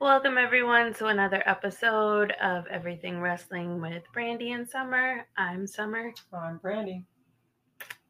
Welcome 0.00 0.36
everyone 0.38 0.92
to 0.94 1.06
another 1.06 1.42
episode 1.46 2.32
of 2.42 2.66
Everything 2.66 3.20
Wrestling 3.20 3.80
with 3.80 4.02
Brandy 4.12 4.52
and 4.52 4.68
Summer. 4.68 5.26
I'm 5.36 5.66
Summer. 5.66 6.12
I'm 6.32 6.58
Brandy. 6.58 7.04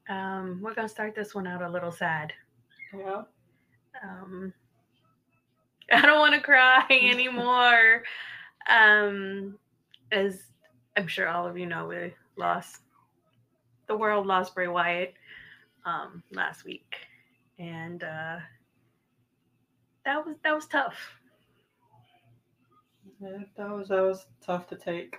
Um, 0.08 0.60
we're 0.62 0.74
gonna 0.74 0.88
start 0.88 1.14
this 1.14 1.34
one 1.34 1.46
out 1.46 1.62
a 1.62 1.68
little 1.68 1.92
sad. 1.92 2.32
Yeah. 2.96 3.22
Um, 4.02 4.52
I 5.92 6.00
don't 6.02 6.18
want 6.18 6.34
to 6.34 6.40
cry 6.40 6.84
anymore. 6.90 8.02
um, 8.68 9.58
as 10.10 10.42
I'm 10.96 11.06
sure 11.06 11.28
all 11.28 11.46
of 11.46 11.58
you 11.58 11.66
know, 11.66 11.86
we 11.86 12.14
lost 12.36 12.80
the 13.86 13.96
world 13.96 14.26
lost 14.26 14.54
Bray 14.54 14.68
Wyatt 14.68 15.14
um, 15.84 16.22
last 16.32 16.64
week, 16.64 16.96
and 17.58 18.02
uh, 18.02 18.38
that 20.04 20.26
was 20.26 20.36
that 20.42 20.54
was 20.54 20.66
tough. 20.66 20.96
Yeah, 23.20 23.38
that 23.56 23.70
was 23.70 23.88
that 23.88 24.02
was 24.02 24.26
tough 24.44 24.66
to 24.68 24.76
take. 24.76 25.16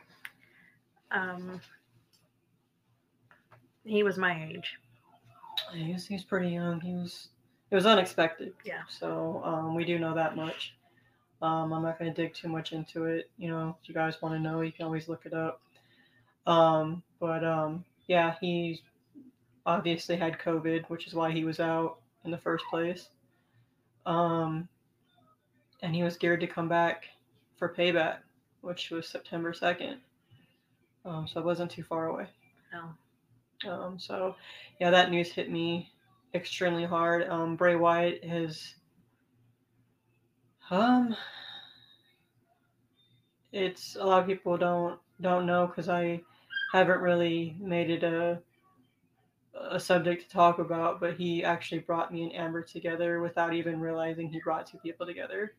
Um, 1.11 1.59
he 3.83 4.03
was 4.03 4.17
my 4.17 4.47
age. 4.49 4.77
He 5.73 5.93
was, 5.93 6.05
he 6.05 6.15
was 6.15 6.23
pretty 6.23 6.49
young. 6.49 6.81
He 6.81 6.93
was 6.93 7.29
it 7.71 7.75
was 7.75 7.85
unexpected. 7.85 8.53
Yeah. 8.63 8.81
So 8.89 9.41
um, 9.43 9.75
we 9.75 9.85
do 9.85 9.99
know 9.99 10.13
that 10.15 10.35
much. 10.35 10.75
Um, 11.41 11.73
I'm 11.73 11.83
not 11.83 11.99
going 11.99 12.13
to 12.13 12.21
dig 12.21 12.33
too 12.33 12.47
much 12.47 12.71
into 12.71 13.05
it. 13.05 13.29
You 13.37 13.49
know, 13.49 13.77
if 13.81 13.89
you 13.89 13.95
guys 13.95 14.21
want 14.21 14.35
to 14.35 14.39
know, 14.39 14.61
you 14.61 14.71
can 14.71 14.85
always 14.85 15.07
look 15.07 15.25
it 15.25 15.33
up. 15.33 15.61
Um, 16.47 17.03
but 17.19 17.43
um, 17.43 17.83
yeah, 18.07 18.35
he 18.39 18.81
obviously 19.65 20.15
had 20.15 20.39
COVID, 20.39 20.89
which 20.89 21.07
is 21.07 21.13
why 21.13 21.31
he 21.31 21.43
was 21.43 21.59
out 21.59 21.97
in 22.23 22.31
the 22.31 22.37
first 22.37 22.65
place. 22.69 23.09
Um, 24.05 24.67
and 25.81 25.93
he 25.93 26.03
was 26.03 26.17
geared 26.17 26.41
to 26.41 26.47
come 26.47 26.69
back 26.69 27.05
for 27.57 27.73
payback, 27.73 28.17
which 28.61 28.89
was 28.89 29.07
September 29.07 29.53
2nd. 29.53 29.97
Um, 31.05 31.27
so 31.27 31.39
it 31.39 31.45
wasn't 31.45 31.71
too 31.71 31.83
far 31.83 32.07
away. 32.07 32.27
No. 32.73 33.71
Um, 33.71 33.99
so 33.99 34.35
yeah, 34.79 34.89
that 34.89 35.11
news 35.11 35.31
hit 35.31 35.51
me 35.51 35.91
extremely 36.33 36.85
hard. 36.85 37.27
Um, 37.29 37.55
Bray 37.55 37.75
Wyatt 37.75 38.23
has, 38.25 38.75
um, 40.69 41.15
it's 43.51 43.95
a 43.95 44.03
lot 44.05 44.21
of 44.21 44.27
people 44.27 44.57
don't 44.57 44.99
don't 45.21 45.45
know 45.45 45.65
because 45.67 45.87
I 45.87 46.21
haven't 46.73 46.99
really 46.99 47.55
made 47.59 47.89
it 47.89 48.03
a 48.03 48.41
a 49.71 49.79
subject 49.79 50.23
to 50.23 50.29
talk 50.29 50.59
about, 50.59 50.99
but 50.99 51.15
he 51.15 51.43
actually 51.43 51.79
brought 51.79 52.11
me 52.11 52.23
and 52.23 52.35
Amber 52.35 52.61
together 52.61 53.21
without 53.21 53.53
even 53.53 53.79
realizing 53.79 54.27
he 54.29 54.41
brought 54.41 54.67
two 54.67 54.77
people 54.79 55.05
together, 55.05 55.53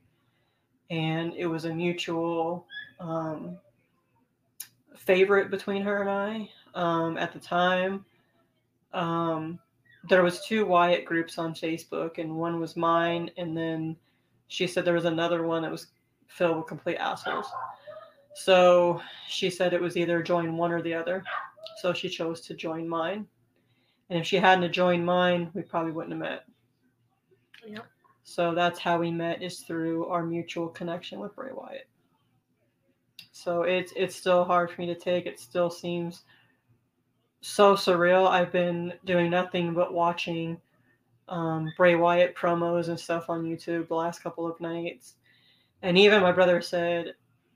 and 0.91 1.34
it 1.34 1.47
was 1.47 1.65
a 1.65 1.75
mutual 1.75 2.67
um, 3.01 3.56
favorite 4.97 5.51
between 5.51 5.83
her 5.83 6.01
and 6.01 6.11
I 6.11 6.51
um, 6.75 7.17
at 7.17 7.33
the 7.33 7.39
time. 7.39 8.05
Um, 8.92 9.59
there 10.09 10.23
was 10.23 10.45
two 10.45 10.64
Wyatt 10.67 11.05
groups 11.05 11.39
on 11.39 11.55
Facebook, 11.55 12.19
and 12.19 12.37
one 12.37 12.61
was 12.61 12.77
mine, 12.77 13.31
and 13.37 13.57
then 13.57 13.97
she 14.48 14.67
said 14.67 14.84
there 14.84 14.95
was 14.95 15.05
another 15.05 15.42
one 15.42 15.62
that 15.62 15.70
was 15.70 15.89
filled 16.29 16.59
with 16.59 16.67
complete 16.67 16.97
assholes. 16.97 17.47
So 18.34 19.01
she 19.29 19.51
said 19.51 19.73
it 19.73 19.81
was 19.81 19.97
either 19.97 20.23
join 20.23 20.57
one 20.57 20.70
or 20.70 20.83
the 20.83 20.95
other. 20.95 21.25
So 21.79 21.92
she 21.92 22.09
chose 22.09 22.41
to 22.42 22.55
join 22.55 22.89
mine. 22.89 23.27
And 24.11 24.20
if 24.20 24.27
she 24.27 24.37
hadn't 24.37 24.70
joined 24.73 25.05
mine, 25.05 25.51
we 25.55 25.62
probably 25.62 25.92
wouldn't 25.92 26.12
have 26.12 26.20
met. 26.20 26.45
Yep. 27.67 27.87
So 28.28 28.56
that's 28.56 28.80
how 28.80 28.98
we 28.98 29.12
met 29.12 29.41
is 29.41 29.60
through 29.60 30.06
our 30.06 30.24
mutual 30.24 30.69
connection 30.69 31.20
with 31.20 31.36
Bray 31.36 31.52
Wyatt. 31.55 31.86
So 33.30 33.62
it's 33.62 33.92
it's 33.94 34.16
still 34.16 34.44
hard 34.44 34.68
for 34.68 34.80
me 34.80 34.88
to 34.88 34.96
take. 34.96 35.27
It 35.27 35.38
still 35.38 35.70
seems 35.70 36.24
so 37.40 37.77
surreal. 37.77 38.28
I've 38.28 38.51
been 38.51 38.95
doing 39.05 39.30
nothing 39.30 39.74
but 39.74 39.95
watching 39.95 40.61
um, 41.28 41.73
Bray 41.77 41.95
Wyatt 41.95 42.34
promos 42.34 42.89
and 42.89 42.98
stuff 42.98 43.30
on 43.30 43.45
YouTube 43.45 43.86
the 43.86 43.95
last 43.95 44.24
couple 44.24 44.45
of 44.45 44.61
nights. 44.61 45.14
And 45.83 45.96
even 45.96 46.20
my 46.20 46.33
brother 46.33 46.61
said, 46.61 47.14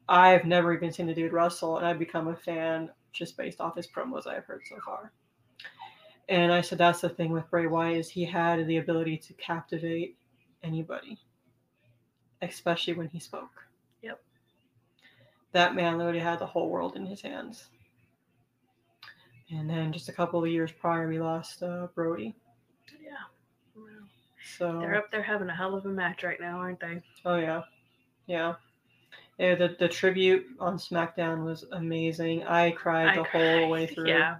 I've 0.08 0.44
never 0.44 0.72
even 0.72 0.92
seen 0.92 1.08
the 1.08 1.14
dude 1.14 1.32
wrestle, 1.32 1.78
and 1.78 1.86
I've 1.86 1.98
become 1.98 2.28
a 2.28 2.36
fan 2.36 2.90
just 3.12 3.36
based 3.36 3.60
off 3.60 3.76
his 3.76 3.88
promos 3.88 4.28
I've 4.28 4.44
heard 4.44 4.62
so 4.68 4.76
far. 4.86 5.10
And 6.28 6.52
I 6.52 6.60
said 6.60 6.78
that's 6.78 7.00
the 7.00 7.08
thing 7.08 7.32
with 7.32 7.50
Bray 7.50 7.66
Wyatt 7.66 7.96
is 7.96 8.08
he 8.08 8.24
had 8.24 8.64
the 8.68 8.76
ability 8.76 9.16
to 9.18 9.32
captivate 9.32 10.16
anybody, 10.62 11.18
especially 12.42 12.94
when 12.94 13.08
he 13.08 13.18
spoke. 13.18 13.64
Yep. 14.02 14.20
That 15.52 15.74
man 15.74 15.98
literally 15.98 16.20
had 16.20 16.38
the 16.38 16.46
whole 16.46 16.68
world 16.70 16.96
in 16.96 17.06
his 17.06 17.20
hands. 17.20 17.68
And 19.50 19.68
then 19.68 19.92
just 19.92 20.08
a 20.08 20.12
couple 20.12 20.42
of 20.44 20.50
years 20.50 20.70
prior, 20.70 21.08
we 21.08 21.18
lost 21.20 21.62
uh, 21.62 21.88
Brodie. 21.94 22.36
Yeah. 23.02 23.10
So 24.56 24.78
They're 24.80 24.96
up 24.96 25.10
there 25.10 25.22
having 25.22 25.48
a 25.48 25.54
hell 25.54 25.74
of 25.74 25.84
a 25.86 25.88
match 25.88 26.22
right 26.22 26.40
now, 26.40 26.58
aren't 26.58 26.80
they? 26.80 27.02
Oh 27.24 27.36
yeah, 27.36 27.62
yeah. 28.26 28.54
Yeah, 29.38 29.54
the, 29.54 29.74
the 29.78 29.88
tribute 29.88 30.44
on 30.58 30.76
SmackDown 30.76 31.44
was 31.44 31.64
amazing. 31.72 32.44
I 32.44 32.72
cried 32.72 33.08
I 33.08 33.16
the 33.16 33.22
cried, 33.24 33.60
whole 33.60 33.70
way 33.70 33.86
through. 33.86 34.08
Yeah. 34.08 34.36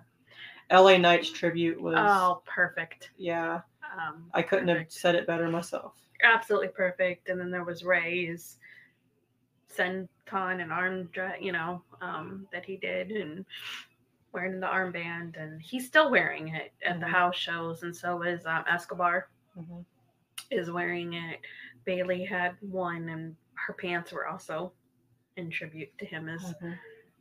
LA 0.71 0.99
Knight's 0.99 1.31
tribute 1.31 1.81
was 1.81 1.97
Oh, 1.99 2.43
perfect. 2.47 3.11
yeah. 3.17 3.61
Um, 3.97 4.27
I 4.35 4.43
couldn't 4.43 4.69
have 4.69 4.85
said 4.89 5.15
it 5.15 5.27
better 5.27 5.49
myself. 5.49 5.95
Absolutely 6.23 6.69
perfect. 6.69 7.29
And 7.29 7.41
then 7.41 7.51
there 7.51 7.65
was 7.65 7.85
Ray's 7.85 8.59
senton 9.73 10.09
and 10.63 10.73
arm, 10.73 11.09
you 11.41 11.53
know, 11.53 11.83
um, 12.01 12.47
that 12.53 12.65
he 12.65 12.77
did, 12.77 13.11
and 13.13 13.45
wearing 14.33 14.61
the 14.61 14.67
armband, 14.67 15.41
and 15.41 15.61
he's 15.61 15.87
still 15.87 16.11
wearing 16.11 16.49
it 16.49 16.73
at 16.85 17.01
the 17.01 17.07
Mhm. 17.07 17.11
house 17.11 17.37
shows, 17.37 17.83
and 17.83 17.97
so 17.97 18.23
is 18.23 18.47
um, 18.47 18.65
Escobar 18.69 19.29
Mhm. 19.57 19.85
is 20.51 20.71
wearing 20.71 21.15
it. 21.15 21.41
Bayley 21.85 22.25
had 22.25 22.57
one, 22.61 23.09
and 23.09 23.37
her 23.55 23.73
pants 23.75 24.13
were 24.13 24.27
also 24.29 24.73
in 25.37 25.51
tribute 25.51 25.97
to 25.99 26.05
him 26.05 26.29
as 26.29 26.55
Mhm. 26.55 26.79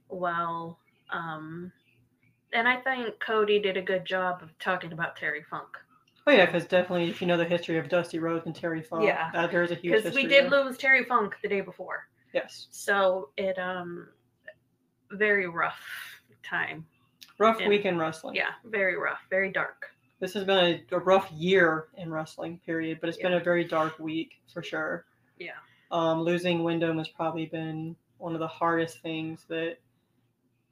well. 0.09 0.79
Um, 1.09 1.71
and 2.53 2.67
I 2.67 2.77
think 2.81 3.19
Cody 3.19 3.59
did 3.59 3.77
a 3.77 3.81
good 3.81 4.05
job 4.05 4.41
of 4.43 4.57
talking 4.59 4.91
about 4.93 5.15
Terry 5.15 5.43
Funk. 5.43 5.77
Oh 6.29 6.31
yeah, 6.31 6.45
because 6.45 6.65
definitely 6.65 7.09
if 7.09 7.21
you 7.21 7.27
know 7.27 7.37
the 7.37 7.45
history 7.45 7.79
of 7.79 7.89
Dusty 7.89 8.19
Rhodes 8.19 8.45
and 8.45 8.55
Terry 8.55 8.83
Funk, 8.83 9.03
Yeah. 9.03 9.31
that, 9.33 9.49
there's 9.49 9.71
a 9.71 9.75
huge 9.75 9.95
Because 10.03 10.13
we 10.13 10.27
did 10.27 10.51
there. 10.51 10.63
lose 10.63 10.77
Terry 10.77 11.03
Funk 11.03 11.33
the 11.41 11.49
day 11.49 11.61
before. 11.61 12.07
Yes, 12.33 12.67
So 12.69 13.29
it 13.35 13.57
um 13.57 14.09
very 15.11 15.47
rough 15.47 15.81
time. 16.43 16.85
rough 17.39 17.59
Yeah. 17.59 17.67
week 17.67 17.85
in 17.85 17.97
wrestling. 17.97 18.35
Yeah, 18.35 18.51
very 18.63 18.95
rough, 18.95 19.21
very 19.31 19.51
dark. 19.51 19.89
This 20.19 20.31
has 20.35 20.43
been 20.43 20.59
a, 20.91 20.95
a 20.95 20.99
rough 20.99 21.31
year 21.31 21.87
in 21.97 22.11
wrestling, 22.11 22.59
period. 22.63 22.99
But 23.01 23.09
it's 23.09 23.17
been 23.17 23.33
a 23.33 23.39
very 23.39 23.63
dark 23.63 23.97
week 23.97 24.33
for 24.53 24.61
sure. 24.61 25.05
Yeah. 25.39 25.53
Um, 25.89 26.21
losing 26.21 26.63
Wyndham 26.63 26.99
has 26.99 27.07
probably 27.07 27.47
been 27.47 27.95
one 28.19 28.33
of 28.35 28.39
the 28.39 28.47
hardest 28.47 28.99
things 28.99 29.45
that 29.49 29.77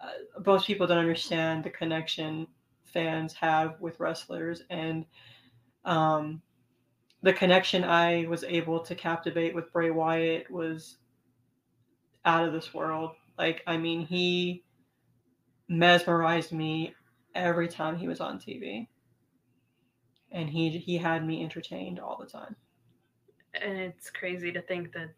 uh, 0.01 0.09
most 0.45 0.67
people 0.67 0.85
don't 0.85 0.99
understand 0.99 1.63
the 1.63 1.71
connection 1.71 2.45
fans 2.83 3.33
have 3.33 3.79
with 3.81 3.99
wrestlers 3.99 4.61
and 4.69 5.03
um, 5.87 6.41
the 7.23 7.33
connection 7.33 7.83
I 7.83 8.27
was 8.27 8.43
able 8.43 8.81
to 8.81 8.93
captivate 8.93 9.55
with 9.55 9.71
Bray 9.73 9.89
Wyatt 9.89 10.51
was 10.51 10.97
out 12.25 12.45
of 12.45 12.53
this 12.53 12.73
world. 12.73 13.11
Like, 13.39 13.63
I 13.65 13.77
mean, 13.77 14.05
he 14.05 14.63
mesmerized 15.67 16.51
me 16.51 16.93
every 17.33 17.67
time 17.67 17.97
he 17.97 18.07
was 18.07 18.19
on 18.19 18.37
TV. 18.37 18.87
And 20.31 20.49
he 20.49 20.69
he 20.69 20.97
had 20.97 21.25
me 21.25 21.41
entertained 21.41 21.99
all 21.99 22.17
the 22.19 22.29
time. 22.29 22.55
And 23.61 23.77
it's 23.77 24.09
crazy 24.09 24.51
to 24.51 24.61
think 24.61 24.91
that 24.91 25.09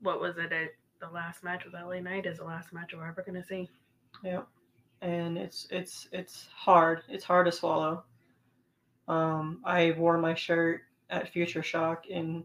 what 0.00 0.20
was 0.20 0.38
it 0.38 0.52
at 0.52 0.70
the 1.00 1.10
last 1.12 1.42
match 1.42 1.64
with 1.64 1.74
LA 1.74 1.98
Knight 1.98 2.26
is 2.26 2.38
the 2.38 2.44
last 2.44 2.72
match 2.72 2.94
we're 2.94 3.08
ever 3.08 3.24
gonna 3.26 3.44
see. 3.44 3.68
Yeah. 4.22 4.42
And 5.02 5.36
it's 5.36 5.66
it's 5.70 6.08
it's 6.12 6.48
hard. 6.54 7.02
It's 7.08 7.24
hard 7.24 7.46
to 7.46 7.52
swallow. 7.52 8.04
Um, 9.08 9.60
I 9.64 9.92
wore 9.92 10.18
my 10.18 10.34
shirt 10.34 10.82
at 11.10 11.32
FutureShock 11.32 12.06
in 12.06 12.44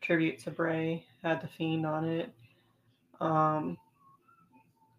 tribute 0.00 0.40
to 0.40 0.50
Bray, 0.50 1.04
had 1.22 1.40
the 1.40 1.48
fiend 1.48 1.86
on 1.86 2.04
it. 2.08 2.32
Um, 3.20 3.78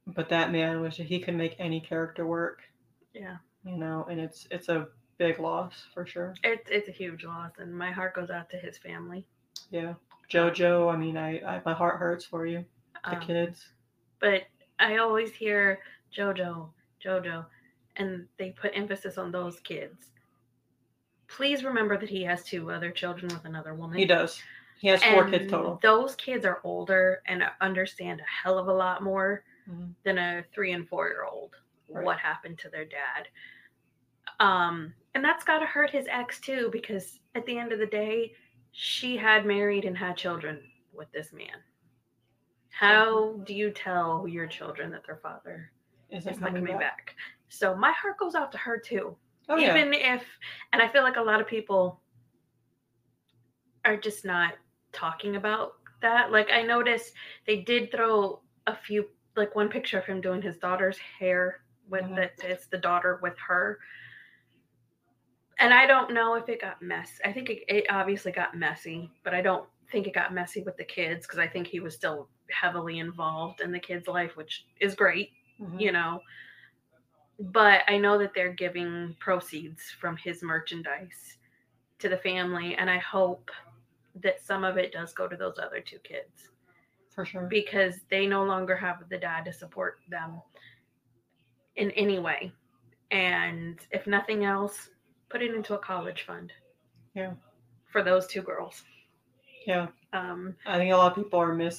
but 0.07 0.29
that 0.29 0.51
man 0.51 0.81
was 0.81 0.95
he 0.95 1.19
could 1.19 1.35
make 1.35 1.55
any 1.59 1.79
character 1.81 2.25
work, 2.25 2.61
Yeah. 3.13 3.37
you 3.65 3.77
know, 3.77 4.05
and 4.09 4.19
it's 4.19 4.47
it's 4.51 4.69
a 4.69 4.87
big 5.17 5.39
loss 5.39 5.85
for 5.93 6.05
sure. 6.05 6.33
It's 6.43 6.69
it's 6.69 6.87
a 6.87 6.91
huge 6.91 7.23
loss 7.25 7.51
and 7.57 7.77
my 7.77 7.91
heart 7.91 8.13
goes 8.15 8.29
out 8.29 8.49
to 8.51 8.57
his 8.57 8.77
family. 8.77 9.25
Yeah. 9.71 9.93
Jojo, 10.29 10.91
I 10.91 10.97
mean 10.97 11.17
I, 11.17 11.39
I 11.41 11.61
my 11.65 11.73
heart 11.73 11.99
hurts 11.99 12.25
for 12.25 12.45
you. 12.45 12.65
The 13.03 13.15
Um, 13.17 13.21
kids. 13.21 13.67
But 14.19 14.43
I 14.79 14.97
always 14.97 15.33
hear 15.33 15.79
Jojo, 16.15 16.69
Jojo, 17.03 17.45
and 17.97 18.25
they 18.37 18.51
put 18.51 18.71
emphasis 18.73 19.17
on 19.17 19.31
those 19.31 19.59
kids. 19.59 20.11
Please 21.35 21.63
remember 21.63 21.97
that 21.97 22.09
he 22.09 22.21
has 22.23 22.43
two 22.43 22.69
other 22.69 22.91
children 22.91 23.33
with 23.33 23.45
another 23.45 23.73
woman. 23.73 23.97
He 23.97 24.05
does. 24.05 24.39
He 24.79 24.87
has 24.89 25.03
four 25.03 25.23
and 25.23 25.31
kids 25.33 25.49
total. 25.49 25.79
Those 25.81 26.15
kids 26.15 26.45
are 26.45 26.59
older 26.63 27.23
and 27.25 27.43
understand 27.59 28.19
a 28.19 28.23
hell 28.23 28.59
of 28.59 28.67
a 28.67 28.73
lot 28.73 29.01
more 29.01 29.43
Mhm. 29.67 29.95
than 30.03 30.17
a 30.19 30.43
three 30.53 30.73
and 30.73 30.87
four 30.87 31.07
year 31.07 31.23
old 31.23 31.55
Right. 31.89 32.05
what 32.05 32.19
happened 32.19 32.59
to 32.59 32.69
their 32.69 32.85
dad. 32.85 33.27
Um, 34.39 34.93
and 35.15 35.25
that's 35.25 35.43
got 35.43 35.59
to 35.59 35.65
hurt 35.65 35.89
his 35.89 36.07
ex 36.07 36.39
too, 36.39 36.69
because 36.71 37.19
at 37.33 37.45
the 37.47 37.57
end 37.57 37.71
of 37.71 37.79
the 37.79 37.87
day, 37.87 38.35
she 38.71 39.17
had 39.17 39.43
married 39.45 39.85
and 39.85 39.97
had 39.97 40.15
children 40.17 40.71
with 40.91 41.11
this 41.11 41.33
man. 41.33 41.63
How 42.69 43.33
do 43.45 43.53
you 43.55 43.71
tell 43.71 44.27
your 44.27 44.45
children 44.45 44.91
that 44.91 45.03
their 45.05 45.17
father 45.17 45.71
is 46.11 46.25
not 46.25 46.37
coming 46.39 46.53
coming 46.55 46.77
back. 46.77 47.07
back? 47.07 47.15
So 47.49 47.75
my 47.75 47.91
heart 47.91 48.17
goes 48.17 48.35
out 48.35 48.51
to 48.51 48.57
her 48.59 48.77
too. 48.77 49.17
Oh 49.49 49.57
yeah. 49.57 49.75
Even 49.77 49.93
if, 49.93 50.23
and 50.71 50.81
I 50.81 50.87
feel 50.87 51.03
like 51.03 51.17
a 51.17 51.21
lot 51.21 51.41
of 51.41 51.47
people 51.47 52.01
are 53.85 53.97
just 53.97 54.25
not 54.25 54.55
talking 54.91 55.35
about 55.35 55.73
that. 56.01 56.31
Like 56.31 56.51
I 56.51 56.61
noticed 56.61 57.13
they 57.45 57.61
did 57.61 57.91
throw 57.91 58.41
a 58.67 58.75
few, 58.75 59.09
like 59.35 59.55
one 59.55 59.69
picture 59.69 59.99
of 59.99 60.05
him 60.05 60.21
doing 60.21 60.41
his 60.41 60.57
daughter's 60.57 60.97
hair 60.97 61.63
with 61.89 62.05
Mhm. 62.05 62.15
that 62.15 62.33
it's 62.43 62.67
the 62.67 62.77
daughter 62.77 63.19
with 63.21 63.37
her. 63.39 63.79
And 65.59 65.73
I 65.73 65.85
don't 65.85 66.13
know 66.13 66.35
if 66.35 66.49
it 66.49 66.61
got 66.61 66.81
messy. 66.81 67.23
I 67.23 67.31
think 67.31 67.49
it, 67.49 67.63
it 67.67 67.85
obviously 67.89 68.31
got 68.31 68.55
messy, 68.57 69.11
but 69.23 69.33
I 69.33 69.41
don't 69.41 69.69
think 69.91 70.07
it 70.07 70.13
got 70.13 70.33
messy 70.33 70.63
with 70.63 70.77
the 70.77 70.83
kids 70.83 71.25
because 71.25 71.39
I 71.39 71.47
think 71.47 71.67
he 71.67 71.79
was 71.79 71.93
still 71.95 72.29
heavily 72.49 72.99
involved 72.99 73.61
in 73.61 73.71
the 73.71 73.79
kid's 73.79 74.07
life, 74.07 74.35
which 74.35 74.65
is 74.79 74.95
great 74.95 75.31
Mhm. 75.59 75.79
you 75.79 75.91
know 75.91 76.19
but 77.39 77.81
i 77.87 77.97
know 77.97 78.17
that 78.17 78.33
they're 78.33 78.53
giving 78.53 79.15
proceeds 79.19 79.83
from 79.99 80.15
his 80.17 80.43
merchandise 80.43 81.37
to 81.99 82.07
the 82.09 82.17
family 82.17 82.75
and 82.75 82.89
i 82.89 82.97
hope 82.97 83.49
that 84.21 84.39
some 84.45 84.63
of 84.63 84.77
it 84.77 84.91
does 84.91 85.13
go 85.13 85.27
to 85.27 85.35
those 85.35 85.57
other 85.57 85.79
two 85.79 85.97
kids 85.99 86.49
For 87.15 87.25
sure. 87.25 87.47
because 87.47 87.95
they 88.09 88.27
no 88.27 88.43
longer 88.43 88.75
have 88.75 89.09
the 89.09 89.17
dad 89.17 89.45
to 89.45 89.53
support 89.53 89.99
them 90.09 90.41
in 91.75 91.89
any 91.91 92.19
way 92.19 92.51
and 93.09 93.79
if 93.91 94.05
nothing 94.05 94.45
else 94.45 94.89
put 95.29 95.41
it 95.41 95.55
into 95.55 95.73
a 95.73 95.79
college 95.79 96.23
fund 96.27 96.53
Yeah. 97.15 97.33
for 97.91 98.03
those 98.03 98.27
two 98.27 98.43
girls 98.43 98.83
Yeah. 99.65 99.87
um 100.13 100.55
I 100.67 100.77
think 100.77 100.93
a 100.93 100.97
lot 100.97 101.11
of 101.17 101.23
people 101.23 101.39
are 101.39 101.53
mis 101.55 101.77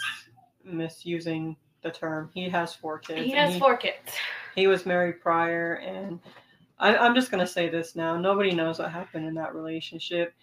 misusing 0.64 1.56
the 1.84 1.90
term. 1.92 2.30
He 2.34 2.48
has 2.48 2.74
four 2.74 2.98
kids. 2.98 3.20
he 3.20 3.30
has 3.32 3.56
four 3.58 3.76
kids 3.76 4.10
He 4.56 4.66
was 4.66 4.84
married 4.86 5.20
prior, 5.20 5.74
and 5.74 6.18
I, 6.80 6.96
I'm 6.96 7.14
just 7.14 7.30
gonna 7.30 7.46
say 7.46 7.68
this 7.68 7.94
now. 7.94 8.16
Nobody 8.16 8.52
knows 8.52 8.80
what 8.80 8.90
happened 8.90 9.26
in 9.26 9.34
that 9.34 9.54
relationship. 9.54 10.34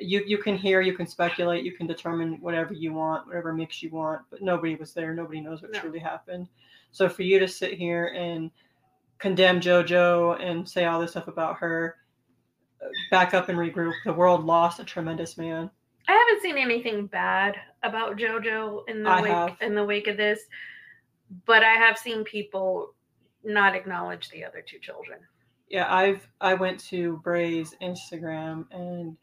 You 0.00 0.22
you 0.26 0.36
can 0.38 0.56
hear, 0.56 0.82
you 0.82 0.94
can 0.94 1.06
speculate, 1.06 1.64
you 1.64 1.72
can 1.72 1.86
determine 1.86 2.40
whatever 2.40 2.74
you 2.74 2.92
want, 2.92 3.26
whatever 3.26 3.54
mix 3.54 3.82
you 3.82 3.90
want, 3.90 4.22
but 4.30 4.42
nobody 4.42 4.74
was 4.74 4.92
there. 4.92 5.14
Nobody 5.14 5.40
knows 5.40 5.62
what 5.62 5.72
No. 5.72 5.80
truly 5.80 6.00
happened. 6.00 6.48
So 6.92 7.08
for 7.08 7.22
you 7.22 7.38
to 7.38 7.48
sit 7.48 7.74
here 7.74 8.08
and 8.08 8.50
condemn 9.18 9.60
JoJo 9.60 10.42
and 10.42 10.68
say 10.68 10.84
all 10.84 11.00
this 11.00 11.12
stuff 11.12 11.28
about 11.28 11.56
her, 11.58 11.96
uh, 12.82 12.88
back 13.10 13.32
up 13.34 13.48
and 13.48 13.58
regroup. 13.58 13.92
The 14.04 14.12
world 14.12 14.44
lost 14.44 14.80
a 14.80 14.84
tremendous 14.84 15.38
man. 15.38 15.70
I 16.08 16.12
haven't 16.12 16.42
seen 16.42 16.58
anything 16.58 17.06
bad 17.06 17.56
about 17.82 18.16
JoJo 18.16 18.88
in 18.88 19.02
the 19.02 19.10
I 19.10 19.22
wake 19.22 19.30
have. 19.32 19.56
in 19.60 19.74
the 19.74 19.84
wake 19.84 20.06
of 20.06 20.16
this, 20.16 20.40
but 21.46 21.62
I 21.64 21.72
have 21.74 21.96
seen 21.98 22.24
people 22.24 22.94
not 23.42 23.74
acknowledge 23.74 24.28
the 24.30 24.44
other 24.44 24.62
two 24.66 24.78
children. 24.78 25.18
yeah 25.68 25.92
i've 25.94 26.26
i 26.40 26.54
went 26.54 26.80
to 26.80 27.18
bray's 27.22 27.74
instagram 27.82 28.64
and 28.70 29.16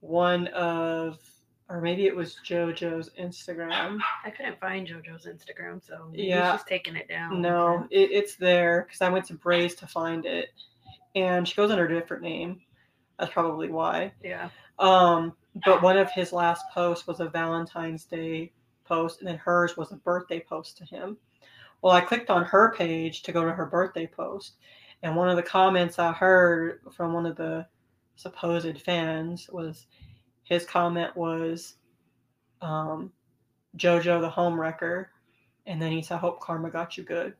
one 0.00 0.46
of 0.48 1.18
or 1.68 1.82
maybe 1.82 2.06
it 2.06 2.16
was 2.16 2.38
jojo's 2.46 3.10
instagram 3.20 3.98
I 4.24 4.30
couldn't 4.30 4.58
find 4.58 4.86
JoJo's 4.88 5.26
Instagram, 5.26 5.86
so 5.86 6.10
Yeah. 6.14 6.56
she's 6.56 6.64
taking 6.64 6.96
it 6.96 7.08
down. 7.08 7.42
no 7.42 7.86
it, 7.90 8.10
it's 8.10 8.36
there 8.36 8.84
because 8.86 9.02
i 9.02 9.10
went 9.10 9.26
to 9.26 9.34
bray's 9.34 9.74
to 9.76 9.86
find 9.86 10.24
it 10.24 10.48
and 11.14 11.46
she 11.46 11.54
goes 11.54 11.70
under 11.70 11.84
a 11.84 11.94
different 12.00 12.22
name 12.22 12.62
that's 13.18 13.32
probably 13.32 13.68
why 13.68 14.12
Yeah. 14.24 14.48
um 14.78 15.34
but 15.64 15.82
one 15.82 15.96
of 15.96 16.10
his 16.10 16.32
last 16.32 16.64
posts 16.72 17.06
was 17.06 17.20
a 17.20 17.28
valentine's 17.28 18.04
day 18.04 18.52
post 18.84 19.20
and 19.20 19.28
then 19.28 19.36
hers 19.38 19.76
was 19.76 19.92
a 19.92 19.96
birthday 19.96 20.40
post 20.40 20.76
to 20.78 20.84
him 20.84 21.16
well 21.82 21.92
i 21.92 22.00
clicked 22.00 22.30
on 22.30 22.44
her 22.44 22.74
page 22.76 23.22
to 23.22 23.32
go 23.32 23.44
to 23.44 23.52
her 23.52 23.66
birthday 23.66 24.06
post 24.06 24.54
and 25.02 25.14
one 25.14 25.28
of 25.28 25.36
the 25.36 25.42
comments 25.42 25.98
i 25.98 26.12
heard 26.12 26.80
from 26.92 27.12
one 27.12 27.26
of 27.26 27.36
the 27.36 27.66
supposed 28.16 28.80
fans 28.80 29.48
was 29.52 29.86
his 30.44 30.64
comment 30.64 31.14
was 31.16 31.74
um 32.62 33.12
jojo 33.76 34.20
the 34.20 34.28
home 34.28 34.58
wrecker 34.58 35.10
and 35.66 35.80
then 35.80 35.92
he 35.92 36.02
said 36.02 36.18
hope 36.18 36.40
karma 36.40 36.70
got 36.70 36.96
you 36.96 37.04
good 37.04 37.34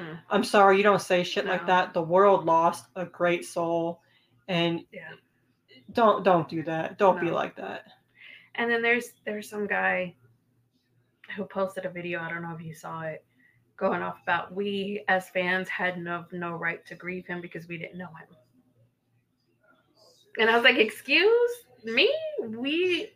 Mm. 0.00 0.20
i'm 0.30 0.44
sorry 0.44 0.76
you 0.76 0.84
don't 0.84 1.02
say 1.02 1.24
shit 1.24 1.46
like 1.46 1.66
that 1.66 1.92
the 1.94 2.00
world 2.02 2.44
lost 2.44 2.86
a 2.94 3.04
great 3.04 3.44
soul 3.44 4.00
and 4.46 4.84
Yeah. 4.92 5.10
Don't 5.92 6.24
don't 6.24 6.48
do 6.48 6.62
that 6.62 6.98
don't 6.98 7.20
be 7.20 7.30
like 7.30 7.56
that 7.56 7.84
And 8.54 8.70
then 8.70 8.82
there's 8.82 9.12
there's 9.24 9.48
some 9.48 9.66
guy 9.66 10.14
who 11.36 11.44
posted 11.44 11.84
a 11.86 11.90
video, 11.90 12.20
I 12.20 12.28
don't 12.28 12.42
know 12.42 12.54
if 12.54 12.62
you 12.62 12.74
saw 12.74 13.02
it, 13.02 13.24
going 13.76 14.02
off 14.02 14.18
about 14.22 14.54
we 14.54 15.04
as 15.08 15.28
fans 15.30 15.68
had 15.68 15.98
no 15.98 16.24
no 16.32 16.52
right 16.52 16.84
to 16.86 16.94
grieve 16.94 17.26
him 17.26 17.40
because 17.40 17.68
we 17.68 17.78
didn't 17.78 17.98
know 17.98 18.06
him. 18.08 18.36
And 20.38 20.50
I 20.50 20.54
was 20.54 20.64
like, 20.64 20.76
excuse 20.76 21.50
me? 21.84 22.12
We 22.46 23.12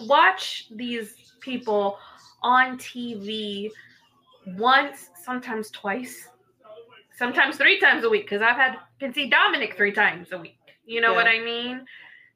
watch 0.00 0.68
these 0.74 1.32
people 1.40 1.98
on 2.42 2.78
TV 2.78 3.70
once, 4.56 5.10
sometimes 5.22 5.70
twice, 5.70 6.28
sometimes 7.16 7.56
three 7.56 7.78
times 7.78 8.04
a 8.04 8.08
week, 8.08 8.24
because 8.24 8.42
I've 8.42 8.56
had 8.56 8.76
can 8.98 9.12
see 9.12 9.28
Dominic 9.28 9.76
three 9.76 9.92
times 9.92 10.32
a 10.32 10.38
week. 10.38 10.61
You 10.84 11.00
know 11.00 11.14
what 11.14 11.26
I 11.26 11.38
mean? 11.40 11.84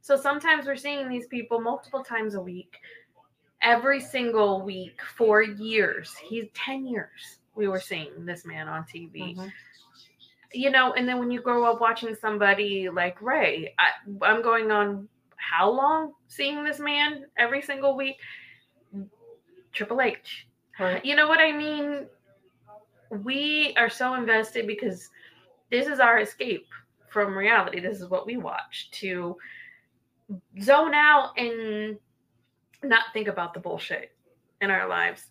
So 0.01 0.17
sometimes 0.17 0.67
we're 0.67 0.77
seeing 0.77 1.09
these 1.09 1.27
people 1.27 1.61
multiple 1.61 2.05
times 2.05 2.35
a 2.35 2.41
week, 2.41 2.77
every 3.63 4.01
single 4.01 4.63
week 4.63 5.01
for 5.17 5.43
years. 5.43 6.15
He's 6.17 6.47
10 6.55 6.87
years 6.87 7.41
we 7.57 7.67
were 7.67 7.81
seeing 7.81 8.25
this 8.25 8.45
man 8.45 8.69
on 8.69 8.85
TV. 8.85 9.35
Mhm. 9.35 9.53
You 10.53 10.71
know, 10.71 10.93
and 10.93 11.09
then 11.09 11.19
when 11.19 11.31
you 11.31 11.41
grow 11.41 11.65
up 11.65 11.81
watching 11.81 12.15
somebody 12.15 12.89
like 12.89 13.21
Ray, 13.21 13.75
I, 13.79 13.91
I'm 14.23 14.43
going 14.43 14.71
on 14.71 15.09
how 15.37 15.71
long 15.71 16.15
seeing 16.29 16.63
this 16.63 16.79
man 16.79 17.27
every 17.37 17.63
single 17.63 17.97
week? 17.97 18.17
Triple 19.73 20.01
H. 20.01 20.47
Right. 20.79 21.05
You 21.05 21.17
know 21.17 21.29
what 21.29 21.41
I 21.41 21.53
mean? 21.53 22.07
We 23.11 23.75
are 23.77 23.91
so 23.91 24.15
invested 24.15 24.67
because 24.67 25.11
this 25.71 25.87
is 25.87 26.01
our 26.01 26.21
escape 26.21 26.69
from 27.09 27.37
reality. 27.37 27.81
This 27.81 28.01
is 28.01 28.09
what 28.09 28.27
we 28.27 28.37
watch 28.37 28.91
to 28.93 29.37
zone 30.61 30.95
out 30.95 31.39
and 31.39 31.99
not 32.83 33.05
think 33.13 33.29
about 33.29 33.55
the 33.55 33.61
bullshit 33.61 34.13
in 34.61 34.71
our 34.71 34.89
lives. 34.89 35.27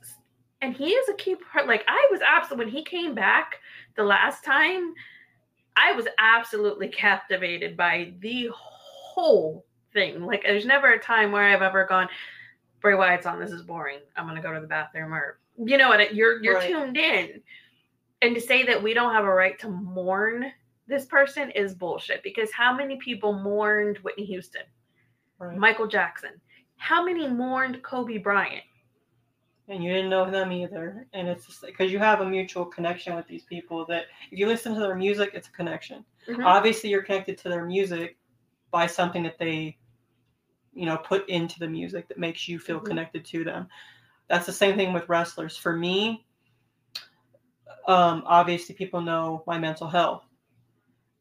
And 0.61 0.75
he 0.75 0.91
is 0.91 1.09
a 1.09 1.13
key 1.13 1.35
part. 1.35 1.67
Like 1.67 1.83
I 1.87 2.07
was 2.11 2.21
absolutely 2.25 2.65
when 2.65 2.73
he 2.73 2.83
came 2.83 3.13
back 3.13 3.55
the 3.95 4.03
last 4.03 4.43
time, 4.43 4.93
I 5.75 5.91
was 5.91 6.07
absolutely 6.17 6.87
captivated 6.87 7.75
by 7.75 8.13
the 8.19 8.49
whole 8.53 9.65
thing. 9.93 10.25
Like 10.25 10.43
there's 10.43 10.65
never 10.65 10.93
a 10.93 10.99
time 10.99 11.31
where 11.31 11.47
I've 11.47 11.61
ever 11.61 11.85
gone, 11.85 12.07
Bray 12.81 12.95
Wyatt's 12.95 13.25
on. 13.25 13.39
This 13.39 13.51
is 13.51 13.61
boring. 13.63 13.99
I'm 14.15 14.25
gonna 14.27 14.41
go 14.41 14.53
to 14.53 14.61
the 14.61 14.67
bathroom, 14.67 15.13
or 15.13 15.39
you 15.57 15.77
know 15.77 15.89
what? 15.89 16.15
You're 16.15 16.41
you're 16.43 16.55
Right. 16.55 16.69
tuned 16.69 16.97
in, 16.97 17.41
and 18.21 18.35
to 18.35 18.41
say 18.41 18.63
that 18.63 18.81
we 18.81 18.93
don't 18.93 19.13
have 19.13 19.25
a 19.25 19.33
right 19.33 19.59
to 19.59 19.69
mourn 19.69 20.51
this 20.87 21.05
person 21.05 21.51
is 21.51 21.73
bullshit. 21.73 22.23
Because 22.23 22.51
how 22.51 22.75
many 22.75 22.97
people 22.97 23.33
mourned 23.33 23.97
Whitney 23.99 24.25
Houston, 24.25 24.63
Right. 25.39 25.57
Michael 25.57 25.87
Jackson? 25.87 26.39
How 26.77 27.03
many 27.03 27.27
mourned 27.27 27.81
Kobe 27.83 28.17
Bryant? 28.17 28.63
and 29.67 29.83
you 29.83 29.91
didn't 29.91 30.11
know 30.11 30.29
them 30.29 30.51
either. 30.51 31.07
And 31.13 31.27
it's 31.27 31.47
just 31.47 31.61
because 31.65 31.91
you 31.91 31.97
have 31.97 32.21
a 32.21 32.25
mutual 32.29 32.65
connection 32.65 33.15
with 33.15 33.27
these 33.27 33.45
people 33.45 33.83
that 33.87 34.05
if 34.29 34.37
you 34.37 34.45
listen 34.45 34.75
to 34.75 34.79
their 34.79 34.93
music, 34.93 35.31
it's 35.33 35.47
a 35.47 35.51
connection. 35.51 36.05
Mhm. 36.27 36.45
Obviously, 36.45 36.91
you're 36.91 37.01
connected 37.01 37.35
to 37.39 37.49
their 37.49 37.65
music 37.65 38.15
by 38.69 38.85
something 38.85 39.23
that 39.23 39.39
they, 39.39 39.75
you 40.73 40.85
know, 40.85 40.97
put 40.97 41.27
into 41.29 41.57
the 41.57 41.67
music 41.67 42.07
that 42.09 42.19
makes 42.19 42.47
you 42.47 42.59
feel 42.59 42.79
Mhm. 42.79 42.85
connected 42.85 43.25
to 43.25 43.43
them. 43.43 43.67
That's 44.27 44.45
the 44.45 44.51
same 44.53 44.75
thing 44.77 44.93
with 44.93 45.09
wrestlers. 45.09 45.57
For 45.57 45.75
me, 45.75 46.27
um, 47.87 48.21
obviously, 48.27 48.75
people 48.75 49.01
know 49.01 49.43
my 49.47 49.57
mental 49.57 49.87
health. 49.87 50.25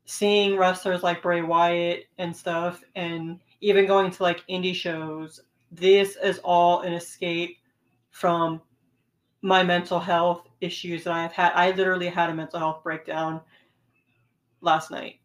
Seeing 0.07 0.57
wrestlers 0.57 1.03
like 1.03 1.23
Bray 1.23 1.43
Wyatt 1.43 2.07
and 2.19 2.37
stuff, 2.37 2.83
and 2.95 3.41
even 3.61 3.87
going 3.87 4.11
to 4.11 4.23
like 4.23 4.45
indie 4.49 4.75
shows, 4.75 5.41
this 5.73 6.17
is 6.23 6.39
all 6.45 6.83
an 6.83 6.93
escape 6.93 7.59
from 8.11 8.61
my 9.43 9.63
mental 9.63 9.99
health 9.99 10.49
issues 10.61 11.05
that 11.05 11.15
I've 11.15 11.33
had. 11.33 11.53
I 11.55 11.71
literally 11.73 12.09
had 12.09 12.31
a 12.31 12.35
mental 12.35 12.59
health 12.59 12.83
breakdown 12.83 13.41
last 14.61 14.91
night, 14.91 15.21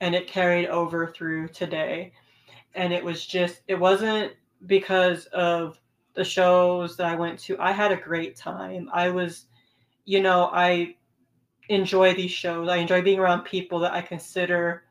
and 0.00 0.14
it 0.14 0.26
carried 0.26 0.68
over 0.68 1.06
through 1.08 1.48
today. 1.48 2.12
And 2.74 2.92
it 2.92 3.02
was 3.02 3.24
just, 3.24 3.62
it 3.68 3.78
wasn't 3.78 4.32
because 4.66 5.26
of 5.26 5.80
the 6.14 6.24
shows 6.24 6.96
that 6.96 7.06
I 7.06 7.14
went 7.14 7.38
to. 7.40 7.56
I 7.58 7.72
had 7.72 7.92
a 7.92 7.96
great 7.96 8.36
time. 8.36 8.88
I 8.92 9.10
was, 9.10 9.46
you 10.04 10.22
know, 10.22 10.50
I 10.52 10.96
enjoy 11.68 12.14
these 12.14 12.30
shows. 12.30 12.68
I 12.68 12.76
enjoy 12.76 13.02
being 13.02 13.18
around 13.18 13.42
people 13.42 13.78
that 13.80 13.92
I 13.92 14.02
consider 14.02 14.84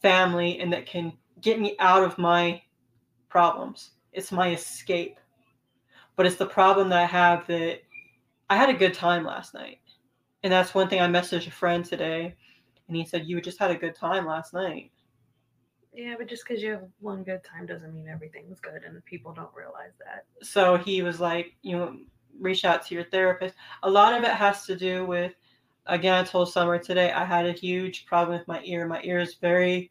family 0.00 0.60
and 0.60 0.72
that 0.72 0.86
can 0.86 1.12
get 1.40 1.60
me 1.60 1.76
out 1.78 2.04
of 2.04 2.18
my 2.18 2.62
problems. 3.28 3.90
It's 4.12 4.32
my 4.32 4.50
escape. 4.50 5.18
But 6.16 6.26
it's 6.26 6.36
the 6.36 6.46
problem 6.46 6.88
that 6.90 7.02
I 7.02 7.06
have 7.06 7.46
that 7.46 7.80
I 8.50 8.56
had 8.56 8.68
a 8.68 8.74
good 8.74 8.94
time 8.94 9.24
last 9.24 9.54
night. 9.54 9.78
And 10.42 10.52
that's 10.52 10.74
one 10.74 10.88
thing 10.88 11.00
I 11.00 11.06
messaged 11.06 11.46
a 11.46 11.50
friend 11.50 11.84
today 11.84 12.34
and 12.88 12.96
he 12.96 13.06
said, 13.06 13.26
You 13.26 13.40
just 13.40 13.58
had 13.58 13.70
a 13.70 13.76
good 13.76 13.94
time 13.94 14.26
last 14.26 14.52
night. 14.52 14.90
Yeah, 15.94 16.14
but 16.18 16.28
just 16.28 16.44
because 16.46 16.62
you 16.62 16.72
have 16.72 16.84
one 17.00 17.22
good 17.22 17.44
time 17.44 17.66
doesn't 17.66 17.94
mean 17.94 18.08
everything's 18.08 18.60
good, 18.60 18.82
and 18.84 19.04
people 19.04 19.32
don't 19.32 19.54
realize 19.54 19.92
that. 19.98 20.24
So 20.44 20.76
he 20.76 21.02
was 21.02 21.20
like, 21.20 21.54
You 21.62 21.76
know, 21.76 21.96
reach 22.38 22.64
out 22.64 22.84
to 22.86 22.94
your 22.94 23.04
therapist. 23.04 23.54
A 23.82 23.90
lot 23.90 24.14
of 24.14 24.24
it 24.24 24.30
has 24.30 24.66
to 24.66 24.76
do 24.76 25.06
with, 25.06 25.32
again, 25.86 26.14
I 26.14 26.24
told 26.24 26.52
Summer 26.52 26.78
today, 26.78 27.12
I 27.12 27.24
had 27.24 27.46
a 27.46 27.52
huge 27.52 28.06
problem 28.06 28.38
with 28.38 28.48
my 28.48 28.60
ear. 28.64 28.86
My 28.86 29.00
ear 29.02 29.18
is 29.20 29.34
very, 29.34 29.90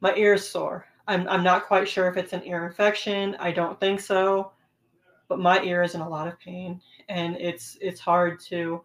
my 0.00 0.14
ear 0.14 0.34
is 0.34 0.48
sore. 0.48 0.86
I'm, 1.06 1.26
I'm 1.28 1.42
not 1.42 1.66
quite 1.66 1.88
sure 1.88 2.08
if 2.08 2.16
it's 2.16 2.34
an 2.34 2.44
ear 2.44 2.66
infection. 2.66 3.36
I 3.40 3.50
don't 3.50 3.80
think 3.80 4.00
so, 4.00 4.52
but 5.28 5.38
my 5.38 5.62
ear 5.62 5.82
is 5.82 5.94
in 5.94 6.02
a 6.02 6.08
lot 6.08 6.28
of 6.28 6.38
pain, 6.38 6.80
and 7.08 7.36
it's 7.36 7.78
it's 7.80 8.00
hard 8.00 8.40
to 8.40 8.82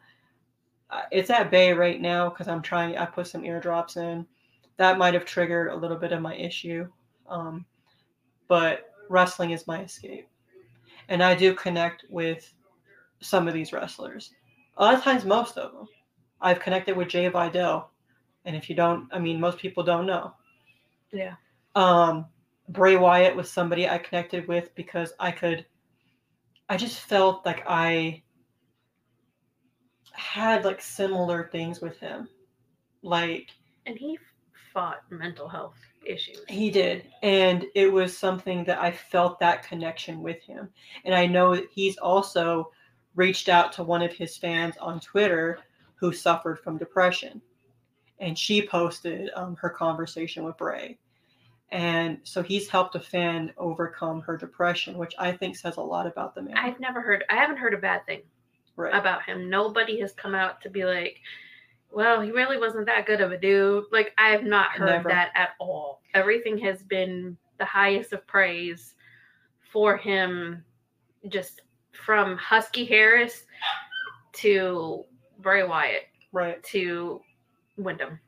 it's 1.11 1.29
at 1.29 1.51
bay 1.51 1.73
right 1.73 1.99
now 1.99 2.29
because 2.29 2.47
I'm 2.47 2.61
trying. 2.61 2.97
I 2.97 3.05
put 3.05 3.27
some 3.27 3.45
eardrops 3.45 3.97
in. 3.97 4.25
That 4.77 4.97
might 4.97 5.13
have 5.13 5.25
triggered 5.25 5.71
a 5.71 5.75
little 5.75 5.97
bit 5.97 6.11
of 6.11 6.21
my 6.21 6.35
issue, 6.35 6.87
um, 7.27 7.65
but 8.47 8.91
wrestling 9.09 9.51
is 9.51 9.67
my 9.67 9.83
escape, 9.83 10.27
and 11.09 11.21
I 11.21 11.35
do 11.35 11.53
connect 11.53 12.05
with 12.09 12.51
some 13.21 13.47
of 13.47 13.53
these 13.53 13.73
wrestlers. 13.73 14.31
A 14.77 14.83
lot 14.83 14.95
of 14.95 15.03
times, 15.03 15.25
most 15.25 15.57
of 15.57 15.71
them. 15.71 15.87
I've 16.41 16.59
connected 16.59 16.97
with 16.97 17.07
Jay 17.07 17.27
Vidal, 17.27 17.89
and 18.45 18.55
if 18.55 18.69
you 18.69 18.75
don't, 18.75 19.07
I 19.11 19.19
mean, 19.19 19.39
most 19.39 19.57
people 19.57 19.83
don't 19.83 20.05
know. 20.05 20.33
Yeah. 21.11 21.35
Um, 21.75 22.25
Bray 22.69 22.95
Wyatt 22.95 23.35
was 23.35 23.49
somebody 23.49 23.87
I 23.87 23.97
connected 23.97 24.47
with 24.47 24.73
because 24.75 25.13
I 25.19 25.31
could. 25.31 25.65
I 26.69 26.77
just 26.77 26.99
felt 26.99 27.45
like 27.45 27.63
I 27.67 28.23
had 30.11 30.63
like 30.63 30.81
similar 30.81 31.49
things 31.51 31.81
with 31.81 31.99
him. 31.99 32.27
Like 33.01 33.49
and 33.85 33.97
he 33.97 34.17
fought 34.73 35.01
mental 35.09 35.47
health 35.47 35.75
issues. 36.05 36.41
He 36.47 36.69
did. 36.69 37.07
And 37.21 37.65
it 37.75 37.91
was 37.91 38.17
something 38.17 38.63
that 38.65 38.79
I 38.79 38.91
felt 38.91 39.39
that 39.39 39.67
connection 39.67 40.21
with 40.21 40.41
him. 40.41 40.69
And 41.05 41.13
I 41.13 41.25
know 41.25 41.55
that 41.55 41.67
he's 41.71 41.97
also 41.97 42.71
reached 43.15 43.49
out 43.49 43.71
to 43.73 43.83
one 43.83 44.01
of 44.01 44.13
his 44.13 44.37
fans 44.37 44.75
on 44.79 44.99
Twitter 44.99 45.59
who 45.95 46.11
suffered 46.11 46.59
from 46.59 46.77
depression. 46.77 47.41
And 48.19 48.37
she 48.37 48.65
posted 48.65 49.29
um, 49.35 49.55
her 49.57 49.69
conversation 49.69 50.43
with 50.43 50.57
Bray. 50.57 50.97
And 51.71 52.19
so 52.23 52.43
he's 52.43 52.69
helped 52.69 52.95
a 52.95 52.99
fan 52.99 53.51
overcome 53.57 54.21
her 54.21 54.37
depression, 54.37 54.97
which 54.97 55.13
I 55.17 55.31
think 55.31 55.55
says 55.55 55.77
a 55.77 55.81
lot 55.81 56.05
about 56.05 56.35
the 56.35 56.43
man. 56.43 56.55
I've 56.55 56.79
never 56.79 57.01
heard, 57.01 57.23
I 57.29 57.35
haven't 57.35 57.57
heard 57.57 57.73
a 57.73 57.77
bad 57.77 58.05
thing 58.05 58.21
right. 58.75 58.93
about 58.93 59.23
him. 59.23 59.49
Nobody 59.49 59.99
has 59.99 60.13
come 60.13 60.35
out 60.35 60.61
to 60.61 60.69
be 60.69 60.85
like, 60.85 61.19
well, 61.89 62.21
he 62.21 62.31
really 62.31 62.57
wasn't 62.57 62.85
that 62.87 63.05
good 63.05 63.21
of 63.21 63.31
a 63.31 63.37
dude. 63.37 63.85
Like, 63.91 64.13
I 64.17 64.29
have 64.29 64.43
not 64.43 64.71
heard 64.71 64.87
Never. 64.87 65.09
that 65.09 65.31
at 65.35 65.49
all. 65.59 66.01
Everything 66.13 66.57
has 66.59 66.83
been 66.83 67.37
the 67.59 67.65
highest 67.65 68.13
of 68.13 68.25
praise 68.27 68.95
for 69.71 69.97
him, 69.97 70.63
just 71.29 71.61
from 71.93 72.37
Husky 72.37 72.85
Harris 72.85 73.45
to 74.33 75.05
Bray 75.39 75.63
Wyatt, 75.63 76.03
right, 76.31 76.61
to 76.63 77.21
Wyndham. 77.77 78.19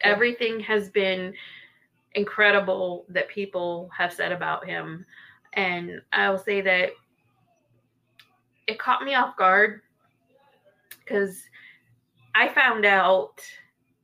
Yeah. 0.00 0.08
Everything 0.08 0.60
has 0.60 0.88
been 0.88 1.32
incredible 2.14 3.06
that 3.08 3.28
people 3.28 3.90
have 3.96 4.12
said 4.12 4.32
about 4.32 4.66
him. 4.66 5.06
And 5.54 6.00
I 6.12 6.30
will 6.30 6.38
say 6.38 6.60
that 6.62 6.90
it 8.66 8.78
caught 8.78 9.02
me 9.02 9.14
off 9.14 9.36
guard 9.36 9.82
because 10.98 11.42
I 12.34 12.48
found 12.48 12.84
out 12.84 13.42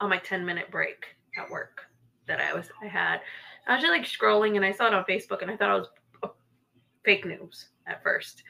on 0.00 0.10
my 0.10 0.18
10 0.18 0.44
minute 0.44 0.70
break 0.70 1.06
at 1.38 1.50
work 1.50 1.82
that 2.26 2.40
I 2.40 2.52
was 2.54 2.68
I 2.82 2.86
had. 2.86 3.20
I 3.66 3.74
was 3.74 3.82
just 3.82 3.92
like 3.92 4.04
scrolling 4.04 4.56
and 4.56 4.64
I 4.64 4.72
saw 4.72 4.86
it 4.86 4.94
on 4.94 5.04
Facebook 5.04 5.42
and 5.42 5.50
I 5.50 5.56
thought 5.56 5.76
it 5.76 5.88
was 6.22 6.30
fake 7.04 7.24
news 7.24 7.68
at 7.86 8.02
first. 8.02 8.42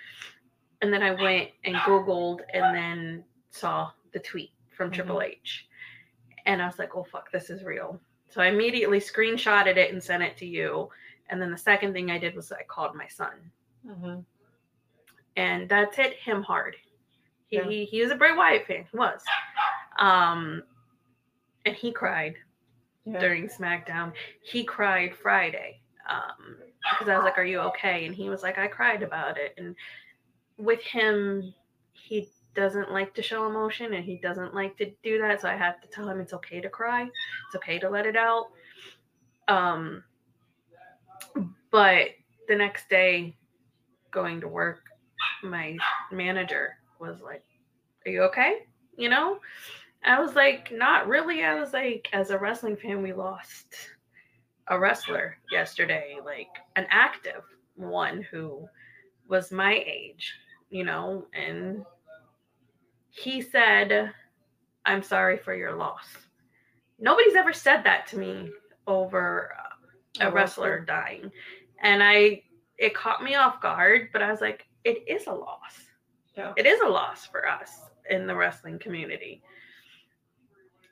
And 0.81 0.93
then 0.93 1.03
I 1.03 1.11
went 1.11 1.51
and 1.65 1.75
Googled 1.77 2.41
and 2.53 2.75
then 2.75 3.25
saw 3.51 3.91
the 4.13 4.21
tweet 4.21 4.53
from 4.71 4.89
mm-hmm. 4.89 4.95
Triple 4.95 5.23
H. 5.23 5.67
And 6.47 6.63
I 6.63 6.67
was 6.67 6.79
like, 6.79 6.97
oh 6.97 7.05
fuck, 7.05 7.31
this 7.33 7.51
is 7.51 7.65
real. 7.65 8.01
So 8.29 8.41
I 8.41 8.47
immediately 8.47 9.01
screenshotted 9.01 9.77
it 9.77 9.93
and 9.93 10.03
sent 10.03 10.23
it 10.23 10.37
to 10.39 10.47
you. 10.47 10.89
And 11.31 11.43
then 11.43 11.51
the 11.51 11.59
second 11.59 11.93
thing 11.93 12.11
I 12.11 12.19
did 12.19 12.35
was 12.35 12.53
I 12.53 12.63
called 12.63 12.95
my 12.95 13.09
son. 13.09 13.35
Mm-hmm 13.87 14.21
and 15.39 15.69
that 15.69 15.95
hit 15.95 16.15
him 16.15 16.43
hard. 16.43 16.77
He 17.47 17.57
yeah. 17.57 17.65
he, 17.67 17.85
he 17.87 18.03
was 18.03 18.11
a 18.11 18.17
Bray 18.17 18.35
Wyatt 18.35 18.67
fan. 18.67 18.85
He 18.91 18.97
was, 18.99 19.23
um, 19.99 20.63
and 21.65 21.75
he 21.75 21.93
cried 21.93 22.35
yeah. 23.07 23.19
during 23.19 23.49
SmackDown. 23.49 24.13
He 24.43 24.65
cried 24.65 25.15
Friday 25.15 25.81
um, 26.11 26.57
because 26.91 27.09
I 27.09 27.17
was 27.17 27.25
like, 27.25 27.39
"Are 27.39 27.45
you 27.45 27.61
okay?" 27.61 28.05
And 28.05 28.15
he 28.15 28.29
was 28.29 28.43
like, 28.43 28.59
"I 28.59 28.67
cried 28.67 29.03
about 29.03 29.39
it." 29.39 29.55
And 29.57 29.75
with 30.59 30.83
him, 30.83 31.55
he 31.93 32.29
doesn't 32.55 32.91
like 32.91 33.15
to 33.15 33.23
show 33.23 33.47
emotion 33.47 33.95
and 33.95 34.05
he 34.05 34.17
doesn't 34.17 34.55
like 34.55 34.77
to 34.79 34.91
do 35.03 35.21
that. 35.21 35.41
So 35.41 35.49
I 35.49 35.57
have 35.57 35.81
to 35.81 35.89
tell 35.89 36.09
him 36.09 36.21
it's 36.21 36.33
okay 36.35 36.61
to 36.61 36.69
cry. 36.69 37.03
It's 37.03 37.57
okay 37.57 37.79
to 37.79 37.89
let 37.89 38.07
it 38.07 38.17
out. 38.17 38.47
Um, 39.47 40.03
but 41.71 42.09
the 42.49 42.57
next 42.57 42.89
day, 42.89 43.37
going 44.11 44.41
to 44.41 44.49
work, 44.49 44.81
my 45.43 45.77
manager 46.11 46.77
was 46.99 47.21
like, 47.21 47.45
Are 48.07 48.11
you 48.11 48.23
okay? 48.23 48.61
You 48.97 49.09
know? 49.09 49.39
I 50.05 50.21
was 50.21 50.35
like, 50.35 50.73
Not 50.73 51.09
really. 51.09 51.45
I 51.45 51.55
was 51.61 51.73
like, 51.73 52.09
As 52.13 52.31
a 52.31 52.39
wrestling 52.39 52.77
fan, 52.77 53.03
we 53.03 53.13
lost 53.13 53.75
a 54.69 54.79
wrestler 54.79 55.37
yesterday, 55.51 56.17
like 56.25 56.49
an 56.77 56.87
active 56.91 57.43
one 57.77 58.23
who 58.31 58.67
was 59.29 59.53
my 59.53 59.75
age, 59.87 60.35
you 60.71 60.85
know? 60.85 61.27
And 61.35 61.85
he 63.11 63.41
said, 63.41 64.13
I'm 64.85 65.03
sorry 65.03 65.37
for 65.37 65.55
your 65.55 65.77
loss. 65.77 66.07
Nobody's 66.99 67.37
ever 67.37 67.53
said 67.53 67.83
that 67.85 68.07
to 68.09 68.19
me 68.19 68.51
over 68.87 69.55
a, 70.21 70.27
oh, 70.27 70.31
wrestler 70.31 70.81
dying. 70.81 71.31
And 71.83 72.03
I, 72.03 72.43
it 72.77 72.95
caught 72.95 73.23
me 73.23 73.35
off 73.35 73.61
guard, 73.61 74.09
but 74.13 74.23
I 74.23 74.31
was 74.31 74.41
like, 74.41 74.67
it 74.85 75.05
is 75.07 75.27
a 75.27 75.33
loss. 75.33 75.75
Yeah. 76.37 76.53
It 76.57 76.67
is 76.67 76.81
a 76.81 76.89
loss 76.89 77.27
for 77.27 77.47
us 77.49 77.81
in 78.11 78.27
the 78.27 78.35
wrestling 78.35 78.79
community. 78.79 79.43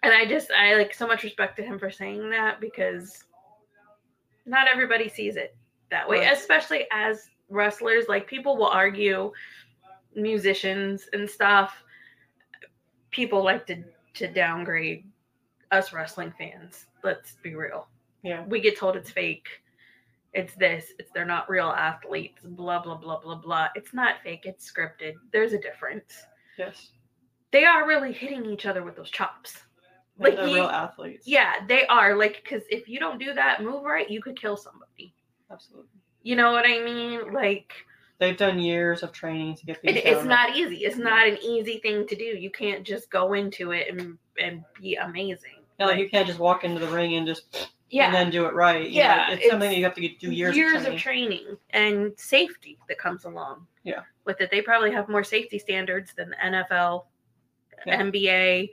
And 0.02 0.12
I 0.12 0.26
just 0.26 0.50
I 0.50 0.76
like 0.76 0.95
so 0.95 1.06
much 1.06 1.25
respect 1.25 1.56
to 1.56 1.62
him 1.62 1.78
for 1.78 1.90
saying 1.90 2.30
that 2.30 2.61
because 2.61 3.25
not 4.45 4.68
everybody 4.68 5.09
sees 5.09 5.37
it 5.37 5.56
that 5.90 6.09
way, 6.09 6.21
right. 6.21 6.33
especially 6.33 6.87
as 6.92 7.28
wrestlers. 7.49 8.04
Like 8.09 8.26
people 8.26 8.56
will 8.56 8.68
argue 8.68 9.33
musicians 10.16 11.08
and 11.12 11.28
stuff. 11.28 11.82
People 13.11 13.44
like 13.44 13.66
to 13.66 13.85
to 14.14 14.32
downgrade 14.32 15.04
us 15.70 15.92
wrestling 15.92 16.32
fans. 16.38 16.87
Let's 17.04 17.37
be 17.42 17.54
real. 17.54 17.88
Yeah. 18.23 18.44
We 18.46 18.61
get 18.61 18.78
told 18.78 18.96
it's 18.96 19.11
fake 19.11 19.46
it's 20.37 20.54
this, 20.56 20.92
it's 20.99 21.11
they're 21.12 21.25
not 21.25 21.49
real 21.49 21.68
athletes, 21.68 22.40
blah 22.44 22.82
blah 22.82 22.96
blah 22.96 23.20
blah 23.20 23.37
blah. 23.37 23.68
It's 23.75 23.94
not 23.94 24.16
fake, 24.23 24.42
it's 24.44 24.70
scripted. 24.70 25.14
There's 25.32 25.54
a 25.54 25.58
difference. 25.58 26.12
Yes. 26.58 26.90
They 27.52 27.64
are 27.64 27.88
really 27.88 28.12
hitting 28.12 28.44
each 28.44 28.66
other 28.66 28.85
with 28.85 28.96
those 28.96 29.11
chops. 29.11 29.56
Like 30.18 30.37
they're 30.37 30.44
real 30.44 30.64
athletes. 30.64 31.26
Yeah, 31.26 31.54
they 31.66 31.87
are. 31.87 32.16
Like, 32.16 32.42
because 32.42 32.62
if 32.70 32.88
you 32.88 33.00
don't 33.00 33.18
do 33.18 33.32
that 33.32 33.62
move 33.62 33.82
right, 33.82 34.08
you 34.11 34.23
could 34.23 34.38
kill 34.38 34.56
somebody. 34.56 35.14
Absolutely. 35.50 35.88
You 36.23 36.37
know 36.37 36.52
what 36.52 36.66
I 36.66 36.80
mean? 36.80 37.32
Like 37.32 37.73
they've 38.18 38.37
done 38.37 38.58
years 38.58 39.02
of 39.02 39.12
training 39.12 39.56
to 39.56 39.66
get 39.66 39.80
these. 39.82 39.96
It, 39.96 40.06
it's 40.06 40.25
not 40.25 40.56
easy. 40.56 40.78
It's 40.78 40.96
not 40.96 41.26
an 41.26 41.38
easy 41.42 41.78
thing 41.78 42.06
to 42.06 42.16
do. 42.16 42.25
You 42.25 42.50
can't 42.50 42.85
just 42.85 43.11
go 43.11 43.35
into 43.35 43.73
it 43.73 43.88
and 43.90 44.18
and 44.38 44.64
be 44.80 44.96
amazing. 44.96 45.62
Yeah, 45.78 45.87
like, 45.87 45.96
like 45.96 46.04
you 46.04 46.11
can't 46.11 46.26
just 46.26 46.38
walk 46.38 46.64
into 46.64 46.80
the 46.80 46.88
ring 46.88 47.14
and 47.14 47.26
just 47.26 47.70
yeah. 47.90 48.06
and 48.06 48.14
then 48.14 48.30
do 48.30 48.46
it 48.46 48.54
right. 48.54 48.82
You 48.82 48.99
yeah, 48.99 49.16
know, 49.16 49.32
it's, 49.35 49.42
it's, 49.42 49.50
something 49.50 49.70
that 49.70 49.76
you 49.76 49.85
have 49.85 49.94
to 49.94 50.08
do 50.18 50.30
years 50.30 50.56
years 50.56 50.85
of 50.85 50.96
training. 50.96 50.96
of 50.96 51.00
training. 51.00 51.56
and 51.70 52.12
safety 52.16 52.78
that 52.88 52.99
comes 52.99 53.25
along. 53.25 53.66
Yeah, 53.85 54.02
with 54.25 54.40
it, 54.40 54.50
they 54.50 54.62
probably 54.62 54.92
have 54.92 55.08
more 55.08 55.25
safety 55.25 55.58
standards 55.58 56.12
than 56.16 56.30
the 56.30 56.37
NFL, 56.37 57.04
yeah. 57.87 58.02
NBA, 58.02 58.70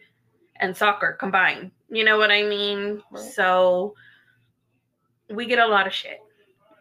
and 0.57 0.75
soccer 0.75 1.13
combined. 1.13 1.71
You 1.89 2.03
know 2.03 2.17
what 2.17 2.31
I 2.31 2.43
mean? 2.43 3.01
Right. 3.11 3.23
So 3.23 3.95
we 5.29 5.45
get 5.45 5.59
a 5.59 5.67
lot 5.67 5.87
of 5.87 5.93
shit, 5.93 6.19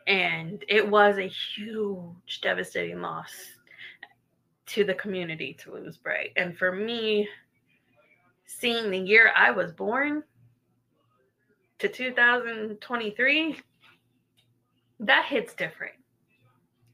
and 0.06 0.64
it 0.68 0.88
was 0.88 1.18
a 1.18 1.28
huge, 1.28 2.40
devastating 2.40 3.00
loss 3.00 3.32
to 4.66 4.84
the 4.84 4.94
community 4.94 5.54
to 5.60 5.72
lose 5.72 5.96
Bray. 5.96 6.32
And 6.36 6.56
for 6.56 6.72
me, 6.72 7.28
seeing 8.46 8.90
the 8.90 8.98
year 8.98 9.32
I 9.36 9.50
was 9.50 9.72
born 9.72 10.22
to 11.78 11.88
2023, 11.88 13.56
that 15.00 15.24
hits 15.26 15.54
different. 15.54 15.94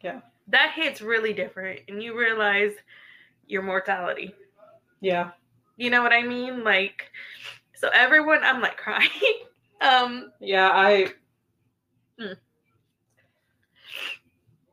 Yeah. 0.02 0.20
That 0.48 0.72
hits 0.74 1.02
really 1.02 1.32
different. 1.32 1.80
And 1.88 2.02
you 2.02 2.18
realize 2.18 2.72
your 3.46 3.62
mortality. 3.62 4.34
Yeah. 5.00 5.30
You 5.76 5.90
know 5.90 6.02
what 6.02 6.12
I 6.12 6.22
mean? 6.22 6.64
Like, 6.64 7.10
so 7.74 7.88
everyone, 7.94 8.42
I'm 8.42 8.60
like 8.60 8.76
crying. 8.78 9.08
um, 9.80 10.32
Yeah, 10.40 10.70
I. 10.72 11.12
Hmm. 12.18 12.32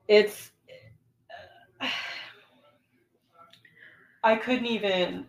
It's. 0.08 0.52
I 4.24 4.36
couldn't 4.36 4.66
even. 4.68 5.28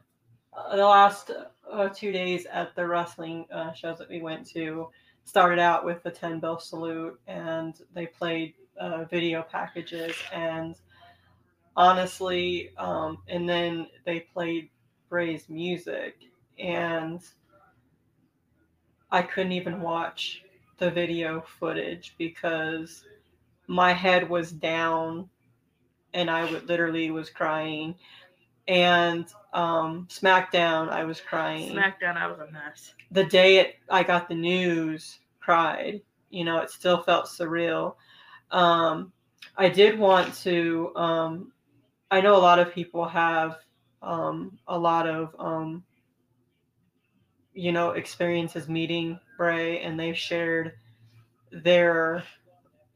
uh, 0.56 0.76
the 0.76 0.84
last 0.84 1.30
uh, 1.70 1.88
two 1.88 2.12
days 2.12 2.46
at 2.46 2.74
the 2.74 2.86
wrestling 2.86 3.46
uh, 3.52 3.72
shows 3.72 3.98
that 3.98 4.08
we 4.08 4.20
went 4.20 4.46
to 4.50 4.88
started 5.26 5.58
out 5.58 5.84
with 5.84 6.02
the 6.04 6.10
10 6.10 6.38
bell 6.38 6.58
salute 6.58 7.18
and 7.26 7.80
they 7.92 8.06
played 8.06 8.54
uh, 8.80 9.04
video 9.04 9.42
packages 9.42 10.14
and 10.32 10.76
honestly 11.76 12.70
um, 12.78 13.18
and 13.28 13.48
then 13.48 13.88
they 14.04 14.20
played 14.20 14.68
bray's 15.08 15.48
music 15.48 16.18
and 16.60 17.20
i 19.10 19.20
couldn't 19.20 19.52
even 19.52 19.80
watch 19.80 20.44
the 20.78 20.90
video 20.90 21.42
footage 21.58 22.14
because 22.18 23.04
my 23.66 23.92
head 23.92 24.28
was 24.28 24.52
down 24.52 25.28
and 26.14 26.30
i 26.30 26.50
would 26.50 26.68
literally 26.68 27.10
was 27.10 27.30
crying 27.30 27.94
and 28.68 29.26
um, 29.52 30.06
smackdown 30.10 30.88
i 30.88 31.04
was 31.04 31.20
crying 31.20 31.72
SmackDown, 31.72 32.16
I 32.16 32.26
was 32.26 32.38
a 32.40 32.50
mess. 32.50 32.94
the 33.10 33.24
day 33.24 33.58
it, 33.58 33.76
I 33.88 34.02
got 34.02 34.28
the 34.28 34.34
news, 34.34 35.18
cried. 35.46 36.02
You 36.30 36.44
know, 36.44 36.58
it 36.58 36.70
still 36.70 37.02
felt 37.02 37.26
surreal. 37.26 37.94
Um, 38.50 39.12
I 39.56 39.68
did 39.68 39.98
want 39.98 40.34
to. 40.42 40.92
Um, 40.96 41.52
I 42.10 42.20
know 42.20 42.36
a 42.36 42.38
lot 42.38 42.58
of 42.58 42.72
people 42.72 43.06
have 43.06 43.58
um, 44.02 44.58
a 44.66 44.78
lot 44.78 45.08
of, 45.08 45.34
um, 45.38 45.84
you 47.54 47.72
know, 47.72 47.90
experiences 47.90 48.68
meeting 48.68 49.18
Bray, 49.36 49.80
and 49.80 49.98
they've 49.98 50.18
shared 50.18 50.72
their 51.52 52.24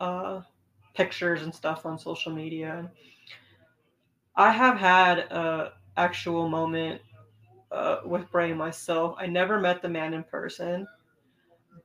uh, 0.00 0.42
pictures 1.00 1.40
and 1.40 1.54
stuff 1.54 1.86
on 1.86 1.98
social 1.98 2.30
media. 2.30 2.90
I 4.36 4.50
have 4.50 4.76
had 4.76 5.20
a 5.20 5.72
actual 5.96 6.46
moment 6.46 7.00
uh, 7.72 8.00
with 8.04 8.30
Bray 8.30 8.52
myself. 8.52 9.14
I 9.18 9.26
never 9.26 9.58
met 9.58 9.80
the 9.80 9.88
man 9.88 10.12
in 10.12 10.22
person, 10.24 10.86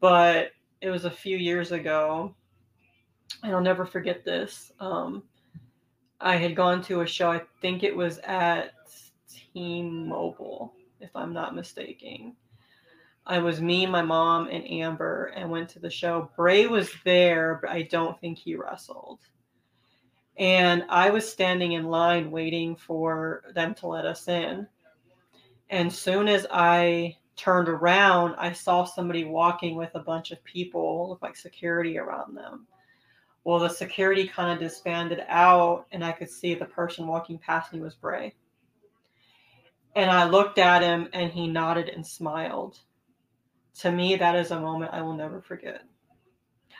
but 0.01 0.51
it 0.81 0.89
was 0.89 1.05
a 1.05 1.09
few 1.09 1.37
years 1.37 1.71
ago, 1.71 2.35
and 3.41 3.53
I'll 3.53 3.61
never 3.61 3.85
forget 3.85 4.25
this. 4.25 4.73
Um, 4.81 5.23
I 6.19 6.35
had 6.35 6.53
gone 6.53 6.81
to 6.83 6.99
a 6.99 7.07
show. 7.07 7.31
I 7.31 7.41
think 7.61 7.83
it 7.83 7.95
was 7.95 8.17
at 8.19 8.73
T-Mobile, 9.53 10.73
if 10.99 11.15
I'm 11.15 11.31
not 11.31 11.55
mistaken. 11.55 12.35
I 13.27 13.39
was 13.39 13.59
me, 13.59 13.85
my 13.87 14.03
mom, 14.03 14.47
and 14.47 14.69
Amber, 14.69 15.33
and 15.35 15.49
went 15.49 15.69
to 15.69 15.79
the 15.79 15.89
show. 15.89 16.29
Bray 16.35 16.67
was 16.67 16.91
there, 17.03 17.59
but 17.61 17.71
I 17.71 17.83
don't 17.83 18.19
think 18.21 18.37
he 18.37 18.55
wrestled. 18.55 19.19
And 20.37 20.85
I 20.89 21.09
was 21.09 21.29
standing 21.29 21.71
in 21.71 21.85
line 21.85 22.29
waiting 22.29 22.75
for 22.75 23.43
them 23.55 23.73
to 23.75 23.87
let 23.87 24.05
us 24.05 24.27
in. 24.27 24.67
And 25.69 25.91
soon 25.91 26.27
as 26.27 26.45
I 26.51 27.17
turned 27.35 27.67
around, 27.67 28.35
I 28.37 28.51
saw 28.51 28.83
somebody 28.83 29.23
walking 29.23 29.75
with 29.75 29.95
a 29.95 29.99
bunch 29.99 30.31
of 30.31 30.43
people, 30.43 31.09
looked 31.09 31.23
like 31.23 31.35
security 31.35 31.97
around 31.97 32.35
them. 32.37 32.67
Well, 33.43 33.59
the 33.59 33.69
security 33.69 34.27
kind 34.27 34.51
of 34.51 34.59
disbanded 34.59 35.23
out, 35.27 35.85
and 35.91 36.03
I 36.03 36.11
could 36.11 36.29
see 36.29 36.53
the 36.53 36.65
person 36.65 37.07
walking 37.07 37.39
past 37.39 37.73
me 37.73 37.79
was 37.79 37.95
Bray. 37.95 38.33
And 39.95 40.11
I 40.11 40.25
looked 40.25 40.57
at 40.59 40.83
him, 40.83 41.09
and 41.13 41.31
he 41.31 41.47
nodded 41.47 41.89
and 41.89 42.05
smiled. 42.05 42.79
To 43.81 43.91
me, 43.91 44.15
that 44.15 44.35
is 44.35 44.51
a 44.51 44.59
moment 44.59 44.93
I 44.93 45.01
will 45.01 45.15
never 45.15 45.41
forget. 45.41 45.81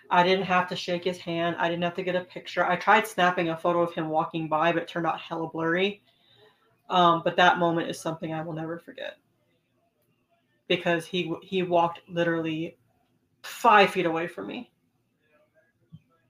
I 0.10 0.24
didn't 0.24 0.46
have 0.46 0.70
to 0.70 0.76
shake 0.76 1.04
his 1.04 1.18
hand. 1.18 1.56
I 1.60 1.68
didn't 1.68 1.84
have 1.84 1.96
to 1.96 2.04
get 2.04 2.16
a 2.16 2.22
picture. 2.22 2.66
I 2.66 2.76
tried 2.76 3.08
snapping 3.08 3.50
a 3.50 3.58
photo 3.58 3.82
of 3.82 3.94
him 3.94 4.10
walking 4.10 4.48
by, 4.48 4.72
but 4.72 4.84
it 4.84 4.88
turned 4.88 5.08
out 5.08 5.20
hella 5.20 5.50
blurry. 5.50 6.04
Um, 6.90 7.22
but 7.24 7.36
that 7.38 7.58
moment 7.58 7.90
is 7.90 8.00
something 8.00 8.34
I 8.34 8.42
will 8.42 8.54
never 8.54 8.78
forget 8.78 9.18
because 10.68 11.06
he 11.06 11.34
he 11.42 11.64
walked 11.64 12.02
literally 12.08 12.78
five 13.44 13.90
feet 13.90 14.06
away 14.06 14.28
from 14.28 14.48
me, 14.48 14.72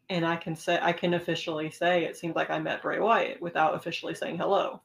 and 0.09 0.25
I 0.25 0.37
can 0.37 0.55
say 0.55 0.79
I 0.81 0.93
can 0.93 1.13
officially 1.13 1.69
say 1.69 2.05
it 2.05 2.17
seemed 2.17 2.35
like 2.35 2.49
I 2.49 2.59
met 2.59 2.81
Bray 2.81 2.99
Wyatt 2.99 3.41
without 3.41 3.75
officially 3.75 4.15
saying 4.15 4.37
hello. 4.37 4.81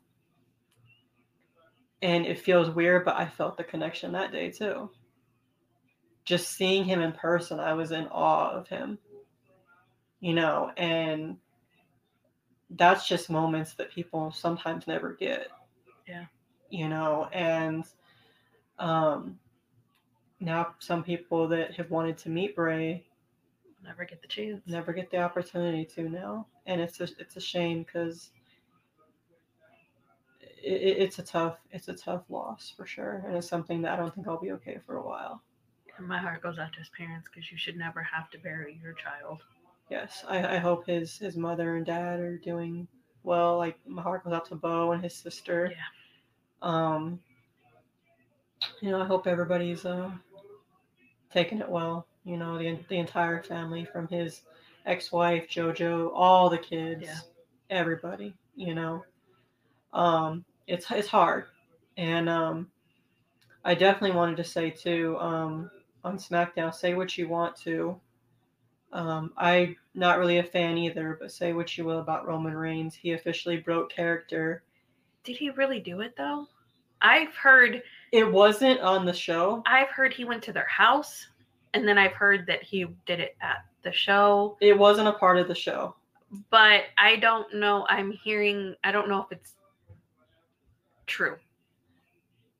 And 2.03 2.27
it 2.27 2.39
feels 2.39 2.71
weird, 2.71 3.05
but 3.05 3.17
I 3.17 3.27
felt 3.27 3.57
the 3.57 3.65
connection 3.65 4.13
that 4.13 4.33
day 4.33 4.51
too. 4.51 4.91
Just 6.25 6.53
seeing 6.53 6.85
him 6.85 7.01
in 7.01 7.13
person, 7.13 7.59
I 7.61 7.73
was 7.75 7.93
in 7.93 8.07
awe 8.09 8.51
of 8.51 8.69
him. 8.69 8.99
You 10.21 10.35
know, 10.35 10.71
and 10.77 11.39
that's 12.71 13.09
just 13.09 13.31
moments 13.31 13.75
that 13.75 13.91
people 13.91 14.31
sometimes 14.33 14.87
never 14.87 15.15
get. 15.15 15.49
Yeah. 16.07 16.27
You 16.69 16.89
know, 16.89 17.29
and 17.33 17.85
um 18.79 19.39
now 20.41 20.75
some 20.79 21.03
people 21.03 21.49
that 21.49 21.75
have 21.75 21.91
wanted 21.91 22.17
to 22.19 22.31
meet 22.31 22.55
Bray 22.55 23.05
Never 23.83 24.05
get 24.05 24.21
the 24.21 24.29
chance. 24.29 24.61
never 24.67 24.93
get 24.93 25.11
the 25.11 25.19
opportunity 25.19 25.85
to 25.87 26.09
now. 26.09 26.47
And 26.67 26.81
it's 26.81 27.01
a, 27.01 27.09
it's 27.19 27.37
a 27.37 27.41
shame 27.41 27.83
because 27.83 28.31
it, 30.63 30.73
it- 30.83 30.99
it's 30.99 31.19
a 31.19 31.23
tough 31.23 31.59
it's 31.73 31.89
a 31.89 31.95
tough 31.95 32.25
loss 32.29 32.73
for 32.77 32.87
sure. 32.87 33.25
And 33.27 33.37
it's 33.37 33.49
something 33.49 33.83
that 33.83 33.93
I 33.95 33.97
don't 33.97 34.15
think 34.15 34.29
I'll 34.29 34.41
be 34.41 34.53
okay 34.53 34.79
for 34.87 34.97
a 34.97 35.03
while. 35.07 35.43
And 36.01 36.09
my 36.09 36.19
heart 36.19 36.43
goes 36.43 36.59
out 36.59 36.73
to 36.73 36.79
his 36.79 36.89
parents 36.89 37.29
because 37.29 37.53
you 37.53 37.59
should 37.59 37.77
never 37.77 38.03
have 38.03 38.31
to 38.31 38.39
bury 38.39 38.81
your 38.83 38.95
child. 38.95 39.43
Yes, 39.91 40.25
I, 40.27 40.57
I 40.57 40.57
hope 40.57 40.87
his 40.87 41.19
his 41.19 41.37
mother 41.37 41.77
and 41.77 41.85
dad 41.85 42.21
are 42.21 42.39
doing 42.39 42.89
well. 43.23 43.59
Like 43.59 43.77
my 43.87 44.01
heart 44.01 44.25
goes 44.25 44.33
out 44.33 44.47
to 44.47 44.55
Bo 44.55 44.93
and 44.93 45.03
his 45.03 45.15
sister. 45.15 45.73
Yeah. 45.77 45.83
Um. 46.63 47.21
You 48.81 48.91
know, 48.91 49.03
I 49.03 49.05
hope 49.05 49.27
everybody's 49.27 49.85
uh 49.85 50.11
taking 51.31 51.61
it 51.61 51.69
well. 51.69 52.07
You 52.25 52.39
know, 52.39 52.57
the 52.57 52.79
the 52.89 52.97
entire 52.97 53.43
family 53.43 53.85
from 53.85 54.09
his 54.09 54.41
ex-wife 54.87 55.49
JoJo, 55.51 56.13
all 56.15 56.49
the 56.49 56.57
kids, 56.59 57.03
Yeah. 57.05 57.19
everybody. 57.69 58.35
You 58.57 58.75
know, 58.75 59.05
um, 59.93 60.47
it's 60.67 60.91
it's 60.91 61.09
hard, 61.09 61.45
and 61.99 62.27
um, 62.27 62.71
I 63.67 63.75
definitely 63.75 64.17
wanted 64.17 64.39
to 64.39 64.45
say 64.45 64.71
too 64.71 65.19
um 65.19 65.71
on 66.05 66.17
SmackDown, 66.19 66.75
say 66.75 66.95
what 66.95 67.17
you 67.19 67.29
want 67.29 67.57
to. 67.63 67.99
Um, 68.93 69.33
I'm 69.37 69.77
not 69.95 70.19
really 70.19 70.39
a 70.39 70.43
fan 70.43 70.77
either, 70.79 71.17
but 71.21 71.31
say 71.31 71.53
what 71.53 71.77
you 71.79 71.85
will 71.85 72.01
about 72.01 72.27
Roman 72.27 72.57
Reigns. 72.57 72.95
He 72.95 73.13
officially 73.13 73.59
broke 73.59 73.91
character. 73.93 74.63
Did 75.25 75.37
he 75.37 75.51
really 75.51 75.81
do 75.81 76.01
it 76.01 76.15
though? 76.17 76.47
I've 77.03 77.35
heard 77.35 77.83
It 78.13 78.31
wasn't 78.31 78.81
on 78.81 79.05
the 79.07 79.13
show. 79.13 79.63
I've 79.67 79.89
heard 79.89 80.13
he 80.13 80.25
went 80.25 80.43
to 80.45 80.53
their 80.53 80.67
house 80.67 81.27
and 81.73 81.87
then 81.87 81.99
I've 81.99 82.13
heard 82.13 82.47
that 82.47 82.63
he 82.63 82.85
did 83.07 83.21
it 83.21 83.37
at 83.41 83.65
the 83.83 83.93
show, 83.93 84.57
It 84.61 84.77
wasn't 84.77 85.09
a 85.09 85.13
part 85.13 85.39
of 85.39 85.49
the 85.49 85.55
show. 85.55 85.95
but 86.51 86.83
I 86.99 87.17
don't 87.17 87.55
know. 87.55 87.87
I'm 87.89 88.11
hearing 88.13 88.75
I 88.85 88.93
don't 88.93 89.09
know 89.09 89.23
if 89.23 89.33
it's 89.33 89.55
true. 91.07 91.37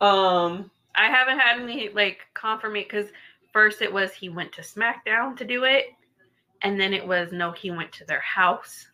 Um, 0.01 0.71
I 0.95 1.07
haven't 1.09 1.39
had 1.39 1.61
any 1.61 1.89
like 1.91 2.21
confirmation 2.35 2.89
because 2.91 3.11
first 3.53 3.83
it 3.83 3.93
was 3.93 4.13
he 4.13 4.29
went 4.29 4.53
to 4.53 4.63
SmackDown 4.63 5.37
to 5.37 5.45
do 5.45 5.65
it, 5.65 5.87
and 6.63 6.79
then 6.81 6.93
it 6.95 7.07
was 7.07 7.33
no, 7.33 7.53
he 7.53 7.71
went 7.71 7.93
to 7.93 8.05
their 8.05 8.21
house, 8.21 8.87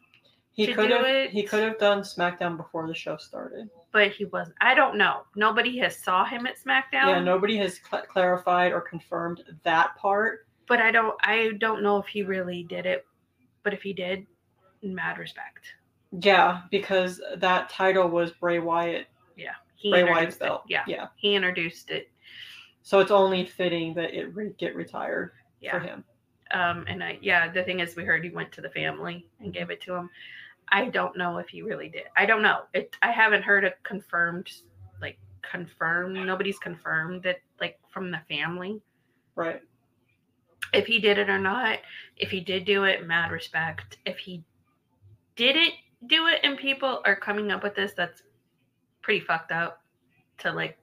he 0.52 0.66
To 0.66 0.74
could 0.74 0.88
do 0.88 0.94
have 0.94 1.06
it? 1.06 1.30
he 1.30 1.42
could 1.42 1.62
have 1.62 1.78
done 1.78 2.00
SmackDown 2.00 2.56
before 2.56 2.86
the 2.86 2.94
show 2.94 3.16
started. 3.16 3.68
but 3.92 4.10
he 4.12 4.24
wasn't. 4.26 4.56
I 4.60 4.74
don't 4.74 4.96
know. 4.98 5.22
Nobody 5.34 5.78
has 5.78 5.96
saw 5.96 6.24
him 6.24 6.46
at 6.46 6.56
SmackDown. 6.58 7.08
Yeah, 7.08 7.20
nobody 7.20 7.56
has 7.58 7.80
cl- 7.88 8.02
clarified 8.06 8.72
or 8.72 8.80
confirmed 8.80 9.42
that 9.64 9.96
part. 9.96 10.46
but 10.68 10.80
I 10.80 10.90
don't. 10.90 11.14
I 11.22 11.52
don't 11.58 11.82
know 11.82 11.98
if 11.98 12.06
he 12.06 12.22
really 12.22 12.62
did 12.64 12.86
it. 12.86 13.04
But 13.62 13.74
if 13.74 13.82
he 13.82 13.92
did, 13.92 14.26
mad 14.82 15.18
respect. 15.18 15.64
Yeah, 16.12 16.62
because 16.70 17.20
that 17.38 17.68
title 17.68 18.08
was 18.08 18.30
Bray 18.32 18.60
Wyatt, 18.60 19.08
He 19.74 19.90
Bray 19.90 20.04
Wyatt's 20.04 20.36
belt. 20.36 20.62
Yeah, 20.68 20.84
yeah. 20.86 21.08
he 21.16 21.34
introduced 21.34 21.90
it. 21.90 22.08
So 22.86 23.00
it's 23.00 23.10
only 23.10 23.44
fitting 23.44 23.94
that 23.94 24.14
it 24.16 24.32
re- 24.32 24.54
get 24.58 24.76
retired 24.76 25.32
Yeah, 25.60 25.72
for 25.72 25.80
him. 25.80 26.04
Um, 26.52 26.84
and 26.86 27.02
I, 27.02 27.18
yeah, 27.20 27.50
the 27.50 27.64
thing 27.64 27.80
is, 27.80 27.96
we 27.96 28.04
heard 28.04 28.22
he 28.22 28.30
went 28.30 28.52
to 28.52 28.60
the 28.60 28.70
family 28.70 29.26
and 29.40 29.52
gave 29.52 29.70
it 29.70 29.80
to 29.82 29.94
him. 29.94 30.08
I 30.68 30.84
don't 30.84 31.16
know 31.18 31.38
if 31.38 31.48
he 31.48 31.62
really 31.62 31.88
did. 31.88 32.04
I 32.16 32.26
don't 32.26 32.42
know. 32.42 32.60
It. 32.74 32.94
I 33.02 33.10
haven't 33.10 33.42
heard 33.42 33.64
a 33.64 33.72
confirmed, 33.82 34.52
like 35.00 35.18
confirmed. 35.42 36.14
Nobody's 36.14 36.60
confirmed 36.60 37.24
that, 37.24 37.38
like 37.60 37.80
from 37.92 38.12
the 38.12 38.20
family, 38.28 38.80
Right. 39.34 39.60
if 40.72 40.86
he 40.86 41.00
did 41.00 41.18
it 41.18 41.28
or 41.28 41.40
not. 41.40 41.80
If 42.16 42.30
he 42.30 42.38
did 42.38 42.64
do 42.66 42.84
it, 42.84 43.04
mad 43.04 43.32
respect. 43.32 43.98
If 44.06 44.18
he 44.18 44.44
didn't 45.34 45.74
do 46.06 46.28
it, 46.28 46.38
and 46.44 46.56
people 46.56 47.02
are 47.04 47.16
coming 47.16 47.50
up 47.50 47.64
with 47.64 47.74
this, 47.74 47.94
that's 47.94 48.22
pretty 49.02 49.24
fucked 49.26 49.50
up. 49.50 49.82
To 50.38 50.52
like 50.52 50.78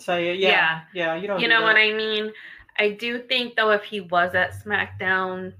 So 0.00 0.16
yeah, 0.16 0.32
yeah, 0.32 0.80
yeah. 0.94 1.14
You 1.14 1.26
don't. 1.26 1.40
you 1.40 1.46
do 1.46 1.52
know 1.52 1.60
that. 1.60 1.66
what 1.66 1.76
I 1.76 1.92
mean? 1.92 2.32
I 2.78 2.90
do 2.90 3.18
think 3.20 3.56
though 3.56 3.70
if 3.70 3.84
he 3.84 4.00
was 4.00 4.34
at 4.34 4.54
SmackDown, 4.54 5.52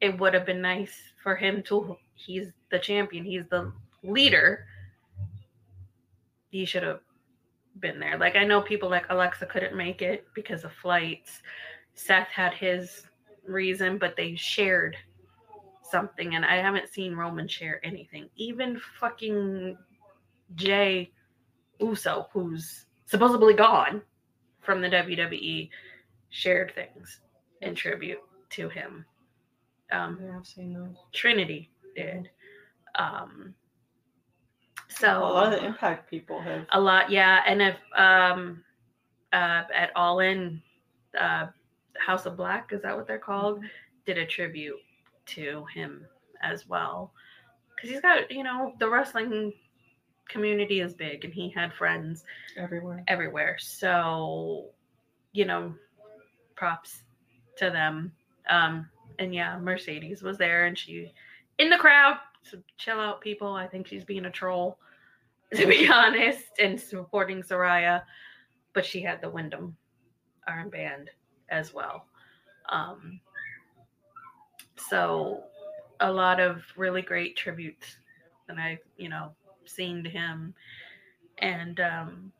it 0.00 0.18
would 0.18 0.34
have 0.34 0.46
been 0.46 0.62
nice 0.62 0.94
for 1.22 1.36
him 1.36 1.62
to 1.64 1.96
he's 2.14 2.52
the 2.70 2.78
champion, 2.78 3.24
he's 3.24 3.46
the 3.50 3.72
leader. 4.02 4.66
He 6.50 6.64
should 6.64 6.82
have 6.82 7.00
been 7.78 8.00
there. 8.00 8.18
Like 8.18 8.36
I 8.36 8.44
know 8.44 8.60
people 8.60 8.88
like 8.88 9.06
Alexa 9.10 9.46
couldn't 9.46 9.76
make 9.76 10.02
it 10.02 10.26
because 10.34 10.64
of 10.64 10.72
flights. 10.72 11.42
Seth 11.94 12.28
had 12.28 12.54
his 12.54 13.02
reason, 13.46 13.98
but 13.98 14.16
they 14.16 14.34
shared 14.36 14.96
something 15.82 16.34
and 16.34 16.44
I 16.44 16.56
haven't 16.56 16.88
seen 16.88 17.14
Roman 17.14 17.48
share 17.48 17.84
anything. 17.84 18.28
Even 18.36 18.80
fucking 18.98 19.76
Jey 20.54 21.10
Uso, 21.80 22.28
who's 22.32 22.86
supposedly 23.10 23.54
gone 23.54 24.00
from 24.60 24.80
the 24.80 24.88
WWE, 24.88 25.68
shared 26.30 26.72
things 26.74 27.20
in 27.60 27.74
tribute 27.74 28.20
to 28.50 28.68
him. 28.68 29.04
Um, 29.90 30.18
Yeah, 30.22 30.36
I've 30.38 30.46
seen 30.46 30.72
those. 30.72 30.96
Trinity 31.12 31.70
did. 31.96 32.30
Um, 32.94 33.52
so 34.88 35.18
a 35.18 35.26
lot 35.26 35.52
of 35.52 35.60
the 35.60 35.66
Impact 35.66 36.08
people 36.08 36.40
have. 36.40 36.66
a 36.70 36.80
lot, 36.80 37.10
yeah. 37.10 37.40
And 37.46 37.60
if 37.60 37.76
um, 37.96 38.62
uh, 39.32 39.62
at 39.74 39.90
All 39.96 40.20
In, 40.20 40.62
uh, 41.18 41.46
House 41.98 42.26
of 42.26 42.36
Black 42.36 42.72
is 42.72 42.82
that 42.82 42.96
what 42.96 43.08
they're 43.08 43.18
called? 43.18 43.60
Did 44.06 44.18
a 44.18 44.26
tribute 44.26 44.78
to 45.26 45.64
him 45.74 46.06
as 46.42 46.68
well, 46.68 47.12
because 47.74 47.90
he's 47.90 48.00
got 48.00 48.30
you 48.30 48.44
know 48.44 48.72
the 48.78 48.88
wrestling 48.88 49.52
community 50.30 50.80
is 50.80 50.94
big, 50.94 51.24
and 51.24 51.34
he 51.34 51.50
had 51.50 51.72
friends 51.74 52.24
everywhere. 52.56 53.04
everywhere. 53.08 53.56
So, 53.58 54.66
you 55.32 55.44
know, 55.44 55.74
props 56.56 57.02
to 57.58 57.70
them. 57.70 58.12
Um, 58.48 58.88
and 59.18 59.34
yeah, 59.34 59.58
Mercedes 59.58 60.22
was 60.22 60.38
there 60.38 60.66
and 60.66 60.78
she 60.78 61.12
in 61.58 61.70
the 61.70 61.76
crowd. 61.76 62.16
So 62.42 62.58
chill 62.78 62.98
out, 62.98 63.20
people. 63.20 63.52
I 63.52 63.66
think 63.66 63.86
she's 63.86 64.04
being 64.04 64.24
a 64.24 64.30
troll, 64.30 64.78
to 65.54 65.66
be 65.66 65.88
honest, 65.88 66.46
and 66.58 66.80
supporting 66.80 67.42
Saraya. 67.42 68.02
But 68.72 68.86
she 68.86 69.02
had 69.02 69.20
the 69.20 69.28
Wyndham 69.28 69.76
armband 70.48 71.08
as 71.48 71.74
well. 71.74 72.06
Um, 72.68 73.20
so 74.88 75.42
a 76.00 76.10
lot 76.10 76.40
of 76.40 76.62
really 76.76 77.02
great 77.02 77.36
tributes 77.36 77.98
And 78.48 78.58
I, 78.58 78.78
you 78.96 79.08
know, 79.08 79.32
seen 79.70 80.04
to 80.04 80.10
him. 80.10 80.54
And 81.38 81.80
um, 81.80 82.32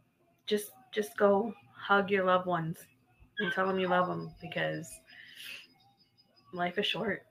just 0.46 0.72
just 0.92 1.16
go 1.16 1.54
hug 1.74 2.10
your 2.10 2.24
loved 2.24 2.46
ones 2.46 2.78
and 3.38 3.52
tell 3.52 3.66
them 3.66 3.78
you 3.78 3.88
love 3.88 4.08
them 4.08 4.32
because 4.40 4.90
life 6.52 6.78
is 6.78 6.86
short. 6.86 7.26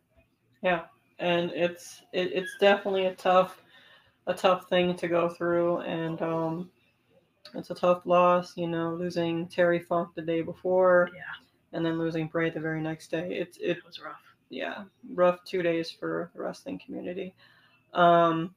Yeah, 0.62 0.86
and 1.20 1.52
it's 1.52 2.02
it, 2.14 2.32
it's 2.34 2.56
definitely 2.60 3.06
a 3.06 3.16
tough 3.16 3.62
a 4.28 4.34
tough 4.34 4.70
thing 4.70 4.96
to 4.98 5.08
go 5.08 5.30
through, 5.30 5.80
and 5.80 6.22
um, 6.22 6.72
it's 7.56 7.70
a 7.72 7.76
tough 7.76 8.06
loss. 8.06 8.56
You 8.58 8.68
know, 8.68 8.94
losing 8.96 9.48
Terry 9.48 9.80
Funk 9.80 10.10
the 10.16 10.22
day 10.22 10.42
before, 10.42 11.10
Yeah, 11.16 11.22
and 11.74 11.86
then 11.86 11.98
losing 12.00 12.28
Bray 12.28 12.50
the 12.50 12.60
very 12.60 12.82
next 12.82 13.12
day. 13.12 13.34
It's 13.34 13.58
it 13.58 13.78
it 13.78 13.86
was 13.86 14.00
rough. 14.00 14.22
yeah 14.50 14.84
rough 15.14 15.44
two 15.46 15.62
days 15.62 15.92
for 15.92 16.32
the 16.36 16.42
wrestling 16.42 16.80
community. 16.84 17.36
Um, 17.94 18.56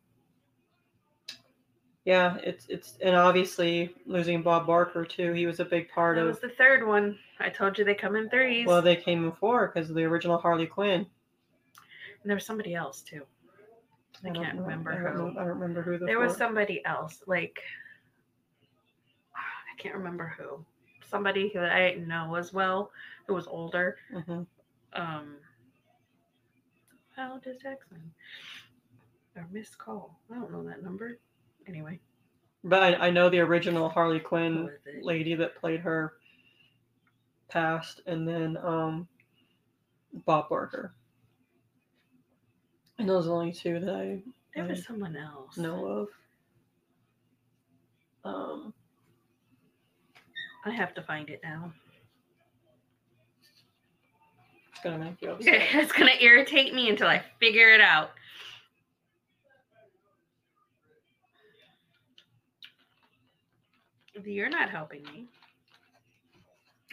yeah, 2.04 2.36
it's 2.42 2.66
it's 2.68 2.98
and 3.02 3.14
obviously 3.14 3.94
losing 4.06 4.42
Bob 4.42 4.66
Barker 4.66 5.04
too. 5.04 5.32
He 5.32 5.46
was 5.46 5.60
a 5.60 5.64
big 5.64 5.88
part 5.90 6.16
That 6.16 6.22
of. 6.22 6.28
was 6.28 6.40
the 6.40 6.48
third 6.50 6.86
one. 6.86 7.18
I 7.40 7.48
told 7.48 7.78
you 7.78 7.84
they 7.84 7.94
come 7.94 8.16
in 8.16 8.28
threes. 8.28 8.66
Well, 8.66 8.82
they 8.82 8.96
came 8.96 9.24
in 9.24 9.32
four 9.32 9.68
because 9.68 9.88
of 9.90 9.96
the 9.96 10.04
original 10.04 10.38
Harley 10.38 10.66
Quinn. 10.66 11.00
and 12.22 12.30
there 12.30 12.36
was 12.36 12.46
somebody 12.46 12.74
else 12.74 13.00
too. 13.02 13.22
I 14.24 14.28
don't 14.30 14.44
can't 14.44 14.56
know- 14.56 14.62
remember 14.62 14.92
I 14.92 14.96
who. 15.12 15.18
know- 15.18 15.30
I 15.40 15.44
don't 15.44 15.46
remember 15.58 15.82
who 15.82 15.98
the 15.98 16.06
There 16.06 16.20
was 16.20 16.36
somebody 16.36 16.84
else, 16.84 17.22
like 17.26 17.60
I 19.34 19.76
can't 19.82 19.94
remember 19.96 20.34
who. 20.38 20.64
Somebody 21.08 21.50
who 21.52 21.60
I 21.60 21.90
didn't 21.90 22.08
know 22.08 22.34
as 22.36 22.52
well, 22.52 22.90
who 23.26 23.34
was 23.34 23.46
older. 23.46 23.96
Mhm. 24.12 24.46
Um, 24.94 25.36
how 27.16 27.38
does 27.38 27.58
text 27.58 27.90
me? 27.92 27.98
Or 29.36 29.46
missed 29.52 29.78
call. 29.78 30.18
I 30.30 30.34
don't 30.34 30.50
know 30.52 30.62
that 30.64 30.82
number. 30.82 31.18
Anyway, 31.68 31.98
But 32.64 32.82
I, 32.82 33.06
I 33.06 33.10
know 33.10 33.28
the 33.28 33.40
original 33.40 33.88
Harley 33.88 34.20
Quinn 34.20 34.64
was 34.64 34.72
lady 35.02 35.34
that 35.36 35.56
played 35.56 35.80
her 35.80 36.14
passed, 37.48 38.00
and 38.06 38.26
then 38.26 38.56
um, 38.62 39.06
Bob 40.26 40.48
Barker. 40.48 40.92
And 42.98 43.08
those 43.08 43.26
are 43.26 43.30
the 43.30 43.34
only 43.34 43.52
two 43.52 43.80
that 43.80 43.94
I 43.94 44.22
There 44.54 44.64
was 44.66 44.80
I 44.80 44.82
someone 44.82 45.16
else. 45.16 45.56
know 45.56 45.86
of. 45.86 46.08
Um, 48.24 48.74
I 50.64 50.70
have 50.70 50.94
to 50.94 51.02
find 51.02 51.28
it 51.30 51.40
now. 51.42 51.72
it's 54.70 54.80
gonna 54.84 54.98
make 54.98 55.20
you 55.20 55.30
upset. 55.32 55.54
it's 55.74 55.92
gonna 55.92 56.12
irritate 56.20 56.74
me 56.74 56.88
until 56.90 57.08
I 57.08 57.22
figure 57.40 57.70
it 57.70 57.80
out. 57.80 58.10
You're 64.24 64.50
not 64.50 64.70
helping 64.70 65.02
me. 65.04 65.26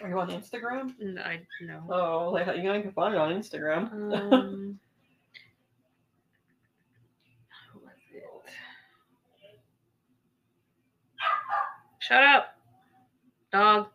Are 0.01 0.09
you 0.09 0.19
on 0.19 0.29
Instagram? 0.29 0.93
No, 0.99 1.21
I 1.21 1.41
no. 1.61 1.83
Oh, 1.89 2.29
like, 2.31 2.47
you 2.55 2.63
know, 2.63 2.73
you 2.73 2.81
can 2.81 2.93
find 2.93 3.13
it 3.13 3.19
on 3.19 3.33
Instagram. 3.33 3.91
Um, 3.91 4.79
who 7.73 7.79
was 7.79 7.91
it? 8.13 8.23
Shut 11.99 12.23
up, 12.23 12.55
dog. 13.51 13.87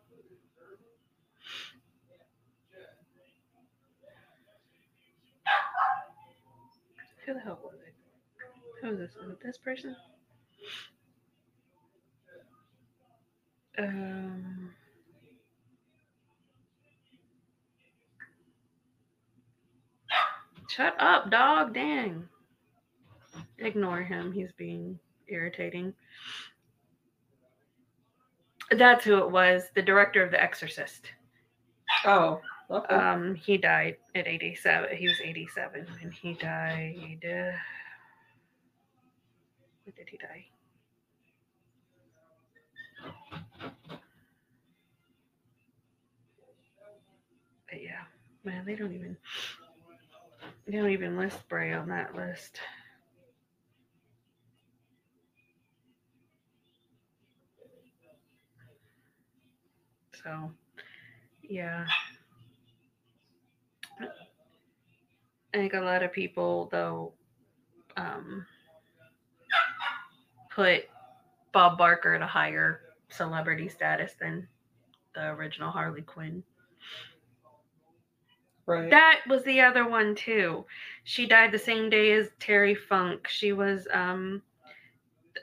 Who 7.25 7.33
the 7.33 7.39
hell 7.39 7.59
was 7.63 7.73
it? 7.87 7.93
Who 8.81 8.91
is 8.93 8.99
this? 8.99 9.15
Was 9.19 9.31
it 9.31 9.39
this 9.43 9.57
person? 9.57 9.95
Um. 13.77 14.71
Shut 20.69 20.95
up, 20.99 21.29
dog. 21.31 21.73
Dang. 21.73 22.27
Ignore 23.59 24.01
him. 24.03 24.31
He's 24.31 24.51
being 24.57 24.99
irritating. 25.27 25.93
That's 28.71 29.05
who 29.05 29.19
it 29.19 29.31
was. 29.31 29.63
The 29.75 29.81
director 29.81 30.23
of 30.23 30.31
The 30.31 30.41
Exorcist. 30.41 31.11
oh, 32.05 32.41
okay. 32.69 32.93
Um, 32.93 33.35
he 33.35 33.57
died 33.57 33.97
at 34.15 34.27
87. 34.27 34.97
He 34.97 35.07
was 35.07 35.21
87 35.23 35.87
and 36.01 36.13
he 36.13 36.33
died. 36.33 37.19
Uh, 37.23 37.55
when 39.83 39.93
did 39.95 40.09
he 40.09 40.17
die? 40.17 40.45
But 47.69 47.81
yeah, 47.81 48.03
man, 48.43 48.65
they 48.65 48.75
don't 48.75 48.93
even 48.93 49.17
they 50.65 50.77
don't 50.77 50.89
even 50.89 51.17
list 51.17 51.47
Bray 51.47 51.73
on 51.73 51.89
that 51.89 52.15
list. 52.15 52.59
So, 60.23 60.51
yeah. 61.43 61.85
I 64.01 65.57
think 65.57 65.73
a 65.73 65.79
lot 65.79 66.01
of 66.01 66.11
people, 66.11 66.67
though, 66.71 67.13
um, 67.95 68.45
put 70.49 70.85
Bob 71.53 71.77
Barker 71.77 72.15
at 72.15 72.23
a 72.23 72.27
higher 72.27 72.81
celebrity 73.15 73.67
status 73.69 74.13
than 74.19 74.47
the 75.15 75.27
original 75.29 75.71
Harley 75.71 76.01
Quinn. 76.01 76.43
Right. 78.65 78.89
That 78.89 79.21
was 79.27 79.43
the 79.43 79.61
other 79.61 79.87
one 79.87 80.15
too. 80.15 80.65
She 81.03 81.25
died 81.27 81.51
the 81.51 81.59
same 81.59 81.89
day 81.89 82.13
as 82.13 82.29
Terry 82.39 82.75
Funk. 82.75 83.27
She 83.27 83.53
was 83.53 83.87
um 83.93 84.41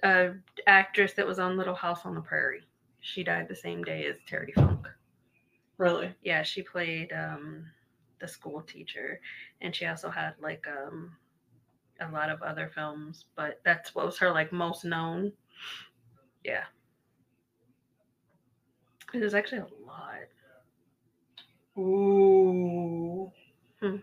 a 0.02 0.32
actress 0.66 1.12
that 1.14 1.26
was 1.26 1.38
on 1.38 1.56
Little 1.56 1.74
House 1.74 2.04
on 2.04 2.14
the 2.14 2.20
Prairie. 2.20 2.64
She 3.00 3.22
died 3.24 3.48
the 3.48 3.56
same 3.56 3.82
day 3.84 4.06
as 4.06 4.16
Terry 4.26 4.52
Funk. 4.52 4.88
really. 5.78 6.14
Yeah, 6.22 6.42
she 6.42 6.62
played 6.62 7.12
um 7.12 7.66
the 8.20 8.28
school 8.28 8.62
teacher 8.62 9.20
and 9.60 9.74
she 9.74 9.86
also 9.86 10.10
had 10.10 10.34
like 10.40 10.66
um 10.68 11.16
a 12.00 12.10
lot 12.10 12.30
of 12.30 12.42
other 12.42 12.70
films, 12.74 13.26
but 13.36 13.60
that's 13.64 13.94
what 13.94 14.06
was 14.06 14.18
her 14.18 14.30
like 14.32 14.52
most 14.52 14.84
known. 14.84 15.32
Yeah. 16.44 16.64
It 19.14 19.20
was 19.22 19.34
actually 19.34 19.58
a 19.58 19.66
lot. 19.86 20.20
Ooh. 21.78 23.30
Hmm. 23.80 23.96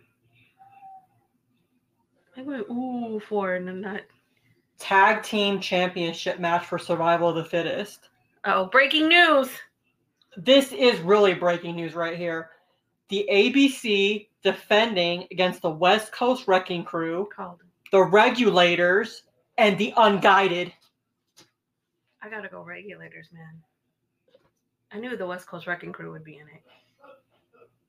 I 2.37 2.41
went 2.41 2.65
ooh 2.69 3.19
for 3.27 3.55
and 3.55 3.67
then 3.67 3.81
that 3.81 4.05
Tag 4.79 5.23
team 5.23 5.59
championship 5.59 6.39
match 6.39 6.65
for 6.65 6.79
survival 6.79 7.29
of 7.29 7.35
the 7.35 7.43
fittest. 7.43 8.07
oh 8.45 8.65
breaking 8.67 9.09
news. 9.09 9.49
This 10.37 10.71
is 10.71 10.99
really 11.01 11.33
breaking 11.33 11.75
news 11.75 11.95
right 11.95 12.17
here. 12.17 12.51
The 13.09 13.27
ABC 13.29 14.27
defending 14.41 15.27
against 15.31 15.61
the 15.61 15.69
West 15.69 16.13
Coast 16.13 16.47
Wrecking 16.47 16.85
Crew, 16.85 17.27
Called. 17.35 17.61
the 17.91 18.01
Regulators, 18.03 19.23
and 19.57 19.77
the 19.77 19.93
Unguided. 19.97 20.71
I 22.21 22.29
gotta 22.29 22.47
go 22.47 22.61
regulators, 22.61 23.27
man. 23.33 23.61
I 24.91 24.99
knew 24.99 25.15
the 25.15 25.25
West 25.27 25.47
Coast 25.47 25.67
Wrecking 25.67 25.91
Crew 25.91 26.11
would 26.11 26.23
be 26.23 26.35
in 26.35 26.47
it. 26.47 26.63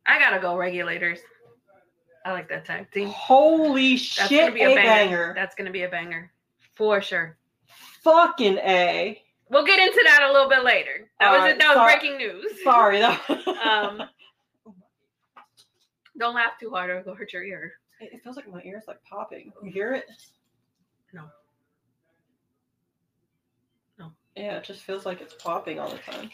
I 0.07 0.19
gotta 0.19 0.41
go 0.41 0.57
regulators. 0.57 1.21
I 2.25 2.33
like 2.33 2.49
that 2.51 2.65
tag 2.67 2.91
team. 2.93 3.09
Holy 3.09 3.97
shit, 3.97 4.19
That's 4.19 4.29
shit, 4.29 4.41
gonna 4.41 4.53
be 4.53 4.63
a 4.63 4.73
a 4.73 4.75
banger. 4.75 4.87
banger. 4.87 5.33
That's 5.35 5.55
gonna 5.55 5.71
be 5.71 5.83
a 5.85 5.89
banger. 5.89 6.31
For 6.75 7.01
sure. 7.01 7.39
Fucking 8.03 8.59
A. 8.59 9.23
We'll 9.49 9.65
get 9.67 9.79
into 9.81 10.01
that 10.05 10.23
a 10.29 10.33
little 10.33 10.49
bit 10.49 10.63
later. 10.65 11.11
That 11.19 11.31
was 11.33 11.41
Alright, 11.41 11.59
that 11.59 11.69
was 11.69 11.77
sorry- 11.77 11.95
breaking 11.99 12.19
news. 12.19 12.63
Sorry. 12.63 12.99
That... 12.99 13.21
Um, 13.67 14.03
Don't 16.19 16.35
laugh 16.35 16.53
too 16.61 16.71
hard 16.71 16.91
or 16.91 16.99
it'll 16.99 17.15
hurt 17.15 17.33
your 17.33 17.43
ear. 17.45 17.73
it 18.01 18.11
it 18.13 18.23
feels 18.23 18.37
like 18.37 18.49
my 18.49 18.61
ear's 18.63 18.85
like 18.87 19.03
popping. 19.05 19.53
You 19.63 19.71
hear 19.71 19.93
it? 19.95 20.05
No. 21.13 21.25
No. 23.99 24.13
Yeah, 24.37 24.57
it 24.59 24.65
just 24.65 24.83
feels 24.83 25.07
like 25.07 25.21
it's 25.21 25.35
popping 25.35 25.79
all 25.79 25.91
the 25.91 25.99
time. 25.99 26.31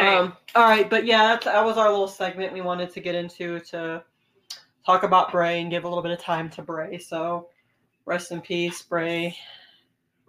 All 0.00 0.06
right. 0.06 0.18
Um, 0.18 0.36
all 0.54 0.64
right, 0.64 0.88
but 0.88 1.04
yeah, 1.04 1.28
that's, 1.28 1.44
that 1.44 1.64
was 1.64 1.76
our 1.76 1.90
little 1.90 2.08
segment 2.08 2.52
we 2.52 2.60
wanted 2.60 2.92
to 2.94 3.00
get 3.00 3.14
into 3.14 3.60
to 3.60 4.02
talk 4.84 5.02
about 5.02 5.30
Bray 5.30 5.60
and 5.60 5.70
give 5.70 5.84
a 5.84 5.88
little 5.88 6.02
bit 6.02 6.12
of 6.12 6.20
time 6.20 6.50
to 6.50 6.62
Bray. 6.62 6.98
So 6.98 7.48
rest 8.06 8.32
in 8.32 8.40
peace, 8.40 8.82
Bray. 8.82 9.36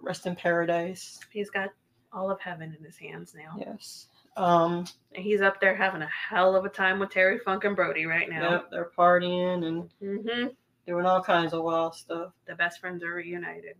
Rest 0.02 0.26
in 0.26 0.36
paradise. 0.36 1.20
He's 1.32 1.50
got 1.50 1.70
all 2.12 2.30
of 2.30 2.40
heaven 2.40 2.76
in 2.78 2.84
his 2.84 2.98
hands 2.98 3.34
now. 3.36 3.56
Yes. 3.58 4.08
Um, 4.38 4.86
And 5.14 5.24
he's 5.24 5.42
up 5.42 5.60
there 5.60 5.76
having 5.76 6.02
a 6.02 6.10
hell 6.10 6.56
of 6.56 6.66
a 6.66 6.70
time 6.70 7.00
with 7.00 7.12
Terry 7.12 7.40
Funk 7.40 7.64
and 7.64 7.76
Brodie 7.76 8.06
right 8.06 8.30
now. 8.30 8.52
Yep, 8.52 8.72
they're 8.72 8.92
partying 8.98 9.66
and 9.66 9.90
mm-hmm. 10.02 10.48
doing 10.88 11.06
all 11.06 11.22
kinds 11.22 11.54
of 11.54 11.64
wild 11.64 11.96
stuff. 11.96 12.32
The 12.48 12.56
best 12.56 12.80
friends 12.80 13.04
are 13.04 13.14
reunited. 13.14 13.76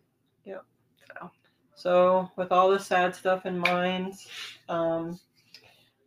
Yep. 0.46 0.64
So 1.08 1.32
So, 1.76 2.32
with 2.36 2.52
all 2.52 2.70
this 2.70 2.86
sad 2.86 3.16
stuff 3.16 3.46
in 3.46 3.58
mind, 3.58 4.14
um, 4.68 5.20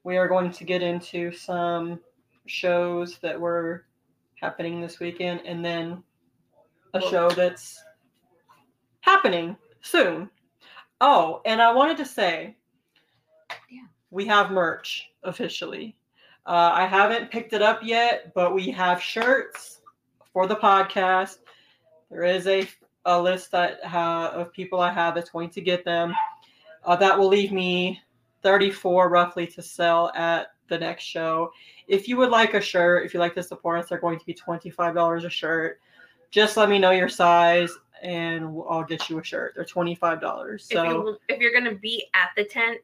we 0.04 0.16
are 0.16 0.28
going 0.28 0.50
to 0.52 0.64
get 0.64 0.82
into 0.82 1.32
some 1.32 1.98
shows 2.46 3.18
that 3.18 3.40
were 3.40 3.86
happening 4.40 4.80
this 4.80 5.00
weekend 5.00 5.40
and 5.46 5.64
then 5.64 6.02
a 6.92 7.00
show 7.00 7.30
that's 7.30 7.82
happening 9.00 9.56
soon. 9.80 10.30
Oh, 11.00 11.40
and 11.46 11.60
I 11.60 11.72
wanted 11.72 11.96
to 11.98 12.04
say 12.04 12.56
Yeah. 13.70 13.86
we 14.10 14.26
have 14.26 14.50
merch 14.50 15.10
officially. 15.22 15.96
Uh, 16.46 16.70
I 16.74 16.86
haven't 16.86 17.30
picked 17.30 17.54
it 17.54 17.62
up 17.62 17.80
yet, 17.82 18.32
but 18.34 18.54
we 18.54 18.70
have 18.70 19.00
shirts 19.02 19.80
for 20.32 20.46
the 20.46 20.56
podcast. 20.56 21.38
There 22.10 22.24
is 22.24 22.46
a 22.46 22.68
a 23.06 23.20
list 23.20 23.50
that 23.50 23.84
ha- 23.84 24.30
of 24.34 24.50
people 24.52 24.80
I 24.80 24.90
have 24.90 25.14
that's 25.14 25.28
going 25.28 25.50
to 25.50 25.60
get 25.60 25.84
them. 25.84 26.14
Uh, 26.84 26.96
that 26.96 27.18
will 27.18 27.28
leave 27.28 27.52
me 27.52 28.00
34 28.44 29.09
roughly 29.09 29.46
to 29.48 29.62
sell 29.62 30.12
at 30.14 30.48
the 30.68 30.78
next 30.78 31.02
show. 31.02 31.50
If 31.88 32.07
you 32.07 32.16
would 32.18 32.30
like 32.30 32.54
a 32.54 32.61
shirt, 32.61 33.04
if 33.04 33.12
you 33.12 33.18
like 33.18 33.35
to 33.35 33.42
support 33.42 33.80
us, 33.80 33.88
they're 33.88 33.98
going 33.98 34.20
to 34.20 34.24
be 34.26 34.35
$25 34.35 35.24
a 35.24 35.30
shirt. 35.30 35.80
Just 36.30 36.57
let 36.57 36.68
me 36.68 36.78
know 36.78 36.92
your 36.92 37.09
size 37.09 37.72
and 38.02 38.44
I'll 38.68 38.85
get 38.85 39.09
you 39.09 39.18
a 39.18 39.24
shirt. 39.24 39.54
They're 39.57 39.64
$25. 39.64 40.54
if 40.54 40.62
So 40.62 40.85
you 40.85 41.16
if 41.28 41.40
you're 41.40 41.52
gonna 41.52 41.74
be 41.74 42.07
at 42.14 42.30
the 42.37 42.44
tent, 42.44 42.78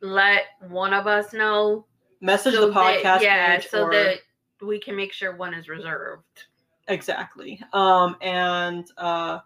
let 0.00 0.44
one 0.68 0.92
of 0.94 1.06
us 1.06 1.32
know. 1.32 1.84
message 2.20 2.54
so 2.54 2.66
the 2.66 2.72
podcast 2.72 3.02
that, 3.02 3.22
yeah, 3.22 3.60
so 3.60 3.84
or- 3.84 3.92
that 3.92 4.18
we 4.62 4.78
can 4.80 4.96
make 4.96 5.12
sure 5.12 5.36
one 5.36 5.54
is 5.54 5.68
reserved. 5.68 6.44
Exactly. 6.88 7.60
Um, 7.72 8.16
and 8.22 8.86
uh, 8.96 9.40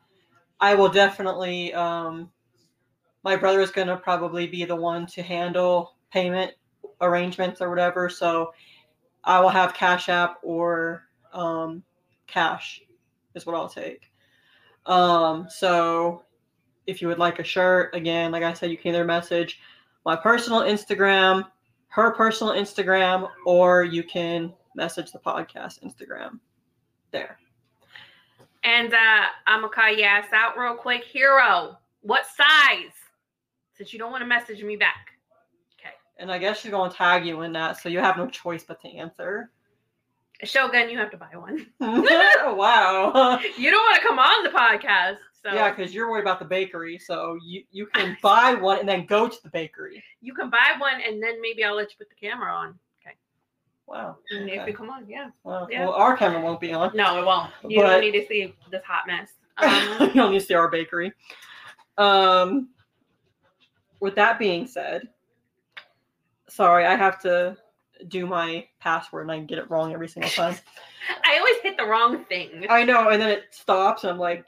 I 0.61 0.75
will 0.75 0.89
definitely. 0.89 1.75
Um, 1.75 2.31
my 3.27 3.35
brother 3.35 3.61
is 3.61 3.73
going 3.73 3.89
to 3.89 3.97
probably 3.97 4.47
be 4.47 4.65
the 4.65 4.77
one 4.77 5.05
to 5.05 5.21
handle 5.21 5.97
payment 6.12 6.53
arrangements 7.01 7.61
or 7.61 7.69
whatever. 7.69 8.09
So 8.09 8.53
I 9.25 9.41
will 9.41 9.49
have 9.49 9.75
Cash 9.75 10.09
App 10.09 10.37
or 10.45 11.03
um, 11.33 11.83
cash 12.29 12.83
is 13.35 13.45
what 13.45 13.57
I'll 13.57 13.69
take. 13.69 14.12
Um, 14.87 15.49
so 15.51 16.23
if 16.87 17.03
you 17.03 17.09
would 17.09 17.19
like 17.19 17.41
a 17.41 17.43
shirt, 17.43 17.93
again, 17.97 18.31
like 18.31 18.45
I 18.45 18.53
said, 18.53 18.71
you 18.71 18.79
can 18.79 18.95
either 18.95 19.05
message 19.05 19.59
my 20.05 20.15
personal 20.15 20.61
Instagram, 20.61 21.49
her 21.89 22.12
personal 22.12 22.53
Instagram, 22.53 23.29
or 23.45 23.83
you 23.83 24.05
can 24.05 24.55
message 24.77 25.11
the 25.11 25.19
podcast 25.19 25.83
Instagram. 25.83 26.39
There. 27.11 27.41
And 28.62 28.95
uh 28.95 29.25
I'm 29.49 29.62
gonna 29.62 29.73
call 29.73 29.93
your 29.93 30.07
ass 30.07 30.33
out 30.33 30.57
real 30.57 30.77
quick. 30.77 31.03
Hero, 31.03 31.77
what 32.03 32.25
size? 32.27 33.06
Since 33.77 33.93
you 33.93 33.99
don't 33.99 34.11
want 34.11 34.23
to 34.23 34.27
message 34.27 34.62
me 34.62 34.77
back. 34.77 35.11
Okay. 35.79 35.95
And 36.19 36.31
I 36.31 36.39
guess 36.39 36.61
she's 36.61 36.71
going 36.71 36.91
to 36.91 36.97
tag 36.97 37.27
you 37.27 37.43
in 37.43 37.53
that, 37.53 37.79
so 37.81 37.89
you 37.89 37.99
have 38.01 38.17
no 38.17 38.27
choice 38.29 38.65
but 38.65 38.81
to 38.83 38.89
answer. 38.89 39.51
Shogun, 40.45 40.91
you 40.91 40.99
have 40.99 41.11
to 41.12 41.17
buy 41.17 41.35
one. 41.35 41.67
Oh, 41.81 42.55
wow. 42.55 43.39
You 43.59 43.71
don't 43.71 43.81
want 43.83 43.97
to 44.03 44.07
come 44.07 44.19
on 44.19 44.45
the 44.45 44.51
podcast. 44.51 45.17
So 45.43 45.53
Yeah, 45.55 45.71
because 45.71 45.95
you're 45.95 46.11
worried 46.11 46.23
about 46.23 46.39
the 46.39 46.45
bakery, 46.45 46.99
so 46.99 47.39
you, 47.45 47.62
you 47.71 47.87
can 47.87 48.17
buy 48.23 48.55
one 48.55 48.81
and 48.81 48.89
then 48.89 49.07
go 49.07 49.29
to 49.29 49.37
the 49.43 49.49
bakery. 49.51 50.03
you 50.21 50.35
can 50.35 50.51
buy 50.51 50.75
one 50.79 51.01
and 51.07 51.23
then 51.23 51.41
maybe 51.41 51.65
I'll 51.65 51.77
let 51.77 51.91
you 51.91 51.97
put 51.99 52.09
the 52.11 52.15
camera 52.17 52.53
on. 52.53 52.79
Okay. 53.01 53.15
Wow. 53.87 54.17
And 54.31 54.49
if 54.51 54.61
Okay. 54.61 54.71
you 54.73 54.77
come 54.77 54.91
on, 54.91 55.09
yeah. 55.09 55.29
Well, 55.45 55.69
Yeah. 55.71 55.85
well, 55.87 55.95
our 55.95 56.17
camera 56.17 56.41
won't 56.43 56.61
be 56.61 56.73
on. 56.73 56.95
No, 56.97 57.19
it 57.21 57.25
won't. 57.25 57.51
You 57.69 57.81
But- 57.83 57.91
don't 57.93 58.01
need 58.01 58.12
to 58.21 58.27
see 58.27 58.55
this 58.71 58.83
hot 58.85 59.07
mess. 59.07 59.33
Um, 59.59 59.71
you 60.09 60.15
don't 60.15 60.33
need 60.33 60.41
to 60.41 60.47
see 60.47 60.55
our 60.55 60.69
bakery. 60.69 61.12
Um, 61.97 62.69
with 64.01 64.15
that 64.17 64.39
being 64.39 64.67
said, 64.67 65.09
sorry, 66.49 66.85
I 66.87 66.95
have 66.97 67.21
to 67.23 67.57
do 68.09 68.27
my 68.27 68.67
password 68.81 69.23
and 69.23 69.33
I 69.33 69.41
get 69.41 69.59
it 69.59 69.71
wrong 69.71 69.93
every 69.93 70.09
single 70.09 70.31
time. 70.31 70.55
I 71.25 71.39
always 71.39 71.57
hit 71.63 71.77
the 71.77 71.87
wrong 71.87 72.25
thing. 72.25 72.67
I 72.69 72.85
know, 72.85 73.09
and 73.11 73.21
then 73.23 73.31
it 73.31 73.45
stops, 73.51 74.03
and 74.05 74.11
I'm 74.13 74.19
like, 74.19 74.45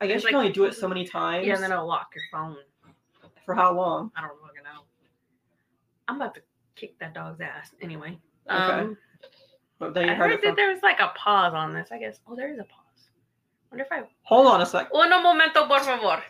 I 0.00 0.06
guess 0.06 0.16
It's 0.16 0.24
you 0.24 0.30
can 0.30 0.38
only 0.38 0.52
do 0.52 0.64
it 0.64 0.74
so 0.74 0.88
many 0.88 1.04
times. 1.06 1.46
Yeah, 1.46 1.54
and 1.54 1.62
then 1.62 1.72
it'll 1.72 1.86
lock 1.86 2.12
your 2.14 2.24
phone. 2.32 2.56
for 3.44 3.54
how 3.54 3.72
long? 3.74 4.10
I 4.16 4.22
don't 4.22 4.30
fucking 4.40 4.62
know. 4.64 4.80
I'm 6.08 6.16
about 6.16 6.34
to 6.36 6.40
kick 6.74 6.98
that 7.00 7.12
dog's 7.14 7.40
ass 7.40 7.70
anyway. 7.82 8.18
Okay. 8.50 8.56
Um, 8.56 8.96
But 9.78 9.92
then 9.94 10.06
you 10.06 10.12
I 10.12 10.14
heard 10.14 10.30
heard 10.30 10.40
that 10.42 10.46
from. 10.48 10.56
there 10.56 10.72
was 10.72 10.82
like 10.82 11.00
a 11.00 11.08
pause 11.16 11.52
on 11.54 11.74
this. 11.74 11.88
I 11.92 11.98
guess. 11.98 12.18
Oh, 12.26 12.34
there 12.34 12.50
is 12.52 12.58
a 12.58 12.64
pause. 12.64 13.10
Wonder 13.70 13.84
if 13.84 13.92
I. 13.92 14.02
Hold 14.22 14.46
on 14.46 14.62
a 14.62 14.66
sec. 14.66 14.88
Uno 14.94 15.20
momento, 15.20 15.66
por 15.68 15.80
favor. 15.80 16.22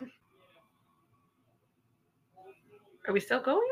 Are 3.11 3.12
we 3.12 3.18
still 3.18 3.40
going? 3.40 3.66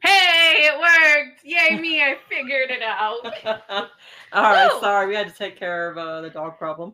Hey, 0.00 0.66
it 0.68 0.76
worked! 0.76 1.44
Yay, 1.44 1.78
me! 1.78 2.02
I 2.02 2.16
figured 2.28 2.72
it 2.72 2.82
out. 2.82 3.24
All 4.32 4.42
right, 4.42 4.68
Woo! 4.74 4.80
sorry, 4.80 5.06
we 5.06 5.14
had 5.14 5.28
to 5.28 5.34
take 5.34 5.56
care 5.56 5.88
of 5.88 5.98
uh, 5.98 6.20
the 6.20 6.30
dog 6.30 6.58
problem. 6.58 6.92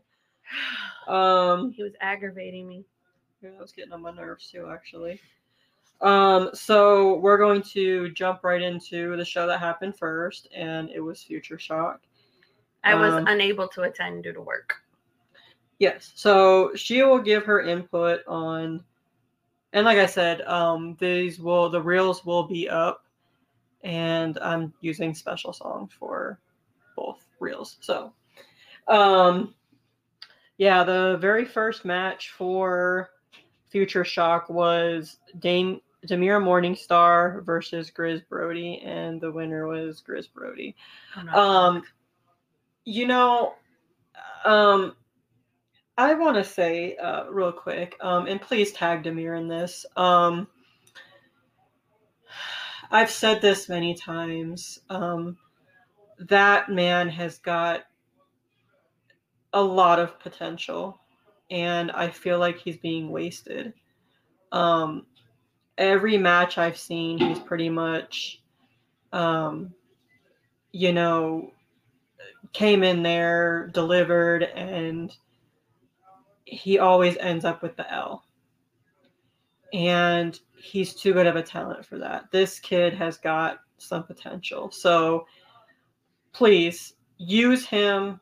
Um, 1.06 1.72
he 1.72 1.82
was 1.82 1.94
aggravating 2.02 2.68
me. 2.68 2.84
yeah, 3.42 3.52
that 3.52 3.60
was 3.62 3.72
getting 3.72 3.94
on 3.94 4.02
my 4.02 4.10
nerves 4.10 4.50
too, 4.50 4.68
actually. 4.70 5.18
Um, 6.02 6.50
so 6.52 7.16
we're 7.20 7.38
going 7.38 7.62
to 7.72 8.10
jump 8.10 8.44
right 8.44 8.60
into 8.60 9.16
the 9.16 9.24
show 9.24 9.46
that 9.46 9.58
happened 9.58 9.96
first, 9.96 10.46
and 10.54 10.90
it 10.90 11.00
was 11.00 11.24
FutureShock. 11.26 12.00
I 12.84 12.94
was 12.96 13.14
Um, 13.14 13.26
unable 13.28 13.66
to 13.68 13.84
attend 13.84 14.24
due 14.24 14.34
to 14.34 14.42
work. 14.42 14.74
Yes. 15.78 16.12
So 16.16 16.70
she 16.74 17.02
will 17.02 17.20
give 17.20 17.44
her 17.46 17.62
input 17.62 18.20
on, 18.28 18.84
and 19.72 19.84
like 19.84 19.98
I 19.98 20.06
said, 20.06 20.42
um, 20.42 20.96
these 20.98 21.38
will 21.40 21.68
the 21.70 21.82
reels 21.82 22.24
will 22.24 22.44
be 22.44 22.68
up, 22.68 23.04
and 23.82 24.38
I'm 24.40 24.72
using 24.80 25.14
special 25.14 25.52
songs 25.52 25.92
for 25.98 26.38
both 26.96 27.24
reels. 27.40 27.76
So 27.80 28.12
Um, 28.88 29.54
yeah, 30.56 30.82
the 30.82 31.18
very 31.20 31.44
first 31.44 31.84
match 31.84 32.30
for 32.30 33.10
FutureShock 33.72 34.50
was 34.50 35.18
Dame 35.38 35.80
Demir 36.06 36.42
Morningstar 36.42 37.44
versus 37.44 37.90
Grizz 37.90 38.26
Brody, 38.28 38.80
and 38.84 39.20
the 39.20 39.30
winner 39.30 39.66
was 39.68 40.02
Grizz 40.06 40.32
Brody. 40.32 40.74
Um, 41.32 41.82
you 42.84 43.06
know, 43.06 43.54
um, 44.44 44.96
I 45.98 46.14
want 46.14 46.36
to 46.36 46.44
say 46.44 46.94
uh, 46.94 47.24
real 47.28 47.50
quick, 47.50 47.96
um, 48.00 48.28
and 48.28 48.40
please 48.40 48.70
tag 48.70 49.02
Demir 49.02 49.36
in 49.36 49.48
this. 49.48 49.84
Um, 49.96 50.46
I've 52.88 53.10
said 53.10 53.42
this 53.42 53.68
many 53.68 53.96
times. 53.96 54.78
Um, 54.88 55.36
that 56.20 56.70
man 56.70 57.08
has 57.08 57.38
got 57.38 57.82
a 59.52 59.60
lot 59.60 59.98
of 59.98 60.20
potential, 60.20 61.00
and 61.50 61.90
I 61.90 62.10
feel 62.10 62.38
like 62.38 62.58
he's 62.58 62.76
being 62.76 63.10
wasted. 63.10 63.72
Um, 64.52 65.04
every 65.76 66.16
match 66.16 66.58
I've 66.58 66.78
seen, 66.78 67.18
he's 67.18 67.40
pretty 67.40 67.70
much, 67.70 68.40
um, 69.12 69.74
you 70.70 70.92
know, 70.92 71.50
came 72.52 72.84
in 72.84 73.02
there, 73.02 73.68
delivered, 73.74 74.44
and 74.44 75.12
he 76.48 76.78
always 76.78 77.16
ends 77.18 77.44
up 77.44 77.62
with 77.62 77.76
the 77.76 77.92
L. 77.92 78.24
And 79.72 80.38
he's 80.56 80.94
too 80.94 81.12
good 81.12 81.26
of 81.26 81.36
a 81.36 81.42
talent 81.42 81.84
for 81.84 81.98
that. 81.98 82.30
This 82.32 82.58
kid 82.58 82.94
has 82.94 83.18
got 83.18 83.58
some 83.76 84.04
potential. 84.04 84.70
So 84.70 85.26
please 86.32 86.94
use 87.18 87.66
him. 87.66 88.20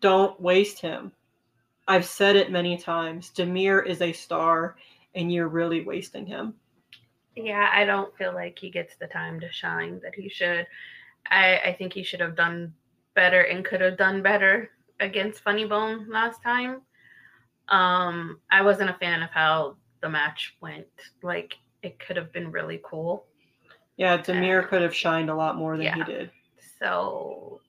Don't 0.00 0.40
waste 0.40 0.80
him. 0.80 1.12
I've 1.88 2.04
said 2.04 2.34
it 2.34 2.50
many 2.50 2.76
times. 2.76 3.30
Demir 3.34 3.86
is 3.86 4.02
a 4.02 4.12
star, 4.12 4.76
and 5.14 5.32
you're 5.32 5.48
really 5.48 5.84
wasting 5.84 6.26
him. 6.26 6.54
Yeah, 7.36 7.70
I 7.72 7.84
don't 7.84 8.16
feel 8.16 8.34
like 8.34 8.58
he 8.58 8.70
gets 8.70 8.96
the 8.96 9.06
time 9.06 9.38
to 9.40 9.52
shine 9.52 10.00
that 10.02 10.14
he 10.14 10.28
should. 10.28 10.66
I, 11.30 11.58
I 11.58 11.76
think 11.78 11.92
he 11.92 12.02
should 12.02 12.20
have 12.20 12.34
done 12.34 12.74
better 13.14 13.42
and 13.42 13.64
could 13.64 13.80
have 13.80 13.96
done 13.96 14.22
better 14.22 14.70
against 14.98 15.42
Funny 15.42 15.64
Bone 15.64 16.08
last 16.08 16.42
time. 16.42 16.82
Um, 17.68 18.40
I 18.50 18.62
wasn't 18.62 18.90
a 18.90 18.94
fan 18.94 19.22
of 19.22 19.30
how 19.30 19.76
the 20.00 20.08
match 20.08 20.56
went. 20.60 20.86
Like 21.22 21.54
it 21.82 21.98
could 21.98 22.16
have 22.16 22.32
been 22.32 22.50
really 22.50 22.80
cool. 22.84 23.26
Yeah, 23.96 24.18
Demir 24.18 24.68
could 24.68 24.82
have 24.82 24.94
shined 24.94 25.30
a 25.30 25.34
lot 25.34 25.56
more 25.56 25.76
than 25.76 25.92
he 25.92 26.04
did. 26.04 26.30
So 26.78 27.60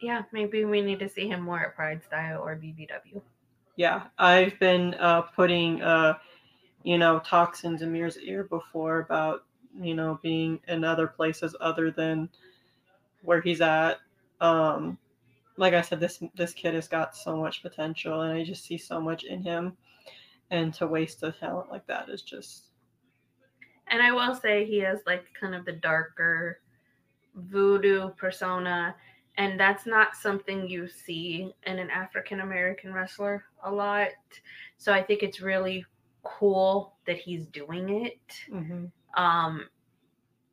yeah, 0.00 0.22
maybe 0.32 0.64
we 0.64 0.80
need 0.80 0.98
to 1.00 1.08
see 1.08 1.28
him 1.28 1.42
more 1.42 1.60
at 1.60 1.76
PrideStyle 1.76 2.40
or 2.40 2.56
BBW. 2.56 3.20
Yeah, 3.76 4.04
I've 4.18 4.58
been 4.58 4.94
uh, 4.94 5.22
putting, 5.22 5.82
uh, 5.82 6.18
you 6.82 6.98
know, 6.98 7.20
talks 7.20 7.64
in 7.64 7.78
Demir's 7.78 8.18
ear 8.18 8.44
before 8.44 9.00
about, 9.00 9.44
you 9.80 9.94
know, 9.94 10.18
being 10.22 10.60
in 10.68 10.84
other 10.84 11.06
places 11.06 11.54
other 11.60 11.90
than 11.90 12.28
where 13.22 13.40
he's 13.40 13.60
at. 13.60 13.98
Um, 14.40 14.98
like 15.58 15.74
I 15.74 15.82
said, 15.82 16.00
this 16.00 16.22
this 16.36 16.54
kid 16.54 16.74
has 16.74 16.88
got 16.88 17.16
so 17.16 17.36
much 17.36 17.62
potential, 17.62 18.22
and 18.22 18.32
I 18.32 18.44
just 18.44 18.64
see 18.64 18.78
so 18.78 19.00
much 19.00 19.24
in 19.24 19.42
him. 19.42 19.76
And 20.50 20.72
to 20.74 20.86
waste 20.86 21.22
a 21.24 21.32
talent 21.32 21.70
like 21.70 21.86
that 21.88 22.08
is 22.08 22.22
just, 22.22 22.68
And 23.88 24.02
I 24.02 24.12
will 24.12 24.34
say 24.34 24.64
he 24.64 24.78
has 24.80 25.00
like 25.06 25.24
kind 25.38 25.54
of 25.54 25.64
the 25.64 25.72
darker 25.72 26.60
voodoo 27.34 28.10
persona. 28.10 28.96
And 29.36 29.58
that's 29.60 29.86
not 29.86 30.16
something 30.16 30.68
you 30.68 30.88
see 30.88 31.54
in 31.66 31.78
an 31.78 31.90
African 31.90 32.40
American 32.40 32.92
wrestler 32.92 33.44
a 33.64 33.70
lot. 33.72 34.10
So 34.78 34.92
I 34.92 35.02
think 35.02 35.22
it's 35.22 35.40
really 35.40 35.84
cool 36.24 36.96
that 37.06 37.18
he's 37.18 37.46
doing 37.48 38.04
it. 38.06 38.20
mhm. 38.50 38.90
Um 39.16 39.68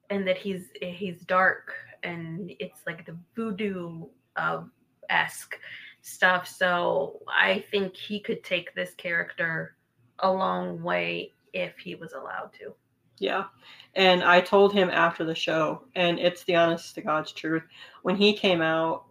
and 0.09 0.27
that 0.27 0.37
he's 0.37 0.69
he's 0.81 1.21
dark 1.23 1.73
and 2.03 2.51
it's 2.59 2.81
like 2.85 3.05
the 3.05 3.17
voodoo 3.35 4.05
uh, 4.35 4.63
esque 5.09 5.59
stuff. 6.01 6.47
So 6.47 7.19
I 7.27 7.63
think 7.71 7.95
he 7.95 8.19
could 8.19 8.43
take 8.43 8.73
this 8.75 8.93
character 8.95 9.75
a 10.19 10.31
long 10.31 10.81
way 10.81 11.31
if 11.53 11.77
he 11.77 11.95
was 11.95 12.13
allowed 12.13 12.51
to. 12.59 12.73
Yeah. 13.17 13.45
And 13.95 14.23
I 14.23 14.41
told 14.41 14.73
him 14.73 14.89
after 14.89 15.23
the 15.23 15.35
show, 15.35 15.83
and 15.95 16.19
it's 16.19 16.43
the 16.43 16.55
honest 16.55 16.95
to 16.95 17.01
God's 17.01 17.31
truth. 17.31 17.63
When 18.03 18.15
he 18.15 18.33
came 18.33 18.61
out, 18.61 19.05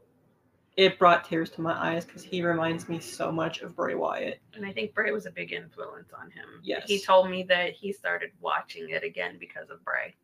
it 0.77 0.99
brought 0.99 1.25
tears 1.25 1.51
to 1.51 1.61
my 1.61 1.73
eyes 1.73 2.05
because 2.05 2.23
he 2.23 2.43
reminds 2.43 2.89
me 2.89 2.99
so 2.99 3.31
much 3.31 3.63
of 3.63 3.77
Bray 3.77 3.95
Wyatt. 3.95 4.41
And 4.55 4.67
I 4.67 4.73
think 4.73 4.93
Bray 4.93 5.13
was 5.13 5.25
a 5.27 5.31
big 5.31 5.53
influence 5.53 6.11
on 6.19 6.31
him. 6.31 6.47
Yes. 6.63 6.83
He 6.87 7.01
told 7.01 7.31
me 7.31 7.45
that 7.45 7.73
he 7.73 7.93
started 7.93 8.31
watching 8.41 8.91
it 8.91 9.05
again 9.05 9.37
because 9.39 9.71
of 9.71 9.85
Bray. 9.85 10.15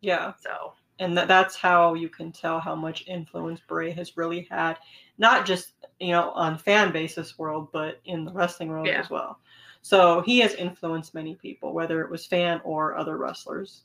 Yeah. 0.00 0.32
So 0.40 0.72
And 1.00 1.16
that, 1.16 1.28
that's 1.28 1.56
how 1.56 1.94
you 1.94 2.08
can 2.08 2.32
tell 2.32 2.58
how 2.58 2.74
much 2.74 3.06
influence 3.06 3.60
Bray 3.60 3.92
has 3.92 4.16
really 4.16 4.48
had, 4.50 4.78
not 5.16 5.46
just, 5.46 5.72
you 6.00 6.10
know, 6.10 6.30
on 6.32 6.58
fan 6.58 6.92
basis 6.92 7.38
world, 7.38 7.68
but 7.72 8.00
in 8.04 8.24
the 8.24 8.32
wrestling 8.32 8.68
world 8.68 8.86
Yeah. 8.88 9.00
as 9.00 9.10
well. 9.10 9.38
So 9.82 10.22
he 10.22 10.40
has 10.40 10.54
influenced 10.54 11.14
many 11.14 11.36
people, 11.36 11.72
whether 11.72 12.02
it 12.02 12.10
was 12.10 12.26
fan 12.26 12.60
or 12.64 12.96
other 12.96 13.16
wrestlers. 13.16 13.82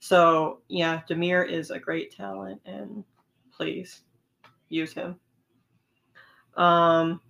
So 0.00 0.60
yeah, 0.68 1.02
Demir 1.08 1.48
is 1.48 1.70
a 1.70 1.78
great 1.78 2.14
talent, 2.14 2.60
and 2.64 3.04
please 3.52 4.02
use 4.68 4.92
him. 4.92 5.16
Um, 6.56 7.20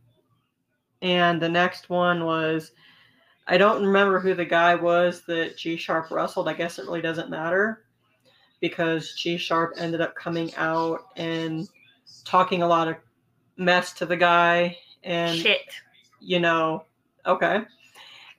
and 1.03 1.43
the 1.43 1.49
next 1.49 1.91
one 1.91 2.25
was, 2.25 2.73
I 3.49 3.59
don't 3.59 3.85
remember 3.85 4.21
who 4.21 4.35
the 4.35 4.45
guy 4.45 4.75
was 4.75 5.23
that 5.23 5.57
G 5.57 5.77
Sharp 5.77 6.11
wrestled. 6.11 6.49
I 6.49 6.55
guess 6.55 6.79
it 6.79 6.87
really 6.87 7.03
doesn't 7.03 7.31
matter 7.31 7.86
because 8.61 9.15
G 9.15 9.37
Sharp 9.37 9.75
ended 9.77 10.01
up 10.01 10.15
coming 10.15 10.55
out 10.57 11.07
and 11.17 11.69
talking 12.25 12.63
a 12.63 12.67
lot 12.67 12.89
of 12.89 12.97
mess 13.57 13.93
to 13.95 14.07
the 14.07 14.17
guy, 14.17 14.77
and 15.05 15.39
shit. 15.39 15.63
you 16.21 16.41
know, 16.41 16.85
okay. 17.25 17.61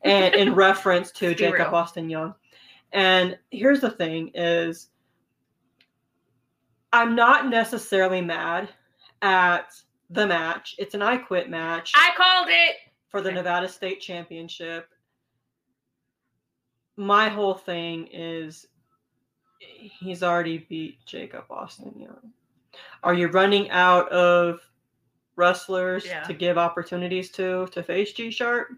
And 0.03 0.35
in 0.35 0.53
reference 0.55 1.11
to 1.13 1.33
Jacob 1.33 1.67
real. 1.67 1.75
Austin 1.75 2.09
Young. 2.09 2.33
And 2.93 3.37
here's 3.51 3.81
the 3.81 3.89
thing 3.89 4.31
is 4.33 4.89
I'm 6.93 7.15
not 7.15 7.49
necessarily 7.49 8.21
mad 8.21 8.69
at 9.21 9.73
the 10.09 10.25
match. 10.25 10.75
It's 10.77 10.93
an 10.93 11.01
I 11.01 11.17
quit 11.17 11.49
match 11.49 11.91
I 11.95 12.11
called 12.15 12.47
it. 12.49 12.75
for 13.09 13.21
the 13.21 13.31
Nevada 13.31 13.67
State 13.67 13.99
Championship. 13.99 14.87
My 16.95 17.29
whole 17.29 17.53
thing 17.53 18.07
is 18.11 18.67
he's 19.59 20.23
already 20.23 20.59
beat 20.69 21.03
Jacob 21.05 21.45
Austin 21.49 21.93
Young. 21.97 22.31
Are 23.03 23.13
you 23.13 23.27
running 23.27 23.69
out 23.71 24.09
of 24.09 24.59
wrestlers 25.35 26.05
Yeah. 26.05 26.23
to 26.23 26.33
give 26.33 26.57
opportunities 26.57 27.31
to 27.31 27.67
to 27.67 27.83
face 27.83 28.13
G 28.13 28.31
Sharp? 28.31 28.69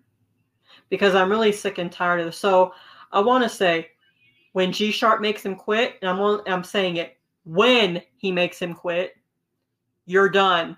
Because 0.90 1.16
I'm 1.16 1.30
really 1.30 1.52
sick 1.52 1.78
and 1.78 1.92
tired 1.92 2.20
of 2.22 2.26
this. 2.28 2.38
So 2.38 2.74
I 3.12 3.20
want 3.20 3.44
to 3.44 3.50
say 3.50 3.92
when 4.54 4.72
G 4.72 4.92
Sharp 4.92 5.22
makes 5.22 5.46
him 5.46 5.56
quit, 5.56 5.96
and 6.02 6.10
I'm 6.10 6.42
I'm 6.48 6.64
saying 6.64 6.98
it 6.98 7.18
when 7.44 8.02
he 8.18 8.32
makes 8.32 8.60
him 8.60 8.74
quit, 8.74 9.16
you're 10.06 10.30
done. 10.30 10.78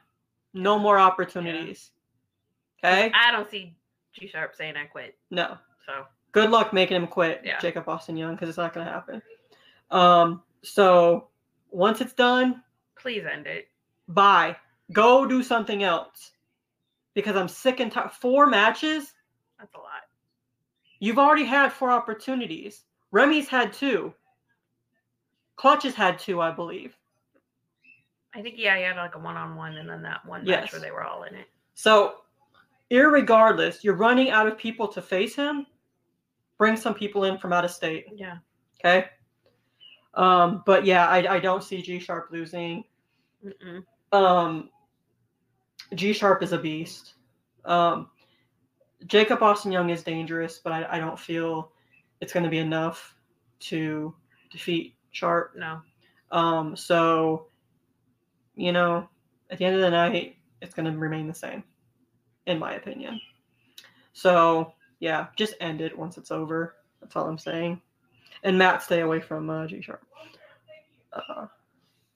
No 0.54 0.78
more 0.78 1.00
opportunities. 1.00 1.92
Okay? 2.84 3.12
I 3.14 3.32
don't 3.32 3.50
see 3.50 3.76
G 4.14 4.28
Sharp 4.28 4.56
saying 4.56 4.76
I 4.76 4.86
quit. 4.86 5.18
No. 5.30 5.58
So 5.86 6.06
Good 6.34 6.50
luck 6.50 6.72
making 6.72 6.96
him 6.96 7.08
quit, 7.08 7.42
Yeah. 7.44 7.60
Jacob 7.60 7.90
Austin 7.90 8.16
Young, 8.16 8.36
because 8.36 8.48
it's 8.48 8.58
not 8.58 8.74
going 8.74 8.86
to 8.86 8.92
happen. 8.92 9.22
Um, 9.92 10.42
so 10.64 11.28
once 11.70 12.02
it's 12.02 12.14
done, 12.14 12.64
please 12.98 13.24
end 13.32 13.48
it. 13.48 13.68
bye. 14.08 14.56
Go 14.94 15.26
do 15.26 15.42
something 15.44 15.84
else. 15.84 16.32
Because 17.14 17.36
I'm 17.36 17.48
sick 17.48 17.80
and 17.80 17.92
tired. 17.92 18.12
Four 18.12 18.48
matches. 18.48 19.14
That's 19.60 19.74
a 19.74 19.78
lot. 19.78 20.04
You've 21.00 21.20
already 21.20 21.46
had 21.46 21.72
four 21.74 21.92
opportunities. 21.92 22.84
Remy's 23.12 23.48
had 23.48 23.74
two. 23.74 24.14
Clutch 25.56 25.84
has 25.84 25.94
had 25.96 26.20
two, 26.20 26.42
I 26.42 26.52
believe. 26.52 26.96
I 28.34 28.42
think 28.42 28.56
yeah, 28.58 28.78
he 28.78 28.84
had 28.84 28.96
like 28.96 29.16
a 29.16 29.20
one 29.20 29.36
on 29.36 29.56
one 29.56 29.76
and 29.78 29.90
then 29.90 30.02
that 30.04 30.26
one 30.26 30.46
match 30.46 30.64
Yes. 30.64 30.72
where 30.72 30.82
they 30.82 30.92
were 30.92 31.04
all 31.04 31.24
in 31.24 31.36
it. 31.36 31.48
So, 31.74 32.16
irregardless, 32.90 33.84
you're 33.84 33.96
running 33.96 34.30
out 34.30 34.48
of 34.48 34.58
people 34.58 34.88
to 34.90 35.02
face 35.02 35.36
him. 35.36 35.66
Bring 36.58 36.76
some 36.78 36.94
people 36.94 37.24
in 37.26 37.38
from 37.38 37.52
out 37.54 37.66
of 37.66 37.72
state. 37.72 38.06
Yeah. 38.16 38.38
Okay. 38.80 39.08
Um, 40.14 40.64
but 40.66 40.86
yeah, 40.86 41.08
I, 41.08 41.36
I 41.36 41.40
don't 41.40 41.64
see 41.64 41.82
G 41.82 42.00
Sharp 42.00 42.30
losing. 42.32 42.84
Mm-mm. 43.46 43.84
Um, 44.12 44.70
G 45.96 46.14
Sharp 46.14 46.44
is 46.44 46.52
a 46.52 46.58
beast. 46.58 47.14
Um, 47.66 48.10
Jacob 49.08 49.42
Austin 49.42 49.72
Young 49.72 49.90
is 49.90 50.04
dangerous, 50.04 50.60
but 50.64 50.74
I, 50.74 50.88
I 50.92 51.00
don't 51.00 51.20
feel 51.20 51.72
it's 52.20 52.34
going 52.34 52.44
to 52.44 52.50
be 52.50 52.60
enough 52.60 53.16
to 53.62 54.14
defeat 54.52 54.96
Sharp. 55.12 55.54
No. 55.56 55.82
Um, 56.32 56.76
so, 56.76 57.48
you 58.56 58.72
know, 58.72 59.10
at 59.50 59.58
the 59.58 59.66
end 59.66 59.76
of 59.76 59.82
the 59.82 59.90
night, 59.90 60.38
it's 60.62 60.74
going 60.74 60.92
to 60.92 60.98
remain 60.98 61.28
the 61.28 61.34
same, 61.34 61.64
in 62.46 62.60
my 62.60 62.74
opinion. 62.74 63.20
So 64.14 64.74
yeah, 65.00 65.28
just 65.36 65.56
end 65.60 65.82
it 65.82 65.98
once 65.98 66.18
it's 66.18 66.32
over. 66.32 66.76
That's 67.00 67.16
all 67.16 67.28
I'm 67.28 67.38
saying. 67.38 67.82
And 68.44 68.58
Matt, 68.58 68.82
stay 68.82 69.02
away 69.02 69.20
from 69.20 69.50
uh, 69.50 69.68
G 69.68 69.82
Sharp. 69.82 70.04
Uh, 71.14 71.48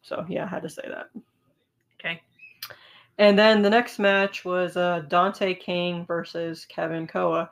so 0.01 0.25
yeah, 0.29 0.45
I 0.45 0.47
had 0.47 0.63
to 0.63 0.69
say 0.69 0.83
that. 0.87 1.09
Okay. 1.99 2.21
And 3.17 3.37
then 3.37 3.61
the 3.61 3.69
next 3.69 3.99
match 3.99 4.43
was 4.43 4.75
uh, 4.77 5.03
Dante 5.07 5.53
King 5.53 6.05
versus 6.05 6.65
Kevin 6.65 7.07
Koa. 7.07 7.49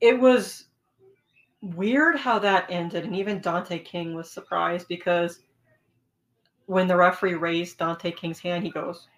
It 0.00 0.18
was 0.18 0.66
weird 1.60 2.16
how 2.16 2.38
that 2.38 2.66
ended, 2.70 3.04
and 3.04 3.16
even 3.16 3.40
Dante 3.40 3.78
King 3.78 4.14
was 4.14 4.30
surprised 4.30 4.86
because 4.88 5.40
when 6.66 6.86
the 6.86 6.96
referee 6.96 7.34
raised 7.34 7.78
Dante 7.78 8.12
King's 8.12 8.38
hand, 8.38 8.62
he 8.62 8.70
goes, 8.70 9.08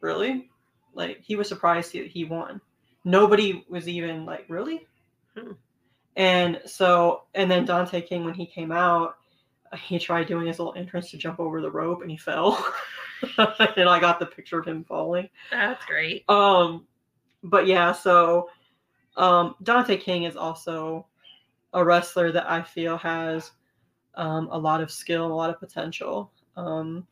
"Really?" 0.00 0.50
Like 0.94 1.20
he 1.22 1.36
was 1.36 1.48
surprised 1.48 1.92
he, 1.92 2.06
he 2.06 2.24
won. 2.24 2.60
Nobody 3.04 3.64
was 3.68 3.88
even 3.88 4.24
like, 4.24 4.44
"Really?" 4.48 4.86
Hmm. 5.36 5.52
And 6.16 6.60
so, 6.66 7.24
and 7.34 7.50
then 7.50 7.64
Dante 7.64 8.00
King, 8.00 8.24
when 8.24 8.34
he 8.34 8.46
came 8.46 8.72
out, 8.72 9.16
he 9.78 9.98
tried 9.98 10.26
doing 10.26 10.46
his 10.46 10.58
little 10.58 10.74
entrance 10.74 11.10
to 11.10 11.16
jump 11.16 11.38
over 11.38 11.60
the 11.60 11.70
rope, 11.70 12.02
and 12.02 12.10
he 12.10 12.16
fell. 12.16 12.64
and 13.38 13.88
I 13.88 14.00
got 14.00 14.18
the 14.18 14.26
picture 14.26 14.58
of 14.58 14.66
him 14.66 14.84
falling. 14.84 15.28
That's 15.50 15.84
great. 15.84 16.28
Um, 16.28 16.86
but 17.42 17.66
yeah, 17.66 17.92
so 17.92 18.50
um, 19.16 19.54
Dante 19.62 19.96
King 19.96 20.24
is 20.24 20.36
also 20.36 21.06
a 21.72 21.84
wrestler 21.84 22.32
that 22.32 22.50
I 22.50 22.62
feel 22.62 22.96
has 22.98 23.52
um, 24.16 24.48
a 24.50 24.58
lot 24.58 24.82
of 24.82 24.90
skill 24.90 25.26
a 25.26 25.32
lot 25.32 25.50
of 25.50 25.60
potential. 25.60 26.32
Um, 26.56 27.06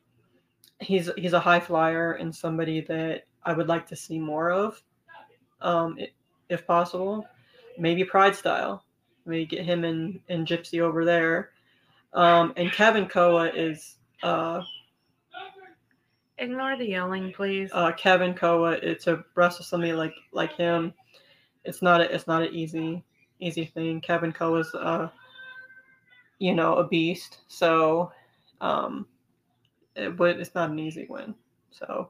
he's 0.79 1.09
he's 1.17 1.33
a 1.33 1.39
high 1.39 1.59
flyer 1.59 2.13
and 2.13 2.35
somebody 2.35 2.81
that 2.81 3.23
I 3.43 3.53
would 3.53 3.67
like 3.67 3.87
to 3.87 3.95
see 3.95 4.19
more 4.19 4.51
of, 4.51 4.81
um, 5.61 5.97
if 6.49 6.67
possible. 6.67 7.25
Maybe 7.77 8.03
PrideStyle. 8.03 8.81
Maybe 9.29 9.45
get 9.45 9.65
him 9.65 9.83
and, 9.85 10.19
and 10.29 10.47
Gypsy 10.47 10.81
over 10.81 11.05
there. 11.05 11.51
Um, 12.13 12.53
and 12.57 12.71
Kevin 12.71 13.07
Koa 13.07 13.49
is 13.49 13.97
uh, 14.23 14.61
Ignore 16.39 16.77
the 16.77 16.87
yelling, 16.89 17.33
please. 17.33 17.69
uh, 17.73 17.91
Kevin 17.91 18.33
Koa. 18.33 18.71
It's 18.71 19.07
a 19.07 19.23
wrestle 19.35 19.65
somebody 19.65 19.93
like 19.93 20.13
like 20.31 20.55
him. 20.55 20.93
It's 21.65 21.81
not 21.81 22.01
a, 22.01 22.13
it's 22.13 22.27
not 22.27 22.43
an 22.43 22.53
easy 22.53 23.03
easy 23.39 23.65
thing. 23.65 24.01
Kevin 24.01 24.31
Koa's 24.31 24.73
uh, 24.73 25.09
you 26.39 26.55
know 26.55 26.75
a 26.75 26.87
beast. 26.87 27.39
So 27.47 28.11
um, 28.61 29.05
it, 29.95 30.15
but 30.15 30.39
it's 30.39 30.55
not 30.55 30.69
an 30.71 30.79
easy 30.79 31.05
win. 31.09 31.35
So 31.71 32.09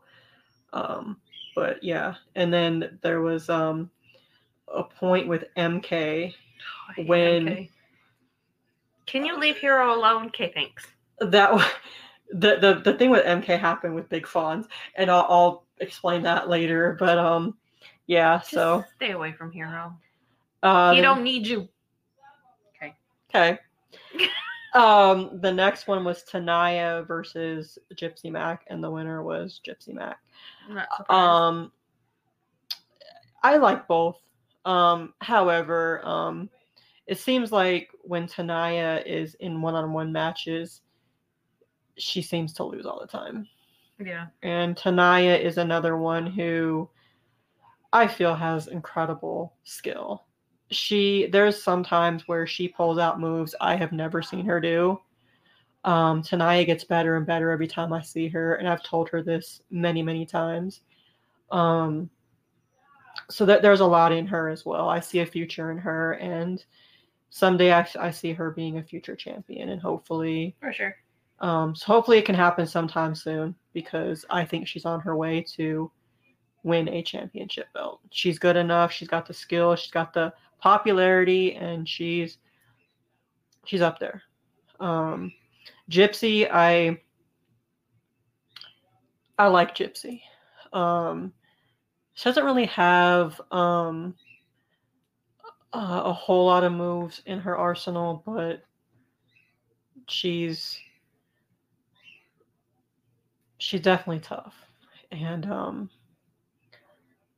um, 0.74 1.18
but 1.56 1.84
yeah, 1.84 2.14
and 2.36 2.54
then 2.54 3.00
there 3.02 3.22
was 3.22 3.50
um 3.50 3.90
a 4.74 4.84
point 4.84 5.28
with 5.28 5.46
MK 5.58 6.34
Oh, 6.98 7.04
when- 7.04 7.46
MK. 7.48 7.70
Can 9.06 9.26
you 9.26 9.38
leave 9.40 9.58
Hero 9.58 9.94
alone? 9.96 10.28
Okay, 10.28 10.52
thanks. 10.54 10.86
that 11.20 11.52
wa- 11.52 11.66
the 12.32 12.58
the 12.58 12.82
the 12.84 12.94
thing 12.98 13.10
with 13.10 13.26
MK 13.26 13.60
happened 13.60 13.96
with 13.96 14.08
Big 14.08 14.26
Fonz, 14.28 14.68
and 14.96 15.10
I'll, 15.10 15.26
I'll 15.30 15.66
explain 15.80 16.22
that 16.24 16.48
later. 16.48 16.96
But 17.00 17.18
um, 17.18 17.58
yeah. 18.06 18.38
Just 18.38 18.52
So 18.52 18.84
stay 18.98 19.12
away 19.12 19.32
from 19.32 19.52
Hero. 19.52 19.98
uh, 20.62 20.94
he 20.94 21.02
don't 21.02 21.24
need 21.24 21.48
you. 21.48 21.68
okay. 22.76 22.94
Okay. 23.34 23.58
um, 24.76 25.40
the 25.42 25.52
next 25.52 25.88
one 25.88 26.04
was 26.04 26.24
Tanaya 26.24 27.06
versus 27.08 27.80
Gypsy 27.96 28.32
Mac, 28.32 28.64
and 28.68 28.84
the 28.84 28.92
winner 28.92 29.24
was 29.24 29.60
Gypsy 29.68 29.94
Mac. 29.96 30.20
I'm 30.68 30.76
not 30.76 30.88
surprised. 30.96 31.12
Um, 31.20 31.72
I 33.42 33.58
like 33.58 33.88
both. 33.88 34.18
Um, 34.66 35.14
however, 35.20 36.06
um, 36.06 36.50
it 37.08 37.18
seems 37.18 37.52
like 37.52 37.90
when 38.04 38.28
Tanaya 38.28 39.04
is 39.06 39.36
in 39.36 39.62
one-on-one 39.62 40.12
matches, 40.12 40.82
she 41.98 42.22
seems 42.22 42.54
to 42.54 42.64
lose 42.64 42.86
all 42.86 43.00
the 43.00 43.08
time. 43.08 43.48
yeah. 44.04 44.28
And 44.44 44.76
Tanaya 44.76 45.38
is 45.38 45.58
another 45.58 45.98
one 45.98 46.28
who 46.28 46.90
I 47.92 48.08
feel 48.08 48.36
has 48.36 48.68
incredible 48.68 49.54
skill. 49.64 50.26
She 50.72 51.28
there's 51.32 51.62
sometimes 51.62 52.28
where 52.28 52.46
she 52.46 52.68
pulls 52.68 53.00
out 53.00 53.20
moves 53.20 53.56
I 53.60 53.76
have 53.76 53.92
never 53.92 54.22
seen 54.22 54.46
her 54.46 54.62
do. 54.62 55.00
Um, 55.84 56.22
Tanaya 56.22 56.66
gets 56.66 56.84
better 56.84 57.16
and 57.16 57.26
better 57.26 57.52
every 57.52 57.68
time 57.68 57.94
I 57.94 58.02
see 58.02 58.28
her, 58.28 58.56
and 58.56 58.68
I've 58.68 58.84
told 58.84 59.10
her 59.10 59.24
this 59.24 59.62
many, 59.72 60.04
many 60.04 60.26
times. 60.26 60.82
Um, 61.52 62.10
so 63.30 63.46
that 63.46 63.62
there's 63.62 63.80
a 63.82 63.86
lot 63.86 64.12
in 64.12 64.26
her 64.28 64.50
as 64.50 64.66
well. 64.66 64.90
I 64.90 65.00
see 65.00 65.20
a 65.20 65.26
future 65.26 65.72
in 65.72 65.78
her, 65.78 66.14
and 66.14 66.64
someday 67.30 67.74
I, 67.74 67.88
I 68.00 68.12
see 68.12 68.34
her 68.34 68.52
being 68.52 68.78
a 68.78 68.84
future 68.84 69.16
champion, 69.16 69.70
and 69.70 69.82
hopefully 69.82 70.56
For 70.60 70.74
sure. 70.74 70.96
um, 71.40 71.76
so 71.76 71.86
hopefully 71.88 72.18
it 72.18 72.26
can 72.26 72.36
happen 72.36 72.66
sometime 72.66 73.14
soon 73.16 73.56
because 73.74 74.26
I 74.30 74.46
think 74.46 74.68
she's 74.68 74.86
on 74.86 75.00
her 75.02 75.16
way 75.16 75.42
to 75.56 75.92
win 76.64 76.90
a 76.90 77.02
championship 77.04 77.68
belt. 77.74 78.02
She's 78.12 78.40
good 78.40 78.56
enough. 78.58 78.92
She's 78.92 79.08
got 79.08 79.26
the 79.26 79.34
skill. 79.34 79.76
She's 79.76 79.92
got 79.92 80.14
the 80.14 80.34
popularity, 80.60 81.56
and 81.56 81.88
she's 81.88 82.38
she's 83.66 83.82
up 83.82 84.00
there. 84.00 84.24
Um, 84.80 85.32
Gypsy, 85.92 86.50
I 86.52 87.00
I 89.38 89.48
like 89.48 89.76
Gypsy. 89.76 90.22
Um, 90.74 91.32
she 92.20 92.26
doesn't 92.28 92.44
really 92.44 92.66
have 92.66 93.40
um, 93.50 94.14
a, 95.72 95.78
a 95.78 96.12
whole 96.14 96.48
lot 96.48 96.66
of 96.66 96.74
moves 96.74 97.22
in 97.26 97.40
her 97.40 97.56
arsenal, 97.56 98.24
but 98.26 98.66
she's 100.10 100.78
she's 103.58 103.80
definitely 103.80 104.20
tough. 104.20 104.54
And 105.14 105.46
um 105.50 105.90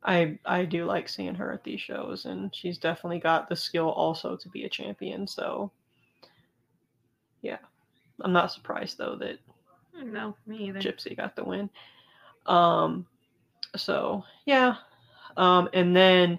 i 0.03 0.35
i 0.45 0.65
do 0.65 0.83
like 0.85 1.07
seeing 1.07 1.35
her 1.35 1.51
at 1.53 1.63
these 1.63 1.79
shows 1.79 2.25
and 2.25 2.55
she's 2.55 2.79
definitely 2.79 3.19
got 3.19 3.47
the 3.47 3.55
skill 3.55 3.89
also 3.91 4.35
to 4.35 4.49
be 4.49 4.63
a 4.63 4.69
champion 4.69 5.27
so 5.27 5.71
yeah. 7.43 7.59
I'm 8.21 8.33
not 8.33 8.51
surprised 8.51 8.97
though 8.97 9.15
that 9.17 9.37
No, 10.03 10.35
me 10.47 10.69
either. 10.69 10.79
gypsy 10.79 11.15
got 11.15 11.35
the 11.35 11.43
win. 11.43 11.69
Um 12.47 13.05
so 13.75 14.23
yeah 14.45 14.75
um 15.37 15.69
and 15.73 15.95
then 15.95 16.37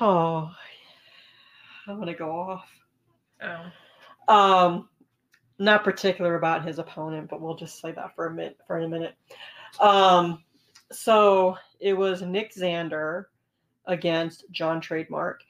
oh 0.00 0.50
i'm 1.86 1.98
gonna 1.98 2.14
go 2.14 2.30
off 2.30 2.68
Oh. 3.42 4.34
um, 4.34 4.88
not 5.58 5.84
particular 5.84 6.36
about 6.36 6.64
his 6.64 6.78
opponent, 6.78 7.28
but 7.28 7.40
we'll 7.40 7.56
just 7.56 7.80
say 7.80 7.92
that 7.92 8.14
for 8.14 8.26
a 8.26 8.34
minute. 8.34 8.58
For 8.66 8.78
a 8.78 8.88
minute. 8.88 9.14
Um, 9.80 10.42
so 10.90 11.56
it 11.80 11.94
was 11.94 12.22
Nick 12.22 12.54
Xander 12.54 13.26
against 13.86 14.44
John 14.50 14.80
Trademark, 14.80 15.42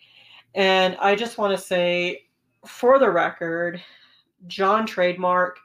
and 0.55 0.97
I 1.01 1.15
just 1.15 1.39
want 1.39 1.57
to 1.57 1.63
say, 1.63 2.27
for 2.67 2.99
the 2.99 3.11
record, 3.11 3.81
John 4.47 4.87
Trademark 4.87 5.59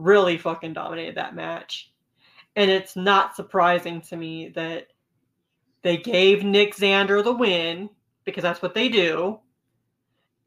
really 0.00 0.38
fucking 0.38 0.72
dominated 0.72 1.16
that 1.16 1.34
match, 1.34 1.92
and 2.56 2.70
it's 2.70 2.96
not 2.96 3.36
surprising 3.36 4.00
to 4.02 4.16
me 4.16 4.48
that 4.50 4.88
they 5.82 5.96
gave 5.96 6.42
Nick 6.44 6.74
Xander 6.74 7.22
the 7.22 7.32
win 7.32 7.90
because 8.24 8.42
that's 8.42 8.62
what 8.62 8.74
they 8.74 8.88
do 8.88 9.40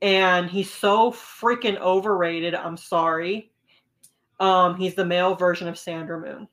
and 0.04 0.49
he's 0.49 0.70
so 0.70 1.12
freaking 1.12 1.80
overrated. 1.80 2.54
I'm 2.54 2.76
sorry. 2.76 3.54
Um, 4.38 4.76
he's 4.76 4.95
the 4.95 5.06
male 5.06 5.34
version 5.34 5.70
of 5.70 5.80
Sandra 5.80 6.20
Moon. 6.20 6.47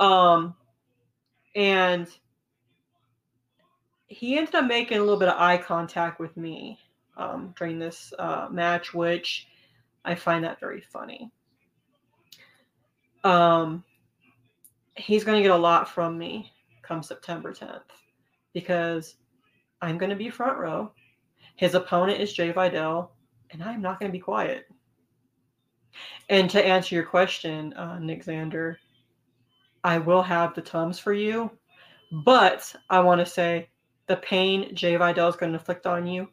Um, 0.00 0.54
and 1.54 2.08
he 4.06 4.38
ended 4.38 4.54
up 4.54 4.64
making 4.64 4.96
a 4.96 5.00
little 5.00 5.18
bit 5.18 5.28
of 5.28 5.38
eye 5.38 5.58
contact 5.58 6.18
with 6.18 6.34
me 6.38 6.78
um, 7.18 7.52
during 7.58 7.78
this 7.78 8.14
uh, 8.18 8.48
match, 8.50 8.94
which 8.94 9.46
I 10.02 10.14
find 10.14 10.42
that 10.44 10.58
very 10.58 10.80
funny. 10.80 11.30
Um, 13.24 13.84
he's 14.96 15.24
going 15.24 15.36
to 15.36 15.42
get 15.42 15.50
a 15.50 15.56
lot 15.56 15.88
from 15.88 16.18
me 16.18 16.52
come 16.82 17.02
September 17.02 17.52
10th 17.52 17.82
because 18.52 19.16
I'm 19.82 19.98
going 19.98 20.10
to 20.10 20.16
be 20.16 20.30
front 20.30 20.58
row. 20.58 20.92
His 21.56 21.74
opponent 21.74 22.20
is 22.20 22.32
Jay 22.32 22.50
Vidal, 22.52 23.12
and 23.50 23.62
I'm 23.62 23.82
not 23.82 24.00
going 24.00 24.10
to 24.10 24.16
be 24.16 24.20
quiet. 24.20 24.66
And 26.28 26.48
to 26.50 26.64
answer 26.64 26.94
your 26.94 27.04
question, 27.04 27.72
uh, 27.74 27.98
Nick 27.98 28.24
Xander, 28.24 28.76
I 29.84 29.98
will 29.98 30.22
have 30.22 30.54
the 30.54 30.62
Tums 30.62 30.98
for 30.98 31.12
you, 31.12 31.50
but 32.24 32.74
I 32.88 33.00
want 33.00 33.20
to 33.20 33.26
say 33.26 33.68
the 34.06 34.16
pain 34.16 34.74
Jay 34.74 34.96
Vidal 34.96 35.28
is 35.28 35.36
going 35.36 35.52
to 35.52 35.58
inflict 35.58 35.86
on 35.86 36.06
you, 36.06 36.28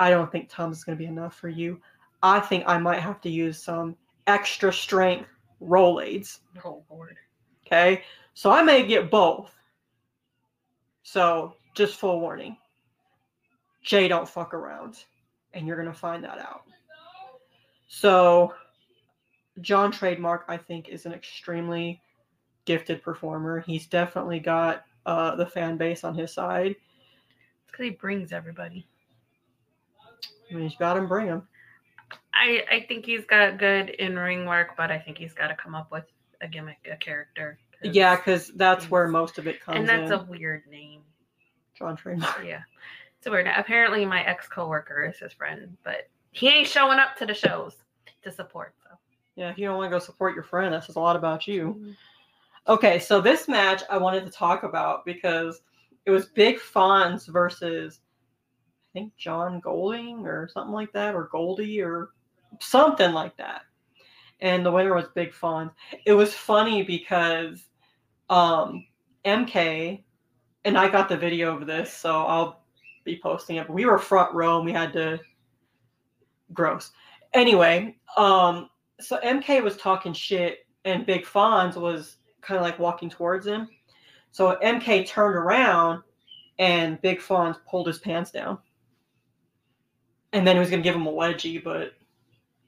I 0.00 0.08
don't 0.08 0.32
think 0.32 0.48
Tums 0.48 0.78
is 0.78 0.84
going 0.84 0.96
to 0.96 1.02
be 1.02 1.08
enough 1.08 1.36
for 1.36 1.50
you. 1.50 1.78
I 2.22 2.40
think 2.40 2.64
I 2.66 2.78
might 2.78 3.00
have 3.00 3.20
to 3.20 3.30
use 3.30 3.62
some 3.62 3.96
extra 4.26 4.72
strength 4.72 5.28
Rolaids. 5.62 6.40
Oh 6.64 6.82
lord. 6.90 7.16
Okay, 7.66 8.02
so 8.34 8.50
I 8.50 8.62
may 8.62 8.86
get 8.86 9.10
both. 9.10 9.50
So 11.02 11.54
just 11.74 11.96
full 11.96 12.20
warning. 12.20 12.56
Jay 13.82 14.08
don't 14.08 14.28
fuck 14.28 14.54
around, 14.54 15.04
and 15.54 15.66
you're 15.66 15.76
gonna 15.76 15.94
find 15.94 16.24
that 16.24 16.38
out. 16.38 16.62
So 17.88 18.54
John 19.60 19.90
Trademark, 19.90 20.44
I 20.48 20.56
think, 20.56 20.88
is 20.88 21.06
an 21.06 21.12
extremely 21.12 22.00
gifted 22.64 23.02
performer. 23.02 23.60
He's 23.60 23.86
definitely 23.86 24.40
got 24.40 24.84
uh, 25.06 25.34
the 25.36 25.46
fan 25.46 25.76
base 25.76 26.04
on 26.04 26.14
his 26.14 26.32
side. 26.32 26.70
It's 26.70 27.70
because 27.70 27.84
he 27.84 27.90
brings 27.90 28.32
everybody. 28.32 28.86
I 30.50 30.54
mean, 30.54 30.68
he's 30.68 30.78
got 30.78 30.96
him, 30.96 31.08
bring 31.08 31.26
him. 31.26 31.46
I 32.34 32.64
I 32.70 32.84
think 32.88 33.04
he's 33.06 33.24
got 33.24 33.58
good 33.58 33.90
in 33.90 34.18
ring 34.18 34.46
work, 34.46 34.70
but 34.76 34.90
I 34.90 34.98
think 34.98 35.18
he's 35.18 35.32
got 35.34 35.48
to 35.48 35.54
come 35.54 35.74
up 35.74 35.90
with 35.90 36.04
a 36.40 36.48
gimmick, 36.48 36.78
a 36.90 36.96
character. 36.96 37.58
'cause- 37.82 37.94
Yeah, 37.94 38.16
because 38.16 38.48
that's 38.54 38.90
where 38.90 39.08
most 39.08 39.38
of 39.38 39.46
it 39.46 39.60
comes 39.60 39.78
and 39.78 39.88
that's 39.88 40.10
in. 40.10 40.18
a 40.18 40.22
weird 40.24 40.66
name. 40.68 41.02
John 41.74 41.96
Trademark. 41.96 42.44
Yeah, 42.44 42.62
it's 43.18 43.26
a 43.26 43.30
weird. 43.30 43.46
Apparently, 43.46 44.04
my 44.04 44.22
ex 44.24 44.48
coworker 44.48 45.04
is 45.04 45.18
his 45.18 45.32
friend, 45.32 45.76
but 45.82 46.08
he 46.32 46.48
ain't 46.48 46.68
showing 46.68 46.98
up 46.98 47.16
to 47.16 47.26
the 47.26 47.34
shows 47.34 47.76
to 48.22 48.30
support. 48.30 48.74
So 48.82 48.90
Yeah, 49.36 49.50
if 49.50 49.58
you 49.58 49.66
don't 49.66 49.78
want 49.78 49.90
to 49.90 49.94
go 49.94 49.98
support 49.98 50.34
your 50.34 50.44
friend, 50.44 50.74
that 50.74 50.84
says 50.84 50.96
a 50.96 51.00
lot 51.00 51.16
about 51.16 51.46
you. 51.48 51.74
Mm-hmm. 51.78 51.90
Okay, 52.68 52.98
so 52.98 53.20
this 53.20 53.48
match 53.48 53.82
I 53.88 53.96
wanted 53.96 54.24
to 54.26 54.30
talk 54.30 54.62
about 54.62 55.04
because 55.06 55.62
it 56.04 56.10
was 56.10 56.26
Big 56.26 56.58
Fonz 56.58 57.26
versus 57.28 58.00
I 58.90 58.98
think 58.98 59.16
John 59.16 59.60
Golding 59.60 60.26
or 60.26 60.48
something 60.52 60.72
like 60.72 60.92
that, 60.92 61.14
or 61.14 61.28
Goldie 61.30 61.80
or 61.80 62.10
something 62.60 63.12
like 63.12 63.36
that. 63.36 63.62
And 64.40 64.66
the 64.66 64.72
winner 64.72 64.94
was 64.94 65.06
Big 65.14 65.32
Fonz. 65.32 65.70
It 66.06 66.12
was 66.12 66.34
funny 66.34 66.82
because 66.82 67.62
um, 68.28 68.84
MK 69.24 70.02
and 70.64 70.76
I 70.76 70.88
got 70.88 71.08
the 71.08 71.16
video 71.16 71.56
of 71.56 71.66
this, 71.66 71.92
so 71.92 72.24
I'll 72.24 72.64
be 73.04 73.20
posting 73.22 73.56
it. 73.56 73.70
We 73.70 73.84
were 73.84 73.98
front 73.98 74.34
row 74.34 74.56
and 74.56 74.66
we 74.66 74.72
had 74.72 74.92
to 74.94 75.20
gross. 76.52 76.90
Anyway, 77.32 77.96
um, 78.16 78.70
so 78.98 79.18
MK 79.20 79.62
was 79.62 79.76
talking 79.76 80.12
shit 80.12 80.66
and 80.84 81.06
Big 81.06 81.24
Fonz 81.24 81.76
was 81.76 82.16
kind 82.40 82.58
of 82.58 82.64
like 82.64 82.78
walking 82.78 83.08
towards 83.08 83.46
him. 83.46 83.68
So 84.32 84.58
MK 84.62 85.06
turned 85.06 85.36
around 85.36 86.02
and 86.58 87.00
Big 87.02 87.20
Fonz 87.20 87.56
pulled 87.68 87.86
his 87.86 87.98
pants 87.98 88.32
down. 88.32 88.58
And 90.32 90.46
then 90.46 90.56
he 90.56 90.60
was 90.60 90.70
going 90.70 90.82
to 90.82 90.88
give 90.88 90.94
him 90.94 91.06
a 91.06 91.12
wedgie, 91.12 91.62
but 91.62 91.94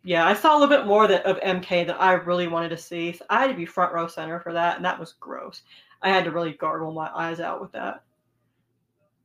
yeah, 0.04 0.26
I 0.26 0.34
saw 0.34 0.52
a 0.52 0.58
little 0.58 0.76
bit 0.76 0.86
more 0.86 1.06
that, 1.06 1.24
of 1.24 1.38
MK 1.40 1.86
that 1.86 2.00
I 2.00 2.14
really 2.14 2.48
wanted 2.48 2.70
to 2.70 2.76
see. 2.76 3.12
So 3.12 3.24
I 3.30 3.40
had 3.40 3.50
to 3.50 3.54
be 3.54 3.66
front 3.66 3.92
row 3.92 4.08
center 4.08 4.40
for 4.40 4.52
that, 4.52 4.76
and 4.76 4.84
that 4.84 4.98
was 4.98 5.14
gross. 5.20 5.62
I 6.02 6.08
had 6.08 6.24
to 6.24 6.32
really 6.32 6.52
gargle 6.54 6.92
my 6.92 7.08
eyes 7.14 7.38
out 7.38 7.60
with 7.60 7.70
that. 7.72 8.02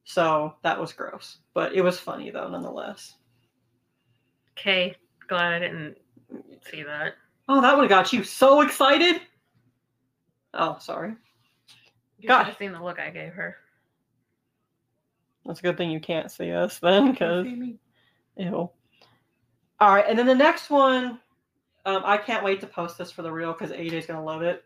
So 0.03 0.53
that 0.61 0.79
was 0.79 0.93
gross, 0.93 1.39
but 1.53 1.73
it 1.73 1.81
was 1.81 1.99
funny 1.99 2.29
though, 2.29 2.47
nonetheless. 2.47 3.15
okay, 4.57 4.95
glad 5.27 5.53
I 5.53 5.59
didn't 5.59 5.97
see 6.69 6.83
that. 6.83 7.15
Oh, 7.49 7.59
that 7.61 7.75
would 7.75 7.83
have 7.83 7.89
got 7.89 8.13
you 8.13 8.23
so 8.23 8.61
excited. 8.61 9.21
Oh, 10.53 10.77
sorry. 10.79 11.15
You 12.19 12.27
God. 12.27 12.39
should 12.39 12.47
have 12.47 12.57
seen 12.57 12.71
the 12.71 12.83
look 12.83 12.99
I 12.99 13.09
gave 13.09 13.33
her. 13.33 13.57
That's 15.45 15.59
a 15.59 15.63
good 15.63 15.77
thing 15.77 15.91
you 15.91 15.99
can't 15.99 16.31
see 16.31 16.51
us 16.51 16.79
then, 16.79 17.11
because 17.11 17.45
ew. 18.38 18.69
All 19.79 19.93
right, 19.93 20.05
and 20.07 20.17
then 20.17 20.25
the 20.25 20.35
next 20.35 20.69
one, 20.69 21.19
um, 21.85 22.01
I 22.03 22.17
can't 22.17 22.43
wait 22.43 22.59
to 22.61 22.67
post 22.67 22.97
this 22.97 23.11
for 23.11 23.21
the 23.21 23.31
real 23.31 23.53
because 23.53 23.71
AJ's 23.71 24.05
gonna 24.05 24.23
love 24.23 24.41
it. 24.41 24.63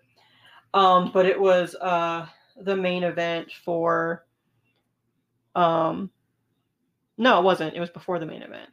Um, 0.73 1.11
but 1.13 1.25
it 1.25 1.39
was 1.39 1.75
uh 1.75 2.25
the 2.57 2.75
main 2.75 3.03
event 3.03 3.51
for. 3.65 4.25
Um, 5.53 6.09
no, 7.17 7.39
it 7.39 7.43
wasn't. 7.43 7.75
It 7.75 7.79
was 7.79 7.89
before 7.89 8.19
the 8.19 8.25
main 8.25 8.41
event. 8.41 8.69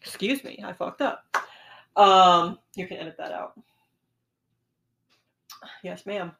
Excuse 0.00 0.42
me, 0.44 0.62
I 0.64 0.72
fucked 0.72 1.00
up. 1.00 1.24
Um, 1.96 2.58
you 2.74 2.86
can 2.86 2.98
edit 2.98 3.16
that 3.18 3.32
out. 3.32 3.58
Yes, 5.82 6.04
ma'am. 6.04 6.32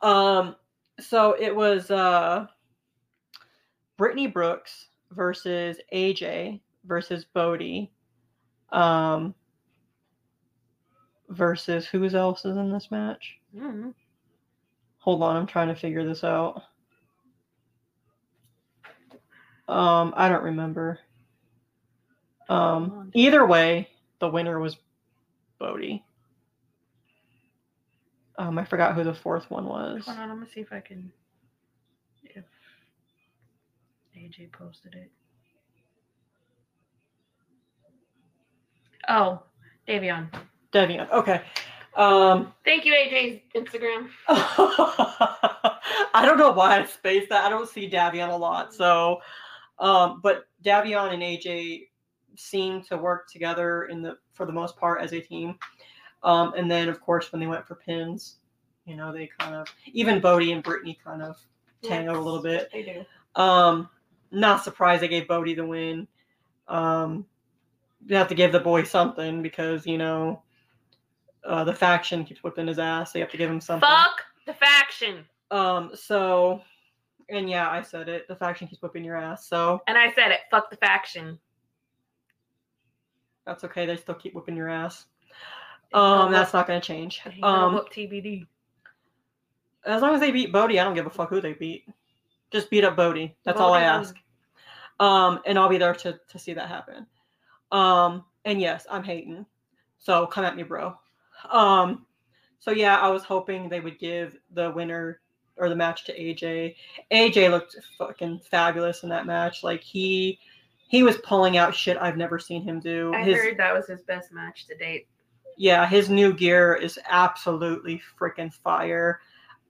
Um, 0.00 0.56
so 1.00 1.36
it 1.38 1.54
was 1.54 1.90
uh 1.90 2.46
Brittany 3.96 4.26
Brooks 4.26 4.88
versus 5.10 5.78
AJ 5.92 6.60
versus 6.84 7.24
Bodie. 7.24 7.90
Um 8.70 9.34
versus 11.28 11.86
who 11.86 12.04
else 12.06 12.44
is 12.44 12.56
in 12.56 12.72
this 12.72 12.90
match? 12.90 13.38
Mhm. 13.54 13.94
Hold 14.98 15.22
on, 15.22 15.36
I'm 15.36 15.46
trying 15.46 15.68
to 15.68 15.74
figure 15.74 16.04
this 16.04 16.24
out. 16.24 16.62
Um, 19.68 20.14
I 20.16 20.28
don't 20.28 20.42
remember. 20.42 20.98
Um, 22.48 23.10
either 23.14 23.46
way, 23.46 23.88
the 24.18 24.28
winner 24.28 24.58
was 24.58 24.78
Bodie. 25.58 26.02
Um, 28.38 28.56
I 28.58 28.64
forgot 28.64 28.94
who 28.94 29.04
the 29.04 29.14
fourth 29.14 29.50
one 29.50 29.66
was. 29.66 30.06
Hold 30.06 30.18
on, 30.18 30.30
I'm 30.30 30.38
gonna 30.38 30.50
see 30.50 30.60
if 30.60 30.72
I 30.72 30.80
can. 30.80 31.12
If 32.24 32.44
AJ 34.16 34.52
posted 34.52 34.94
it. 34.94 35.10
Oh, 39.08 39.42
Davion. 39.86 40.28
Deviant. 40.72 41.10
Okay. 41.10 41.42
Um, 41.96 42.52
Thank 42.64 42.84
you, 42.84 42.92
AJ's 42.92 43.40
Instagram. 43.54 44.08
I 44.28 46.22
don't 46.24 46.38
know 46.38 46.52
why 46.52 46.78
I 46.78 46.84
spaced 46.84 47.30
that. 47.30 47.44
I 47.44 47.48
don't 47.48 47.68
see 47.68 47.90
Davion 47.90 48.30
a 48.30 48.36
lot. 48.36 48.74
So, 48.74 49.20
um, 49.78 50.20
but 50.22 50.46
Davion 50.62 51.12
and 51.12 51.22
AJ 51.22 51.88
seem 52.36 52.82
to 52.82 52.96
work 52.96 53.28
together 53.30 53.84
in 53.86 54.02
the 54.02 54.16
for 54.32 54.46
the 54.46 54.52
most 54.52 54.76
part 54.76 55.00
as 55.00 55.12
a 55.12 55.20
team. 55.20 55.58
Um, 56.22 56.54
and 56.56 56.70
then 56.70 56.88
of 56.88 57.00
course 57.00 57.32
when 57.32 57.40
they 57.40 57.46
went 57.46 57.66
for 57.66 57.74
pins, 57.74 58.36
you 58.86 58.96
know, 58.96 59.12
they 59.12 59.28
kind 59.38 59.54
of 59.54 59.68
even 59.92 60.20
Bodie 60.20 60.52
and 60.52 60.62
Brittany 60.62 60.98
kind 61.04 61.22
of 61.22 61.36
tangled 61.82 62.16
a 62.16 62.20
little 62.20 62.42
bit. 62.42 62.70
They 62.72 62.82
do. 62.82 63.40
Um, 63.40 63.88
not 64.30 64.62
surprised 64.62 65.02
they 65.02 65.08
gave 65.08 65.28
Bodie 65.28 65.54
the 65.54 65.66
win. 65.66 66.06
Um, 66.68 67.26
you 68.08 68.16
have 68.16 68.28
to 68.28 68.34
give 68.34 68.52
the 68.52 68.60
boy 68.60 68.84
something 68.84 69.42
because 69.42 69.86
you 69.86 69.98
know 69.98 70.42
uh, 71.44 71.62
the 71.64 71.74
faction 71.74 72.24
keeps 72.24 72.42
whipping 72.42 72.66
his 72.66 72.78
ass. 72.78 73.12
So 73.12 73.18
you 73.18 73.24
have 73.24 73.30
to 73.32 73.36
give 73.36 73.50
him 73.50 73.60
something. 73.60 73.88
Fuck 73.88 74.22
the 74.46 74.54
faction. 74.54 75.24
Um. 75.50 75.90
So, 75.94 76.62
and 77.28 77.48
yeah, 77.48 77.70
I 77.70 77.82
said 77.82 78.08
it. 78.08 78.26
The 78.26 78.34
faction 78.34 78.66
keeps 78.66 78.82
whipping 78.82 79.04
your 79.04 79.16
ass. 79.16 79.46
So 79.46 79.82
And 79.86 79.96
I 79.98 80.12
said 80.12 80.30
it. 80.30 80.40
Fuck 80.50 80.70
the 80.70 80.76
faction. 80.76 81.38
that's 83.46 83.64
okay. 83.64 83.86
They 83.86 83.96
still 83.96 84.14
keep 84.14 84.34
whipping 84.34 84.56
your 84.56 84.70
ass. 84.70 85.06
Um. 85.92 86.32
That's 86.32 86.54
not 86.54 86.66
gonna 86.66 86.80
change. 86.80 87.20
Um. 87.42 87.74
whoop 87.74 87.92
TBD. 87.92 88.46
As 89.84 90.02
long 90.02 90.14
as 90.14 90.20
they 90.20 90.30
beat 90.30 90.52
Bodie, 90.52 90.80
I 90.80 90.84
don't 90.84 90.94
give 90.94 91.06
a 91.06 91.10
fuck 91.10 91.28
who 91.28 91.40
they 91.40 91.52
beat. 91.52 91.86
Just 92.50 92.70
beat 92.70 92.84
up 92.84 92.96
Bodie. 92.96 93.36
That's 93.44 93.60
all 93.60 93.74
I 93.74 93.82
ask. 93.82 94.16
Um, 95.00 95.40
and 95.46 95.58
I'll 95.58 95.68
be 95.68 95.78
there 95.78 95.94
to 95.94 96.18
to 96.28 96.38
see 96.38 96.54
that 96.54 96.68
happen. 96.68 97.06
Um, 97.72 98.24
and 98.44 98.60
yes, 98.60 98.86
I'm 98.90 99.04
hating. 99.04 99.46
So 99.98 100.26
come 100.26 100.44
at 100.44 100.56
me, 100.56 100.62
bro. 100.62 100.94
Um, 101.50 102.06
so 102.60 102.70
yeah, 102.70 102.96
I 102.98 103.08
was 103.08 103.24
hoping 103.24 103.68
they 103.68 103.80
would 103.80 103.98
give 103.98 104.36
the 104.52 104.70
winner 104.70 105.20
or 105.56 105.68
the 105.68 105.76
match 105.76 106.04
to 106.06 106.18
AJ. 106.18 106.76
AJ 107.10 107.48
looked 107.50 107.76
fucking 107.98 108.40
fabulous 108.50 109.02
in 109.02 109.08
that 109.10 109.26
match. 109.26 109.62
Like 109.62 109.82
he 109.82 110.38
he 110.88 111.02
was 111.02 111.18
pulling 111.18 111.56
out 111.56 111.74
shit 111.74 111.98
I've 112.00 112.16
never 112.16 112.38
seen 112.38 112.62
him 112.62 112.80
do. 112.80 113.12
I 113.12 113.22
His 113.22 113.38
heard 113.38 113.58
that 113.58 113.74
was 113.74 113.86
his 113.86 114.00
best 114.02 114.32
match 114.32 114.66
to 114.66 114.74
date. 114.76 115.08
yeah, 115.56 115.86
his 115.86 116.08
new 116.08 116.32
gear 116.32 116.74
is 116.74 116.98
absolutely 117.08 118.00
freaking 118.18 118.52
fire. 118.52 119.20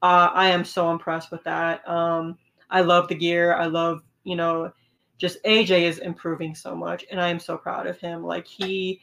Uh, 0.03 0.30
I 0.32 0.49
am 0.51 0.64
so 0.64 0.90
impressed 0.92 1.30
with 1.30 1.42
that. 1.44 1.88
Um, 1.88 2.38
I 2.70 2.82
love 2.82 3.09
the 3.09 3.14
gear. 3.14 3.55
I 3.55 3.66
love, 3.66 4.03
you 4.24 4.36
know, 4.36 4.72
just 5.18 5.42
AJ 5.44 5.82
is 5.82 5.98
improving 5.98 6.54
so 6.54 6.74
much, 6.74 7.04
and 7.10 7.20
I 7.20 7.28
am 7.28 7.40
so 7.40 7.56
proud 7.56 7.86
of 7.86 7.98
him. 7.98 8.24
Like 8.24 8.46
he, 8.46 9.00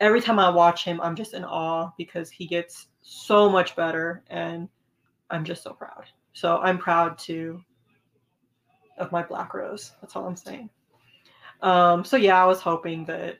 every 0.00 0.20
time 0.20 0.38
I 0.38 0.48
watch 0.48 0.84
him, 0.84 1.00
I'm 1.00 1.16
just 1.16 1.34
in 1.34 1.44
awe 1.44 1.90
because 1.98 2.30
he 2.30 2.46
gets 2.46 2.86
so 3.02 3.50
much 3.50 3.76
better, 3.76 4.22
and 4.28 4.68
I'm 5.30 5.44
just 5.44 5.62
so 5.62 5.72
proud. 5.72 6.04
So 6.32 6.58
I'm 6.58 6.78
proud 6.78 7.18
to 7.20 7.60
of 8.98 9.12
my 9.12 9.22
Black 9.22 9.54
Rose. 9.54 9.92
That's 10.00 10.16
all 10.16 10.26
I'm 10.26 10.36
saying. 10.36 10.70
Um, 11.62 12.04
so 12.04 12.16
yeah, 12.16 12.42
I 12.42 12.46
was 12.46 12.60
hoping 12.60 13.04
that 13.06 13.38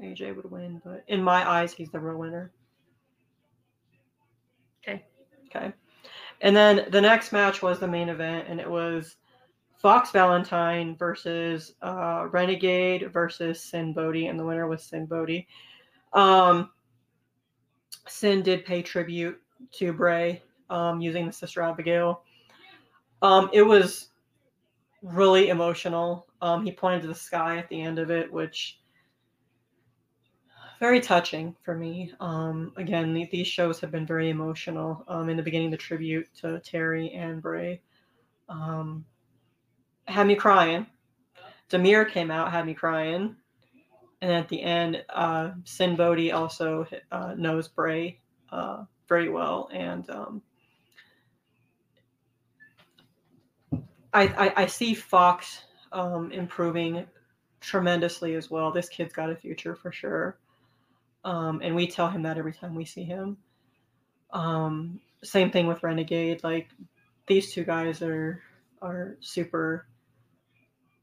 AJ 0.00 0.36
would 0.36 0.50
win, 0.50 0.82
but 0.84 1.04
in 1.08 1.22
my 1.22 1.48
eyes, 1.48 1.72
he's 1.72 1.90
the 1.90 2.00
real 2.00 2.18
winner. 2.18 2.52
Okay. 4.82 5.04
Okay. 5.46 5.72
And 6.40 6.56
then 6.56 6.88
the 6.90 7.00
next 7.00 7.32
match 7.32 7.62
was 7.62 7.78
the 7.78 7.86
main 7.86 8.08
event, 8.08 8.48
and 8.48 8.60
it 8.60 8.68
was 8.68 9.16
Fox 9.82 10.12
Valentine 10.12 10.94
versus 10.96 11.74
uh, 11.82 12.28
Renegade 12.30 13.12
versus 13.12 13.60
Sin 13.60 13.92
Bodhi, 13.92 14.28
and 14.28 14.38
the 14.38 14.44
winner 14.44 14.68
was 14.68 14.84
Sin 14.84 15.06
Bodhi. 15.06 15.48
Um, 16.12 16.70
Sin 18.06 18.42
did 18.42 18.64
pay 18.64 18.80
tribute 18.80 19.40
to 19.72 19.92
Bray 19.92 20.40
um, 20.70 21.00
using 21.00 21.26
the 21.26 21.32
Sister 21.32 21.62
Abigail. 21.62 22.22
Um, 23.22 23.50
it 23.52 23.62
was 23.62 24.10
really 25.02 25.48
emotional. 25.48 26.26
Um, 26.40 26.64
he 26.64 26.70
pointed 26.70 27.02
to 27.02 27.08
the 27.08 27.14
sky 27.14 27.58
at 27.58 27.68
the 27.68 27.80
end 27.80 27.98
of 27.98 28.08
it, 28.08 28.32
which 28.32 28.78
very 30.78 31.00
touching 31.00 31.56
for 31.60 31.76
me. 31.76 32.12
Um, 32.20 32.72
again, 32.76 33.14
the, 33.14 33.28
these 33.32 33.48
shows 33.48 33.80
have 33.80 33.90
been 33.90 34.06
very 34.06 34.30
emotional. 34.30 35.04
Um, 35.08 35.28
in 35.28 35.36
the 35.36 35.42
beginning, 35.42 35.72
the 35.72 35.76
tribute 35.76 36.28
to 36.40 36.60
Terry 36.60 37.10
and 37.10 37.42
Bray 37.42 37.80
um, 38.48 39.04
had 40.06 40.26
me 40.26 40.34
crying. 40.34 40.86
Demir 41.70 42.10
came 42.10 42.30
out, 42.30 42.52
had 42.52 42.66
me 42.66 42.74
crying. 42.74 43.36
And 44.20 44.30
at 44.30 44.48
the 44.48 44.62
end, 44.62 45.04
uh, 45.08 45.52
Sinn 45.64 45.96
Bodhi 45.96 46.32
also 46.32 46.86
uh, 47.10 47.34
knows 47.36 47.68
Bray 47.68 48.20
uh, 48.50 48.84
very 49.08 49.28
well. 49.28 49.68
And 49.72 50.08
um, 50.10 50.42
I, 54.12 54.26
I, 54.28 54.52
I, 54.62 54.66
see 54.66 54.94
Fox 54.94 55.64
um, 55.90 56.30
improving 56.30 57.04
tremendously 57.60 58.34
as 58.34 58.50
well. 58.50 58.70
This 58.70 58.88
kid's 58.88 59.12
got 59.12 59.30
a 59.30 59.36
future 59.36 59.74
for 59.74 59.90
sure. 59.90 60.38
Um, 61.24 61.60
and 61.64 61.74
we 61.74 61.86
tell 61.86 62.08
him 62.08 62.22
that 62.22 62.38
every 62.38 62.52
time 62.52 62.74
we 62.74 62.84
see 62.84 63.04
him. 63.04 63.36
Um, 64.32 65.00
same 65.24 65.50
thing 65.50 65.66
with 65.66 65.82
Renegade. 65.82 66.44
Like 66.44 66.68
these 67.26 67.52
two 67.52 67.64
guys 67.64 68.02
are 68.02 68.42
are 68.80 69.16
super 69.20 69.86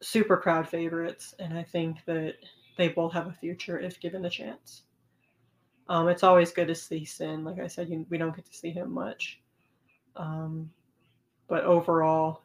super 0.01 0.37
crowd 0.37 0.67
favorites, 0.67 1.33
and 1.39 1.57
I 1.57 1.63
think 1.63 1.97
that 2.05 2.35
they 2.77 2.89
both 2.89 3.13
have 3.13 3.27
a 3.27 3.33
future 3.33 3.79
if 3.79 3.99
given 3.99 4.21
the 4.21 4.29
chance. 4.29 4.83
Um, 5.89 6.07
it's 6.07 6.23
always 6.23 6.51
good 6.51 6.67
to 6.67 6.75
see 6.75 7.03
Sin. 7.03 7.43
Like 7.43 7.59
I 7.59 7.67
said, 7.67 7.89
you, 7.89 8.05
we 8.09 8.17
don't 8.17 8.35
get 8.35 8.45
to 8.45 8.55
see 8.55 8.71
him 8.71 8.93
much, 8.93 9.39
um, 10.15 10.69
but 11.47 11.63
overall, 11.63 12.43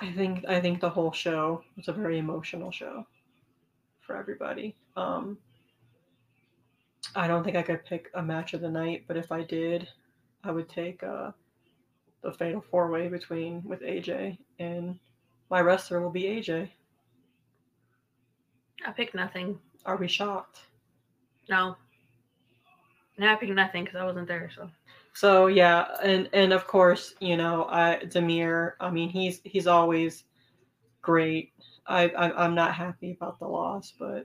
I 0.00 0.10
think 0.12 0.44
I 0.48 0.60
think 0.60 0.80
the 0.80 0.90
whole 0.90 1.12
show 1.12 1.62
was 1.76 1.88
a 1.88 1.92
very 1.92 2.18
emotional 2.18 2.72
show 2.72 3.06
for 4.00 4.16
everybody. 4.16 4.74
Um, 4.96 5.38
I 7.14 7.28
don't 7.28 7.44
think 7.44 7.56
I 7.56 7.62
could 7.62 7.84
pick 7.84 8.10
a 8.14 8.22
match 8.22 8.52
of 8.52 8.60
the 8.60 8.70
night, 8.70 9.04
but 9.06 9.16
if 9.16 9.30
I 9.30 9.44
did, 9.44 9.88
I 10.44 10.50
would 10.50 10.68
take 10.68 11.02
uh, 11.02 11.30
the 12.22 12.32
fatal 12.32 12.64
four 12.70 12.90
way 12.90 13.08
between 13.08 13.62
with 13.64 13.80
AJ, 13.82 14.38
and 14.58 14.98
my 15.52 15.60
wrestler 15.60 16.00
will 16.00 16.10
be 16.10 16.22
AJ. 16.22 16.70
I 18.86 18.90
picked 18.90 19.14
nothing. 19.14 19.58
Are 19.84 19.98
we 19.98 20.08
shocked? 20.08 20.60
No. 21.50 21.76
I 23.20 23.34
picked 23.36 23.52
nothing 23.52 23.84
because 23.84 24.00
I 24.00 24.04
wasn't 24.04 24.26
there. 24.26 24.50
So. 24.56 24.70
So 25.12 25.46
yeah, 25.48 25.88
and 26.02 26.30
and 26.32 26.54
of 26.54 26.66
course, 26.66 27.14
you 27.20 27.36
know, 27.36 27.66
I 27.68 28.00
Demir. 28.04 28.72
I 28.80 28.90
mean, 28.90 29.10
he's 29.10 29.42
he's 29.44 29.66
always 29.66 30.24
great. 31.02 31.52
I, 31.86 32.08
I 32.08 32.44
I'm 32.44 32.54
not 32.54 32.74
happy 32.74 33.12
about 33.12 33.38
the 33.38 33.46
loss, 33.46 33.92
but 33.98 34.24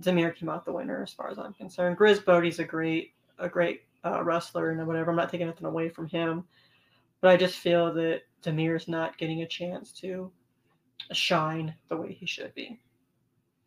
Demir 0.00 0.34
came 0.34 0.48
out 0.48 0.64
the 0.64 0.72
winner 0.72 1.04
as 1.04 1.12
far 1.12 1.30
as 1.30 1.38
I'm 1.38 1.54
concerned. 1.54 1.96
Grizz 1.96 2.24
Bodhi's 2.24 2.58
a 2.58 2.64
great 2.64 3.12
a 3.38 3.48
great 3.48 3.82
uh, 4.04 4.24
wrestler 4.24 4.70
and 4.70 4.84
whatever. 4.88 5.12
I'm 5.12 5.16
not 5.16 5.30
taking 5.30 5.46
anything 5.46 5.68
away 5.68 5.88
from 5.88 6.08
him, 6.08 6.42
but 7.20 7.30
I 7.30 7.36
just 7.36 7.58
feel 7.58 7.94
that 7.94 8.22
Demir's 8.42 8.88
not 8.88 9.18
getting 9.18 9.42
a 9.42 9.46
chance 9.46 9.92
to 9.92 10.30
shine 11.12 11.74
the 11.88 11.96
way 11.96 12.12
he 12.12 12.26
should 12.26 12.54
be. 12.54 12.80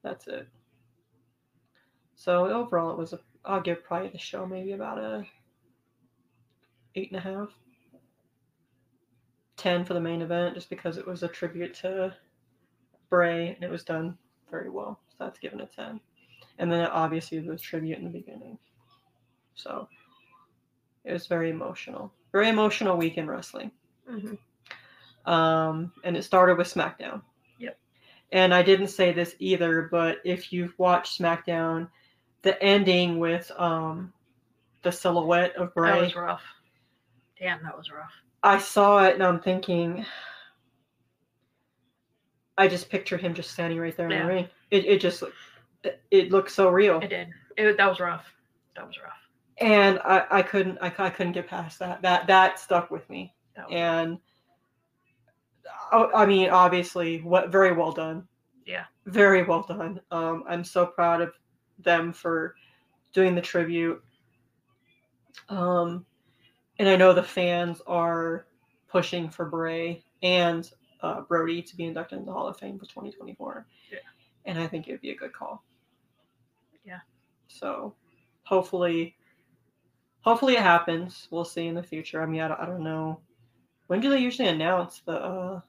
That's 0.04 0.28
it. 0.28 0.48
So 2.16 2.46
overall, 2.48 2.92
it 2.92 2.98
was 2.98 3.14
a. 3.14 3.20
I'll 3.44 3.62
give 3.62 3.84
probably 3.84 4.10
the 4.10 4.18
show 4.18 4.46
maybe 4.46 4.72
about 4.72 4.98
a 4.98 5.26
eight 6.96 7.12
and 7.12 7.20
a 7.20 7.22
half. 7.22 7.50
10 9.58 9.86
for 9.86 9.94
the 9.94 10.00
main 10.00 10.22
event 10.22 10.54
just 10.54 10.70
because 10.70 10.98
it 10.98 11.08
was 11.08 11.24
a 11.24 11.28
tribute 11.28 11.74
to 11.74 12.14
Bray 13.10 13.54
and 13.56 13.64
it 13.64 13.70
was 13.70 13.84
done 13.84 14.18
very 14.52 14.70
well. 14.70 15.00
So 15.10 15.16
that's 15.20 15.40
given 15.40 15.62
a 15.62 15.66
10. 15.66 16.00
And 16.60 16.72
then 16.72 16.86
obviously 16.88 17.40
the 17.40 17.58
tribute 17.58 17.98
in 17.98 18.04
the 18.04 18.10
beginning. 18.10 18.58
So 19.56 19.88
it 21.04 21.14
was 21.14 21.28
very 21.28 21.50
emotional. 21.50 22.12
Very 22.32 22.50
emotional 22.50 22.98
week 22.98 23.18
in 23.18 23.28
wrestling. 23.28 23.72
Mm-hmm. 24.10 24.36
Um, 25.26 25.92
and 26.04 26.16
it 26.16 26.24
started 26.24 26.58
with 26.58 26.72
SmackDown. 26.72 27.22
Yep. 27.60 27.78
And 28.32 28.54
I 28.54 28.62
didn't 28.62 28.90
say 28.90 29.12
this 29.12 29.36
either, 29.40 29.90
but 29.92 30.20
if 30.24 30.54
you've 30.54 30.78
watched 30.78 31.20
SmackDown, 31.20 31.88
the 32.42 32.62
ending 32.62 33.20
with 33.20 33.52
um, 33.58 34.14
the 34.84 34.92
silhouette 34.92 35.56
of 35.56 35.74
Bray. 35.74 35.92
That 35.92 36.02
was 36.02 36.16
rough. 36.16 36.44
Damn, 37.40 37.64
that 37.64 37.76
was 37.76 37.92
rough. 37.92 38.12
I 38.44 38.60
saw 38.60 39.04
it 39.04 39.16
and 39.16 39.24
I'm 39.24 39.42
thinking, 39.42 40.06
I 42.58 42.68
just 42.68 42.90
pictured 42.90 43.20
him 43.20 43.34
just 43.34 43.52
standing 43.52 43.80
right 43.80 43.98
there 43.98 44.06
in 44.06 44.12
yeah. 44.12 44.22
the 44.22 44.28
ring. 44.28 44.48
It, 44.70 44.86
it 44.86 45.02
just 45.02 45.24
it, 45.84 46.02
it 46.12 46.32
looked 46.32 46.52
so 46.52 46.70
real. 46.70 47.00
It 47.00 47.10
did. 47.10 47.30
It, 47.58 47.78
that 47.78 47.90
was 47.90 48.00
rough. 48.00 48.26
That 48.76 48.86
was 48.86 48.98
rough. 49.04 49.14
And 49.58 50.00
I, 50.06 50.26
I 50.30 50.42
couldn't 50.42 50.78
I, 50.82 50.94
I 50.98 51.10
couldn't 51.10 51.34
get 51.34 51.48
past 51.48 51.80
that. 51.80 52.02
That 52.04 52.28
that 52.28 52.60
stuck 52.60 52.92
with 52.92 53.10
me. 53.10 53.34
And 53.72 54.20
I, 55.92 56.24
I 56.24 56.26
mean, 56.26 56.50
obviously, 56.50 57.22
what 57.22 57.50
very 57.52 57.74
well 57.74 57.92
done. 57.92 58.28
Yeah. 58.66 58.86
Very 59.06 59.44
well 59.44 59.64
done. 59.64 60.02
Um, 60.12 60.44
I'm 60.48 60.64
so 60.64 60.86
proud 60.86 61.22
of 61.22 61.34
them 61.80 62.14
for 62.14 62.56
doing 63.14 63.36
the 63.36 63.42
tribute. 63.42 64.04
Um, 65.50 66.06
and 66.80 66.90
I 66.90 66.96
know 66.96 67.14
the 67.14 67.24
fans 67.24 67.82
are 67.88 68.48
pushing 68.88 69.30
for 69.30 69.46
Bray 69.46 70.04
and 70.24 70.70
uh, 71.02 71.22
Brodie 71.22 71.62
to 71.62 71.76
be 71.76 71.86
inducted 71.86 72.20
into 72.20 72.28
the 72.28 72.34
Hall 72.34 72.48
of 72.48 72.58
Fame 72.58 72.80
for 72.80 72.86
2024. 72.86 73.66
Yeah. 73.92 74.00
And 74.46 74.60
I 74.60 74.68
think 74.68 74.88
it 74.88 74.92
would 74.92 75.02
be 75.02 75.12
a 75.12 75.16
good 75.16 75.34
call. 75.34 75.64
Yeah. 76.84 77.00
So 77.48 77.96
hopefully, 78.44 79.16
hopefully 80.22 80.54
it 80.54 80.62
happens. 80.62 81.28
We'll 81.32 81.46
see 81.46 81.68
in 81.68 81.76
the 81.76 81.84
future. 81.84 82.22
I 82.22 82.26
mean, 82.26 82.42
I 82.42 82.48
don't, 82.48 82.60
I 82.60 82.66
don't 82.66 82.84
know. 82.84 83.20
When 83.88 84.02
do 84.02 84.10
they 84.10 84.20
usually 84.20 84.48
announce 84.48 85.02
the 85.06 85.14
uh, 85.14 85.62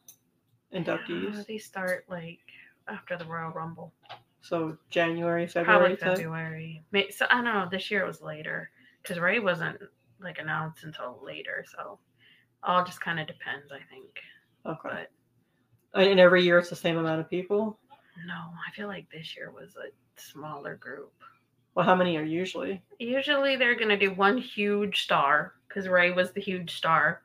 inductees? 0.74 1.40
Uh, 1.40 1.44
they 1.46 1.58
start 1.58 2.04
like 2.08 2.40
after 2.88 3.16
the 3.16 3.24
Royal 3.24 3.50
Rumble. 3.50 3.92
So 4.40 4.76
January, 4.90 5.46
February. 5.46 5.96
Probably 5.96 5.96
February. 5.96 6.84
So 7.10 7.26
I 7.30 7.34
don't 7.34 7.44
know. 7.44 7.68
This 7.70 7.90
year 7.90 8.02
it 8.02 8.06
was 8.06 8.22
later 8.22 8.70
because 9.02 9.18
Rey 9.18 9.40
wasn't 9.40 9.78
like 10.20 10.38
announced 10.38 10.84
until 10.84 11.20
later. 11.22 11.64
So 11.76 11.98
all 12.62 12.84
just 12.84 13.00
kind 13.00 13.20
of 13.20 13.26
depends, 13.26 13.72
I 13.72 13.80
think. 13.90 14.08
Okay. 14.64 15.04
But, 15.92 16.06
and 16.06 16.20
every 16.20 16.42
year 16.42 16.58
it's 16.58 16.70
the 16.70 16.76
same 16.76 16.96
amount 16.96 17.20
of 17.20 17.30
people. 17.30 17.78
No, 18.26 18.34
I 18.34 18.74
feel 18.74 18.88
like 18.88 19.10
this 19.10 19.36
year 19.36 19.50
was 19.50 19.76
a 19.76 19.90
smaller 20.20 20.76
group. 20.76 21.12
Well, 21.74 21.84
how 21.84 21.94
many 21.94 22.16
are 22.16 22.22
usually? 22.22 22.82
Usually 22.98 23.56
they're 23.56 23.78
gonna 23.78 23.98
do 23.98 24.14
one 24.14 24.38
huge 24.38 25.02
star 25.02 25.54
because 25.68 25.88
Rey 25.88 26.12
was 26.12 26.32
the 26.32 26.40
huge 26.40 26.76
star 26.76 27.22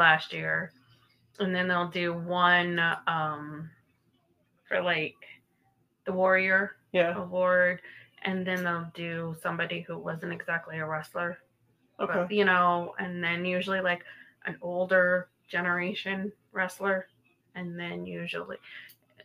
last 0.00 0.32
year, 0.32 0.72
and 1.38 1.54
then 1.54 1.68
they'll 1.68 1.88
do 1.88 2.12
one 2.12 2.80
um 3.06 3.70
for 4.68 4.82
like 4.82 5.16
the 6.04 6.12
Warrior 6.12 6.76
yeah. 6.92 7.16
award, 7.16 7.80
and 8.24 8.46
then 8.46 8.64
they'll 8.64 8.90
do 8.94 9.36
somebody 9.42 9.80
who 9.80 9.96
wasn't 9.98 10.32
exactly 10.32 10.78
a 10.78 10.86
wrestler 10.86 11.38
Okay. 12.00 12.12
But, 12.14 12.32
you 12.32 12.44
know, 12.44 12.94
and 12.98 13.22
then 13.22 13.44
usually 13.44 13.80
like 13.80 14.02
an 14.46 14.56
older 14.62 15.28
generation 15.48 16.32
wrestler, 16.52 17.06
and 17.54 17.78
then 17.78 18.06
usually, 18.06 18.56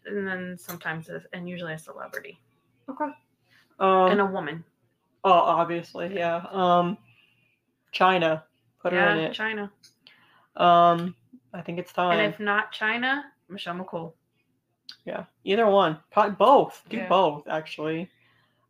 and 0.06 0.28
then 0.28 0.58
sometimes, 0.58 1.10
and 1.32 1.48
usually 1.48 1.74
a 1.74 1.80
celebrity. 1.80 2.38
Okay. 2.90 3.10
Um, 3.80 4.12
and 4.12 4.22
a 4.22 4.26
woman. 4.26 4.64
Oh, 5.24 5.32
obviously, 5.32 6.14
yeah. 6.16 6.46
Um, 6.52 6.98
Chyna. 7.94 8.44
put 8.82 8.92
her 8.92 9.00
yeah, 9.00 9.16
in 9.16 9.20
it. 9.20 9.34
Chyna. 9.34 9.70
Um, 10.58 11.16
I 11.54 11.62
think 11.62 11.80
it's 11.80 11.94
time. 11.94 12.20
And 12.20 12.34
if 12.34 12.40
not 12.40 12.74
Chyna, 12.74 13.24
Michelle 13.50 13.76
McCool. 13.76 14.14
Yeah, 15.06 15.26
either 15.44 15.68
one. 15.68 16.00
Both. 16.38 16.84
Do 16.90 16.98
Yeah. 16.98 17.08
both 17.08 17.48
actually. 17.48 18.10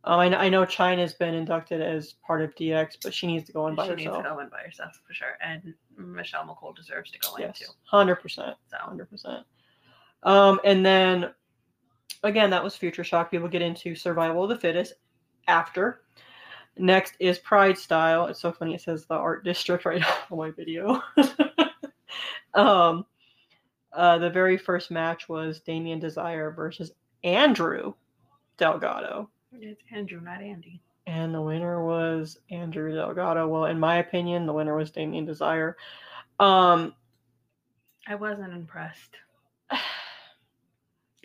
Um, 0.04 0.20
I, 0.20 0.28
know, 0.28 0.36
I 0.38 0.48
know 0.48 0.62
Chyna's 0.64 1.14
been 1.14 1.34
inducted 1.34 1.80
as 1.80 2.12
part 2.24 2.40
of 2.40 2.54
DX, 2.54 2.98
but 3.02 3.12
she 3.12 3.26
needs 3.26 3.44
to 3.46 3.52
go 3.52 3.66
in 3.66 3.74
by 3.74 3.84
she 3.84 3.90
herself. 3.90 4.00
She 4.00 4.06
needs 4.06 4.16
to 4.18 4.34
go 4.34 4.38
in 4.38 4.48
by 4.48 4.60
herself 4.60 5.00
for 5.06 5.12
sure. 5.12 5.36
And 5.42 5.74
Michelle 5.96 6.44
McCool 6.44 6.76
deserves 6.76 7.10
to 7.10 7.18
go 7.18 7.30
yes, 7.38 7.60
in 7.60 7.66
too. 7.66 7.72
hundred 7.84 8.16
percent, 8.16 8.56
hundred 8.72 9.10
percent. 9.10 9.44
Um, 10.22 10.60
and 10.64 10.86
then 10.86 11.32
again, 12.22 12.50
that 12.50 12.62
was 12.62 12.76
FutureShock. 12.76 13.30
People 13.30 13.48
get 13.48 13.62
into 13.62 13.96
Survival 13.96 14.44
of 14.44 14.48
the 14.50 14.56
Fittest 14.56 14.94
after. 15.48 16.02
Next 16.78 17.14
is 17.18 17.38
PrideStyle. 17.38 18.30
It's 18.30 18.40
so 18.40 18.52
funny. 18.52 18.74
It 18.74 18.82
says 18.82 19.06
the 19.06 19.14
Art 19.14 19.44
District 19.44 19.84
right 19.84 20.04
on 20.30 20.38
my 20.38 20.50
video. 20.50 21.02
um, 22.56 23.06
uh, 23.92 24.18
the 24.18 24.30
very 24.30 24.56
first 24.56 24.90
match 24.90 25.28
was 25.28 25.60
Damien 25.60 25.98
Desire 25.98 26.50
versus 26.50 26.92
Andrew 27.24 27.94
Delgado. 28.58 29.30
it's 29.52 29.82
Andrew, 29.92 30.20
not 30.20 30.42
Andy. 30.42 30.80
And 31.06 31.34
the 31.34 31.40
winner 31.40 31.84
was 31.84 32.38
Andrew 32.50 32.92
Delgado. 32.94 33.46
Well, 33.46 33.66
in 33.66 33.78
my 33.78 33.98
opinion, 33.98 34.44
the 34.46 34.52
winner 34.52 34.76
was 34.76 34.90
Damien 34.90 35.24
Desire. 35.24 35.76
Um, 36.40 36.94
I 38.06 38.14
wasn't 38.14 38.52
impressed. 38.52 39.16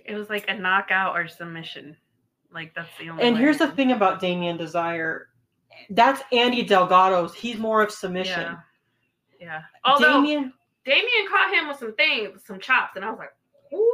It 0.04 0.16
was 0.16 0.32
like 0.32 0.46
a 0.50 0.58
knockout 0.58 1.16
or 1.16 1.28
submission. 1.28 1.96
Like 2.52 2.74
that's 2.74 2.90
the 3.00 3.12
only. 3.12 3.24
and 3.24 3.38
here's 3.38 3.60
the 3.60 3.68
thing 3.68 3.92
about 3.92 4.20
Damien 4.20 4.58
Desire. 4.58 5.28
That's 5.92 6.22
Andy 6.32 6.64
Delgado's. 6.64 7.34
He's 7.36 7.58
more 7.58 7.82
of 7.84 7.92
submission. 7.92 8.40
Yeah. 8.40 8.58
Yeah. 9.40 9.62
Although 9.86 10.14
Damien, 10.22 10.54
Damien 10.86 11.28
caught 11.30 11.54
him 11.54 11.68
with 11.68 11.78
some 11.78 11.94
things, 11.96 12.42
some 12.46 12.60
chops, 12.60 12.96
and 12.96 13.06
I 13.06 13.10
was 13.12 13.20
like, 13.20 13.30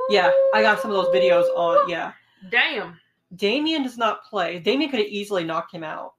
yeah, 0.09 0.31
I 0.53 0.61
got 0.61 0.79
some 0.79 0.91
of 0.91 0.97
those 0.97 1.13
videos 1.13 1.45
on. 1.55 1.89
Yeah, 1.89 2.13
Damn. 2.49 2.97
Damien 3.35 3.83
does 3.83 3.97
not 3.97 4.23
play. 4.23 4.57
Damien 4.59 4.89
could 4.89 4.99
have 4.99 5.09
easily 5.09 5.43
knocked 5.43 5.73
him 5.73 5.83
out 5.83 6.13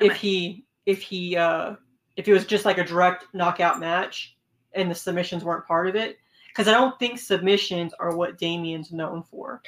if 0.00 0.16
he 0.16 0.64
if 0.86 1.00
he 1.02 1.36
uh 1.36 1.74
if 2.16 2.26
it 2.26 2.32
was 2.32 2.44
just 2.46 2.64
like 2.64 2.78
a 2.78 2.84
direct 2.84 3.26
knockout 3.32 3.78
match 3.80 4.36
and 4.74 4.90
the 4.90 4.94
submissions 4.94 5.44
weren't 5.44 5.66
part 5.66 5.86
of 5.88 5.94
it. 5.94 6.18
Because 6.48 6.66
I 6.66 6.72
don't 6.72 6.98
think 6.98 7.18
submissions 7.20 7.94
are 8.00 8.16
what 8.16 8.38
Damien's 8.38 8.90
known 8.90 9.22
for. 9.22 9.62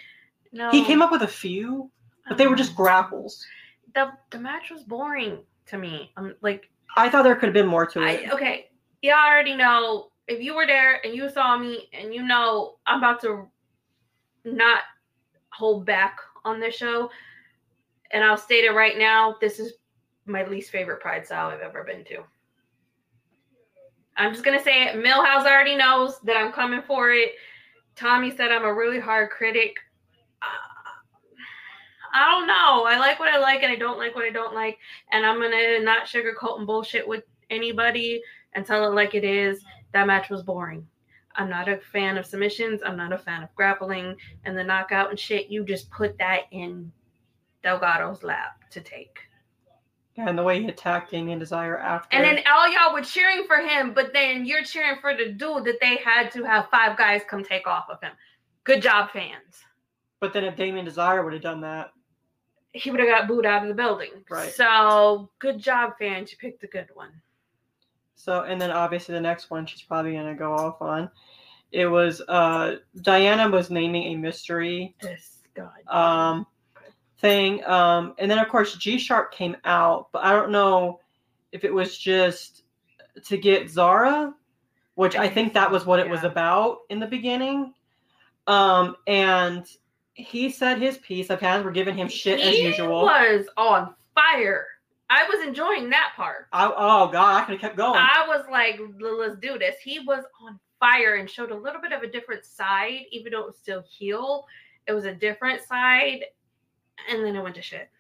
No. 0.52 0.70
He 0.72 0.84
came 0.84 1.00
up 1.02 1.12
with 1.12 1.22
a 1.22 1.28
few, 1.28 1.88
but 2.28 2.36
they 2.36 2.48
were 2.48 2.56
just 2.56 2.70
Um, 2.70 2.76
grapples. 2.76 3.46
the 3.94 4.10
the 4.30 4.38
match 4.38 4.70
was 4.70 4.82
boring 4.82 5.38
to 5.66 5.78
me. 5.78 6.10
I'm 6.16 6.34
like, 6.42 6.68
I 6.96 7.08
thought 7.08 7.22
there 7.22 7.36
could 7.36 7.46
have 7.46 7.54
been 7.54 7.68
more 7.68 7.86
to 7.86 8.02
it. 8.02 8.04
I 8.04 8.30
okay, 8.32 8.69
you 9.03 9.12
already 9.12 9.55
know 9.55 10.11
if 10.28 10.40
you 10.40 10.55
were 10.55 10.66
there 10.66 11.05
and 11.05 11.14
you 11.14 11.28
saw 11.28 11.59
me 11.59 11.88
and 11.92 12.14
you 12.14 12.22
know 12.26 12.76
I'm 12.86 12.98
about 12.98 13.20
to 13.22 13.48
not 14.44 14.82
hold 15.51 15.84
back 15.84 16.18
on 16.44 16.61
this 16.61 16.74
show, 16.74 17.11
and 18.12 18.24
I'll 18.24 18.36
state 18.36 18.64
it 18.64 18.74
right 18.74 18.96
now. 18.98 19.36
This 19.40 19.59
is 19.59 19.74
my 20.26 20.46
least 20.46 20.70
favorite 20.70 21.03
PrideStyle 21.03 21.53
I've 21.53 21.61
ever 21.61 21.84
been 21.84 22.05
to. 22.05 22.22
I'm 24.16 24.32
just 24.32 24.44
gonna 24.44 24.62
say 24.62 24.84
it. 24.84 24.96
Millhouse 24.96 25.46
already 25.46 25.76
knows 25.76 26.20
that 26.20 26.36
I'm 26.36 26.53
coming 26.53 26.82
for 26.86 27.11
it. 27.11 27.32
Tommy 27.96 28.30
said 28.30 28.51
I'm 28.51 28.64
a 28.64 28.74
really 28.74 29.01
hard 29.01 29.30
critic. 29.30 29.76
Uh, 30.42 30.46
I 32.12 32.30
don't 32.30 32.46
know. 32.46 32.84
I 32.86 32.98
like 32.98 33.18
what 33.18 33.32
I 33.32 33.38
like 33.38 33.62
and 33.62 33.72
I 33.72 33.76
don't 33.76 33.98
like 33.98 34.14
what 34.14 34.24
I 34.24 34.30
don't 34.30 34.55
like. 34.55 34.78
And 35.12 35.24
I'm 35.24 35.40
gonna 35.40 35.80
not 35.80 36.07
sugarcoat 36.07 36.59
and 36.59 36.66
bullshit 36.66 37.07
with 37.07 37.24
anybody 37.51 38.22
and 38.55 38.66
tell 38.66 38.84
it 38.90 38.94
like 38.94 39.14
it 39.14 39.24
is. 39.24 39.62
That 39.92 40.07
match 40.07 40.30
was 40.30 40.42
boring. 40.42 40.86
I'm 41.36 41.48
not 41.48 41.68
a 41.68 41.78
fan 41.78 42.18
of 42.18 42.26
submissions. 42.26 42.80
I'm 42.84 42.96
not 42.96 43.12
a 43.12 43.18
fan 43.18 43.42
of 43.42 43.55
grappling 43.55 44.16
and 44.44 44.57
the 44.59 44.64
knockout 44.64 45.11
and 45.11 45.18
shit. 45.18 45.48
You 45.48 45.64
just 45.64 45.90
put 45.90 46.18
that 46.18 46.42
in 46.51 46.90
Delgado's 47.62 48.22
lap 48.22 48.62
to 48.70 48.80
take. 48.80 49.18
and 50.16 50.36
the 50.36 50.42
way 50.42 50.61
he 50.61 50.68
attacked 50.68 51.11
Damien 51.11 51.38
Desire 51.38 51.78
after. 51.78 52.14
And 52.16 52.24
then 52.24 52.44
all 52.53 52.70
y'all 52.70 52.92
were 52.92 53.01
cheering 53.03 53.44
for 53.46 53.57
him, 53.59 53.94
but 53.94 54.12
then 54.12 54.44
you're 54.44 54.64
cheering 54.64 54.98
for 55.01 55.16
the 55.16 55.30
dude 55.32 55.64
that 55.64 55.78
they 55.80 55.96
had 55.96 56.30
to 56.32 56.44
have 56.44 56.68
five 56.70 56.96
guys 56.98 57.22
come 57.28 57.44
take 57.44 57.66
off 57.66 57.86
of 57.88 58.01
him. 58.03 58.12
Good 58.64 58.82
job, 58.82 59.11
fans. 59.11 59.64
but 60.20 60.32
then 60.32 60.44
if 60.44 60.57
Damien 60.57 60.84
Desire 60.84 61.22
would 61.24 61.32
have 61.32 61.42
done 61.42 61.61
that, 61.62 61.92
He 62.72 62.90
would 62.90 63.01
have 63.01 63.09
got 63.09 63.28
booed 63.28 63.46
out 63.46 63.62
of 63.62 63.68
the 63.68 63.74
building. 63.74 64.11
Right. 64.28 64.53
So 64.53 65.30
good 65.38 65.59
job, 65.59 65.92
fans. 65.98 66.30
You 66.32 66.38
picked 66.38 66.62
a 66.64 66.66
good 66.66 66.88
one. 66.94 67.11
So, 68.20 68.42
and 68.42 68.60
then 68.60 68.70
obviously 68.70 69.14
the 69.14 69.20
next 69.20 69.50
one 69.50 69.64
she's 69.66 69.82
probably 69.82 70.12
going 70.12 70.26
to 70.26 70.34
go 70.34 70.52
off 70.54 70.82
on. 70.82 71.10
It 71.72 71.86
was 71.86 72.20
uh 72.28 72.76
Diana 73.02 73.48
was 73.48 73.70
naming 73.70 74.12
a 74.12 74.16
mystery 74.16 74.94
This 75.00 75.38
God. 75.54 75.70
um 75.86 76.46
thing. 77.20 77.64
Um 77.64 78.14
and 78.18 78.30
then 78.30 78.38
of 78.38 78.48
course 78.48 78.74
G 78.76 78.98
Sharp 78.98 79.32
came 79.32 79.56
out, 79.64 80.08
but 80.12 80.24
I 80.24 80.32
don't 80.32 80.50
know 80.50 81.00
if 81.52 81.64
it 81.64 81.72
was 81.72 81.96
just 81.96 82.64
to 83.24 83.36
get 83.36 83.70
Zara, 83.70 84.34
which 84.96 85.14
I 85.16 85.28
think 85.28 85.54
that 85.54 85.70
was 85.70 85.86
what 85.86 86.00
it 86.00 86.08
was 86.10 86.24
about 86.24 86.78
in 86.90 86.98
the 86.98 87.06
beginning. 87.06 87.72
Um 88.48 88.96
and 89.06 89.64
he 90.14 90.50
said 90.50 90.78
his 90.78 90.98
piece. 90.98 91.30
Our 91.30 91.36
fans 91.38 91.64
were 91.64 91.70
giving 91.70 91.96
him 91.96 92.08
shit 92.08 92.40
as 92.40 92.54
He 92.56 92.64
usual. 92.64 93.02
was 93.02 93.46
on 93.56 93.94
fire. 94.14 94.66
I 95.11 95.24
was 95.24 95.46
enjoying 95.46 95.90
that 95.90 96.12
part. 96.14 96.46
I, 96.52 96.66
oh 96.66 97.08
god, 97.08 97.42
I 97.42 97.44
could 97.44 97.52
have 97.54 97.61
kept 97.61 97.76
going. 97.76 97.98
I 97.98 98.24
was 98.28 98.46
like, 98.50 98.80
let's 99.00 99.36
do 99.40 99.58
this. 99.58 99.74
He 99.82 99.98
was 99.98 100.22
on 100.40 100.58
fire 100.78 101.16
and 101.16 101.28
showed 101.28 101.50
a 101.50 101.56
little 101.56 101.80
bit 101.80 101.92
of 101.92 102.02
a 102.02 102.06
different 102.06 102.44
side, 102.44 103.02
even 103.11 103.32
though 103.32 103.40
it 103.40 103.46
was 103.46 103.58
still 103.58 103.82
heel. 103.82 104.46
It 104.86 104.92
was 104.92 105.04
a 105.04 105.14
different 105.14 105.62
side. 105.62 106.24
And 107.11 107.24
then 107.24 107.34
it 107.34 107.42
went 107.42 107.56
to 107.56 107.62
shit. 107.62 107.90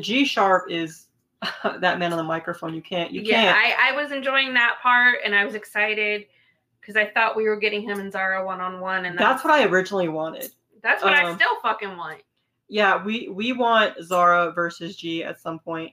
G 0.00 0.24
Sharp 0.24 0.70
is 0.70 1.08
that 1.64 1.98
man 1.98 2.12
on 2.12 2.16
the 2.16 2.24
microphone. 2.24 2.74
You 2.74 2.82
can't. 2.82 3.10
You 3.12 3.22
yeah, 3.22 3.52
can't. 3.52 3.78
I, 3.80 3.90
I 3.90 4.00
was 4.00 4.12
enjoying 4.12 4.54
that 4.54 4.76
part 4.82 5.18
and 5.24 5.34
I 5.34 5.44
was 5.44 5.54
excited 5.54 6.26
because 6.80 6.96
I 6.96 7.10
thought 7.10 7.36
we 7.36 7.44
were 7.44 7.56
getting 7.56 7.82
him 7.82 7.98
and 7.98 8.12
Zara 8.12 8.46
one 8.46 8.60
on 8.60 8.80
one. 8.80 9.04
And 9.04 9.18
That's 9.18 9.42
what 9.44 9.52
I 9.52 9.64
originally 9.64 10.08
wanted. 10.08 10.50
that's 10.80 11.02
what 11.02 11.12
I 11.12 11.24
um, 11.30 11.36
still 11.36 11.60
fucking 11.60 11.96
want. 11.96 12.22
Yeah, 12.68 13.02
we 13.04 13.28
we 13.28 13.52
want 13.52 14.00
Zara 14.02 14.52
versus 14.52 14.96
G 14.96 15.24
at 15.24 15.40
some 15.40 15.58
point. 15.58 15.92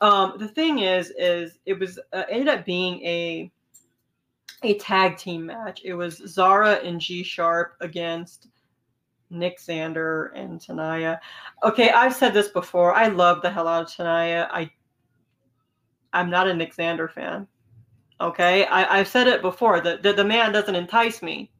Um, 0.00 0.34
the 0.38 0.48
thing 0.48 0.80
is, 0.80 1.12
is 1.16 1.58
it 1.66 1.78
was 1.78 1.98
uh, 2.12 2.24
ended 2.28 2.48
up 2.48 2.64
being 2.64 3.00
a 3.02 3.50
a 4.62 4.74
tag 4.78 5.16
team 5.16 5.46
match. 5.46 5.82
It 5.84 5.94
was 5.94 6.22
Zara 6.26 6.74
and 6.76 7.00
G 7.00 7.22
Sharp 7.22 7.76
against 7.80 8.48
Nick 9.30 9.58
Xander 9.58 10.30
and 10.34 10.60
Tanaya. 10.60 11.18
Okay, 11.62 11.90
I've 11.90 12.14
said 12.14 12.34
this 12.34 12.48
before. 12.48 12.94
I 12.94 13.08
love 13.08 13.42
the 13.42 13.50
hell 13.50 13.68
out 13.68 13.82
of 13.82 13.88
Tanaya. 13.88 14.48
I 14.50 14.70
I'm 16.12 16.30
not 16.30 16.48
a 16.48 16.54
Nick 16.54 16.74
Xander 16.74 17.10
fan. 17.10 17.46
Okay, 18.20 18.64
I, 18.66 19.00
I've 19.00 19.08
said 19.08 19.26
it 19.26 19.42
before. 19.42 19.80
The, 19.80 19.98
the 20.02 20.12
the 20.12 20.24
man 20.24 20.52
doesn't 20.52 20.74
entice 20.74 21.22
me. 21.22 21.50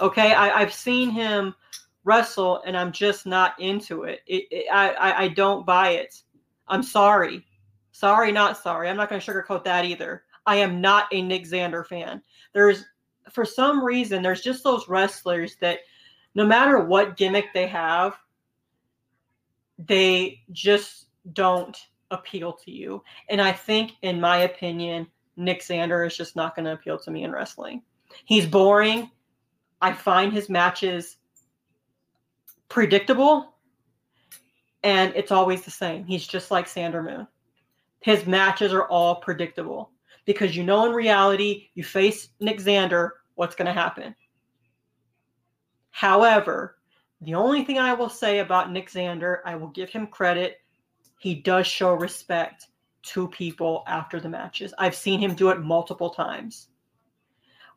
Okay, 0.00 0.32
I, 0.32 0.60
I've 0.60 0.72
seen 0.72 1.10
him 1.10 1.54
wrestle 2.04 2.62
and 2.66 2.76
I'm 2.76 2.92
just 2.92 3.26
not 3.26 3.58
into 3.60 4.04
it. 4.04 4.20
It, 4.26 4.44
it 4.50 4.66
I, 4.72 4.90
I 4.90 5.22
I 5.22 5.28
don't 5.28 5.66
buy 5.66 5.90
it. 5.90 6.22
I'm 6.68 6.82
sorry. 6.82 7.44
Sorry, 7.92 8.32
not 8.32 8.56
sorry. 8.56 8.88
I'm 8.88 8.96
not 8.96 9.08
going 9.08 9.20
to 9.20 9.32
sugarcoat 9.32 9.64
that 9.64 9.84
either. 9.84 10.24
I 10.46 10.56
am 10.56 10.80
not 10.80 11.06
a 11.12 11.22
Nick 11.22 11.44
Xander 11.44 11.86
fan. 11.86 12.22
There's 12.52 12.84
for 13.30 13.44
some 13.44 13.84
reason 13.84 14.22
there's 14.22 14.40
just 14.40 14.64
those 14.64 14.88
wrestlers 14.88 15.56
that 15.60 15.80
no 16.34 16.44
matter 16.44 16.80
what 16.80 17.16
gimmick 17.16 17.52
they 17.54 17.68
have, 17.68 18.16
they 19.78 20.40
just 20.50 21.06
don't 21.32 21.76
appeal 22.10 22.52
to 22.52 22.70
you. 22.70 23.02
And 23.28 23.40
I 23.40 23.52
think 23.52 23.92
in 24.02 24.20
my 24.20 24.38
opinion, 24.38 25.06
Nick 25.36 25.60
Xander 25.60 26.06
is 26.06 26.16
just 26.16 26.34
not 26.34 26.56
going 26.56 26.64
to 26.64 26.72
appeal 26.72 26.98
to 26.98 27.10
me 27.10 27.24
in 27.24 27.30
wrestling. 27.30 27.82
He's 28.24 28.46
boring. 28.46 29.10
I 29.80 29.92
find 29.92 30.32
his 30.32 30.48
matches 30.48 31.16
predictable 32.68 33.54
and 34.82 35.12
it's 35.14 35.30
always 35.30 35.62
the 35.62 35.70
same. 35.70 36.04
He's 36.04 36.26
just 36.26 36.50
like 36.50 36.66
Sander 36.66 37.02
Moon. 37.02 37.26
His 38.02 38.26
matches 38.26 38.72
are 38.72 38.86
all 38.88 39.16
predictable 39.16 39.90
because 40.24 40.56
you 40.56 40.64
know 40.64 40.86
in 40.86 40.92
reality, 40.92 41.68
you 41.74 41.84
face 41.84 42.28
Nick 42.40 42.58
Xander, 42.58 43.10
what's 43.34 43.54
going 43.54 43.66
to 43.66 43.72
happen. 43.72 44.14
However, 45.90 46.78
the 47.20 47.34
only 47.34 47.64
thing 47.64 47.78
I 47.78 47.94
will 47.94 48.08
say 48.08 48.40
about 48.40 48.72
Nick 48.72 48.90
Xander, 48.90 49.38
I 49.44 49.54
will 49.54 49.68
give 49.68 49.88
him 49.88 50.08
credit. 50.08 50.60
He 51.18 51.36
does 51.36 51.66
show 51.66 51.94
respect 51.94 52.66
to 53.02 53.28
people 53.28 53.84
after 53.86 54.20
the 54.20 54.28
matches. 54.28 54.74
I've 54.78 54.96
seen 54.96 55.20
him 55.20 55.34
do 55.34 55.50
it 55.50 55.60
multiple 55.60 56.10
times, 56.10 56.68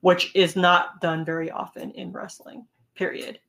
which 0.02 0.36
is 0.36 0.56
not 0.56 1.02
done 1.02 1.24
very 1.24 1.52
often 1.52 1.92
in 1.92 2.12
wrestling, 2.12 2.66
period. 2.96 3.40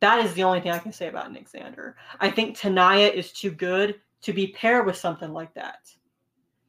That 0.00 0.24
is 0.24 0.32
the 0.34 0.44
only 0.44 0.60
thing 0.60 0.72
I 0.72 0.78
can 0.78 0.92
say 0.92 1.08
about 1.08 1.32
Nick 1.32 1.50
Xander. 1.50 1.94
I 2.18 2.30
think 2.30 2.56
Tanaya 2.56 3.12
is 3.12 3.32
too 3.32 3.50
good 3.50 4.00
to 4.22 4.32
be 4.32 4.48
paired 4.48 4.86
with 4.86 4.96
something 4.96 5.32
like 5.32 5.52
that. 5.54 5.90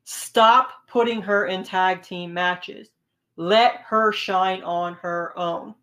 Stop 0.06 0.70
putting 0.88 1.22
her 1.22 1.46
in 1.48 1.64
tag 1.64 2.02
team 2.02 2.34
matches. 2.34 2.90
Let 3.36 3.78
her 3.88 4.12
shine 4.12 4.62
on 4.64 4.96
her 4.96 5.38
own. 5.38 5.76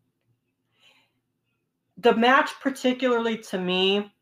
The 1.98 2.14
match, 2.14 2.50
particularly 2.60 3.38
to 3.38 3.58
me, 3.58 4.12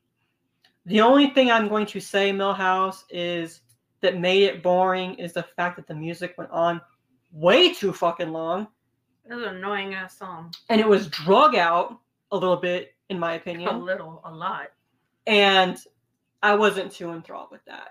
the 0.87 1.01
only 1.01 1.29
thing 1.31 1.51
I'm 1.51 1.69
going 1.69 1.87
to 1.87 2.01
say, 2.01 2.33
Millhouse, 2.33 3.05
is 3.11 3.61
that 4.01 4.19
made 4.19 4.45
it 4.45 4.63
boring 4.63 5.15
is 5.15 5.33
the 5.33 5.43
fact 5.43 5.77
that 5.77 5.87
the 5.87 5.95
music 5.95 6.35
went 6.39 6.51
on 6.51 6.81
way 7.33 7.75
too 7.75 7.93
fucking 7.93 8.31
long 8.33 8.67
It 9.29 9.35
was 9.35 9.45
an 9.45 9.57
annoying 9.57 9.95
ass 9.95 10.17
song. 10.19 10.55
and 10.71 10.81
it 10.81 10.89
was 10.89 11.09
drug 11.09 11.55
out 11.57 11.99
a 12.31 12.37
little 12.37 12.57
bit, 12.57 12.95
in 13.11 13.19
my 13.19 13.35
opinion. 13.35 13.69
A 13.69 13.79
little, 13.79 14.21
a 14.25 14.33
lot. 14.33 14.69
and 15.27 15.79
I 16.43 16.55
wasn't 16.55 16.93
too 16.93 17.11
enthralled 17.11 17.51
with 17.51 17.65
that. 17.67 17.91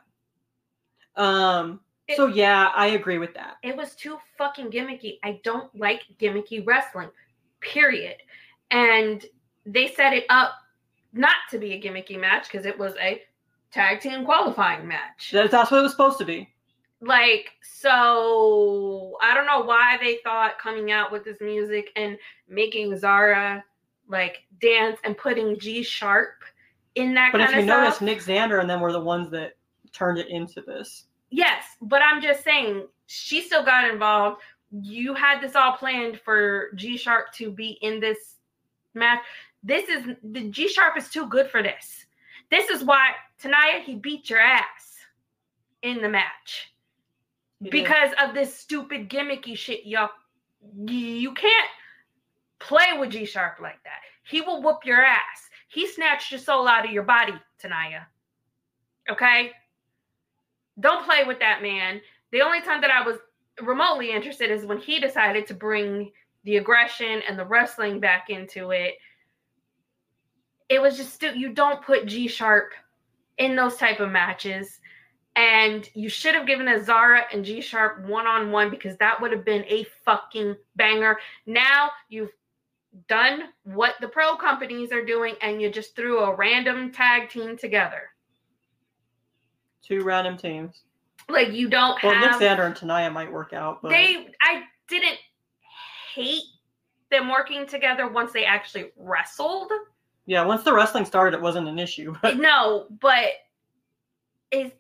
Um, 1.22 1.82
so 2.16 2.28
yeah, 2.28 2.72
I 2.76 2.88
agree 2.88 3.18
with 3.18 3.34
that. 3.34 3.56
It 3.64 3.76
was 3.76 3.96
too 3.96 4.18
fucking 4.38 4.72
gimmicky. 4.72 5.20
I 5.24 5.40
don't 5.44 5.74
like 5.78 6.04
gimmicky 6.20 6.66
wrestling, 6.66 7.10
period. 7.60 8.16
And 8.72 9.26
they 9.66 9.88
set 9.88 10.14
it 10.14 10.26
up 10.30 10.54
not 11.14 11.36
to 11.52 11.58
be 11.58 11.74
a 11.74 11.82
gimmicky 11.82 12.20
match 12.20 12.50
because 12.50 12.66
it 12.66 12.78
was 12.78 12.94
a 13.02 13.22
tag 13.72 14.00
team 14.00 14.24
qualifying 14.26 14.88
match. 14.88 15.32
That- 15.32 15.52
That's 15.52 15.72
what 15.72 15.80
it 15.80 15.84
was 15.84 15.92
supposed 15.92 16.20
to 16.20 16.26
be. 16.26 16.50
Like, 17.00 17.52
so 17.62 19.18
I 19.22 19.36
don't 19.36 19.46
know 19.46 19.62
why 19.62 19.98
they 20.02 20.18
thought 20.24 20.58
coming 20.58 20.92
out 20.92 21.12
with 21.12 21.24
this 21.24 21.40
music 21.42 21.92
and 21.96 22.18
making 22.50 22.98
Zara 22.98 23.64
like 24.08 24.38
dance 24.60 24.98
and 25.04 25.16
putting 25.18 25.60
G 25.60 25.84
Sharp 25.84 26.30
in 26.98 27.14
that 27.14 27.32
But 27.32 27.42
if 27.42 27.56
you 27.56 27.64
notice, 27.64 28.02
Nick 28.02 28.20
Xander 28.20 28.60
and 28.60 28.70
them 28.70 28.82
were 28.82 28.92
the 28.92 29.00
ones 29.00 29.30
that 29.32 29.54
turned 29.94 30.18
it 30.18 30.28
into 30.30 30.62
this. 30.62 31.06
Yes, 31.30 31.64
but 31.82 32.02
I'm 32.02 32.22
just 32.22 32.44
saying 32.44 32.88
she 33.08 33.42
still 33.42 33.64
got 33.64 33.90
involved. 33.90 34.42
You 34.72 35.14
had 35.14 35.42
this 35.42 35.56
all 35.56 35.74
planned 35.74 36.20
for 36.20 36.72
G 36.76 36.98
Sharp 36.98 37.34
to 37.34 37.52
be 37.52 37.78
in 37.82 38.00
this 38.00 38.36
match. 38.94 39.20
This 39.64 39.90
is 39.90 40.06
the 40.24 40.50
G 40.50 40.68
Sharp 40.68 40.98
is 40.98 41.10
too 41.10 41.28
good 41.28 41.50
for 41.50 41.64
this. 41.64 42.06
This 42.50 42.70
is 42.70 42.84
why 42.84 43.12
Tanaya 43.42 43.82
he 43.82 43.96
beat 43.96 44.30
your 44.30 44.40
ass 44.40 44.96
in 45.82 46.02
the 46.02 46.10
match 46.10 46.74
because 47.62 48.12
of 48.22 48.34
this 48.34 48.56
stupid 48.56 49.10
gimmicky 49.10 49.58
shit. 49.58 49.86
Y'all, 49.86 50.10
you 50.86 51.34
can't 51.34 51.70
play 52.60 52.98
with 52.98 53.12
G 53.12 53.26
Sharp 53.26 53.60
like 53.62 53.84
that. 53.84 54.02
He 54.24 54.42
will 54.42 54.62
whoop 54.62 54.86
your 54.86 55.04
ass. 55.04 55.47
He 55.68 55.88
snatched 55.88 56.32
your 56.32 56.40
soul 56.40 56.68
out 56.68 56.86
of 56.86 56.92
your 56.92 57.04
body, 57.04 57.34
Tanaya. 57.62 58.06
Okay? 59.10 59.52
Don't 60.80 61.06
play 61.06 61.24
with 61.24 61.40
that 61.40 61.62
man. 61.62 62.02
The 62.32 62.42
only 62.42 62.62
time 62.62 62.82
that 62.82 62.92
I 62.92 63.06
was 63.06 63.18
remotely 63.62 64.12
interested 64.12 64.52
is 64.52 64.66
when 64.66 64.78
he 64.78 65.00
decided 65.00 65.48
to 65.48 65.54
bring 65.54 66.12
the 66.44 66.58
aggression 66.58 67.22
and 67.28 67.38
the 67.38 67.46
wrestling 67.46 68.00
back 68.00 68.30
into 68.30 68.72
it. 68.72 68.96
It 70.70 70.82
was 70.82 70.98
just 70.98 71.14
still 71.14 71.36
you 71.36 71.54
don't 71.54 71.82
put 71.82 72.06
G 72.06 72.28
Sharp 72.28 72.74
in 73.38 73.56
those 73.56 73.78
type 73.78 74.00
of 74.00 74.12
matches. 74.12 74.80
And 75.36 75.88
you 75.94 76.10
should 76.10 76.34
have 76.34 76.48
given 76.48 76.68
a 76.68 76.84
Zara 76.84 77.24
and 77.32 77.46
G 77.46 77.62
Sharp 77.62 78.06
one 78.06 78.26
on 78.26 78.52
one 78.52 78.70
because 78.70 78.98
that 78.98 79.22
would 79.22 79.32
have 79.32 79.46
been 79.46 79.66
a 79.66 79.86
fucking 80.04 80.56
banger. 80.76 81.18
Now 81.46 81.92
you've 82.10 82.32
done 83.08 83.44
what 83.64 83.96
the 84.02 84.08
pro 84.08 84.36
companies 84.36 84.92
are 84.92 85.06
doing 85.06 85.36
and 85.42 85.62
you 85.62 85.70
just 85.70 85.96
threw 85.96 86.20
a 86.20 86.36
random 86.36 86.92
tag 86.92 87.30
team 87.30 87.58
together. 87.58 88.10
two 89.82 90.04
random 90.04 90.38
teams. 90.38 90.82
Like 91.30 91.52
you 91.52 91.70
don't 91.70 92.02
Well, 92.04 92.16
Nick 92.20 92.42
have 92.42 92.60
and 92.60 92.76
Tanaya 92.76 93.12
might 93.12 93.32
work 93.32 93.54
out, 93.54 93.82
but 93.82 93.90
they 93.90 94.30
I 94.42 94.64
didn't 94.88 95.18
hate 96.14 96.44
them 97.12 97.30
working 97.30 97.66
together 97.68 98.08
once 98.08 98.32
they 98.34 98.46
actually 98.46 98.92
wrestled. 98.98 99.72
yeah, 100.26 100.44
once 100.46 100.64
the 100.64 100.74
wrestling 100.74 101.06
started, 101.06 101.36
it 101.36 101.42
wasn't 101.42 101.68
an 101.68 101.80
issue. 101.80 102.16
But 102.22 102.38
no, 102.38 102.88
but 103.02 103.26
is 104.52 104.72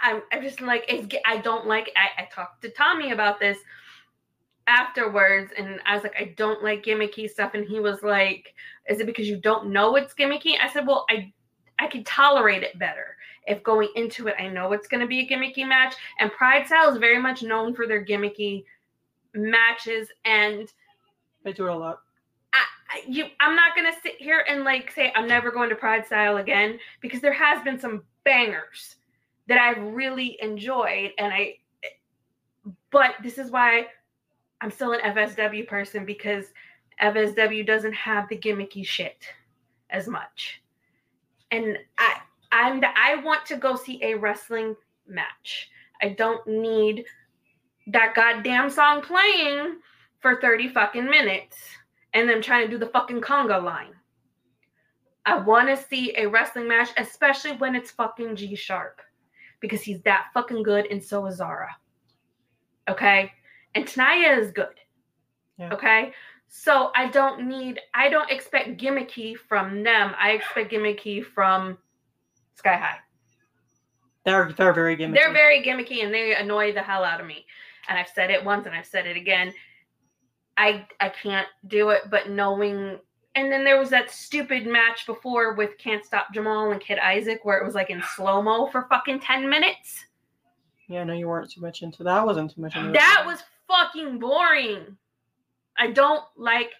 I'm 0.00 0.22
I'm 0.32 0.42
just 0.42 0.60
like 0.60 0.84
it's 0.88 1.14
I 1.26 1.38
don't 1.38 1.66
like 1.66 1.90
I, 1.96 2.22
I 2.22 2.28
talked 2.32 2.62
to 2.62 2.68
Tommy 2.70 3.12
about 3.12 3.40
this 3.40 3.58
afterwards 4.66 5.52
and 5.56 5.80
I 5.86 5.94
was 5.94 6.02
like 6.02 6.16
I 6.18 6.34
don't 6.36 6.62
like 6.62 6.84
gimmicky 6.84 7.28
stuff 7.28 7.52
and 7.54 7.66
he 7.66 7.80
was 7.80 8.02
like 8.02 8.54
is 8.88 9.00
it 9.00 9.06
because 9.06 9.28
you 9.28 9.36
don't 9.36 9.70
know 9.70 9.96
it's 9.96 10.14
gimmicky 10.14 10.54
I 10.60 10.70
said 10.72 10.86
well 10.86 11.04
I 11.10 11.32
I 11.78 11.86
can 11.86 12.04
tolerate 12.04 12.62
it 12.62 12.78
better 12.78 13.16
if 13.46 13.62
going 13.62 13.88
into 13.94 14.28
it 14.28 14.36
I 14.38 14.48
know 14.48 14.72
it's 14.72 14.88
going 14.88 15.02
to 15.02 15.06
be 15.06 15.20
a 15.20 15.28
gimmicky 15.28 15.68
match 15.68 15.94
and 16.18 16.30
PrideStyle 16.32 16.90
is 16.92 16.98
very 16.98 17.20
much 17.20 17.42
known 17.42 17.74
for 17.74 17.86
their 17.86 18.04
gimmicky 18.04 18.64
matches 19.34 20.08
and 20.24 20.72
they 21.42 21.52
do 21.52 21.66
it 21.66 21.72
a 21.72 21.76
lot. 21.76 22.00
I- 22.52 23.02
you 23.06 23.26
I'm 23.40 23.56
not 23.56 23.74
gonna 23.74 23.92
sit 24.02 24.16
here 24.18 24.44
and 24.48 24.62
like 24.62 24.90
say 24.92 25.12
I'm 25.16 25.26
never 25.26 25.50
going 25.50 25.68
to 25.70 25.74
PrideStyle 25.74 26.40
again 26.40 26.78
because 27.00 27.20
there 27.20 27.32
has 27.32 27.62
been 27.64 27.78
some 27.78 28.04
bangers 28.24 28.96
that 29.48 29.58
I've 29.58 29.82
really 29.82 30.38
enjoyed 30.40 31.10
and 31.18 31.32
I 31.32 31.56
but 32.90 33.14
this 33.22 33.36
is 33.38 33.50
why 33.50 33.86
I'm 34.64 34.70
still 34.70 34.94
an 34.94 35.00
FSW 35.00 35.68
person 35.68 36.06
because 36.06 36.46
FSW 36.98 37.66
doesn't 37.66 37.92
have 37.92 38.30
the 38.30 38.38
gimmicky 38.38 38.82
shit 38.82 39.22
as 39.90 40.08
much. 40.08 40.62
And 41.50 41.76
I 41.98 42.20
I'm 42.50 42.80
the, 42.80 42.88
I 42.96 43.16
want 43.16 43.44
to 43.46 43.56
go 43.56 43.76
see 43.76 44.02
a 44.02 44.14
wrestling 44.14 44.74
match. 45.06 45.68
I 46.00 46.08
don't 46.08 46.46
need 46.46 47.04
that 47.88 48.14
goddamn 48.14 48.70
song 48.70 49.02
playing 49.02 49.80
for 50.20 50.40
30 50.40 50.68
fucking 50.68 51.10
minutes 51.10 51.58
and 52.14 52.26
them 52.26 52.40
trying 52.40 52.64
to 52.64 52.70
do 52.70 52.78
the 52.78 52.90
fucking 52.90 53.20
conga 53.20 53.62
line. 53.62 53.92
I 55.26 55.40
want 55.40 55.68
to 55.68 55.76
see 55.76 56.16
a 56.16 56.26
wrestling 56.26 56.68
match, 56.68 56.88
especially 56.96 57.52
when 57.58 57.74
it's 57.74 57.90
fucking 57.90 58.34
G 58.36 58.54
Sharp, 58.54 59.02
because 59.60 59.82
he's 59.82 60.00
that 60.04 60.28
fucking 60.32 60.62
good, 60.62 60.86
and 60.90 61.04
so 61.04 61.26
is 61.26 61.36
Zara. 61.36 61.76
Okay, 62.88 63.30
and 63.74 63.86
Tanaya 63.86 64.38
is 64.38 64.50
good. 64.50 64.74
Yeah. 65.58 65.72
Okay, 65.72 66.12
so 66.48 66.90
I 66.94 67.08
don't 67.08 67.46
need, 67.48 67.80
I 67.94 68.08
don't 68.08 68.30
expect 68.30 68.80
gimmicky 68.80 69.36
from 69.36 69.82
them. 69.82 70.12
I 70.18 70.30
expect 70.32 70.72
gimmicky 70.72 71.24
from 71.24 71.78
Sky 72.54 72.76
High. 72.76 72.98
They're 74.24 74.52
they're 74.56 74.72
very 74.72 74.96
gimmicky. 74.96 75.14
They're 75.14 75.32
very 75.32 75.62
gimmicky 75.62 76.02
and 76.02 76.12
they 76.12 76.34
annoy 76.34 76.72
the 76.72 76.82
hell 76.82 77.04
out 77.04 77.20
of 77.20 77.26
me. 77.26 77.44
And 77.88 77.98
I've 77.98 78.08
said 78.08 78.30
it 78.30 78.42
once 78.42 78.66
and 78.66 78.74
I've 78.74 78.86
said 78.86 79.06
it 79.06 79.16
again. 79.16 79.52
I 80.56 80.86
I 81.00 81.10
can't 81.10 81.48
do 81.68 81.90
it, 81.90 82.02
but 82.10 82.30
knowing 82.30 82.98
and 83.34 83.50
then 83.52 83.64
there 83.64 83.78
was 83.78 83.90
that 83.90 84.10
stupid 84.10 84.66
match 84.66 85.06
before 85.06 85.54
with 85.54 85.76
Can't 85.76 86.04
Stop 86.04 86.32
Jamal 86.32 86.70
and 86.70 86.80
Kid 86.80 86.98
Isaac 86.98 87.40
where 87.44 87.58
it 87.58 87.66
was 87.66 87.74
like 87.74 87.90
in 87.90 88.02
slow-mo 88.14 88.68
for 88.70 88.86
fucking 88.88 89.20
10 89.20 89.48
minutes. 89.48 90.04
yeah, 90.88 91.02
no, 91.02 91.14
you 91.14 91.26
weren't 91.26 91.50
too 91.50 91.60
much 91.60 91.82
into 91.82 92.04
that. 92.04 92.18
I 92.20 92.24
wasn't 92.24 92.52
too 92.54 92.60
much 92.60 92.76
into 92.76 92.92
That 92.92 93.24
was 93.26 93.42
fucking 93.68 94.18
boring. 94.18 94.96
I 95.76 95.90
don't 95.90 96.24
like 96.36 96.70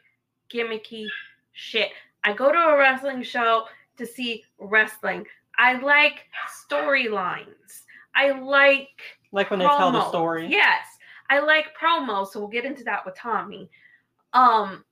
gimmicky 0.52 1.06
shit. 1.52 1.90
I 2.22 2.32
go 2.32 2.52
to 2.52 2.58
a 2.58 2.78
wrestling 2.78 3.22
show 3.22 3.64
to 3.98 4.06
see 4.06 4.44
wrestling. 4.58 5.26
I 5.58 5.74
like 5.74 6.26
storylines. 6.70 7.82
I 8.14 8.30
like 8.30 9.00
like 9.32 9.50
when 9.50 9.58
they 9.58 9.66
tell 9.66 9.92
the 9.92 10.08
story. 10.08 10.46
Yes, 10.48 10.86
I 11.30 11.40
like 11.40 11.66
promos, 11.80 12.28
so 12.28 12.40
we'll 12.40 12.48
get 12.48 12.64
into 12.64 12.84
that 12.84 13.04
with 13.04 13.16
Tommy. 13.16 13.68
Um, 14.32 14.84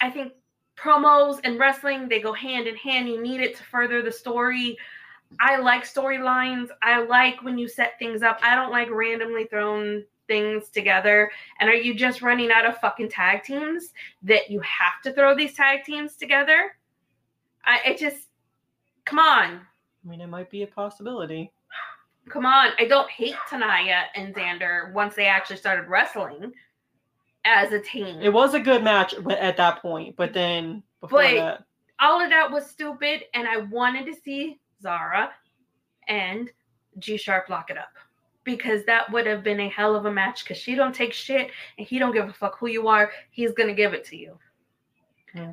I 0.00 0.10
think 0.10 0.32
promos 0.76 1.40
and 1.44 1.58
wrestling 1.58 2.08
they 2.08 2.20
go 2.20 2.32
hand 2.32 2.66
in 2.66 2.76
hand. 2.76 3.08
You 3.08 3.22
need 3.22 3.40
it 3.40 3.56
to 3.56 3.62
further 3.64 4.02
the 4.02 4.12
story. 4.12 4.76
I 5.40 5.58
like 5.58 5.84
storylines. 5.84 6.68
I 6.82 7.02
like 7.02 7.42
when 7.42 7.56
you 7.56 7.68
set 7.68 7.98
things 7.98 8.22
up. 8.22 8.38
I 8.42 8.54
don't 8.54 8.70
like 8.70 8.90
randomly 8.90 9.44
thrown 9.46 10.04
things 10.32 10.70
together. 10.70 11.30
And 11.60 11.68
are 11.68 11.74
you 11.74 11.92
just 11.92 12.22
running 12.22 12.50
out 12.50 12.64
of 12.64 12.78
fucking 12.78 13.10
tag 13.10 13.42
teams 13.44 13.92
that 14.22 14.50
you 14.50 14.60
have 14.60 15.02
to 15.04 15.12
throw 15.12 15.36
these 15.36 15.52
tag 15.52 15.84
teams 15.84 16.16
together? 16.16 16.72
I 17.66 17.80
it 17.84 17.98
just 17.98 18.28
come 19.04 19.18
on. 19.18 19.60
I 19.60 20.08
mean, 20.08 20.22
it 20.22 20.28
might 20.28 20.50
be 20.50 20.62
a 20.62 20.66
possibility. 20.66 21.52
Come 22.30 22.46
on, 22.46 22.70
I 22.78 22.86
don't 22.86 23.10
hate 23.10 23.34
Tanaya 23.50 24.04
and 24.14 24.34
Xander 24.34 24.90
once 24.94 25.14
they 25.14 25.26
actually 25.26 25.56
started 25.58 25.86
wrestling 25.88 26.52
as 27.44 27.72
a 27.72 27.80
team. 27.80 28.20
It 28.22 28.32
was 28.32 28.54
a 28.54 28.60
good 28.60 28.82
match 28.82 29.12
at 29.14 29.56
that 29.58 29.82
point, 29.82 30.16
but 30.16 30.32
then 30.32 30.82
before 31.00 31.20
But- 31.20 31.34
that, 31.34 31.64
All 32.00 32.20
of 32.20 32.30
that 32.30 32.50
was 32.50 32.66
stupid, 32.66 33.24
and 33.34 33.46
I 33.46 33.58
wanted 33.58 34.06
to 34.06 34.14
see 34.14 34.58
Zara 34.80 35.30
and 36.08 36.50
G 36.98 37.16
Sharp 37.16 37.48
lock 37.48 37.70
it 37.70 37.78
up 37.78 37.92
because 38.44 38.84
that 38.86 39.10
would 39.12 39.26
have 39.26 39.42
been 39.44 39.60
a 39.60 39.68
hell 39.68 39.94
of 39.94 40.06
a 40.06 40.12
match. 40.12 40.44
Because 40.44 40.56
she 40.58 40.74
don't 40.74 40.94
take 40.94 41.12
shit, 41.12 41.50
and 41.78 41.86
he 41.86 41.98
don't 41.98 42.12
give 42.12 42.28
a 42.28 42.32
fuck 42.32 42.58
who 42.58 42.66
you 42.68 42.88
are. 42.88 43.10
He's 43.30 43.52
gonna 43.52 43.74
give 43.74 43.92
it 43.94 44.04
to 44.06 44.16
you, 44.16 44.38
Yeah. 45.34 45.52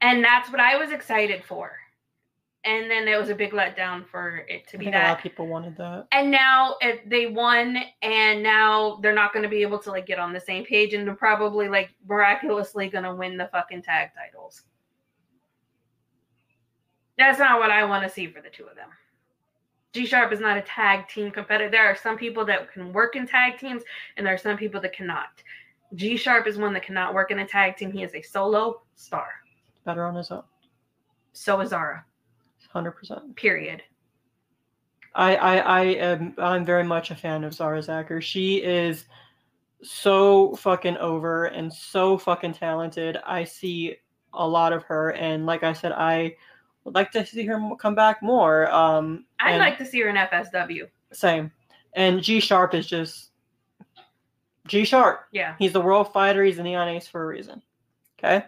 and 0.00 0.22
that's 0.24 0.50
what 0.50 0.60
I 0.60 0.76
was 0.76 0.92
excited 0.92 1.44
for. 1.44 1.72
And 2.62 2.90
then 2.90 3.08
it 3.08 3.18
was 3.18 3.30
a 3.30 3.34
big 3.34 3.52
letdown 3.52 4.06
for 4.06 4.44
it 4.46 4.68
to 4.68 4.76
I 4.76 4.78
be 4.78 4.84
think 4.84 4.94
a 4.96 4.98
lot 4.98 5.04
that. 5.04 5.16
of 5.16 5.22
people 5.22 5.46
wanted 5.46 5.78
that. 5.78 6.06
and 6.12 6.30
now 6.30 6.76
if 6.82 7.00
they 7.08 7.26
won 7.26 7.78
and 8.02 8.42
now 8.42 8.98
they're 9.00 9.14
not 9.14 9.32
going 9.32 9.44
to 9.44 9.48
be 9.48 9.62
able 9.62 9.78
to 9.78 9.90
like 9.90 10.04
get 10.04 10.18
on 10.18 10.34
the 10.34 10.40
same 10.40 10.66
page 10.66 10.92
and 10.92 11.06
they're 11.08 11.14
probably 11.14 11.70
like 11.70 11.88
miraculously 12.06 12.90
going 12.90 13.04
to 13.04 13.14
win 13.14 13.38
the 13.38 13.48
fucking 13.50 13.80
tag 13.80 14.10
titles 14.14 14.64
that's 17.16 17.38
not 17.38 17.58
what 17.58 17.70
i 17.70 17.82
want 17.82 18.02
to 18.02 18.10
see 18.10 18.26
for 18.26 18.42
the 18.42 18.50
two 18.50 18.64
of 18.66 18.76
them 18.76 18.90
g 19.92 20.06
sharp 20.06 20.32
is 20.32 20.40
not 20.40 20.56
a 20.56 20.62
tag 20.62 21.08
team 21.08 21.30
competitor. 21.30 21.70
There 21.70 21.86
are 21.86 21.96
some 21.96 22.16
people 22.16 22.44
that 22.46 22.72
can 22.72 22.92
work 22.92 23.16
in 23.16 23.26
tag 23.26 23.58
teams 23.58 23.82
and 24.16 24.26
there 24.26 24.34
are 24.34 24.38
some 24.38 24.56
people 24.56 24.80
that 24.80 24.92
cannot. 24.92 25.28
G 25.94 26.16
sharp 26.16 26.46
is 26.46 26.58
one 26.58 26.72
that 26.74 26.82
cannot 26.82 27.14
work 27.14 27.30
in 27.30 27.40
a 27.40 27.46
tag 27.46 27.76
team. 27.76 27.92
He 27.92 28.02
is 28.02 28.14
a 28.14 28.22
solo 28.22 28.82
star. 28.94 29.28
Better 29.84 30.04
on 30.04 30.14
his 30.14 30.30
own, 30.30 30.44
so 31.32 31.60
is 31.60 31.70
zara. 31.70 32.04
Hundred 32.72 32.92
percent. 32.92 33.34
period. 33.34 33.82
I, 35.14 35.34
I, 35.34 35.56
I 35.56 35.80
am, 35.82 36.34
I'm 36.38 36.64
very 36.64 36.84
much 36.84 37.10
a 37.10 37.16
fan 37.16 37.42
of 37.42 37.52
Zara 37.52 37.80
Zacher. 37.80 38.22
She 38.22 38.58
is 38.62 39.06
so 39.82 40.54
fucking 40.54 40.98
over 40.98 41.46
and 41.46 41.72
so 41.72 42.16
fucking 42.16 42.54
talented. 42.54 43.16
I 43.26 43.44
see 43.44 43.96
a 44.32 44.46
lot 44.46 44.72
of 44.72 44.84
her, 44.84 45.10
and 45.12 45.46
like 45.46 45.64
I 45.64 45.72
said, 45.72 45.92
I 45.92 46.36
would 46.84 46.94
like 46.94 47.10
to 47.12 47.24
see 47.26 47.44
her 47.46 47.60
come 47.78 47.94
back 47.94 48.22
more. 48.22 48.70
Um, 48.70 49.24
I'd 49.38 49.58
like 49.58 49.78
to 49.78 49.86
see 49.86 50.00
her 50.00 50.08
in 50.08 50.16
FSW. 50.16 50.88
same. 51.12 51.50
And 51.94 52.22
G 52.22 52.38
Sharp 52.40 52.74
is 52.74 52.86
just 52.86 53.30
G 54.66 54.84
Sharp. 54.84 55.26
Yeah. 55.32 55.56
He's 55.58 55.72
the 55.72 55.80
world 55.80 56.12
fighter. 56.12 56.44
He's 56.44 56.58
a 56.58 56.62
neon 56.62 56.88
ace 56.88 57.08
for 57.08 57.22
a 57.22 57.26
reason. 57.26 57.62
Okay. 58.18 58.44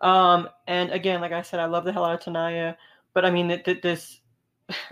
Um, 0.00 0.48
and 0.66 0.90
again, 0.90 1.20
like 1.20 1.32
I 1.32 1.42
said, 1.42 1.60
I 1.60 1.66
love 1.66 1.84
the 1.84 1.92
hell 1.92 2.04
out 2.04 2.14
of 2.14 2.20
Tanaya, 2.20 2.76
but 3.12 3.24
I 3.24 3.30
mean, 3.30 3.48
th- 3.48 3.64
th- 3.64 3.82
this, 3.82 4.20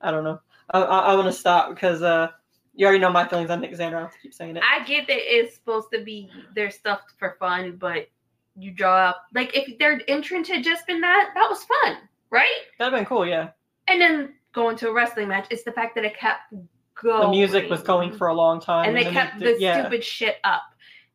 I 0.00 0.10
don't 0.10 0.24
know. 0.24 0.40
I, 0.70 0.80
I, 0.80 0.98
I 0.98 1.14
want 1.14 1.26
to 1.26 1.32
stop 1.32 1.70
because 1.70 2.02
uh, 2.02 2.28
you 2.74 2.86
already 2.86 3.00
know 3.00 3.10
my 3.10 3.26
feelings 3.26 3.50
on 3.50 3.60
Nick 3.60 3.72
Xander. 3.72 3.96
I 3.96 4.00
have 4.00 4.12
to 4.12 4.18
keep 4.18 4.34
saying 4.34 4.56
it. 4.56 4.62
I 4.62 4.84
get 4.84 5.06
that 5.06 5.18
it's 5.18 5.54
supposed 5.54 5.88
to 5.92 6.02
be 6.02 6.30
their 6.54 6.70
stuff 6.70 7.00
for 7.18 7.36
fun, 7.38 7.76
but 7.76 8.08
you 8.56 8.70
draw 8.70 9.08
up 9.08 9.26
like 9.34 9.56
if 9.56 9.78
their 9.78 10.00
entrance 10.08 10.48
had 10.48 10.62
just 10.62 10.86
been 10.86 11.00
that, 11.00 11.30
that 11.34 11.48
was 11.48 11.64
fun, 11.64 11.96
right? 12.30 12.46
That'd 12.78 12.94
been 12.94 13.04
cool, 13.04 13.26
yeah. 13.26 13.50
And 13.88 14.00
then 14.00 14.34
going 14.52 14.76
to 14.76 14.88
a 14.88 14.92
wrestling 14.92 15.28
match, 15.28 15.46
it's 15.50 15.64
the 15.64 15.72
fact 15.72 15.94
that 15.96 16.04
it 16.04 16.16
kept 16.16 16.54
going. 16.94 17.22
The 17.22 17.28
music 17.28 17.68
was 17.68 17.82
going 17.82 18.12
for 18.12 18.28
a 18.28 18.34
long 18.34 18.60
time, 18.60 18.88
and 18.88 18.96
they 18.96 19.04
then 19.04 19.12
kept 19.12 19.40
the 19.40 19.56
yeah. 19.58 19.80
stupid 19.80 20.04
shit 20.04 20.36
up. 20.44 20.62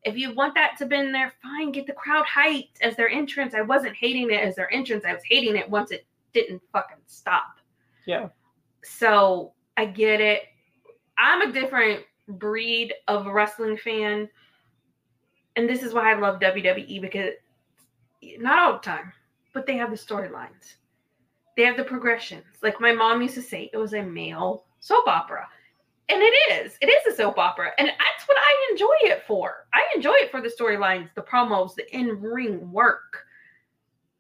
If 0.04 0.18
you 0.18 0.34
want 0.34 0.56
that 0.56 0.78
to 0.78 0.86
been 0.86 1.12
there, 1.12 1.34
fine, 1.42 1.72
get 1.72 1.88
the 1.88 1.94
crowd 1.94 2.26
hyped 2.26 2.82
as 2.82 2.96
their 2.96 3.10
entrance. 3.10 3.54
I 3.54 3.62
wasn't 3.62 3.96
hating 3.96 4.32
it 4.32 4.42
as 4.42 4.56
their 4.56 4.72
entrance. 4.74 5.04
I 5.06 5.14
was 5.14 5.24
hating 5.28 5.58
it 5.58 5.70
once 5.70 5.92
it 5.92 6.06
didn't 6.34 6.62
fucking 6.72 6.98
stop. 7.08 7.58
Yeah. 8.06 8.30
So 8.84 9.54
I 9.76 9.86
get 9.86 10.22
it. 10.22 10.44
I'm 11.18 11.42
a 11.42 11.52
different 11.52 12.06
breed 12.30 12.94
of 13.08 13.26
wrestling 13.26 13.78
fan. 13.78 14.30
And 15.56 15.70
this 15.70 15.84
is 15.84 15.93
why 15.93 16.12
I 16.12 16.20
love 16.20 16.39
WWE 16.39 17.02
because 17.02 17.34
not 18.39 18.60
all 18.60 18.74
the 18.74 18.80
time, 18.80 19.12
but 19.54 19.66
they 19.66 19.78
have 19.78 19.91
the 19.91 19.97
storylines. 19.97 20.76
They 21.58 21.64
have 21.64 21.78
the 21.78 21.84
progressions. 21.84 22.45
Like 22.62 22.80
my 22.80 22.93
mom 22.93 23.22
used 23.22 23.36
to 23.36 23.41
say, 23.41 23.70
it 23.74 23.78
was 23.78 23.93
a 23.93 24.02
male 24.02 24.66
soap 24.80 25.08
opera. 25.08 25.47
And 26.08 26.22
it 26.22 26.34
is. 26.52 26.78
It 26.82 26.88
is 26.88 27.14
a 27.14 27.16
soap 27.16 27.38
opera. 27.38 27.72
And 27.78 27.88
that's 27.88 28.28
what 28.28 28.38
I 28.38 28.72
enjoy 28.72 28.95
it 29.02 29.24
for. 29.28 29.68
I 29.74 29.82
enjoy 29.95 30.14
it 30.16 30.32
for 30.32 30.41
the 30.41 30.50
storylines, 30.50 31.10
the 31.16 31.22
promos, 31.22 31.76
the 31.76 31.95
in-ring 31.95 32.72
work. 32.72 33.26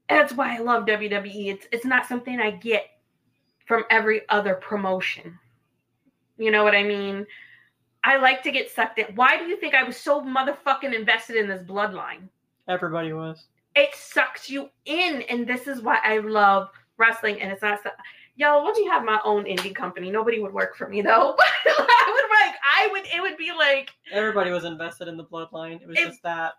And 0.07 0.19
that's 0.19 0.33
why 0.33 0.55
I 0.55 0.59
love 0.59 0.85
WWE. 0.85 1.47
It's 1.47 1.67
it's 1.71 1.85
not 1.85 2.07
something 2.07 2.39
I 2.39 2.51
get 2.51 2.85
from 3.65 3.85
every 3.89 4.27
other 4.29 4.55
promotion. 4.55 5.37
You 6.37 6.51
know 6.51 6.63
what 6.63 6.75
I 6.75 6.83
mean? 6.83 7.25
I 8.03 8.17
like 8.17 8.43
to 8.43 8.51
get 8.51 8.71
sucked 8.71 8.99
in. 8.99 9.07
Why 9.15 9.37
do 9.37 9.45
you 9.45 9.57
think 9.57 9.73
I 9.75 9.83
was 9.83 9.97
so 9.97 10.21
motherfucking 10.21 10.93
invested 10.93 11.35
in 11.35 11.47
this 11.47 11.61
bloodline? 11.61 12.29
Everybody 12.67 13.13
was. 13.13 13.45
It 13.75 13.93
sucks 13.93 14.49
you 14.49 14.69
in, 14.85 15.21
and 15.23 15.45
this 15.47 15.67
is 15.67 15.81
why 15.81 15.99
I 16.03 16.19
love 16.19 16.69
wrestling. 16.97 17.41
And 17.41 17.51
it's 17.51 17.61
not, 17.61 17.81
so- 17.83 17.89
yo. 18.35 18.63
Once 18.63 18.77
you 18.77 18.89
have 18.89 19.03
my 19.03 19.19
own 19.25 19.45
indie 19.45 19.75
company, 19.75 20.09
nobody 20.11 20.39
would 20.39 20.53
work 20.53 20.75
for 20.75 20.87
me 20.87 21.01
though. 21.01 21.35
I 21.65 22.11
would 22.13 22.47
like, 22.47 22.55
I 22.65 22.87
would. 22.91 23.05
It 23.13 23.21
would 23.21 23.37
be 23.37 23.51
like 23.57 23.89
Everybody 24.11 24.51
was 24.51 24.63
invested 24.65 25.07
in 25.07 25.17
the 25.17 25.25
bloodline. 25.25 25.81
It 25.81 25.87
was 25.87 25.97
It- 25.97 26.07
just 26.07 26.23
that. 26.23 26.53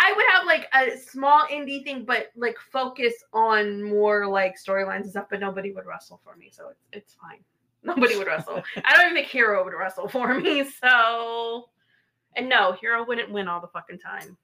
I 0.00 0.12
would 0.14 0.26
have 0.32 0.46
like 0.46 0.68
a 0.74 0.96
small 0.96 1.44
indie 1.50 1.82
thing, 1.82 2.04
but 2.04 2.28
like 2.36 2.56
focus 2.70 3.14
on 3.32 3.82
more 3.82 4.28
like 4.28 4.54
storylines 4.56 5.00
and 5.02 5.10
stuff. 5.10 5.26
But 5.28 5.40
nobody 5.40 5.72
would 5.72 5.86
wrestle 5.86 6.20
for 6.22 6.36
me, 6.36 6.50
so 6.52 6.68
it's 6.68 6.84
it's 6.92 7.14
fine. 7.14 7.40
Nobody 7.82 8.16
would 8.16 8.26
wrestle. 8.26 8.62
I 8.76 8.96
don't 8.96 9.06
even 9.06 9.14
think 9.14 9.28
Hero 9.28 9.64
would 9.64 9.72
wrestle 9.72 10.08
for 10.08 10.34
me. 10.34 10.64
So, 10.64 11.68
and 12.36 12.48
no, 12.48 12.72
Hero 12.72 13.04
wouldn't 13.06 13.30
win 13.30 13.48
all 13.48 13.60
the 13.60 13.68
fucking 13.68 13.98
time. 13.98 14.36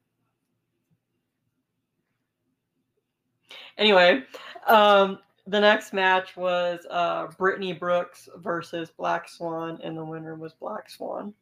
Anyway, 3.76 4.22
um, 4.66 5.18
the 5.46 5.60
next 5.60 5.92
match 5.92 6.36
was 6.36 6.86
uh, 6.90 7.26
Brittany 7.38 7.72
Brooks 7.72 8.28
versus 8.36 8.90
Black 8.96 9.28
Swan, 9.28 9.80
and 9.82 9.96
the 9.96 10.04
winner 10.04 10.36
was 10.36 10.52
Black 10.54 10.88
Swan. 10.88 11.34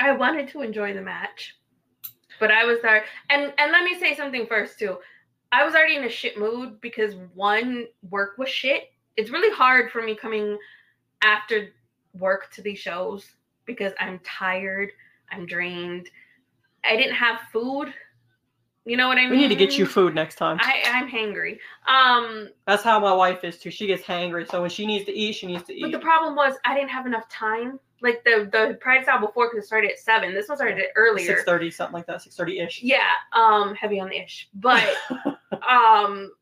I 0.00 0.12
wanted 0.12 0.48
to 0.48 0.62
enjoy 0.62 0.94
the 0.94 1.02
match, 1.02 1.56
but 2.40 2.50
I 2.50 2.64
was 2.64 2.78
there. 2.82 3.04
And 3.28 3.52
and 3.58 3.72
let 3.72 3.84
me 3.84 3.98
say 3.98 4.16
something 4.16 4.46
first 4.46 4.78
too. 4.78 4.98
I 5.52 5.64
was 5.64 5.74
already 5.74 5.96
in 5.96 6.04
a 6.04 6.08
shit 6.08 6.38
mood 6.38 6.80
because 6.80 7.14
one 7.34 7.86
work 8.10 8.38
was 8.38 8.48
shit. 8.48 8.84
It's 9.16 9.30
really 9.30 9.54
hard 9.54 9.90
for 9.90 10.02
me 10.02 10.14
coming 10.14 10.56
after 11.22 11.68
work 12.14 12.50
to 12.54 12.62
these 12.62 12.78
shows 12.78 13.26
because 13.64 13.92
I'm 13.98 14.18
tired, 14.20 14.90
I'm 15.30 15.46
drained. 15.46 16.08
I 16.84 16.96
didn't 16.96 17.14
have 17.14 17.40
food. 17.52 17.92
You 18.84 18.96
know 18.96 19.06
what 19.06 19.16
I 19.16 19.22
mean? 19.22 19.30
We 19.30 19.36
need 19.36 19.48
to 19.48 19.54
get 19.54 19.78
you 19.78 19.86
food 19.86 20.12
next 20.12 20.34
time. 20.34 20.58
I, 20.60 20.82
I'm 20.86 21.08
hangry. 21.08 21.58
Um, 21.86 22.48
That's 22.66 22.82
how 22.82 22.98
my 22.98 23.12
wife 23.12 23.44
is 23.44 23.56
too. 23.58 23.70
She 23.70 23.86
gets 23.86 24.02
hangry, 24.02 24.50
so 24.50 24.60
when 24.60 24.70
she 24.70 24.86
needs 24.86 25.04
to 25.04 25.12
eat, 25.12 25.36
she 25.36 25.46
needs 25.46 25.62
to 25.64 25.72
eat. 25.72 25.82
but 25.82 25.92
the 25.92 26.00
problem 26.00 26.34
was 26.34 26.54
I 26.64 26.74
didn't 26.74 26.90
have 26.90 27.06
enough 27.06 27.28
time. 27.28 27.78
Like 28.00 28.24
the 28.24 28.48
the 28.50 28.76
PrideStyle 28.84 29.20
before 29.20 29.48
because 29.48 29.62
it 29.62 29.66
started 29.68 29.92
at 29.92 30.00
seven. 30.00 30.34
This 30.34 30.48
one 30.48 30.56
started 30.58 30.82
earlier. 30.96 31.24
Six 31.24 31.44
thirty, 31.44 31.70
something 31.70 31.92
like 31.94 32.06
that. 32.06 32.22
Six 32.22 32.34
thirty 32.34 32.58
ish. 32.58 32.82
Yeah, 32.82 33.12
um, 33.32 33.76
heavy 33.76 34.00
on 34.00 34.08
the 34.08 34.16
ish. 34.16 34.48
But 34.54 34.82
um 35.52 36.32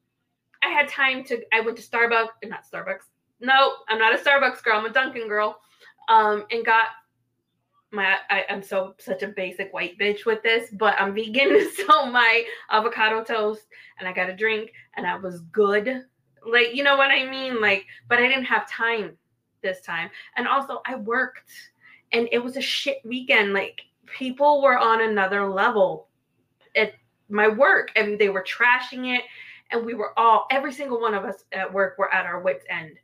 I 0.63 0.69
had 0.69 0.89
time 0.89 1.23
to 1.25 1.43
I 1.53 1.61
went 1.61 1.77
to 1.77 1.83
Starbucks, 1.83 2.29
not 2.45 2.65
Starbucks. 2.65 3.05
No, 3.41 3.73
I'm 3.89 3.99
not 3.99 4.15
a 4.15 4.19
Starbucks 4.19 4.63
girl, 4.63 4.79
I'm 4.79 4.87
a 4.87 4.91
Dunkin' 4.91 5.29
girl. 5.29 5.61
Um, 6.09 6.45
and 6.51 6.65
got 6.65 6.87
my 7.93 8.17
I, 8.29 8.45
I'm 8.49 8.63
so 8.63 8.95
such 8.99 9.23
a 9.23 9.29
basic 9.29 9.73
white 9.73 9.99
bitch 9.99 10.25
with 10.25 10.43
this, 10.43 10.71
but 10.73 10.95
I'm 10.99 11.15
vegan, 11.15 11.69
so 11.87 12.07
my 12.07 12.45
avocado 12.71 13.25
toast 13.25 13.67
and 13.99 14.09
I 14.09 14.13
got 14.13 14.31
a 14.31 14.37
drink 14.37 14.73
and 14.97 15.07
I 15.07 15.17
was 15.17 15.41
good. 15.53 16.05
Like, 16.47 16.75
you 16.75 16.83
know 16.83 16.97
what 16.97 17.11
I 17.11 17.29
mean? 17.29 17.61
Like, 17.61 17.85
but 18.09 18.19
I 18.19 18.29
didn't 18.29 18.45
have 18.45 18.69
time 18.69 19.17
this 19.63 19.81
time. 19.83 20.11
And 20.37 20.49
also 20.49 20.81
I 20.87 20.97
worked 20.97 21.51
and 22.13 22.29
it 22.33 22.43
was 22.43 22.57
a 22.57 22.63
shit 22.63 22.99
weekend. 23.05 23.53
Like 23.53 23.81
people 24.07 24.63
were 24.63 24.79
on 24.79 25.03
another 25.03 25.47
level 25.47 26.09
at 26.77 26.95
my 27.29 27.49
work 27.49 27.91
and 27.97 28.19
they 28.19 28.29
were 28.29 28.45
trashing 28.45 29.17
it 29.17 29.23
and 29.71 29.85
we 29.85 29.95
were 29.95 30.19
all 30.19 30.47
every 30.51 30.73
single 30.73 31.01
one 31.01 31.15
of 31.15 31.25
us 31.25 31.45
at 31.53 31.73
work 31.73 31.99
were 31.99 32.13
at 32.13 32.27
our 32.27 32.41
wits 32.41 32.65
end 32.69 32.97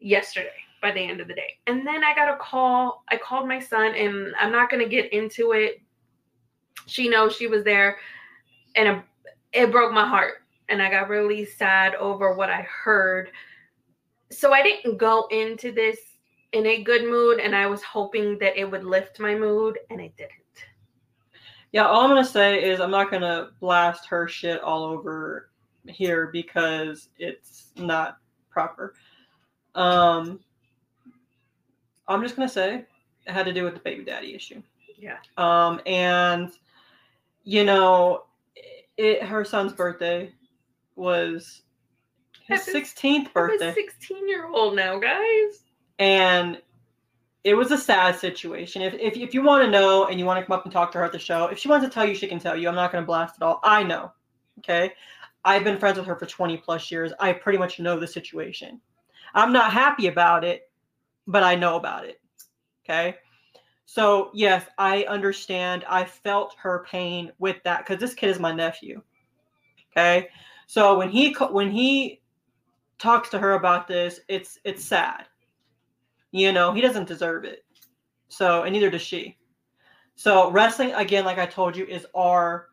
yesterday 0.00 0.48
by 0.82 0.90
the 0.90 1.00
end 1.00 1.20
of 1.20 1.28
the 1.28 1.34
day. 1.34 1.58
And 1.66 1.86
then 1.86 2.02
i 2.02 2.14
got 2.14 2.32
a 2.32 2.36
call 2.38 3.04
i 3.08 3.16
called 3.16 3.46
my 3.46 3.60
son 3.60 3.94
and 3.94 4.34
i'm 4.38 4.52
not 4.52 4.70
going 4.70 4.82
to 4.82 4.88
get 4.88 5.12
into 5.12 5.52
it. 5.52 5.80
She 6.86 7.08
knows 7.08 7.36
she 7.36 7.46
was 7.46 7.64
there 7.64 7.98
and 8.74 9.02
it, 9.52 9.70
broke 9.70 9.92
my 9.92 10.06
heart 10.06 10.42
and 10.68 10.82
i 10.82 10.90
got 10.90 11.08
really 11.08 11.44
sad 11.44 11.94
over 11.96 12.34
what 12.34 12.50
i 12.50 12.62
heard. 12.62 13.30
So 14.30 14.52
i 14.52 14.62
didn't 14.62 14.96
go 14.96 15.26
into 15.30 15.72
this 15.72 15.98
in 16.52 16.66
a 16.66 16.82
good 16.82 17.04
mood 17.04 17.38
and 17.38 17.54
i 17.54 17.66
was 17.66 17.82
hoping 17.82 18.38
that 18.38 18.58
it 18.58 18.68
would 18.68 18.84
lift 18.84 19.20
my 19.20 19.34
mood 19.34 19.78
and 19.90 20.00
it 20.00 20.16
didn't. 20.16 20.34
Yeah, 21.72 21.86
all 21.86 22.02
I'm 22.02 22.10
gonna 22.10 22.24
say 22.24 22.64
is 22.64 22.80
I'm 22.80 22.90
not 22.90 23.10
gonna 23.10 23.50
blast 23.60 24.06
her 24.06 24.26
shit 24.26 24.60
all 24.60 24.82
over 24.82 25.50
here 25.86 26.30
because 26.32 27.10
it's 27.18 27.70
not 27.76 28.18
proper. 28.50 28.94
Um, 29.74 30.40
I'm 32.08 32.22
just 32.22 32.36
gonna 32.36 32.48
say 32.48 32.84
it 33.26 33.32
had 33.32 33.46
to 33.46 33.52
do 33.52 33.64
with 33.64 33.74
the 33.74 33.80
baby 33.80 34.04
daddy 34.04 34.34
issue. 34.34 34.62
yeah 34.98 35.18
Um, 35.36 35.80
and 35.86 36.50
you 37.44 37.64
know, 37.64 38.24
it 38.96 39.22
her 39.22 39.44
son's 39.44 39.72
birthday 39.72 40.32
was 40.96 41.62
his 42.46 42.60
16th 42.62 43.32
birthday, 43.32 43.70
a 43.70 43.74
16 43.74 44.28
year 44.28 44.46
old 44.46 44.74
now 44.74 44.98
guys 44.98 45.64
and 46.00 46.60
it 47.44 47.54
was 47.54 47.70
a 47.70 47.78
sad 47.78 48.16
situation. 48.16 48.82
If, 48.82 48.94
if, 48.94 49.16
if 49.16 49.34
you 49.34 49.42
want 49.42 49.64
to 49.64 49.70
know 49.70 50.06
and 50.06 50.18
you 50.18 50.26
want 50.26 50.40
to 50.40 50.46
come 50.46 50.58
up 50.58 50.64
and 50.64 50.72
talk 50.72 50.92
to 50.92 50.98
her 50.98 51.04
at 51.04 51.12
the 51.12 51.18
show, 51.18 51.46
if 51.46 51.58
she 51.58 51.68
wants 51.68 51.86
to 51.86 51.92
tell 51.92 52.04
you, 52.04 52.14
she 52.14 52.26
can 52.26 52.38
tell 52.38 52.56
you. 52.56 52.68
I'm 52.68 52.74
not 52.74 52.92
going 52.92 53.02
to 53.02 53.06
blast 53.06 53.36
it 53.36 53.42
all. 53.42 53.60
I 53.62 53.82
know. 53.82 54.12
Okay. 54.58 54.92
I've 55.44 55.64
been 55.64 55.78
friends 55.78 55.96
with 55.96 56.06
her 56.06 56.16
for 56.16 56.26
20 56.26 56.58
plus 56.58 56.90
years. 56.90 57.12
I 57.18 57.32
pretty 57.32 57.58
much 57.58 57.78
know 57.78 57.98
the 57.98 58.06
situation. 58.06 58.80
I'm 59.34 59.52
not 59.52 59.72
happy 59.72 60.06
about 60.06 60.44
it, 60.44 60.70
but 61.26 61.42
I 61.42 61.54
know 61.54 61.76
about 61.76 62.04
it. 62.04 62.20
Okay. 62.84 63.16
So, 63.86 64.30
yes, 64.34 64.66
I 64.78 65.02
understand. 65.04 65.84
I 65.88 66.04
felt 66.04 66.54
her 66.58 66.84
pain 66.88 67.32
with 67.38 67.56
that 67.64 67.84
because 67.84 68.00
this 68.00 68.14
kid 68.14 68.30
is 68.30 68.38
my 68.38 68.52
nephew. 68.52 69.02
Okay. 69.90 70.28
So 70.66 70.96
when 70.96 71.08
he 71.08 71.34
when 71.50 71.70
he 71.70 72.22
talks 72.98 73.28
to 73.30 73.38
her 73.38 73.54
about 73.54 73.88
this, 73.88 74.20
it's 74.28 74.58
it's 74.64 74.84
sad. 74.84 75.26
You 76.30 76.52
know, 76.52 76.72
he 76.72 76.80
doesn't 76.80 77.08
deserve 77.08 77.44
it. 77.44 77.64
So, 78.28 78.62
and 78.62 78.72
neither 78.72 78.90
does 78.90 79.02
she. 79.02 79.36
So, 80.14 80.50
wrestling, 80.52 80.92
again, 80.92 81.24
like 81.24 81.38
I 81.38 81.46
told 81.46 81.76
you, 81.76 81.84
is 81.86 82.06
our 82.14 82.68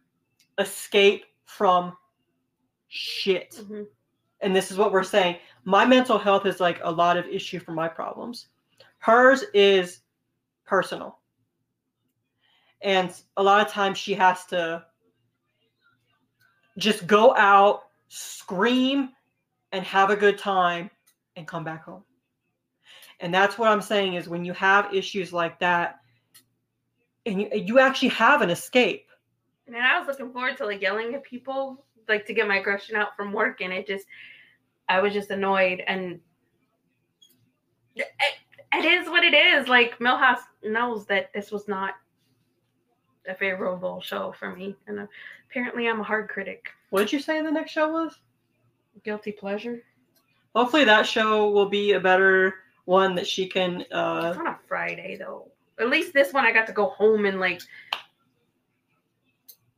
escape 0.60 1.26
from 1.46 1.98
shit. 2.90 3.56
Mhm. 3.64 3.88
And 4.42 4.56
this 4.56 4.70
is 4.70 4.78
what 4.78 4.92
we're 4.92 5.04
saying. 5.04 5.38
My 5.68 5.84
mental 5.84 6.18
health 6.18 6.46
is 6.46 6.62
like 6.62 6.80
a 6.82 6.90
lot 6.90 7.18
of 7.18 7.26
issue 7.26 7.60
for 7.60 7.74
my 7.74 7.90
problems. 7.90 8.48
Hers 9.00 9.44
is 9.54 10.00
personal. 10.66 11.18
And 12.82 13.14
a 13.36 13.44
lot 13.44 13.66
of 13.66 13.70
times 13.70 13.98
she 13.98 14.14
has 14.14 14.46
to 14.46 14.86
just 16.78 17.06
go 17.06 17.36
out, 17.36 17.90
scream, 18.08 19.10
and 19.74 19.84
have 19.84 20.10
a 20.10 20.16
good 20.16 20.38
time 20.38 20.90
and 21.36 21.46
come 21.46 21.66
back 21.66 21.84
home. 21.84 22.04
And 23.20 23.34
that's 23.34 23.58
what 23.58 23.70
I'm 23.70 23.82
saying 23.82 24.14
is 24.14 24.30
when 24.30 24.46
you 24.46 24.54
have 24.54 24.94
issues 24.94 25.34
like 25.34 25.60
that 25.60 26.00
and 27.26 27.42
you, 27.42 27.50
you 27.54 27.80
actually 27.80 28.10
have 28.10 28.42
an 28.42 28.50
escape. 28.50 29.10
And 29.68 29.76
I 29.76 30.00
was 30.00 30.08
looking 30.08 30.32
forward 30.32 30.56
to 30.60 30.66
like 30.66 30.82
yelling 30.82 31.14
at 31.14 31.24
people, 31.24 31.84
like 32.08 32.26
to 32.28 32.34
get 32.34 32.48
my 32.48 32.60
aggression 32.60 32.96
out 32.96 33.18
from 33.18 33.34
work, 33.34 33.60
and 33.60 33.74
it 33.74 33.86
just, 33.86 34.06
I 34.90 35.02
was 35.02 35.14
just 35.14 35.32
annoyed. 35.32 35.84
And 35.88 36.20
it, 37.96 38.08
it 38.74 38.86
is 38.86 39.08
what 39.08 39.24
it 39.24 39.34
is. 39.34 39.68
Like 39.68 40.00
Milhouse 40.00 40.42
knows 40.64 41.06
that 41.08 41.32
this 41.34 41.52
was 41.52 41.68
not 41.68 41.96
a 43.28 43.36
favorable 43.36 44.00
show 44.02 44.34
for 44.40 44.56
me, 44.56 44.76
and 44.88 45.08
apparently 45.50 45.88
I'm 45.88 46.00
a 46.00 46.04
hard 46.04 46.30
critic. 46.30 46.70
What 46.90 47.02
did 47.02 47.14
you 47.14 47.20
say 47.20 47.42
the 47.42 47.52
next 47.52 47.72
show 47.72 47.92
was? 47.92 48.18
Guilty 49.04 49.32
pleasure. 49.32 49.84
Hopefully 50.56 50.86
that 50.86 51.06
show 51.06 51.50
will 51.52 51.70
be 51.70 51.94
a 51.94 52.00
better 52.00 52.56
one 52.86 53.16
that 53.16 53.28
she 53.28 53.48
can. 53.48 53.84
uh 53.92 54.30
It's 54.30 54.40
on 54.40 54.48
a 54.48 54.60
Friday 54.68 55.18
though. 55.18 55.52
At 55.80 55.90
least 55.90 56.14
this 56.14 56.34
one 56.34 56.46
I 56.46 56.52
got 56.52 56.68
to 56.68 56.74
go 56.74 56.90
home 56.90 57.26
and 57.26 57.40
like. 57.40 57.62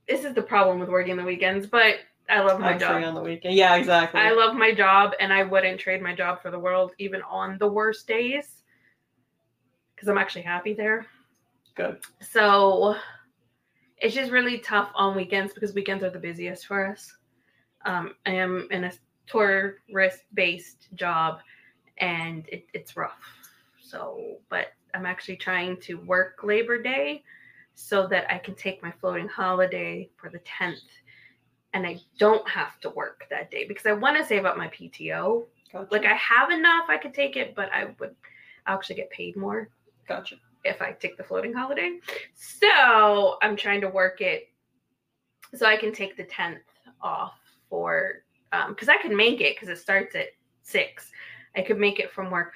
This 0.08 0.26
is 0.26 0.34
the 0.34 0.42
problem 0.42 0.80
with 0.80 0.90
working 0.90 1.18
the 1.18 1.24
weekends, 1.24 1.68
but 1.68 1.96
I 2.30 2.42
love 2.42 2.60
my 2.60 2.78
job. 2.78 3.04
on 3.04 3.16
the 3.16 3.22
weekend. 3.22 3.56
Yeah, 3.56 3.76
exactly. 3.76 4.20
I 4.20 4.32
love 4.32 4.56
my 4.56 4.74
job, 4.74 5.14
and 5.20 5.34
I 5.34 5.44
wouldn't 5.44 5.80
trade 5.80 6.02
my 6.02 6.14
job 6.14 6.42
for 6.42 6.52
the 6.52 6.60
world, 6.60 6.92
even 7.00 7.22
on 7.24 7.58
the 7.58 7.68
worst 7.68 8.08
days, 8.08 8.64
because 9.96 10.08
I'm 10.08 10.18
actually 10.18 10.44
happy 10.44 10.74
there. 10.74 11.06
Good. 11.76 12.00
So 12.22 12.96
it's 13.98 14.16
just 14.16 14.32
really 14.32 14.60
tough 14.60 14.92
on 14.96 15.16
weekends 15.16 15.54
because 15.54 15.74
weekends 15.74 16.04
are 16.04 16.10
the 16.10 16.20
busiest 16.20 16.66
for 16.66 16.86
us. 16.86 17.14
Um, 17.86 18.16
I 18.26 18.32
am 18.32 18.68
in 18.72 18.86
a 18.86 18.92
tourist 19.28 20.24
based 20.34 20.90
job 20.96 21.40
and 21.98 22.48
it, 22.50 22.66
it's 22.74 22.98
rough. 22.98 23.22
So, 23.82 24.38
but 24.50 24.68
I'm 24.94 25.06
actually 25.06 25.38
trying 25.38 25.80
to 25.82 25.96
work 25.96 26.40
Labor 26.44 26.82
Day 26.82 27.24
so 27.76 28.08
that 28.08 28.32
I 28.32 28.38
can 28.38 28.56
take 28.56 28.84
my 28.84 28.92
floating 28.92 29.28
holiday 29.28 30.10
for 30.18 30.30
the 30.30 30.40
10th 30.40 30.82
and 31.74 31.86
I 31.86 32.00
don't 32.18 32.48
have 32.50 32.80
to 32.82 32.90
work 32.90 33.26
that 33.30 33.52
day 33.52 33.66
because 33.68 33.86
I 33.86 33.94
want 33.94 34.18
to 34.18 34.26
save 34.26 34.46
up 34.46 34.58
my 34.58 34.68
PTO. 34.70 35.46
Gotcha. 35.72 35.88
Like 35.92 36.06
I 36.06 36.16
have 36.16 36.50
enough, 36.50 36.86
I 36.90 36.98
could 36.98 37.14
take 37.14 37.36
it, 37.36 37.56
but 37.56 37.72
I 37.74 37.94
would 38.00 38.16
actually 38.66 38.96
get 38.96 39.10
paid 39.12 39.36
more 39.36 39.70
gotcha. 40.08 40.36
if 40.64 40.82
I 40.82 40.92
take 40.94 41.18
the 41.18 41.24
floating 41.24 41.54
holiday. 41.54 42.00
So 42.34 43.38
I'm 43.42 43.56
trying 43.56 43.82
to 43.82 43.90
work 43.90 44.22
it 44.22 44.50
so 45.56 45.66
I 45.66 45.78
can 45.78 45.94
take 45.94 46.18
the 46.18 46.24
10th 46.24 46.60
off 47.02 47.34
for, 47.70 48.24
um, 48.52 48.72
because 48.74 48.90
I 48.90 48.98
can 48.98 49.16
make 49.16 49.42
it 49.42 49.56
because 49.56 49.70
it 49.70 49.80
starts 49.80 50.16
at 50.16 50.30
six. 50.64 51.12
I 51.56 51.62
could 51.62 51.80
make 51.80 52.00
it 52.00 52.12
from 52.12 52.32
work, 52.32 52.54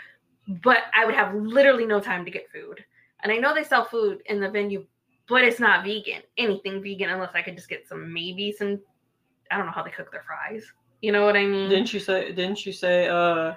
but 0.48 0.84
I 0.96 1.06
would 1.06 1.16
have 1.16 1.36
literally 1.36 1.86
no 1.86 2.00
time 2.00 2.26
to 2.26 2.32
get 2.32 2.52
food. 2.52 2.84
And 3.22 3.32
I 3.32 3.38
know 3.38 3.54
they 3.54 3.64
sell 3.64 3.86
food 3.86 4.22
in 4.26 4.40
the 4.40 4.50
venue, 4.50 4.86
but 5.30 5.44
it's 5.44 5.60
not 5.60 5.86
vegan, 5.86 6.22
anything 6.38 6.82
vegan, 6.82 7.10
unless 7.10 7.34
I 7.34 7.42
could 7.42 7.56
just 7.56 7.70
get 7.70 7.88
some, 7.88 8.12
maybe 8.14 8.52
some, 8.52 8.80
I 9.54 9.58
don't 9.58 9.68
know 9.68 9.72
how 9.72 9.84
they 9.84 9.92
cook 9.92 10.12
their 10.12 10.24
fries. 10.24 10.66
You 11.02 11.12
know 11.12 11.26
what 11.26 11.36
I 11.36 11.46
mean? 11.46 11.70
Didn't 11.70 11.94
you 11.94 12.00
say? 12.00 12.32
Didn't 12.32 12.66
you 12.66 12.74
say? 12.74 13.08
Uh, 13.08 13.54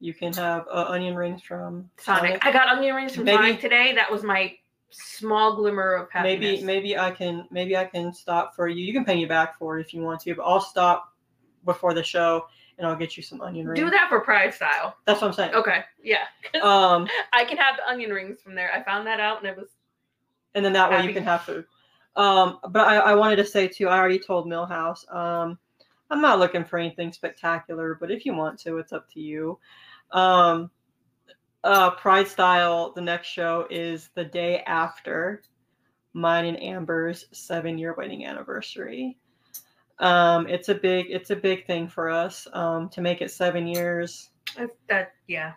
you 0.00 0.14
can 0.14 0.32
have 0.32 0.66
uh, 0.72 0.86
onion 0.88 1.14
rings 1.14 1.42
from 1.42 1.88
Sonic. 1.98 2.44
I 2.44 2.52
got 2.52 2.68
onion 2.68 2.96
rings 2.96 3.14
from 3.14 3.24
Maybe- 3.24 3.36
Sonic 3.36 3.60
today. 3.60 3.92
That 3.94 4.10
was 4.10 4.22
my 4.24 4.56
small 4.90 5.54
glimmer 5.54 5.94
of 5.94 6.10
happiness. 6.10 6.62
Maybe 6.62 6.64
maybe 6.64 6.98
I 6.98 7.10
can 7.12 7.46
maybe 7.50 7.76
I 7.76 7.84
can 7.84 8.12
stop 8.12 8.56
for 8.56 8.66
you. 8.66 8.84
You 8.84 8.92
can 8.92 9.04
pay 9.04 9.14
me 9.14 9.26
back 9.26 9.56
for 9.58 9.78
it 9.78 9.82
if 9.86 9.94
you 9.94 10.02
want 10.02 10.20
to, 10.22 10.34
but 10.34 10.42
I'll 10.42 10.60
stop 10.60 11.12
before 11.64 11.94
the 11.94 12.02
show 12.02 12.46
and 12.78 12.86
I'll 12.86 12.96
get 12.96 13.16
you 13.16 13.22
some 13.22 13.40
onion 13.42 13.68
rings. 13.68 13.78
Do 13.78 13.90
that 13.90 14.08
for 14.08 14.24
PrideStyle. 14.24 14.94
That's 15.04 15.20
what 15.20 15.28
I'm 15.28 15.32
saying. 15.34 15.54
Okay, 15.54 15.84
yeah. 16.02 16.24
Um, 16.62 17.06
I 17.32 17.44
can 17.44 17.58
have 17.58 17.76
the 17.76 17.88
onion 17.88 18.10
rings 18.10 18.40
from 18.42 18.54
there. 18.56 18.72
I 18.72 18.82
found 18.82 19.06
that 19.06 19.20
out, 19.20 19.38
and 19.38 19.46
it 19.46 19.56
was 19.56 19.68
and 20.54 20.64
then 20.64 20.72
that 20.72 20.90
way 20.90 21.06
you 21.06 21.12
can 21.12 21.22
have 21.22 21.42
food. 21.42 21.66
Um, 22.16 22.58
but 22.70 22.86
I, 22.86 22.96
I 22.96 23.14
wanted 23.14 23.36
to 23.36 23.44
say 23.44 23.68
too. 23.68 23.88
I 23.88 23.98
already 23.98 24.18
told 24.18 24.46
Millhouse. 24.46 25.10
Um, 25.14 25.58
I'm 26.10 26.20
not 26.20 26.38
looking 26.38 26.64
for 26.64 26.78
anything 26.78 27.12
spectacular, 27.12 27.96
but 28.00 28.10
if 28.10 28.26
you 28.26 28.34
want 28.34 28.58
to, 28.60 28.78
it's 28.78 28.92
up 28.92 29.08
to 29.12 29.20
you. 29.20 29.58
Um, 30.10 30.70
uh, 31.62 31.94
PrideStyle. 31.96 32.94
The 32.94 33.00
next 33.00 33.28
show 33.28 33.66
is 33.70 34.10
the 34.14 34.24
day 34.24 34.62
after 34.66 35.42
mine 36.12 36.46
and 36.46 36.60
Amber's 36.60 37.26
seven 37.32 37.78
year 37.78 37.94
wedding 37.96 38.24
anniversary. 38.24 39.18
Um, 39.98 40.46
it's 40.48 40.68
a 40.70 40.74
big 40.74 41.06
it's 41.10 41.30
a 41.30 41.36
big 41.36 41.66
thing 41.66 41.86
for 41.86 42.10
us 42.10 42.48
um, 42.52 42.88
to 42.90 43.00
make 43.00 43.20
it 43.20 43.30
seven 43.30 43.66
years. 43.66 44.30
that. 44.88 45.12
Yeah, 45.28 45.52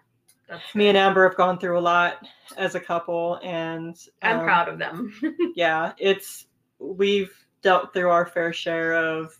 that's. 0.48 0.76
Me 0.76 0.88
and 0.88 0.98
Amber 0.98 1.28
have 1.28 1.38
gone 1.38 1.60
through 1.60 1.78
a 1.78 1.82
lot 1.82 2.26
as 2.58 2.76
a 2.76 2.80
couple, 2.80 3.40
and 3.44 3.96
I'm 4.22 4.40
um, 4.40 4.46
proud 4.46 4.70
of 4.70 4.80
them. 4.80 5.14
yeah, 5.56 5.94
it's 5.98 6.48
we've 6.80 7.32
dealt 7.62 7.94
through 7.94 8.10
our 8.10 8.26
fair 8.26 8.54
share 8.54 8.94
of 8.94 9.34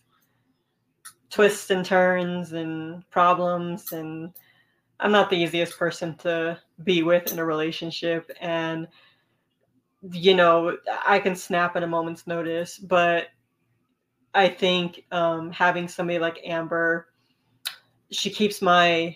twists 1.30 1.72
and 1.72 1.84
turns 1.84 2.54
and 2.54 3.10
problems 3.10 3.92
and 3.92 4.32
I'm 5.00 5.12
not 5.12 5.30
the 5.30 5.36
easiest 5.36 5.78
person 5.78 6.16
to 6.20 6.60
be 6.84 7.02
with 7.02 7.34
in 7.34 7.40
a 7.40 7.46
relationship 7.46 8.32
and 8.40 8.88
you 10.12 10.36
know, 10.36 10.78
I 11.08 11.20
can 11.20 11.36
snap 11.36 11.76
at 11.76 11.84
a 11.84 11.88
moment's 11.88 12.28
notice, 12.28 12.78
but 12.78 13.28
I 14.34 14.50
think 14.50 15.06
um, 15.12 15.52
having 15.52 15.88
somebody 15.88 16.20
like 16.20 16.40
Amber, 16.46 17.08
she 18.12 18.30
keeps 18.30 18.62
my 18.62 19.16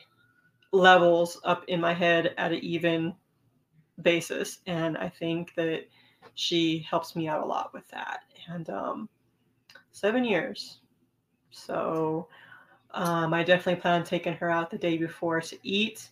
levels 0.71 1.39
up 1.43 1.63
in 1.67 1.79
my 1.79 1.93
head 1.93 2.33
at 2.37 2.51
an 2.51 2.59
even 2.59 3.13
basis. 4.01 4.59
And 4.67 4.97
I 4.97 5.09
think 5.09 5.53
that 5.55 5.87
she 6.35 6.85
helps 6.89 7.15
me 7.15 7.27
out 7.27 7.43
a 7.43 7.45
lot 7.45 7.73
with 7.73 7.87
that. 7.89 8.21
And 8.49 8.69
um, 8.69 9.09
seven 9.91 10.23
years. 10.23 10.79
So 11.51 12.27
um, 12.91 13.33
I 13.33 13.43
definitely 13.43 13.81
plan 13.81 14.01
on 14.01 14.05
taking 14.05 14.33
her 14.33 14.49
out 14.49 14.69
the 14.69 14.77
day 14.77 14.97
before 14.97 15.41
to 15.41 15.57
eat. 15.63 16.09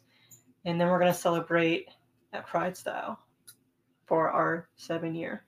And 0.65 0.79
then 0.79 0.87
we're 0.87 0.99
going 0.99 1.11
to 1.11 1.17
celebrate 1.17 1.89
at 2.33 2.47
PrideStyle 2.47 3.17
for 4.05 4.29
our 4.29 4.67
seven 4.75 5.15
year. 5.15 5.43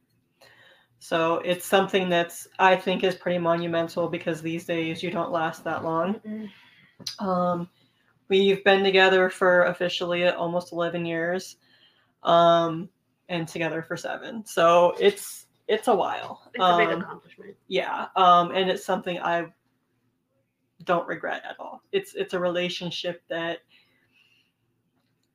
So 1.00 1.36
it's 1.40 1.66
something 1.66 2.10
that's 2.10 2.48
I 2.60 2.76
think 2.76 3.04
is 3.04 3.16
pretty 3.16 3.38
monumental 3.38 4.08
because 4.08 4.42
these 4.42 4.66
days 4.66 5.04
you 5.04 5.12
don't 5.12 5.32
last 5.32 5.64
that 5.64 5.84
long. 5.84 6.50
Um, 7.20 7.70
we've 8.30 8.64
been 8.64 8.84
together 8.84 9.30
for 9.30 9.64
officially 9.66 10.28
almost 10.28 10.72
11 10.74 11.06
years, 11.06 11.58
um, 12.24 12.90
and 13.30 13.48
together 13.48 13.82
for 13.82 13.98
seven. 13.98 14.46
So 14.46 14.96
it's 15.00 15.46
it's 15.68 15.88
a 15.90 15.96
while. 15.96 16.42
It's 16.54 16.64
a 16.64 16.78
big 16.78 16.90
Um, 16.90 17.02
accomplishment. 17.02 17.56
yeah, 17.68 18.08
um, 18.16 18.52
and 18.52 18.70
it's 18.70 18.86
something 18.86 19.20
I 19.20 19.48
don't 20.84 21.08
regret 21.08 21.44
at 21.48 21.60
all. 21.60 21.82
It's 21.92 22.16
it's 22.16 22.34
a 22.34 22.40
relationship 22.40 23.22
that 23.30 23.60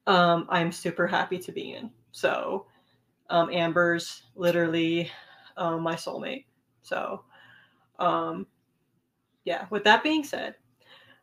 um, 0.06 0.46
I'm 0.48 0.72
super 0.72 1.06
happy 1.06 1.38
to 1.38 1.52
be 1.52 1.72
in. 1.74 1.90
So 2.12 2.66
um, 3.30 3.50
Amber's 3.50 4.24
literally 4.34 5.10
um, 5.56 5.82
my 5.82 5.94
soulmate. 5.94 6.46
So 6.82 7.24
um, 7.98 8.46
yeah. 9.44 9.66
With 9.70 9.84
that 9.84 10.02
being 10.02 10.24
said, 10.24 10.54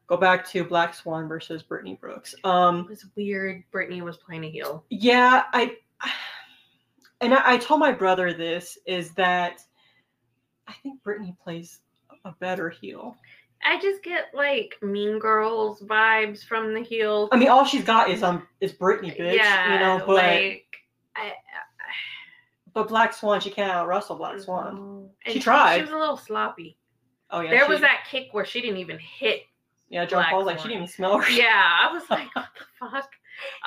go 0.10 0.18
back 0.18 0.46
to 0.50 0.64
Black 0.66 0.94
Swan 0.94 1.28
versus 1.30 1.64
Brittany 1.64 1.98
Brooks. 2.02 2.36
Um, 2.44 2.80
It 2.82 2.90
was 2.90 3.06
weird. 3.16 3.64
Brittany 3.72 4.02
was 4.02 4.18
playing 4.18 4.44
a 4.44 4.50
heel. 4.50 4.84
yeah, 4.90 5.44
I 5.54 5.78
and 7.22 7.34
I, 7.34 7.54
I 7.54 7.58
told 7.58 7.80
my 7.80 7.92
brother 7.92 8.34
this 8.34 8.78
is 8.86 9.12
that 9.14 9.62
I 10.68 10.74
think 10.84 11.02
Brittany 11.04 11.36
plays 11.42 11.80
a 12.26 12.32
better 12.40 12.70
heel. 12.70 13.16
I 13.64 13.80
just 13.80 14.04
get 14.04 14.26
like 14.34 14.76
Mean 14.82 15.20
Girls 15.20 15.82
vibes 15.82 16.44
from 16.44 16.74
the 16.74 16.82
heel. 16.82 17.28
I 17.32 17.38
mean, 17.38 17.50
all 17.50 17.66
she's 17.66 17.84
got 17.84 18.10
is 18.10 18.24
um 18.24 18.48
is 18.62 18.72
Brittany, 18.72 19.12
bitch. 19.12 19.36
yeah, 19.36 19.74
you 19.74 19.80
know, 19.80 20.06
but 20.06 20.16
like 20.16 20.66
I, 21.16 21.34
but 22.74 22.88
Black 22.88 23.14
Swan, 23.14 23.42
she 23.42 23.50
can't 23.50 23.72
out 23.72 23.88
wrestle 23.88 24.16
Black 24.16 24.40
Swan. 24.40 25.10
She 25.28 25.40
tried. 25.40 25.76
She 25.78 25.82
was 25.82 25.92
a 25.92 25.98
little 25.98 26.18
sloppy. 26.18 26.78
Oh 27.32 27.42
yeah, 27.42 27.50
there 27.50 27.66
she- 27.66 27.72
was 27.72 27.82
that 27.82 28.06
kick 28.10 28.30
where 28.32 28.46
she 28.46 28.62
didn't 28.62 28.78
even 28.78 28.98
hit. 28.98 29.42
Yeah, 29.90 30.06
John 30.06 30.20
Black 30.20 30.30
Paul's 30.32 30.46
like 30.46 30.58
she 30.60 30.64
didn't 30.68 30.84
even 30.84 30.88
smell 30.88 31.20
her. 31.20 31.30
Yeah, 31.32 31.78
I 31.90 31.92
was 31.92 32.04
like, 32.10 32.28
what 32.36 32.46
the 32.56 32.88
fuck? 32.92 33.10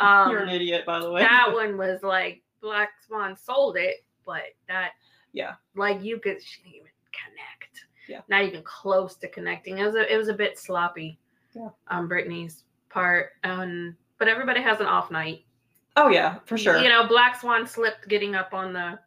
Um, 0.01 0.31
You're 0.31 0.41
an 0.43 0.49
idiot, 0.51 0.85
by 0.87 1.01
the 1.01 1.11
way. 1.11 1.23
that 1.23 1.51
one 1.53 1.77
was 1.77 2.03
like 2.03 2.43
Black 2.61 2.91
Swan 3.07 3.37
sold 3.37 3.77
it, 3.77 4.05
but 4.25 4.43
that 4.69 4.93
Yeah. 5.33 5.55
like 5.75 6.03
you 6.03 6.19
could 6.21 6.43
she 6.43 6.63
didn't 6.63 6.75
even 6.77 6.89
connect. 7.13 7.87
Yeah. 8.09 8.21
Not 8.29 8.45
even 8.45 8.63
close 8.63 9.17
to 9.17 9.29
connecting. 9.29 9.79
It 9.79 9.85
was 9.87 9.95
a, 9.95 10.13
it 10.13 10.17
was 10.17 10.29
a 10.29 10.35
bit 10.35 10.59
sloppy. 10.59 11.19
Yeah. 11.55 11.69
On 11.89 12.07
Brittany's 12.09 12.65
part. 12.89 13.31
Um 13.45 13.97
but 14.19 14.29
everybody 14.29 14.61
has 14.63 14.81
an 14.81 14.87
off 14.87 15.11
night. 15.11 15.45
Oh 15.97 16.09
yeah, 16.09 16.39
for 16.47 16.57
sure. 16.57 16.79
You 16.79 16.89
know, 16.89 17.07
Black 17.07 17.39
Swan 17.41 17.67
slipped 17.67 18.09
getting 18.09 18.35
up 18.35 18.55
on 18.55 18.73
the 18.73 18.99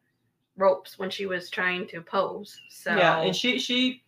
ropes 0.58 0.98
when 1.00 1.10
she 1.10 1.26
was 1.26 1.50
trying 1.50 1.88
to 1.88 2.02
pose. 2.02 2.58
So 2.70 2.96
Yeah, 2.96 3.22
and 3.22 3.36
she 3.36 3.58
she 3.60 4.04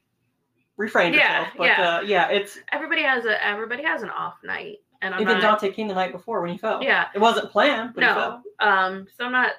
refrained 0.78 1.16
Yeah, 1.16 1.46
herself. 1.46 1.58
But 1.58 1.64
yeah. 1.66 1.90
Uh, 1.98 2.02
yeah, 2.02 2.30
it's 2.30 2.60
Everybody 2.72 3.02
has 3.04 3.26
a 3.26 3.44
everybody 3.46 3.84
has 3.84 4.04
an 4.04 4.10
off 4.10 4.36
night, 4.44 4.78
and 5.02 5.14
I'm 5.14 5.22
even 5.22 5.36
not. 5.36 5.42
Dante 5.62 5.72
King 5.72 5.88
the 5.88 5.96
night 5.96 6.12
before 6.12 6.42
when 6.42 6.52
he 6.52 6.58
fell. 6.58 6.82
Yeah. 6.84 7.08
it 7.14 7.20
wasn't 7.20 7.52
planned, 7.52 7.94
but 7.96 8.04
he 8.04 8.10
no, 8.10 8.16
fell. 8.16 8.44
um, 8.60 9.08
so 9.18 9.26
I'm 9.26 9.32
not. 9.32 9.52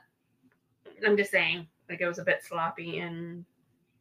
I'm 1.07 1.17
just 1.17 1.31
saying, 1.31 1.67
like 1.89 2.01
it 2.01 2.09
was 2.09 2.19
a 2.19 2.25
bit 2.25 2.43
sloppy, 2.43 2.99
and 2.99 3.45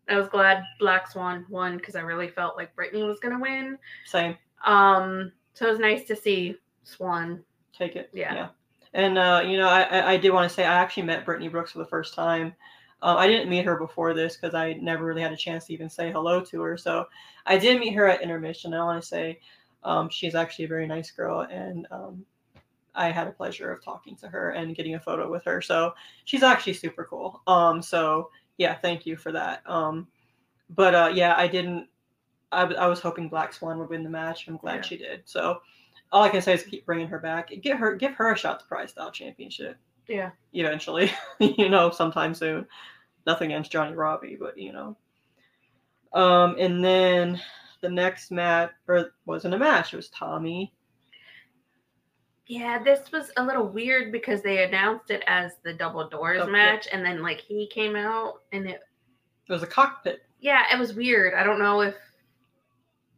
I 0.10 0.18
was 0.18 0.30
glad 0.30 0.64
Black 0.80 1.10
Swan 1.12 1.46
won 1.50 1.78
because 1.78 1.96
I 1.96 2.02
really 2.02 2.28
felt 2.30 2.56
like 2.58 2.76
Brittany 2.76 3.04
was 3.04 3.20
gonna 3.20 3.40
win. 3.40 3.78
Same, 4.06 4.36
Um, 4.66 5.32
so 5.54 5.68
it 5.68 5.72
was 5.72 5.80
nice 5.80 6.06
to 6.08 6.16
see 6.16 6.56
Swan. 6.84 7.44
take 7.78 7.96
it. 7.96 8.10
Yeah. 8.14 8.34
yeah, 8.34 8.48
And 8.94 9.18
uh, 9.18 9.44
you 9.46 9.58
know, 9.58 9.68
I 9.68 9.82
I, 9.84 10.12
I 10.14 10.18
did 10.18 10.32
want 10.32 10.50
to 10.50 10.54
say 10.56 10.64
I 10.66 10.74
actually 10.82 11.04
met 11.04 11.26
Brittany 11.26 11.50
Brooks 11.50 11.72
for 11.74 11.80
the 11.80 11.86
first 11.86 12.14
time. 12.16 12.54
Um, 13.02 13.18
I 13.18 13.28
didn't 13.28 13.50
meet 13.50 13.66
her 13.66 13.78
before 13.78 14.14
this 14.14 14.36
because 14.38 14.56
I 14.56 14.74
never 14.74 15.06
really 15.06 15.22
had 15.22 15.32
a 15.32 15.38
chance 15.38 15.66
to 15.66 15.74
even 15.74 15.90
say 15.90 16.12
hello 16.12 16.42
to 16.42 16.62
her. 16.62 16.78
So 16.78 17.06
I 17.46 17.58
did 17.58 17.80
meet 17.80 17.94
her 17.94 18.08
at 18.08 18.22
intermission. 18.22 18.74
I 18.74 18.84
want 18.84 19.02
to 19.02 19.08
say 19.08 19.40
um, 19.84 20.10
she's 20.10 20.34
actually 20.36 20.66
a 20.66 20.70
very 20.70 20.88
nice 20.88 21.12
girl, 21.12 21.42
and 21.42 21.88
um, 21.92 22.26
I 22.96 23.12
had 23.12 23.28
a 23.28 23.32
pleasure 23.32 23.72
of 23.72 23.84
talking 23.84 24.16
to 24.18 24.28
her 24.28 24.50
and 24.52 24.76
getting 24.76 24.96
a 24.96 25.00
photo 25.00 25.30
with 25.30 25.44
her. 25.46 25.62
So 25.62 25.94
she's 26.26 26.42
actually 26.44 26.74
super 26.74 27.06
cool. 27.08 27.42
Um, 27.46 27.82
so 27.82 28.32
yeah, 28.58 28.76
thank 28.76 29.06
you 29.06 29.16
for 29.16 29.32
that. 29.32 29.62
Um, 29.70 30.08
but 30.72 30.96
uh, 30.96 31.12
yeah, 31.14 31.36
I 31.38 31.48
didn't. 31.48 31.88
I 32.52 32.88
was 32.88 33.02
hoping 33.02 33.28
Black 33.28 33.52
Swan 33.54 33.78
would 33.80 33.90
win 33.90 34.04
the 34.04 34.10
match. 34.10 34.48
I'm 34.48 34.56
glad 34.56 34.78
Yeah. 34.78 34.82
she 34.82 34.98
did. 34.98 35.22
So 35.26 35.60
all 36.14 36.24
I 36.24 36.30
can 36.30 36.42
say 36.42 36.54
is 36.54 36.64
keep 36.64 36.86
bringing 36.86 37.08
her 37.10 37.20
back. 37.20 37.52
Get 37.62 37.76
her, 37.78 37.94
give 37.96 38.14
her 38.14 38.32
a 38.32 38.38
shot 38.38 38.62
to 38.62 38.66
PrideStyle 38.66 39.12
Championship 39.12 39.78
Yeah. 40.08 40.32
eventually. 40.54 41.12
you 41.40 41.70
know, 41.70 41.90
sometime 41.92 42.34
soon. 42.34 42.66
Nothing 43.26 43.52
against 43.52 43.72
Johnny 43.72 43.96
Robbie, 43.96 44.38
but 44.40 44.58
you 44.58 44.72
know. 44.72 44.96
Um, 46.14 46.56
and 46.58 46.84
then 46.84 47.42
the 47.82 47.90
next 47.90 48.32
match, 48.32 48.72
or 48.88 49.12
wasn't 49.26 49.54
a 49.54 49.58
match. 49.60 49.94
It 49.94 49.98
was 49.98 50.10
Tommy. 50.10 50.74
Yeah, 52.48 52.82
this 52.82 53.12
was 53.12 53.30
a 53.36 53.44
little 53.44 53.68
weird 53.68 54.12
because 54.14 54.42
they 54.42 54.64
announced 54.64 55.12
it 55.12 55.22
as 55.28 55.52
the 55.66 55.74
double 55.74 56.08
doors 56.08 56.42
Okay. 56.42 56.52
match, 56.52 56.88
and 56.92 57.06
then 57.06 57.22
like 57.22 57.42
he 57.42 57.68
came 57.68 57.96
out, 57.98 58.44
and 58.54 58.66
it 58.68 58.80
It 59.50 59.52
was 59.54 59.64
a 59.64 59.68
cockpit. 59.68 60.22
yeah, 60.40 60.64
it 60.74 60.80
was 60.80 60.94
weird. 60.94 61.34
I 61.34 61.44
don't 61.44 61.60
know 61.60 61.82
if 61.82 61.96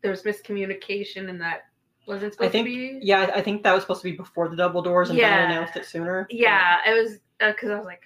there 0.01 0.09
was 0.11 0.23
miscommunication 0.23 1.29
and 1.29 1.39
that 1.41 1.65
wasn't 2.09 2.35
I 2.39 2.49
think. 2.49 2.67
to 2.67 2.71
be. 2.73 2.99
Yeah, 3.01 3.31
I- 3.33 3.41
think 3.41 3.63
that 3.63 3.73
was 3.73 3.83
supposed 3.83 4.01
to 4.01 4.11
be 4.11 4.17
before 4.17 4.49
the 4.49 4.55
double 4.57 4.81
doors, 4.81 5.09
and 5.09 5.17
Yeah. 5.17 5.29
then 5.47 5.51
announced 5.51 5.75
it 5.77 5.85
sooner. 5.85 6.27
Yeah, 6.29 6.77
it 6.85 6.93
was 7.01 7.19
because 7.39 7.69
I 7.69 7.75
was 7.77 7.85
like, 7.85 8.01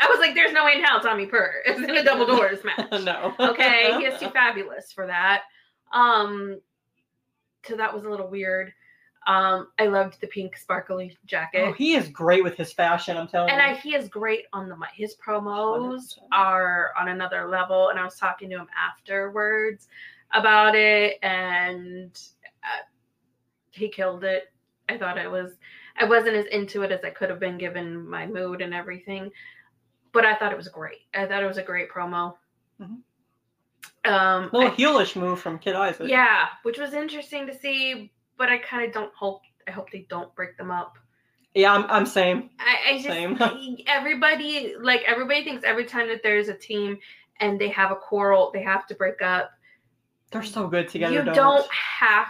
I 0.00 0.06
was 0.08 0.18
like, 0.18 0.34
there's 0.34 0.52
no 0.52 0.64
way 0.64 0.72
in 0.74 0.82
hell 0.84 1.00
Tommy 1.00 1.26
Purr 1.26 1.62
is 1.66 1.78
in 1.78 1.90
a 1.90 2.02
double 2.04 2.26
doors 2.26 2.58
match. 2.64 2.90
no. 3.04 3.34
okay, 3.40 3.96
he 3.98 4.04
is 4.04 4.18
too 4.20 4.28
fabulous 4.30 4.92
for 4.92 5.06
that. 5.06 5.42
Um, 5.92 6.60
so 7.66 7.76
that 7.76 7.92
was 7.94 8.04
a 8.04 8.08
little 8.10 8.28
weird. 8.28 8.72
Um, 9.26 9.68
I 9.78 9.86
loved 9.86 10.18
the 10.22 10.26
pink 10.28 10.56
sparkly 10.56 11.16
jacket. 11.26 11.64
Oh, 11.68 11.72
he 11.74 11.94
is 11.94 12.08
great 12.08 12.42
with 12.42 12.56
his 12.56 12.72
fashion. 12.72 13.18
I'm 13.18 13.28
telling 13.28 13.50
you. 13.50 13.54
and 13.54 13.70
you. 13.70 13.76
I, 13.76 13.78
he 13.78 13.94
is 13.94 14.08
great 14.08 14.46
on 14.54 14.68
the 14.70 14.76
mic. 14.76 14.88
His 14.94 15.14
promos 15.16 16.14
100%. 16.16 16.18
are 16.32 16.92
on 16.98 17.08
another 17.08 17.46
level. 17.46 17.90
And 17.90 17.98
I 17.98 18.04
was 18.04 18.16
talking 18.16 18.48
to 18.50 18.56
him 18.56 18.66
afterwards 18.76 19.88
about 20.32 20.74
it, 20.74 21.18
and 21.22 22.12
uh, 22.39 22.39
he 23.70 23.88
killed 23.88 24.24
it. 24.24 24.44
I 24.88 24.98
thought 24.98 25.18
it 25.18 25.30
was. 25.30 25.52
I 25.96 26.04
wasn't 26.04 26.36
as 26.36 26.46
into 26.46 26.82
it 26.82 26.92
as 26.92 27.00
I 27.04 27.10
could 27.10 27.30
have 27.30 27.40
been 27.40 27.58
given 27.58 28.08
my 28.08 28.26
mood 28.26 28.60
and 28.62 28.74
everything, 28.74 29.30
but 30.12 30.24
I 30.24 30.34
thought 30.34 30.52
it 30.52 30.56
was 30.58 30.68
great. 30.68 30.98
I 31.14 31.26
thought 31.26 31.42
it 31.42 31.46
was 31.46 31.58
a 31.58 31.62
great 31.62 31.90
promo. 31.90 32.34
Mhm. 32.80 33.02
Um, 34.04 34.50
little 34.52 34.70
I- 34.70 34.74
heelish 34.74 35.14
move 35.14 35.40
from 35.40 35.58
Kid 35.58 35.74
Isaac. 35.74 36.08
yeah, 36.08 36.46
which 36.62 36.78
was 36.78 36.94
interesting 36.94 37.46
to 37.46 37.54
see, 37.54 38.10
but 38.38 38.48
I 38.48 38.58
kind 38.58 38.86
of 38.86 38.92
don't 38.92 39.12
hope. 39.14 39.42
I 39.68 39.72
hope 39.72 39.90
they 39.90 40.06
don't 40.08 40.34
break 40.34 40.56
them 40.56 40.70
up. 40.70 40.96
Yeah, 41.54 41.74
I'm, 41.74 41.84
I'm 41.90 42.06
same. 42.06 42.50
I, 42.58 42.76
I 42.90 42.92
just 42.94 43.08
Same. 43.08 43.36
everybody 43.86 44.74
like 44.80 45.02
everybody 45.06 45.44
thinks 45.44 45.64
every 45.64 45.84
time 45.84 46.08
that 46.08 46.22
there's 46.22 46.48
a 46.48 46.54
team 46.54 46.98
and 47.40 47.60
they 47.60 47.68
have 47.68 47.90
a 47.90 47.96
quarrel, 47.96 48.50
they 48.54 48.62
have 48.62 48.86
to 48.86 48.94
break 48.94 49.20
up. 49.20 49.50
They're 50.30 50.42
so 50.44 50.68
good 50.68 50.88
together. 50.88 51.12
you 51.12 51.22
don't. 51.24 51.34
don't 51.34 51.70
have 51.72 52.28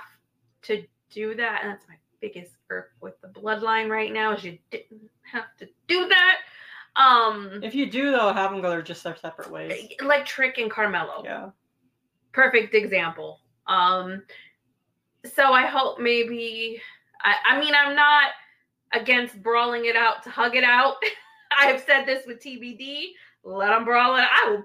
to 0.62 0.84
do 1.10 1.34
that, 1.34 1.60
and 1.62 1.70
that's 1.72 1.86
my 1.88 1.94
biggest 2.20 2.52
irk 2.70 2.90
with 3.00 3.14
the 3.22 3.28
bloodline 3.28 3.88
right 3.90 4.12
now 4.12 4.34
is 4.34 4.44
you 4.44 4.58
didn't 4.70 5.10
have 5.32 5.44
to 5.58 5.66
do 5.88 6.08
that. 6.08 6.36
Um, 6.96 7.60
If 7.62 7.74
you 7.74 7.90
do 7.90 8.10
though, 8.10 8.32
have 8.32 8.50
them 8.50 8.60
go 8.60 8.70
their 8.70 8.82
just 8.82 9.02
their 9.04 9.16
separate 9.16 9.50
ways. 9.50 9.88
like 10.02 10.26
Trick 10.26 10.58
and 10.58 10.70
Carmelo. 10.70 11.22
Yeah. 11.24 11.50
perfect 12.32 12.74
example. 12.74 13.40
Um, 13.66 14.22
so 15.34 15.52
I 15.52 15.66
hope 15.66 15.98
maybe 16.00 16.80
I, 17.22 17.34
I 17.50 17.60
mean 17.60 17.74
I'm 17.74 17.94
not 17.94 18.30
against 18.92 19.40
brawling 19.42 19.84
it 19.86 19.96
out 19.96 20.22
to 20.24 20.30
hug 20.30 20.56
it 20.56 20.64
out. 20.64 20.96
I've 21.58 21.80
said 21.82 22.04
this 22.06 22.26
with 22.26 22.40
TBD. 22.42 23.10
Let 23.44 23.68
them 23.68 23.84
brawl 23.84 24.16
it. 24.16 24.26
I 24.30 24.50
will 24.50 24.64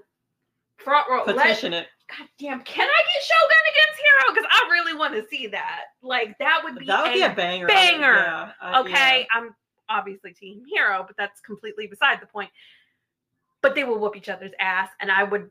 front 0.78 1.08
row. 1.08 1.22
Let, 1.26 1.36
Petition 1.36 1.72
it. 1.72 1.86
God 2.08 2.28
damn, 2.38 2.60
can 2.62 2.88
I 2.88 3.00
get 3.12 3.22
Shogun 3.22 3.64
against 3.72 4.00
Hero? 4.00 4.34
Because 4.34 4.50
I 4.52 4.68
really 4.70 4.94
want 4.96 5.14
to 5.14 5.24
see 5.28 5.48
that. 5.48 5.80
Like 6.02 6.36
that 6.38 6.60
would 6.62 6.78
be 6.78 6.86
That 6.86 7.02
would 7.04 7.12
be 7.14 7.22
a 7.22 7.32
a 7.32 7.34
banger. 7.34 7.66
banger. 7.66 8.14
Yeah, 8.14 8.52
I- 8.60 8.80
okay. 8.80 8.92
yeah. 9.20 9.24
I'm 9.34 9.54
obviously 9.88 10.32
Team 10.32 10.62
Hero, 10.72 11.04
but 11.06 11.16
that's 11.16 11.40
completely 11.40 11.86
beside 11.88 12.20
the 12.20 12.26
point. 12.26 12.50
But 13.62 13.74
they 13.74 13.82
will 13.84 13.98
whoop 13.98 14.16
each 14.16 14.28
other's 14.28 14.52
ass, 14.60 14.88
and 15.00 15.10
I 15.10 15.24
would, 15.24 15.50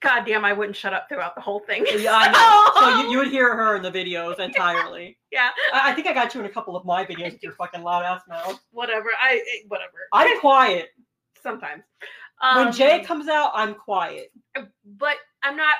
God 0.00 0.24
damn, 0.26 0.44
I 0.44 0.52
wouldn't 0.52 0.76
shut 0.76 0.92
up 0.92 1.08
throughout 1.08 1.34
the 1.34 1.40
whole 1.40 1.60
thing. 1.60 1.86
Yeah, 1.88 2.12
I 2.14 2.30
know. 2.30 2.80
So 2.80 3.02
you, 3.04 3.10
you 3.12 3.18
would 3.18 3.28
hear 3.28 3.56
her 3.56 3.76
in 3.76 3.82
the 3.82 3.90
videos 3.90 4.38
entirely. 4.40 5.16
yeah, 5.32 5.50
I, 5.72 5.92
I 5.92 5.94
think 5.94 6.06
I 6.06 6.12
got 6.12 6.34
you 6.34 6.40
in 6.40 6.46
a 6.46 6.50
couple 6.50 6.76
of 6.76 6.84
my 6.84 7.06
videos 7.06 7.32
with 7.32 7.42
your 7.42 7.52
fucking 7.52 7.82
loud 7.82 8.04
ass 8.04 8.20
mouth. 8.28 8.60
whatever. 8.72 9.08
I 9.18 9.36
eh, 9.36 9.64
whatever. 9.68 9.92
I'm 10.12 10.38
quiet. 10.40 10.90
sometimes. 11.42 11.84
when 12.56 12.72
Jay 12.72 12.98
Um, 13.00 13.04
comes 13.06 13.28
out, 13.28 13.52
I'm 13.54 13.74
quiet. 13.74 14.30
but 14.84 15.16
I'm 15.42 15.56
not 15.56 15.76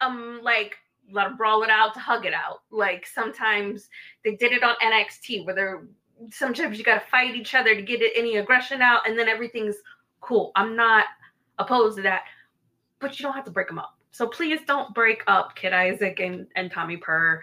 um 0.00 0.40
like 0.42 0.76
let 1.10 1.24
them 1.24 1.36
brawl 1.36 1.62
it 1.62 1.70
out 1.70 1.94
to 1.94 2.00
hug 2.00 2.26
it 2.26 2.34
out. 2.34 2.62
Like 2.70 3.06
sometimes 3.06 3.88
they 4.24 4.34
did 4.36 4.52
it 4.52 4.62
on 4.62 4.74
NXT 4.82 5.44
where 5.46 5.54
they're 5.54 5.86
sometimes 6.30 6.78
you 6.78 6.84
gotta 6.84 7.04
fight 7.10 7.34
each 7.34 7.54
other 7.54 7.74
to 7.74 7.82
get 7.82 8.02
it, 8.02 8.12
any 8.16 8.36
aggression 8.36 8.82
out, 8.82 9.08
and 9.08 9.18
then 9.18 9.28
everything's 9.28 9.76
cool. 10.20 10.50
I'm 10.56 10.74
not 10.74 11.04
opposed 11.58 11.96
to 11.96 12.02
that, 12.02 12.22
but 13.00 13.18
you 13.18 13.22
don't 13.22 13.34
have 13.34 13.44
to 13.44 13.50
break 13.50 13.68
them 13.68 13.78
up. 13.78 13.96
So 14.10 14.26
please 14.26 14.60
don't 14.66 14.94
break 14.94 15.22
up 15.26 15.54
Kid 15.56 15.72
Isaac 15.74 16.20
and, 16.20 16.46
and 16.56 16.70
Tommy 16.72 16.96
Purr. 16.96 17.42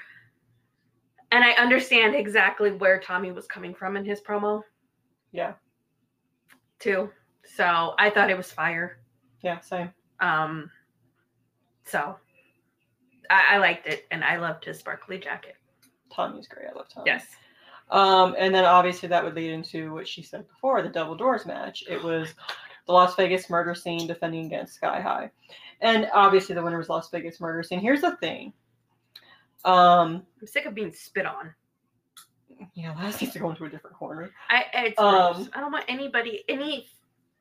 And 1.31 1.43
I 1.43 1.51
understand 1.51 2.15
exactly 2.15 2.71
where 2.71 2.99
Tommy 2.99 3.31
was 3.31 3.47
coming 3.47 3.73
from 3.73 3.95
in 3.95 4.03
his 4.05 4.21
promo 4.21 4.61
Yeah. 5.31 5.53
too. 6.79 7.09
So 7.45 7.93
I 7.97 8.09
thought 8.09 8.29
it 8.29 8.37
was 8.37 8.51
fire. 8.51 8.99
Yeah, 9.41 9.59
same. 9.59 9.91
Um, 10.19 10.69
so 11.85 12.17
I, 13.29 13.55
I 13.55 13.57
liked 13.57 13.87
it, 13.87 14.05
and 14.11 14.23
I 14.23 14.37
loved 14.37 14.65
his 14.65 14.79
sparkly 14.79 15.17
jacket. 15.17 15.55
Tommy's 16.13 16.47
great. 16.47 16.67
I 16.71 16.77
love 16.77 16.89
Tommy. 16.89 17.05
Yes. 17.07 17.25
Um, 17.89 18.35
and 18.37 18.53
then 18.53 18.65
obviously 18.65 19.09
that 19.09 19.23
would 19.23 19.35
lead 19.35 19.51
into 19.51 19.93
what 19.93 20.07
she 20.07 20.23
said 20.23 20.47
before, 20.47 20.81
the 20.81 20.89
double 20.89 21.15
doors 21.15 21.45
match. 21.45 21.83
It 21.89 22.01
was 22.01 22.33
the 22.87 22.93
Las 22.93 23.15
Vegas 23.15 23.49
murder 23.49 23.75
scene 23.75 24.07
defending 24.07 24.45
against 24.45 24.75
Sky 24.75 25.01
High. 25.01 25.29
And 25.81 26.09
obviously 26.13 26.55
the 26.55 26.63
winner 26.63 26.77
was 26.77 26.89
Las 26.89 27.09
Vegas 27.09 27.39
murder 27.39 27.61
scene. 27.61 27.79
Here's 27.79 28.01
the 28.01 28.15
thing. 28.17 28.53
Um, 29.65 30.23
I'm 30.41 30.47
sick 30.47 30.65
of 30.65 30.73
being 30.73 30.91
spit 30.91 31.25
on. 31.25 31.53
yeah, 32.73 32.93
that 32.99 33.21
needs 33.21 33.33
to 33.33 33.39
go 33.39 33.49
into 33.49 33.65
a 33.65 33.69
different 33.69 33.95
corner. 33.95 34.31
I 34.49 34.65
it's 34.73 34.99
Um. 34.99 35.49
I 35.53 35.59
don't 35.59 35.71
want 35.71 35.85
anybody 35.87 36.43
any 36.49 36.87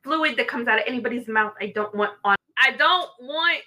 fluid 0.05 0.37
that 0.37 0.49
comes 0.49 0.69
out 0.69 0.79
of 0.79 0.85
anybody's 0.87 1.29
mouth. 1.29 1.55
I 1.61 1.69
don't 1.69 1.95
want 1.95 2.13
on. 2.25 2.37
I 2.59 2.73
don't 2.73 3.11
want. 3.21 3.63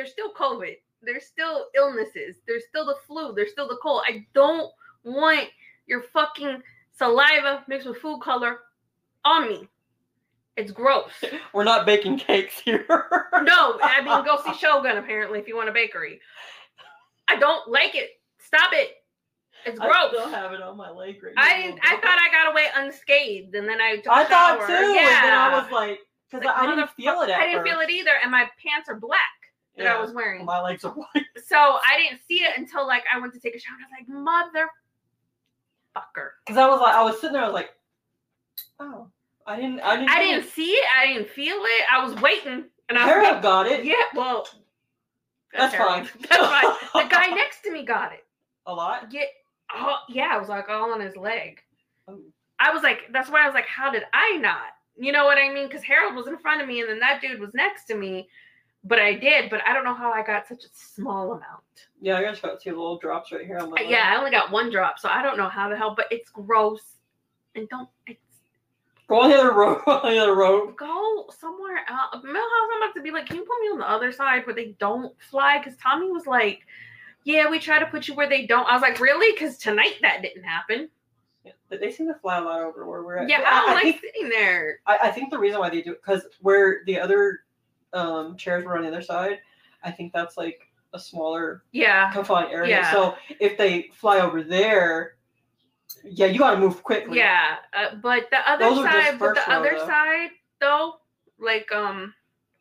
There's 0.00 0.12
still 0.12 0.32
COVID. 0.32 0.76
There's 1.02 1.26
still 1.26 1.66
illnesses. 1.76 2.36
There's 2.46 2.62
still 2.70 2.86
the 2.86 2.94
flu. 3.06 3.34
There's 3.34 3.50
still 3.50 3.68
the 3.68 3.76
cold. 3.82 4.02
I 4.08 4.26
don't 4.32 4.72
want 5.04 5.46
your 5.86 6.00
fucking 6.04 6.62
saliva 6.96 7.62
mixed 7.68 7.86
with 7.86 7.98
food 7.98 8.20
color 8.22 8.60
on 9.26 9.46
me. 9.46 9.68
It's 10.56 10.72
gross. 10.72 11.10
We're 11.52 11.64
not 11.64 11.84
baking 11.84 12.16
cakes 12.18 12.58
here. 12.60 12.86
No, 13.42 13.78
I 13.82 14.00
mean 14.02 14.24
go 14.24 14.38
see 14.44 14.54
Shogun 14.58 14.96
apparently 14.98 15.38
if 15.38 15.48
you 15.48 15.54
want 15.56 15.68
a 15.68 15.72
bakery. 15.72 16.20
I 17.28 17.36
don't 17.36 17.70
like 17.70 17.94
it. 17.94 18.08
Stop 18.38 18.70
it. 18.72 18.90
It's 19.66 19.78
gross. 19.78 19.92
I 19.92 20.08
still 20.08 20.28
have 20.30 20.52
it 20.52 20.62
on 20.62 20.76
my 20.78 20.90
leg 20.90 21.22
right 21.22 21.34
I 21.36 21.62
didn't. 21.62 21.80
I 21.82 21.96
thought 21.96 22.18
I 22.18 22.28
got 22.32 22.52
away 22.52 22.66
unscathed, 22.74 23.54
and 23.54 23.68
then 23.68 23.80
I 23.82 23.96
took 23.96 24.08
I 24.08 24.24
thought 24.24 24.58
shower. 24.60 24.66
too. 24.66 24.72
And 24.72 24.96
then 24.96 25.32
I 25.34 25.60
was 25.62 25.70
like, 25.70 25.98
because 26.30 26.44
Like, 26.46 26.56
I 26.56 26.66
didn't 26.74 26.90
feel 26.90 27.20
it 27.22 27.30
at 27.30 27.38
I 27.40 27.46
didn't 27.46 27.62
first. 27.62 27.70
feel 27.70 27.80
it 27.80 27.90
either, 27.90 28.12
and 28.22 28.30
my 28.30 28.48
pants 28.62 28.88
are 28.88 28.96
black 29.00 29.18
that 29.76 29.84
Yeah. 29.84 29.94
I 29.96 30.00
was 30.00 30.12
wearing. 30.12 30.44
My 30.44 30.60
legs 30.60 30.84
are 30.84 30.92
white. 30.92 31.24
So 31.46 31.56
I 31.56 31.98
didn't 31.98 32.20
see 32.28 32.42
it 32.44 32.56
until 32.56 32.86
like 32.86 33.02
I 33.12 33.18
went 33.18 33.32
to 33.34 33.40
take 33.40 33.56
a 33.56 33.58
shower. 33.58 33.74
I 33.80 34.04
was 34.04 34.54
like, 34.54 34.64
motherfucker. 35.96 36.28
Because 36.46 36.58
I 36.58 36.68
was 36.68 36.80
like, 36.80 36.94
I 36.94 37.02
was 37.02 37.16
sitting 37.20 37.32
there, 37.32 37.42
I 37.42 37.46
was 37.46 37.54
like, 37.54 37.70
oh, 38.78 39.08
I 39.46 39.56
didn't, 39.56 39.80
I 39.80 39.96
didn't. 39.96 40.10
I 40.10 40.20
didn't 40.22 40.48
see 40.48 40.70
it. 40.72 40.84
I 40.96 41.06
didn't 41.08 41.28
feel 41.30 41.56
it. 41.56 41.84
I 41.92 42.04
was 42.04 42.14
waiting, 42.20 42.64
and 42.88 42.98
I 42.98 43.32
like, 43.32 43.42
got 43.42 43.66
it. 43.66 43.84
yeah. 43.84 43.94
Well, 44.14 44.46
That's 45.52 45.74
terrible. 45.74 45.92
fine. 46.06 46.08
That's 46.28 46.36
fine. 46.36 47.04
The 47.04 47.08
guy 47.10 47.26
next 47.34 47.62
to 47.62 47.72
me 47.72 47.84
got 47.84 48.12
it. 48.12 48.24
A 48.66 48.72
lot. 48.74 49.08
Yeah. 49.10 49.22
Oh, 49.74 49.96
yeah. 50.08 50.36
It 50.36 50.40
was 50.40 50.48
like 50.48 50.68
all 50.68 50.92
on 50.92 51.00
his 51.00 51.16
leg. 51.16 51.60
Oh. 52.06 52.20
I 52.60 52.72
was 52.72 52.82
like, 52.82 53.00
that's 53.12 53.30
why 53.30 53.42
I 53.42 53.46
was 53.46 53.54
like, 53.54 53.66
how 53.66 53.90
did 53.90 54.02
I 54.12 54.36
not? 54.36 54.66
You 54.98 55.12
know 55.12 55.24
what 55.24 55.38
I 55.38 55.52
mean? 55.52 55.66
Because 55.66 55.82
Harold 55.82 56.14
was 56.14 56.26
in 56.26 56.36
front 56.38 56.60
of 56.60 56.68
me 56.68 56.80
and 56.80 56.90
then 56.90 56.98
that 57.00 57.20
dude 57.22 57.40
was 57.40 57.54
next 57.54 57.86
to 57.86 57.94
me. 57.96 58.28
But 58.82 58.98
I 58.98 59.14
did, 59.14 59.50
but 59.50 59.60
I 59.66 59.74
don't 59.74 59.84
know 59.84 59.94
how 59.94 60.10
I 60.10 60.22
got 60.22 60.48
such 60.48 60.64
a 60.64 60.68
small 60.72 61.32
amount. 61.32 61.62
Yeah, 62.00 62.16
I 62.16 62.22
just 62.22 62.40
got 62.40 62.60
two 62.62 62.70
little 62.70 62.98
drops 62.98 63.30
right 63.30 63.44
here 63.44 63.58
on 63.58 63.70
my. 63.70 63.76
Uh, 63.76 63.88
Yeah, 63.88 64.10
I 64.10 64.16
only 64.16 64.30
got 64.30 64.50
one 64.50 64.70
drop, 64.70 64.98
so 64.98 65.08
I 65.08 65.22
don't 65.22 65.36
know 65.36 65.48
how 65.50 65.68
the 65.68 65.76
hell, 65.76 65.94
but 65.94 66.06
it's 66.10 66.30
gross. 66.30 66.82
And 67.54 67.68
don't 67.68 67.88
it's 68.06 68.20
Go 69.10 69.22
on 69.22 69.30
the 69.30 69.36
other 69.36 69.52
road. 69.52 69.82
On 69.88 70.12
the 70.12 70.18
other 70.20 70.36
road. 70.36 70.76
go 70.76 71.28
somewhere 71.36 71.80
else. 71.88 72.24
Millhouse, 72.24 72.68
I'm 72.72 72.82
about 72.82 72.94
to 72.94 73.02
be 73.02 73.10
like, 73.10 73.26
can 73.26 73.36
you 73.36 73.42
put 73.42 73.60
me 73.60 73.66
on 73.72 73.78
the 73.80 73.90
other 73.90 74.12
side 74.12 74.46
where 74.46 74.54
they 74.54 74.76
don't 74.78 75.12
fly? 75.20 75.58
Because 75.58 75.76
Tommy 75.78 76.08
was 76.12 76.28
like, 76.28 76.60
yeah, 77.24 77.50
we 77.50 77.58
try 77.58 77.80
to 77.80 77.86
put 77.86 78.06
you 78.06 78.14
where 78.14 78.28
they 78.28 78.46
don't. 78.46 78.68
I 78.68 78.72
was 78.72 78.82
like, 78.82 79.00
really? 79.00 79.32
Because 79.32 79.58
tonight 79.58 79.94
that 80.02 80.22
didn't 80.22 80.44
happen. 80.44 80.88
Yeah, 81.44 81.52
but 81.68 81.80
they 81.80 81.90
seem 81.90 82.06
to 82.06 82.14
fly 82.14 82.38
a 82.38 82.40
lot 82.40 82.60
over 82.60 82.86
where 82.86 83.02
we're 83.02 83.16
at. 83.16 83.28
Yeah, 83.28 83.42
I 83.44 83.60
don't 83.62 83.70
I, 83.70 83.74
like 83.74 83.82
think 83.82 84.00
sitting 84.00 84.28
there. 84.28 84.78
I, 84.86 84.98
I 85.04 85.10
think 85.10 85.30
the 85.32 85.38
reason 85.38 85.58
why 85.58 85.70
they 85.70 85.82
do 85.82 85.90
it 85.90 86.00
because 86.06 86.24
where 86.40 86.82
the 86.86 87.00
other 87.00 87.40
um, 87.92 88.36
chairs 88.36 88.64
were 88.64 88.76
on 88.76 88.82
the 88.82 88.88
other 88.88 89.02
side, 89.02 89.38
I 89.84 89.90
think 89.90 90.12
that's 90.12 90.36
like 90.36 90.60
a 90.92 90.98
smaller 90.98 91.62
Yeah, 91.72 92.12
confined 92.12 92.52
area. 92.52 92.70
Yeah. 92.80 92.92
So 92.92 93.14
if 93.38 93.56
they 93.56 93.90
fly 93.94 94.20
over 94.20 94.42
there, 94.42 95.14
yeah, 96.04 96.26
you 96.26 96.38
got 96.38 96.52
to 96.52 96.60
move 96.60 96.82
quickly. 96.82 97.18
yeah. 97.18 97.56
Uh, 97.72 97.94
but 97.96 98.28
the 98.30 98.38
other 98.50 98.64
Those 98.70 98.84
side, 98.84 99.18
but 99.18 99.34
the 99.34 99.50
other 99.50 99.76
though. 99.78 99.86
side 99.86 100.30
though, 100.60 100.94
like 101.38 101.70
um, 101.72 102.12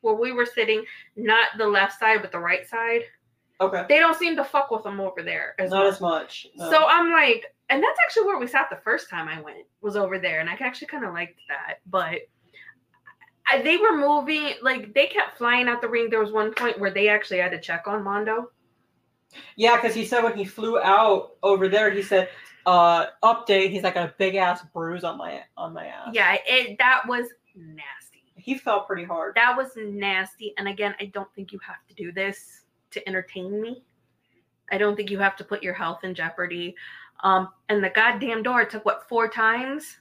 where 0.02 0.16
we 0.16 0.32
were 0.32 0.46
sitting, 0.46 0.84
not 1.16 1.50
the 1.58 1.68
left 1.68 2.00
side, 2.00 2.22
but 2.22 2.32
the 2.32 2.40
right 2.40 2.68
side, 2.68 3.02
Okay. 3.62 3.86
they 3.90 4.00
don't 4.00 4.18
seem 4.18 4.36
to 4.38 4.44
fuck 4.44 4.72
with 4.72 4.84
them 4.84 5.00
over 5.02 5.22
there 5.22 5.54
as 5.60 5.70
Not 5.70 5.84
much. 5.84 5.94
as 5.94 6.02
much. 6.02 6.48
no. 6.56 6.70
So 6.72 6.86
I'm 6.88 7.12
like, 7.12 7.46
and 7.70 7.84
that's 7.84 8.00
actually 8.06 8.26
where 8.26 8.40
we 8.40 8.48
sat 8.48 8.68
the 8.70 8.78
first 8.84 9.10
time 9.10 9.28
I 9.28 9.42
went 9.42 9.66
was 9.82 9.96
over 9.98 10.18
there, 10.18 10.40
and 10.40 10.50
I 10.50 10.54
actually 10.54 10.88
kind 10.88 11.06
of 11.06 11.14
liked 11.14 11.40
that. 11.50 11.80
But 11.86 12.22
they 13.64 13.78
were 13.78 13.98
moving, 13.98 14.54
like 14.62 14.94
they 14.94 15.08
kept 15.08 15.38
flying 15.38 15.68
out 15.68 15.82
the 15.82 15.90
ring. 15.90 16.10
There 16.10 16.20
was 16.20 16.32
one 16.32 16.54
point 16.54 16.80
where 16.80 16.92
they 16.92 17.10
actually 17.10 17.40
had 17.40 17.52
to 17.52 17.60
check 17.60 17.88
on 17.88 18.04
Mondo. 18.04 18.52
yeah, 19.56 19.76
because 19.76 19.96
he 19.96 20.06
said 20.06 20.24
when 20.24 20.38
he 20.38 20.46
flew 20.46 20.80
out 20.80 21.32
over 21.44 21.68
there, 21.68 21.92
he 21.92 22.02
said, 22.02 22.30
uh, 22.66 23.08
update. 23.24 23.70
He's 23.72 23.84
like 23.84 23.96
a 23.96 24.14
big 24.18 24.36
ass 24.36 24.62
bruise 24.74 25.04
on 25.04 25.18
my 25.18 25.42
on 25.58 25.74
my 25.74 25.88
ass. 25.88 26.10
Yeah, 26.14 26.38
it 26.46 26.78
that 26.78 27.02
was 27.08 27.28
nasty. 27.56 28.24
He 28.36 28.58
fell 28.58 28.82
pretty 28.82 29.04
hard. 29.04 29.36
That 29.36 29.56
was 29.58 29.72
nasty. 29.76 30.54
And 30.58 30.68
again, 30.68 30.96
I 31.00 31.06
don't 31.06 31.34
think 31.34 31.52
you 31.52 31.60
have 31.66 31.86
to 31.88 31.96
do 31.96 32.12
this 32.12 32.62
to 32.92 33.08
entertain 33.08 33.62
me. 33.62 33.84
I 34.72 34.78
don't 34.78 34.96
think 34.96 35.10
you 35.10 35.20
have 35.20 35.36
to 35.38 35.44
put 35.44 35.64
your 35.64 35.74
health 35.74 36.04
in 36.04 36.14
jeopardy. 36.14 36.76
Um, 37.24 37.50
and 37.68 37.84
the 37.84 37.90
goddamn 37.90 38.44
door 38.44 38.66
took 38.66 38.86
what 38.86 39.08
four 39.10 39.28
times? 39.28 39.98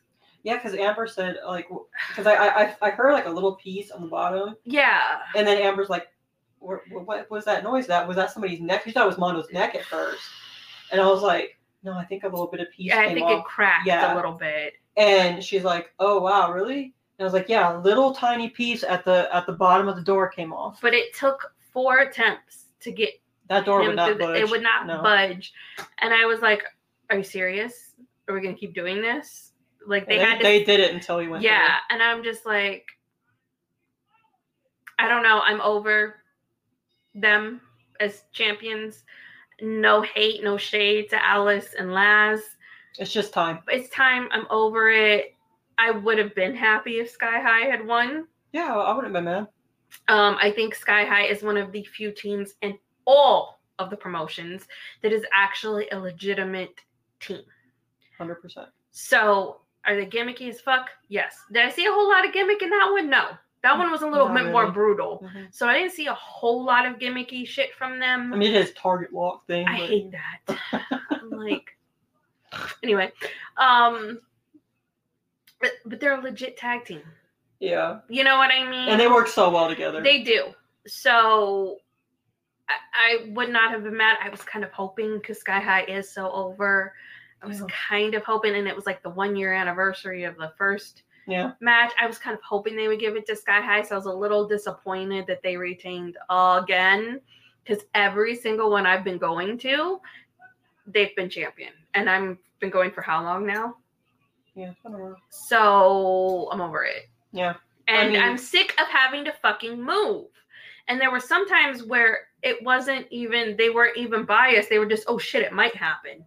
Yeah, 0.49 0.57
because 0.57 0.75
Amber 0.75 1.07
said 1.07 1.37
like 1.47 1.69
because 2.09 2.27
I, 2.27 2.35
I 2.35 2.77
I 2.81 2.91
heard 2.91 3.13
like 3.13 3.27
a 3.27 3.31
little 3.31 3.57
piece 3.57 3.91
on 3.91 4.01
the 4.01 4.09
bottom, 4.09 4.57
Yeah, 4.65 5.19
and 5.37 5.47
then 5.47 5.59
Amber's 5.59 5.89
like, 5.91 6.09
what, 6.59 6.81
what 6.91 7.31
was 7.31 7.45
that 7.45 7.63
noise? 7.65 7.87
That 7.87 8.07
was 8.09 8.17
that 8.17 8.31
somebody's 8.31 8.61
neck? 8.61 8.83
She 8.85 8.91
thought 8.93 9.05
it 9.05 9.09
was 9.09 9.19
Mondo's 9.19 9.53
neck 9.53 9.75
at 9.75 9.85
first, 9.85 10.23
and 10.91 11.01
I 11.01 11.07
was 11.07 11.23
like, 11.23 11.59
no, 11.83 11.93
I 11.93 12.05
think 12.05 12.25
a 12.25 12.29
little 12.29 12.47
bit 12.47 12.61
of 12.61 12.71
piece 12.71 12.87
Yeah, 12.89 13.01
I 13.01 13.13
think 13.15 13.27
off. 13.27 13.41
it 13.41 13.45
cracked 13.45 13.87
Yeah. 13.87 14.15
a 14.15 14.17
little 14.17 14.33
bit. 14.33 14.73
And 14.97 15.45
she's 15.45 15.65
like, 15.65 15.91
oh 15.99 16.21
wow, 16.21 16.51
really? 16.53 16.83
And 17.19 17.21
I 17.21 17.25
was 17.25 17.33
like, 17.35 17.49
yeah, 17.49 17.77
a 17.77 17.81
little 17.81 18.13
tiny 18.15 18.49
piece 18.49 18.83
at 18.85 19.05
the 19.05 19.29
at 19.35 19.47
the 19.47 19.53
bottom 19.53 19.87
of 19.87 19.97
the 19.97 20.03
door 20.03 20.29
came 20.29 20.53
off. 20.53 20.81
but 20.81 20.95
it 20.95 21.15
took 21.15 21.53
four 21.73 21.99
attempts 21.99 22.65
to 22.81 22.91
get 22.91 23.11
That 23.49 23.65
door 23.67 23.83
would 23.83 23.95
not 23.97 24.17
the- 24.19 24.25
budge. 24.25 24.41
it 24.41 24.51
would 24.51 24.63
not 24.63 24.87
no. 24.87 25.03
budge 25.03 25.53
and 25.99 26.15
i 26.15 26.25
was 26.25 26.41
like 26.41 26.63
are 27.11 27.19
you 27.19 27.23
serious 27.25 27.93
are 28.29 28.35
we 28.35 28.41
gonna 28.41 28.55
keep 28.55 28.73
doing 28.75 29.01
this 29.03 29.48
like 29.89 30.07
they, 30.07 30.19
they, 30.19 30.25
had 30.25 30.39
to 30.39 30.43
they 30.45 30.65
did 30.65 30.81
it 30.81 30.95
until 30.95 31.19
he 31.19 31.29
went. 31.29 31.43
yeah 31.43 31.77
and 31.91 32.03
i'm 32.03 32.23
just 32.23 32.47
like 32.47 32.87
i 34.99 35.09
don't 35.09 35.23
know 35.23 35.41
i'm 35.45 35.61
over 35.61 36.17
them 37.15 37.61
as 38.01 38.25
champions 38.33 39.05
no 39.61 40.03
hate 40.03 40.45
no 40.45 40.57
shade 40.57 41.09
to 41.11 41.27
alice 41.27 41.75
and 41.77 41.93
laz. 41.93 42.41
It's 42.99 43.13
just 43.13 43.33
time. 43.33 43.61
it's 43.69 43.89
time 43.91 44.29
i'm 44.31 44.47
over 44.51 44.91
it 44.91 45.35
i 45.79 45.91
would 45.91 46.19
have 46.19 46.35
been 46.35 46.55
happy 46.55 47.01
if 47.01 47.11
sky 47.11 47.41
high 47.41 47.67
had 47.69 47.85
won 47.87 48.27
Yeah, 48.53 48.75
I 48.75 48.95
wouldn't 48.95 49.15
have 49.15 49.25
been 49.25 49.33
mad. 49.33 49.49
Um, 50.09 50.37
I 50.41 50.51
think 50.51 50.75
Sky 50.75 51.05
High 51.05 51.27
is 51.27 51.43
one 51.43 51.57
of 51.57 51.73
the 51.73 51.83
few 51.85 52.13
teams 52.13 52.55
in 52.63 52.79
all 53.07 53.61
of 53.79 53.91
the 53.91 53.97
promotions 53.97 54.67
that 55.03 55.13
is 55.13 55.25
actually 55.35 55.89
a 55.91 55.99
legitimate 55.99 56.81
team. 57.21 57.43
Hundred 58.17 58.37
percent. 58.37 58.69
So, 58.91 59.61
are 59.87 59.97
they 59.97 60.07
gimmicky 60.07 60.49
as 60.49 60.61
fuck? 60.61 60.91
Yes. 61.09 61.37
Did 61.53 61.65
I 61.65 61.71
see 61.71 61.87
a 61.87 61.93
whole 61.93 62.09
lot 62.09 62.27
of 62.27 62.33
gimmick 62.33 62.63
in 62.63 62.71
that 62.71 62.89
one? 62.93 63.09
No. 63.11 63.31
That 63.63 63.77
one 63.77 63.91
was 63.91 64.03
a 64.03 64.07
little 64.07 64.29
Not 64.29 64.45
bit 64.45 64.53
more 64.53 64.71
brutal. 64.71 65.23
Mm-hmm. 65.25 65.45
So 65.51 65.67
I 65.67 65.75
didn't 65.75 65.93
see 65.93 66.07
a 66.07 66.15
whole 66.15 66.65
lot 66.65 66.87
of 66.87 66.99
gimmicky 66.99 67.47
shit 67.47 67.75
from 67.75 67.99
them. 67.99 68.33
I 68.33 68.37
mean, 68.37 68.55
it 68.55 68.61
is 68.61 68.73
target 68.75 69.13
walk 69.13 69.47
thing. 69.47 69.67
I 69.67 69.79
but- 69.81 69.89
hate 69.89 70.13
that. 70.13 70.59
I'm 71.11 71.31
like, 71.31 71.77
anyway, 72.83 73.11
um, 73.57 74.21
but, 75.61 75.73
but 75.87 75.99
they're 76.01 76.19
a 76.19 76.23
legit 76.23 76.57
tag 76.57 76.85
team. 76.85 77.03
Yeah, 77.61 77.99
You 78.09 78.23
know 78.23 78.37
what 78.37 78.53
I 78.53 78.69
mean? 78.71 78.89
and 78.89 79.01
they 79.01 79.09
work 79.09 79.27
so 79.27 79.51
well 79.51 79.69
together. 79.69 80.01
They 80.01 80.23
do. 80.23 80.55
So 80.87 81.79
I, 82.69 82.75
I 82.95 83.31
would 83.31 83.49
not 83.49 83.73
have 83.73 83.83
been 83.83 83.97
mad. 83.97 84.19
I 84.23 84.29
was 84.29 84.43
kind 84.43 84.65
of 84.65 84.71
hoping 84.71 85.19
because 85.19 85.41
Sky 85.41 85.59
High 85.59 85.83
is 85.83 86.09
so 86.09 86.31
over. 86.31 86.95
I 87.43 87.47
was 87.47 87.61
Yeah. 87.61 87.67
kind 87.89 88.15
of 88.15 88.25
hoping, 88.25 88.55
and 88.55 88.67
it 88.67 88.75
was 88.75 88.87
like 88.87 89.03
the 89.03 89.11
one 89.11 89.37
year 89.37 89.53
anniversary 89.53 90.25
of 90.25 90.37
the 90.37 90.53
first 90.59 91.03
yeah, 91.27 91.53
match. 91.61 91.93
I 92.01 92.07
was 92.07 92.19
kind 92.19 92.35
of 92.37 92.43
hoping 92.43 92.75
they 92.75 92.89
would 92.89 93.01
give 93.01 93.15
it 93.17 93.27
to 93.27 93.37
Sky 93.37 93.61
High. 93.61 93.83
So 93.83 93.95
I 93.95 93.99
was 93.99 94.07
a 94.07 94.13
little 94.13 94.49
disappointed 94.49 95.27
that 95.27 95.43
they 95.43 95.57
retained 95.57 96.17
again 96.31 97.21
because 97.63 97.85
every 97.95 98.35
single 98.35 98.71
one 98.71 98.87
I've 98.87 99.05
been 99.05 99.19
going 99.19 99.59
to, 99.59 100.01
they've 100.87 101.15
been 101.17 101.29
champion. 101.29 101.73
And 101.95 102.09
I've 102.09 102.39
been 102.61 102.71
going 102.71 102.91
for 102.91 103.03
how 103.03 103.23
long 103.23 103.47
now? 103.47 103.77
yeah. 104.55 104.73
I 104.85 104.89
don't 104.91 104.99
know. 104.99 105.17
So 105.29 106.49
I'm 106.51 106.61
over 106.61 106.83
it. 106.85 107.09
Yeah. 107.33 107.55
And 107.87 108.13
mean- 108.15 108.23
I'm 108.23 108.37
sick 108.39 108.75
of 108.81 108.89
having 108.89 109.25
to 109.27 109.33
fucking 109.43 109.81
move. 109.81 110.27
And 110.89 110.99
there 111.01 111.11
were 111.11 111.21
some 111.21 111.47
times 111.47 111.85
where 111.85 112.29
it 112.43 112.63
wasn't 112.65 113.07
even, 113.11 113.57
they 113.57 113.69
weren't 113.71 113.97
even 113.99 114.25
biased. 114.25 114.71
They 114.71 114.79
were 114.79 114.87
just, 114.87 115.05
oh 115.07 115.19
shit, 115.19 115.43
it 115.43 115.53
might 115.53 115.77
happen. 115.77 116.25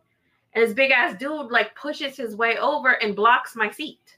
And 0.54 0.64
this 0.66 0.74
big 0.74 0.92
ass 0.92 1.18
dude 1.18 1.52
like 1.52 1.76
pushes 1.76 2.18
his 2.18 2.36
way 2.36 2.58
over 2.58 2.92
and 3.02 3.16
blocks 3.16 3.56
my 3.56 3.70
seat. 3.70 4.18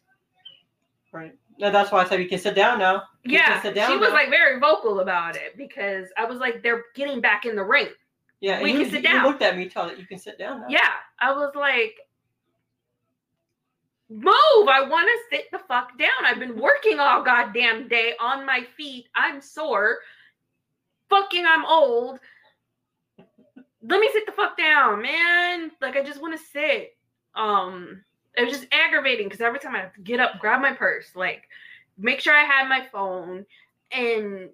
Right. 1.11 1.35
No, 1.59 1.69
that's 1.71 1.91
why 1.91 2.01
I 2.03 2.07
said 2.09 2.19
you 2.19 2.27
can 2.27 2.39
sit 2.39 2.55
down 2.55 2.79
now. 2.79 3.03
You 3.23 3.37
Yeah. 3.37 3.61
sit 3.61 3.75
down 3.75 3.91
She 3.91 3.97
was 3.97 4.09
now. 4.09 4.15
like 4.15 4.29
very 4.29 4.59
vocal 4.59 5.01
about 5.01 5.35
it 5.35 5.55
because 5.55 6.07
I 6.17 6.25
was 6.25 6.39
like, 6.39 6.63
they're 6.63 6.85
getting 6.95 7.21
back 7.21 7.45
in 7.45 7.55
the 7.55 7.63
ring. 7.63 7.89
Yeah, 8.39 8.61
we 8.61 8.71
you, 8.73 8.79
can 8.79 8.89
sit 8.89 9.03
you 9.03 9.09
down. 9.09 9.25
looked 9.25 9.41
at 9.43 9.55
me, 9.55 9.69
telling 9.69 9.89
that 9.89 9.99
you 9.99 10.07
can 10.07 10.17
sit 10.17 10.37
down 10.39 10.61
now. 10.61 10.67
Yeah. 10.69 10.89
I 11.19 11.31
was 11.31 11.53
like, 11.55 11.95
move. 14.09 14.67
I 14.67 14.85
want 14.89 15.07
to 15.07 15.35
sit 15.37 15.51
the 15.51 15.59
fuck 15.67 15.97
down. 15.97 16.25
I've 16.25 16.39
been 16.39 16.59
working 16.59 16.99
all 16.99 17.23
goddamn 17.23 17.87
day 17.87 18.15
on 18.19 18.45
my 18.45 18.65
feet. 18.75 19.07
I'm 19.15 19.39
sore. 19.39 19.99
Fucking, 21.09 21.45
I'm 21.45 21.65
old. 21.65 22.19
Let 23.83 23.99
me 23.99 24.09
sit 24.13 24.25
the 24.25 24.31
fuck 24.31 24.57
down, 24.57 25.01
man. 25.01 25.71
Like, 25.81 25.97
I 25.97 26.03
just 26.03 26.21
want 26.21 26.37
to 26.39 26.45
sit. 26.45 26.95
Um, 27.35 28.03
it 28.35 28.43
was 28.43 28.53
just 28.53 28.67
aggravating 28.71 29.27
because 29.27 29.41
every 29.41 29.59
time 29.59 29.75
I 29.75 29.79
have 29.79 29.93
to 29.93 30.01
get 30.01 30.19
up, 30.19 30.39
grab 30.39 30.61
my 30.61 30.73
purse, 30.73 31.15
like, 31.15 31.43
make 31.97 32.19
sure 32.19 32.33
I 32.33 32.43
had 32.43 32.67
my 32.67 32.85
phone, 32.91 33.45
and 33.91 34.49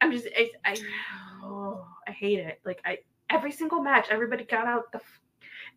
I'm 0.00 0.12
just, 0.12 0.26
I, 0.36 0.50
I, 0.64 0.76
oh, 1.44 1.86
I 2.06 2.10
hate 2.10 2.40
it. 2.40 2.60
Like, 2.64 2.80
I, 2.84 2.98
every 3.30 3.52
single 3.52 3.82
match, 3.82 4.08
everybody 4.10 4.44
got 4.44 4.66
out 4.66 4.92
the, 4.92 5.00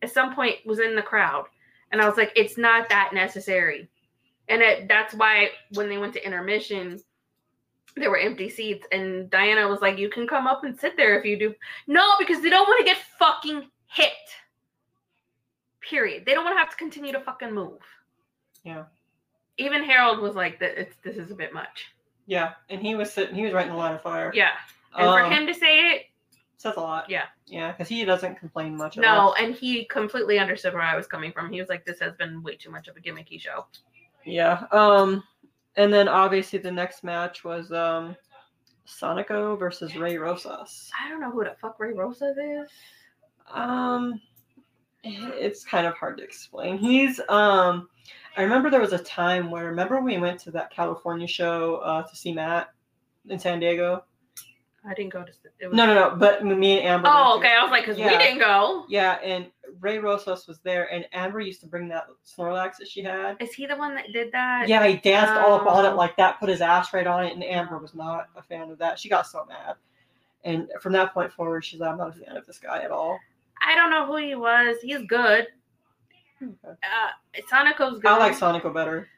at 0.02 0.12
some 0.12 0.34
point 0.34 0.56
was 0.66 0.80
in 0.80 0.96
the 0.96 1.02
crowd, 1.02 1.46
and 1.90 2.00
I 2.00 2.08
was 2.08 2.16
like, 2.16 2.32
it's 2.36 2.58
not 2.58 2.88
that 2.88 3.12
necessary, 3.14 3.88
and 4.48 4.60
it, 4.60 4.88
that's 4.88 5.14
why 5.14 5.50
when 5.74 5.88
they 5.88 5.98
went 5.98 6.14
to 6.14 6.24
intermission, 6.24 6.98
there 7.96 8.10
were 8.10 8.18
empty 8.18 8.48
seats, 8.48 8.86
and 8.92 9.28
Diana 9.30 9.68
was 9.68 9.80
like, 9.80 9.98
you 9.98 10.08
can 10.08 10.26
come 10.26 10.46
up 10.46 10.64
and 10.64 10.78
sit 10.78 10.96
there 10.96 11.18
if 11.18 11.24
you 11.24 11.38
do. 11.38 11.54
No, 11.86 12.12
because 12.18 12.42
they 12.42 12.50
don't 12.50 12.66
want 12.68 12.78
to 12.80 12.84
get 12.84 12.98
fucking 13.18 13.68
hit. 13.86 14.12
Period. 15.80 16.24
They 16.24 16.32
don't 16.32 16.44
want 16.44 16.54
to 16.56 16.60
have 16.60 16.70
to 16.70 16.76
continue 16.76 17.12
to 17.12 17.20
fucking 17.20 17.52
move. 17.52 17.80
Yeah. 18.64 18.84
Even 19.58 19.82
Harold 19.82 20.20
was 20.20 20.34
like, 20.34 20.58
"That 20.60 20.80
it's 20.80 20.96
this 21.04 21.16
is 21.16 21.30
a 21.30 21.34
bit 21.34 21.52
much." 21.52 21.86
Yeah, 22.26 22.52
and 22.70 22.80
he 22.80 22.94
was 22.94 23.12
sitting. 23.12 23.34
He 23.34 23.42
was 23.44 23.52
right 23.52 23.66
in 23.66 23.72
the 23.72 23.78
line 23.78 23.94
of 23.94 24.02
fire. 24.02 24.30
Yeah, 24.34 24.52
and 24.96 25.04
for 25.10 25.22
Um, 25.22 25.32
him 25.32 25.46
to 25.48 25.52
say 25.54 25.90
it, 25.90 26.02
says 26.56 26.76
a 26.76 26.80
lot. 26.80 27.10
Yeah. 27.10 27.24
Yeah, 27.46 27.72
because 27.72 27.88
he 27.88 28.04
doesn't 28.04 28.36
complain 28.36 28.76
much. 28.76 28.96
at 28.96 29.02
no, 29.02 29.34
and 29.34 29.54
he 29.54 29.84
completely 29.86 30.38
understood 30.38 30.72
where 30.72 30.82
I 30.82 30.96
was 30.96 31.06
coming 31.06 31.32
from. 31.32 31.52
He 31.52 31.60
was 31.60 31.68
like, 31.68 31.84
"This 31.84 31.98
has 32.00 32.14
been 32.14 32.42
way 32.42 32.56
too 32.56 32.70
much 32.70 32.86
of 32.88 32.96
a 32.96 33.00
gimmicky 33.00 33.38
show." 33.40 33.66
Yeah. 34.24 34.64
Um, 34.70 35.24
and 35.76 35.92
then 35.92 36.08
obviously 36.08 36.58
the 36.58 36.70
next 36.70 37.04
match 37.04 37.44
was 37.44 37.72
um, 37.72 38.16
Sonico 38.86 39.58
versus 39.58 39.96
Rey 39.96 40.18
Rosas. 40.18 40.90
I 40.98 41.08
don't 41.08 41.20
know 41.20 41.30
who 41.30 41.44
the 41.44 41.56
fuck 41.60 41.78
Rey 41.78 41.92
Rosas 41.92 42.36
is. 42.36 42.70
Um, 43.50 44.20
it's 45.04 45.64
kind 45.64 45.86
of 45.86 45.94
hard 45.94 46.18
to 46.18 46.24
explain. 46.24 46.78
He's 46.78 47.20
um, 47.28 47.88
I 48.36 48.42
remember 48.42 48.70
there 48.70 48.80
was 48.80 48.92
a 48.92 48.98
time 48.98 49.50
where 49.50 49.66
remember 49.66 50.00
we 50.00 50.18
went 50.18 50.40
to 50.40 50.50
that 50.52 50.70
California 50.70 51.26
show 51.26 51.76
uh, 51.76 52.02
to 52.02 52.16
see 52.16 52.32
Matt 52.32 52.68
in 53.28 53.38
San 53.38 53.60
Diego. 53.60 54.04
I 54.84 54.94
didn't 54.94 55.12
go 55.12 55.22
to. 55.22 55.32
It 55.60 55.68
was, 55.68 55.76
No, 55.76 55.86
no, 55.86 55.94
no. 55.94 56.16
But 56.16 56.44
me 56.44 56.78
and 56.80 56.88
Amber. 56.88 57.08
Oh, 57.10 57.38
okay. 57.38 57.54
I 57.54 57.62
was 57.62 57.70
like, 57.70 57.84
because 57.84 57.98
we 57.98 58.08
didn't 58.18 58.40
go. 58.40 58.84
Yeah, 58.88 59.12
and 59.22 59.46
Rey 59.80 59.98
Rosas 59.98 60.46
was 60.46 60.58
there, 60.60 60.92
and 60.92 61.06
Amber 61.12 61.40
used 61.40 61.60
to 61.62 61.66
bring 61.66 61.88
that 61.88 62.06
Snorlax 62.26 62.76
that 62.78 62.88
she 62.88 63.02
had. 63.02 63.36
Is 63.40 63.52
he 63.54 63.66
the 63.66 63.76
one 63.76 63.94
that 63.94 64.12
did 64.12 64.30
that? 64.32 64.68
Yeah, 64.68 64.86
he 64.86 64.96
danced 64.96 65.32
all 65.32 65.54
up 65.54 65.66
on 65.66 65.84
it 65.84 65.90
Oh. 65.90 65.96
like 65.96 66.16
that, 66.16 66.38
put 66.40 66.48
his 66.48 66.60
ass 66.60 66.92
right 66.92 67.06
on 67.06 67.24
it, 67.24 67.32
and 67.34 67.42
Amber 67.44 67.78
was 67.78 67.94
not 67.94 68.28
a 68.36 68.42
fan 68.42 68.70
of 68.70 68.78
that. 68.78 68.98
She 68.98 69.08
got 69.08 69.26
so 69.26 69.44
mad. 69.46 69.76
And 70.44 70.68
from 70.80 70.92
that 70.94 71.14
point 71.14 71.32
forward, 71.32 71.64
she's 71.64 71.80
like, 71.80 71.90
I'm 71.90 71.98
not 71.98 72.08
a 72.16 72.24
fan 72.24 72.36
of 72.36 72.46
this 72.46 72.58
guy 72.58 72.82
at 72.82 72.90
all. 72.90 73.18
I 73.64 73.74
don't 73.76 73.90
know 73.90 74.06
who 74.06 74.16
he 74.16 74.34
was. 74.34 74.76
He's 74.82 75.02
good. 75.06 75.46
Okay. 76.42 76.52
Uh, 76.66 77.40
Sonico's 77.50 78.00
good. 78.00 78.10
I 78.10 78.18
like 78.18 78.32
Sonico 78.36 78.74
better. 78.74 79.08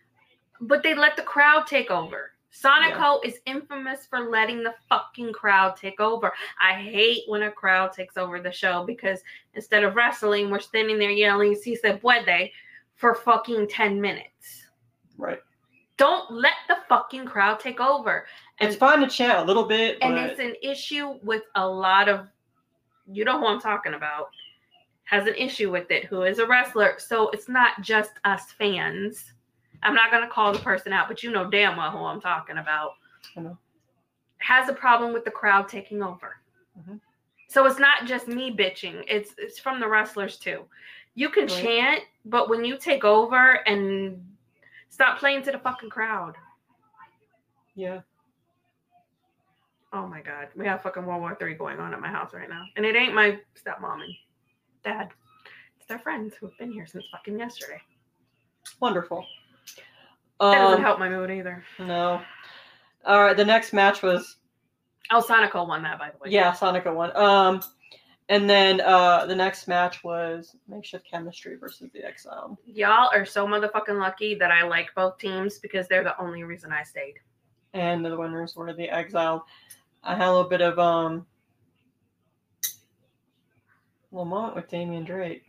but 0.60 0.82
they 0.82 0.94
let 0.94 1.16
the 1.16 1.22
crowd 1.22 1.66
take 1.66 1.90
over. 1.90 2.32
Sonico 2.54 3.24
is 3.24 3.40
infamous 3.46 4.06
for 4.06 4.30
letting 4.30 4.62
the 4.62 4.74
fucking 4.88 5.32
crowd 5.32 5.76
take 5.76 6.00
over. 6.00 6.32
I 6.60 6.74
hate 6.74 7.24
when 7.26 7.42
a 7.42 7.50
crowd 7.50 7.92
takes 7.92 8.16
over 8.16 8.40
the 8.40 8.52
show 8.52 8.84
because 8.84 9.20
instead 9.54 9.82
of 9.82 9.96
wrestling, 9.96 10.50
we're 10.50 10.60
standing 10.60 10.98
there 10.98 11.10
yelling 11.10 11.56
"Si 11.56 11.74
se 11.74 11.98
puede" 11.98 12.52
for 12.94 13.14
fucking 13.14 13.68
10 13.68 14.00
minutes. 14.00 14.66
Right. 15.18 15.40
Don't 15.96 16.30
let 16.30 16.54
the 16.68 16.76
fucking 16.88 17.26
crowd 17.26 17.60
take 17.60 17.80
over. 17.80 18.26
It's 18.60 18.76
fine 18.76 19.00
to 19.00 19.08
chant 19.08 19.38
a 19.38 19.44
little 19.44 19.64
bit, 19.64 19.98
but 20.00 20.06
and 20.06 20.18
it's 20.18 20.40
an 20.40 20.54
issue 20.62 21.18
with 21.22 21.42
a 21.56 21.66
lot 21.66 22.08
of 22.08 22.28
you 23.10 23.24
know 23.24 23.38
who 23.38 23.46
I'm 23.46 23.60
talking 23.60 23.94
about 23.94 24.30
has 25.04 25.26
an 25.26 25.34
issue 25.34 25.70
with 25.70 25.90
it 25.90 26.06
who 26.06 26.22
is 26.22 26.38
a 26.38 26.46
wrestler 26.46 26.94
so 26.98 27.28
it's 27.30 27.48
not 27.48 27.82
just 27.82 28.12
us 28.24 28.52
fans 28.52 29.34
I'm 29.84 29.94
not 29.94 30.10
gonna 30.10 30.28
call 30.28 30.52
the 30.52 30.58
person 30.58 30.92
out 30.92 31.08
but 31.08 31.22
you 31.22 31.30
know 31.30 31.48
damn 31.50 31.76
well 31.76 31.90
who 31.90 31.98
I'm 31.98 32.20
talking 32.20 32.58
about 32.58 32.92
know. 33.36 33.56
has 34.38 34.68
a 34.68 34.72
problem 34.72 35.12
with 35.12 35.24
the 35.24 35.30
crowd 35.30 35.68
taking 35.68 36.02
over 36.02 36.36
Mhm. 36.78 37.00
so 37.48 37.66
it's 37.66 37.78
not 37.78 38.06
just 38.06 38.26
me 38.28 38.50
bitching 38.54 39.04
it's 39.08 39.34
it's 39.38 39.58
from 39.58 39.78
the 39.80 39.88
wrestlers 39.88 40.36
too 40.38 40.64
you 41.14 41.28
can 41.28 41.44
Right. 41.44 41.50
chant 41.62 42.02
but 42.24 42.48
when 42.48 42.64
you 42.64 42.76
take 42.76 43.04
over 43.04 43.66
and 43.68 44.20
stop 44.88 45.18
playing 45.18 45.42
to 45.44 45.52
the 45.52 45.58
fucking 45.58 45.90
crowd 45.90 46.36
yeah. 47.76 48.00
Oh 49.92 50.06
my 50.06 50.20
god, 50.22 50.48
we 50.56 50.66
have 50.66 50.82
fucking 50.82 51.04
World 51.06 51.20
War 51.20 51.36
Three 51.38 51.54
going 51.54 51.78
on 51.78 51.92
at 51.94 52.00
my 52.00 52.08
house 52.08 52.32
right 52.34 52.48
now, 52.48 52.64
and 52.76 52.84
it 52.84 52.96
ain't 52.96 53.14
my 53.14 53.38
stepmom 53.60 54.02
and 54.02 54.14
dad. 54.82 55.10
It's 55.76 55.86
their 55.86 55.98
friends 56.00 56.34
who've 56.34 56.56
been 56.58 56.72
here 56.72 56.86
since 56.86 57.04
fucking 57.12 57.38
yesterday. 57.38 57.80
Wonderful. 58.80 59.24
That 60.40 60.52
doesn't 60.54 60.78
Um, 60.78 60.82
help 60.82 60.98
my 60.98 61.08
mood 61.08 61.30
either. 61.30 61.64
No. 61.78 62.20
All 63.06 63.22
right. 63.24 63.36
The 63.36 63.44
next 63.44 63.72
match 63.72 64.02
was 64.02 64.36
Oh, 65.10 65.20
Sonico 65.20 65.66
won 65.68 65.82
that 65.82 65.98
by 65.98 66.10
the 66.10 66.18
way. 66.18 66.30
yeah, 66.30 66.52
Sonico 66.52 66.94
won. 66.94 67.14
Um, 67.16 67.62
and 68.30 68.48
then 68.48 68.80
uh, 68.80 69.26
the 69.26 69.34
next 69.36 69.68
match 69.68 70.02
was 70.02 70.56
Makeshift 70.66 71.06
Chemistry 71.10 71.56
versus 71.56 71.90
the 71.92 72.02
Exile. 72.02 72.58
y'all 72.64 73.10
are 73.12 73.26
so 73.26 73.46
motherfucking 73.46 73.98
lucky 74.00 74.34
that 74.36 74.50
I 74.50 74.62
like 74.66 74.88
both 74.94 75.18
teams 75.18 75.58
because 75.58 75.86
they're 75.88 76.02
the 76.04 76.18
only 76.20 76.42
reason 76.42 76.72
I 76.72 76.82
stayed. 76.84 77.14
and 77.74 78.02
the 78.04 78.16
winners 78.16 78.56
were 78.56 78.72
the 78.72 78.88
Exiled. 78.88 79.42
I 80.02 80.14
had 80.14 80.28
a 80.28 80.32
little 80.32 80.48
bit 80.48 80.62
of 80.62 80.78
um, 80.78 81.26
little 84.10 84.24
moment 84.24 84.54
with 84.56 84.68
Damian 84.68 85.04
Drake. 85.04 85.42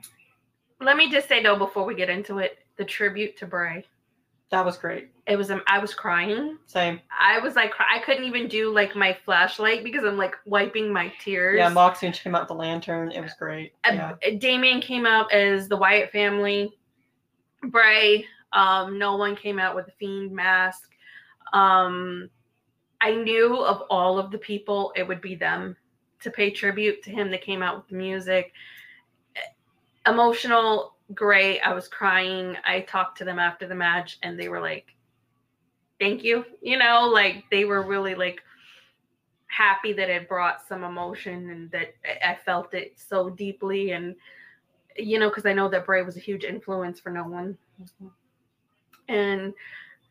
Let 0.82 0.98
me 0.98 1.10
just 1.10 1.28
say 1.30 1.41
though, 1.41 1.57
before 1.57 1.86
we 1.86 1.95
get 1.95 2.10
into 2.10 2.40
it, 2.40 2.60
the 2.78 2.84
tribute 2.86 3.38
to 3.38 3.45
Bray. 3.48 3.86
That 4.51 4.63
was 4.63 4.77
great. 4.77 5.09
It 5.27 5.38
was 5.38 5.49
um, 5.49 5.61
I 5.67 5.80
was 5.80 5.93
crying. 5.93 6.57
Same. 6.67 7.01
I 7.11 7.39
was 7.39 7.55
like, 7.55 7.72
cry- 7.72 7.88
I 7.95 7.99
couldn't 7.99 8.26
even 8.26 8.47
do 8.47 8.72
like 8.72 8.95
my 8.95 9.17
flashlight 9.26 9.84
because 9.84 10.03
I'm 10.03 10.17
like 10.17 10.35
wiping 10.45 10.93
my 10.93 11.11
tears. 11.19 11.57
Yeah, 11.57 11.69
Moxie 11.69 12.05
and 12.05 12.15
she 12.15 12.22
came 12.23 12.35
out 12.35 12.43
with 12.43 12.49
the 12.49 12.55
lantern. 12.55 13.11
It 13.11 13.22
was 13.22 13.34
great. 13.34 13.73
Uh, 13.84 14.13
Yeah. 14.22 14.30
Damien 14.38 14.81
came 14.81 15.05
out 15.05 15.31
as 15.34 15.67
the 15.67 15.76
Wyatt 15.77 16.11
family. 16.11 16.72
Bray, 17.63 18.26
um, 18.53 18.99
no 18.99 19.15
one 19.17 19.35
came 19.35 19.57
out 19.57 19.76
with 19.76 19.88
a 19.88 19.91
fiend 19.99 20.31
mask. 20.31 20.91
Um, 21.53 22.30
I 23.01 23.15
knew 23.15 23.57
of 23.63 23.81
all 23.89 24.19
of 24.19 24.30
the 24.30 24.38
people, 24.38 24.93
it 24.95 25.07
would 25.07 25.22
be 25.22 25.35
them 25.35 25.76
to 26.22 26.30
pay 26.30 26.51
tribute 26.51 27.01
to 27.03 27.09
him. 27.09 27.31
They 27.31 27.38
came 27.39 27.63
out 27.63 27.77
with 27.77 27.88
the 27.88 27.95
music. 27.95 28.53
Emotional, 30.07 30.94
great. 31.14 31.61
I 31.61 31.73
was 31.73 31.88
crying. 31.88 32.57
I 32.65 32.82
talked 32.82 33.18
to 33.19 33.26
them 33.26 33.40
after 33.40 33.68
the 33.68 33.76
match, 33.76 34.18
and 34.23 34.40
they 34.40 34.49
were 34.49 34.61
like, 34.61 34.95
"Thank 35.99 36.23
you." 36.23 36.45
You 36.61 36.77
know, 36.77 37.07
like 37.07 37.45
they 37.52 37.65
were 37.65 37.82
really 37.84 38.15
like 38.15 38.41
happy 39.48 39.94
that 39.94 40.10
it 40.10 40.27
brought 40.27 40.68
some 40.68 40.84
emotion 40.84 41.49
and 41.49 41.72
that 41.72 41.94
I- 42.23 42.36
felt 42.36 42.73
it 42.73 42.99
so 42.99 43.30
deeply 43.30 43.91
and 43.91 44.15
you 44.98 45.18
know 45.19 45.30
because 45.30 45.45
I 45.45 45.53
know 45.53 45.69
that 45.69 45.86
Bray 45.86 46.02
was 46.02 46.18
a 46.18 46.22
huge 46.22 46.44
influence 46.44 46.99
for 46.99 47.10
no 47.10 47.23
one 47.23 47.57
and 49.07 49.53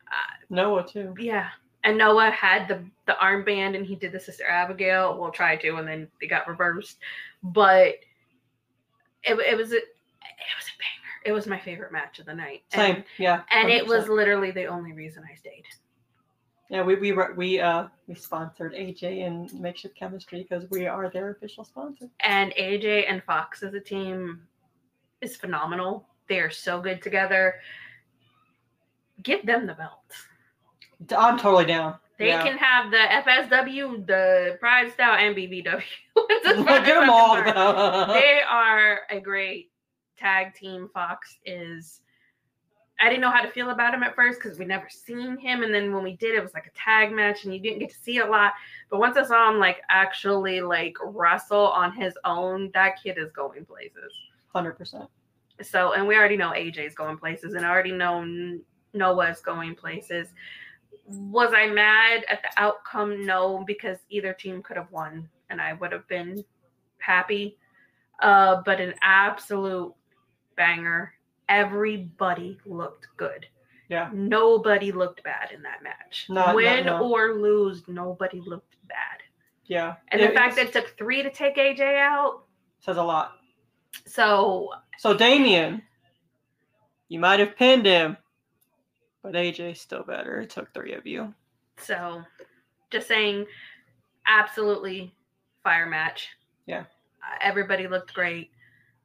uh, 0.07 0.45
Noah 0.49 0.87
too. 0.87 1.13
yeah 1.19 1.49
and 1.83 1.97
Noah 1.97 2.31
had 2.31 2.67
the 2.67 2.83
the 3.05 3.17
armband 3.21 3.75
and 3.75 3.85
he 3.85 3.95
did 3.95 4.11
the 4.11 4.19
Sister 4.19 4.45
Abigail 4.47 5.17
well 5.17 5.31
tried 5.31 5.61
to 5.61 5.75
and 5.75 5.87
then 5.87 6.07
they 6.19 6.27
got 6.27 6.47
reversed 6.47 6.97
but 7.43 7.95
it, 9.23 9.33
it 9.33 9.57
was 9.57 9.73
a 9.73 9.79
it 10.37 10.55
was 10.57 10.65
a 10.67 10.77
banger 10.77 11.15
it 11.25 11.31
was 11.31 11.47
my 11.47 11.59
favorite 11.59 11.91
match 11.91 12.19
of 12.19 12.25
the 12.25 12.33
night 12.33 12.63
Same. 12.73 12.95
and, 12.95 13.03
yeah. 13.17 13.41
and 13.51 13.69
it 13.69 13.85
100%. 13.85 13.87
was 13.87 14.07
literally 14.09 14.51
the 14.51 14.65
only 14.65 14.93
reason 14.93 15.23
I 15.29 15.35
stayed 15.35 15.63
Yeah, 16.69 16.83
we 16.83 16.95
we 16.95 17.11
we 17.35 17.59
uh 17.59 17.87
we 18.07 18.15
sponsored 18.15 18.73
AJ 18.73 19.25
and 19.25 19.53
Makeshift 19.59 19.95
Chemistry 19.95 20.43
because 20.43 20.69
we 20.69 20.87
are 20.87 21.09
their 21.09 21.31
official 21.31 21.63
sponsor. 21.63 22.09
and 22.21 22.53
AJ 22.53 23.05
and 23.09 23.23
Fox 23.23 23.63
as 23.63 23.73
a 23.73 23.79
team 23.79 24.41
is 25.21 25.35
phenomenal. 25.35 26.07
They 26.27 26.39
are 26.39 26.49
so 26.49 26.81
good 26.81 27.01
together. 27.01 27.55
Give 29.23 29.45
them 29.45 29.65
the 29.67 29.73
belts. 29.73 30.27
I'm 31.15 31.37
totally 31.37 31.65
down. 31.65 31.95
They 32.17 32.27
yeah. 32.29 32.43
can 32.43 32.57
have 32.57 32.91
the 32.91 32.97
FSW, 32.97 34.07
the 34.07 34.57
PrideStyle, 34.63 35.17
and 35.19 35.35
BBW. 35.35 35.81
It's 36.17 36.47
as 36.47 36.65
far 36.65 36.79
Get 36.79 36.99
them 36.99 37.09
all. 37.09 37.35
they 38.13 38.39
are 38.47 39.01
a 39.09 39.19
great 39.19 39.71
tag 40.17 40.53
team. 40.53 40.89
Fox 40.93 41.37
is. 41.45 42.01
I 42.99 43.09
didn't 43.09 43.21
know 43.21 43.29
how 43.29 43.41
to 43.41 43.51
feel 43.51 43.71
about 43.71 43.93
him 43.93 44.03
at 44.03 44.15
first 44.15 44.39
because 44.41 44.57
we 44.57 44.63
never 44.63 44.87
seen 44.89 45.37
him, 45.37 45.63
and 45.63 45.73
then 45.73 45.93
when 45.93 46.01
we 46.01 46.15
did, 46.15 46.33
it 46.33 46.41
was 46.41 46.53
like 46.53 46.67
a 46.67 46.79
tag 46.79 47.11
match, 47.11 47.43
and 47.43 47.53
you 47.53 47.59
didn't 47.59 47.79
get 47.79 47.89
to 47.89 47.97
see 47.97 48.19
a 48.19 48.25
lot. 48.25 48.53
But 48.89 48.99
once 48.99 49.17
I 49.17 49.25
saw 49.25 49.51
him 49.51 49.59
like 49.59 49.81
actually 49.89 50.61
like 50.61 50.95
wrestle 51.03 51.67
on 51.67 51.93
his 51.93 52.13
own, 52.23 52.71
that 52.73 53.01
kid 53.03 53.17
is 53.17 53.31
going 53.31 53.65
places. 53.65 54.13
Hundred 54.53 54.77
percent. 54.77 55.09
So, 55.61 55.93
and 55.93 56.07
we 56.07 56.15
already 56.15 56.37
know 56.37 56.51
AJ's 56.51 56.95
going 56.95 57.17
places, 57.17 57.53
and 57.53 57.65
I 57.65 57.69
already 57.69 57.91
know 57.91 58.23
Noah's 58.93 59.41
going 59.41 59.75
places. 59.75 60.29
Was 61.07 61.53
I 61.53 61.67
mad 61.67 62.23
at 62.29 62.41
the 62.41 62.49
outcome? 62.61 63.25
No, 63.25 63.63
because 63.65 63.97
either 64.09 64.33
team 64.33 64.63
could 64.63 64.77
have 64.77 64.91
won, 64.91 65.29
and 65.49 65.61
I 65.61 65.73
would 65.73 65.91
have 65.91 66.07
been 66.07 66.43
happy. 66.97 67.57
Uh, 68.21 68.61
but 68.65 68.79
an 68.79 68.93
absolute 69.01 69.93
banger. 70.55 71.13
Everybody 71.49 72.57
looked 72.65 73.07
good. 73.17 73.45
Yeah. 73.89 74.09
Nobody 74.13 74.91
looked 74.91 75.23
bad 75.23 75.51
in 75.51 75.61
that 75.63 75.83
match. 75.83 76.25
Win 76.29 76.89
or 76.89 77.33
lose, 77.35 77.83
nobody 77.87 78.41
looked 78.41 78.75
bad. 78.87 79.21
Yeah. 79.65 79.95
And 80.09 80.21
It- 80.21 80.29
the 80.29 80.33
fact 80.33 80.55
that 80.55 80.67
it 80.67 80.73
took 80.73 80.97
three 80.97 81.21
to 81.23 81.29
take 81.31 81.57
AJ 81.57 81.97
out, 81.99 82.43
says 82.79 82.97
a 82.97 83.03
lot. 83.03 83.39
so 84.05 84.71
So 84.97 85.15
Damien, 85.15 85.81
you 87.09 87.19
might 87.19 87.39
have 87.39 87.55
pinned 87.55 87.85
him, 87.85 88.17
but 89.21 89.33
AJ's 89.35 89.79
still 89.81 90.03
better. 90.03 90.41
It 90.41 90.49
took 90.49 90.73
three 90.73 90.93
of 90.93 91.05
you. 91.05 91.33
So, 91.77 92.23
just 92.89 93.07
saying, 93.07 93.45
absolutely 94.27 95.13
fire 95.63 95.85
match. 95.85 96.29
Yeah. 96.65 96.81
Uh, 97.21 97.37
Everybody 97.41 97.87
looked 97.87 98.13
great. 98.13 98.51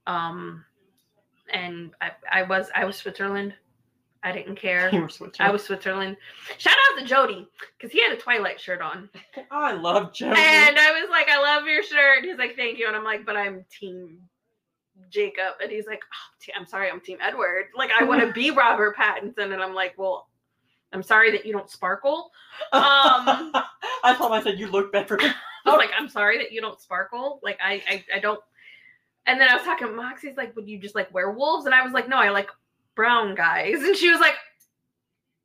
Um, 0.06 0.64
and 1.52 1.90
I, 2.00 2.10
I 2.30 2.42
was 2.42 2.70
I 2.74 2.84
was 2.84 2.96
Switzerland. 2.96 3.54
I 4.22 4.32
didn't 4.32 4.56
care. 4.56 4.90
You 4.92 5.00
were 5.00 5.08
switching. 5.08 5.46
I 5.46 5.50
was 5.50 5.64
Switzerland. 5.64 6.16
Shout 6.58 6.76
out 6.92 6.98
to 6.98 7.06
Jody 7.06 7.48
because 7.78 7.90
he 7.90 8.02
had 8.02 8.12
a 8.12 8.20
Twilight 8.20 8.60
shirt 8.60 8.82
on, 8.82 9.08
Oh, 9.36 9.42
I 9.50 9.72
love 9.72 10.12
Jody. 10.12 10.38
and 10.38 10.78
I 10.78 11.00
was 11.00 11.08
like, 11.10 11.28
"I 11.30 11.40
love 11.40 11.66
your 11.66 11.82
shirt." 11.82 12.24
He's 12.24 12.36
like, 12.36 12.54
"Thank 12.54 12.78
you," 12.78 12.86
and 12.86 12.94
I'm 12.94 13.04
like, 13.04 13.24
"But 13.24 13.36
I'm 13.38 13.64
Team 13.70 14.18
Jacob," 15.08 15.54
and 15.62 15.70
he's 15.70 15.86
like, 15.86 16.02
oh, 16.12 16.52
"I'm 16.58 16.66
sorry, 16.66 16.90
I'm 16.90 17.00
Team 17.00 17.16
Edward. 17.22 17.66
Like, 17.74 17.90
I 17.98 18.04
want 18.04 18.20
to 18.20 18.30
be 18.32 18.50
Robert 18.64 18.94
Pattinson," 18.96 19.52
and 19.54 19.62
I'm 19.62 19.74
like, 19.74 19.94
"Well, 19.96 20.28
I'm 20.92 21.02
sorry 21.02 21.30
that 21.30 21.46
you 21.46 21.52
don't 21.52 21.70
sparkle. 21.70 22.30
Um, 22.72 23.52
I 24.04 24.14
told 24.18 24.32
him 24.32 24.38
I 24.38 24.42
said 24.42 24.58
you 24.58 24.66
look 24.70 24.92
better. 24.92 25.18
I 25.20 25.70
was 25.70 25.78
like, 25.78 25.90
I'm 25.98 26.08
sorry 26.10 26.36
that 26.38 26.52
you 26.52 26.60
don't 26.60 26.78
sparkle. 26.80 27.40
Like 27.42 27.58
I, 27.64 27.82
I, 27.88 28.04
I 28.16 28.18
don't. 28.18 28.40
And 29.30 29.40
then 29.40 29.48
I 29.48 29.54
was 29.54 29.62
talking 29.62 29.94
Moxie's 29.94 30.36
like, 30.36 30.56
would 30.56 30.68
you 30.68 30.76
just 30.76 30.96
like 30.96 31.14
werewolves? 31.14 31.64
And 31.64 31.72
I 31.72 31.82
was 31.82 31.92
like, 31.92 32.08
no, 32.08 32.16
I 32.16 32.30
like 32.30 32.48
brown 32.96 33.36
guys. 33.36 33.76
And 33.84 33.96
she 33.96 34.10
was 34.10 34.18
like, 34.18 34.34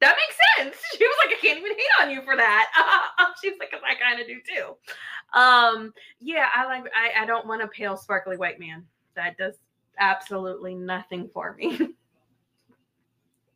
that 0.01 0.15
makes 0.17 0.39
sense. 0.57 0.83
She 0.97 1.05
was 1.05 1.15
like, 1.23 1.37
I 1.37 1.39
can't 1.39 1.59
even 1.59 1.71
hate 1.71 2.01
on 2.01 2.09
you 2.09 2.23
for 2.23 2.35
that. 2.35 3.35
She's 3.43 3.53
like, 3.59 3.69
cause 3.69 3.81
I 3.87 3.93
kind 3.93 4.19
of 4.19 4.25
do 4.25 4.37
too. 4.41 5.39
Um, 5.39 5.93
yeah, 6.19 6.47
I 6.55 6.65
like. 6.65 6.85
I, 6.95 7.23
I 7.23 7.25
don't 7.25 7.45
want 7.45 7.61
a 7.61 7.67
pale, 7.67 7.95
sparkly 7.95 8.37
white 8.37 8.59
man. 8.59 8.85
That 9.15 9.37
does 9.37 9.55
absolutely 9.99 10.73
nothing 10.73 11.29
for 11.33 11.53
me. 11.53 11.89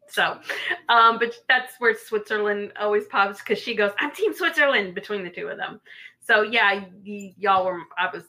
so, 0.07 0.39
um, 0.89 1.18
but 1.18 1.34
that's 1.47 1.76
where 1.80 1.95
Switzerland 1.95 2.73
always 2.80 3.06
pops 3.06 3.39
because 3.39 3.57
she 3.60 3.73
goes, 3.76 3.91
"I'm 3.99 4.11
Team 4.11 4.34
Switzerland" 4.34 4.93
between 4.93 5.23
the 5.23 5.30
two 5.30 5.47
of 5.47 5.57
them. 5.57 5.80
So 6.19 6.41
yeah, 6.41 6.84
y- 7.06 7.34
y'all 7.38 7.65
were. 7.65 7.80
I 7.97 8.10
was. 8.14 8.23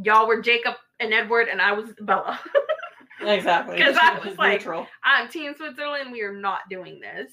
Y'all 0.00 0.28
were 0.28 0.40
Jacob 0.40 0.74
and 1.00 1.12
Edward, 1.12 1.48
and 1.48 1.60
I 1.60 1.72
was 1.72 1.90
Bella. 2.00 2.38
exactly. 3.20 3.78
'Cause 3.80 3.96
I 4.00 4.18
was 4.24 4.36
like- 4.38 4.60
neutral. 4.60 4.86
I'm 5.02 5.28
Team 5.28 5.54
Switzerland. 5.56 6.12
We 6.12 6.22
are 6.22 6.32
not 6.32 6.60
doing 6.70 7.00
this. 7.00 7.32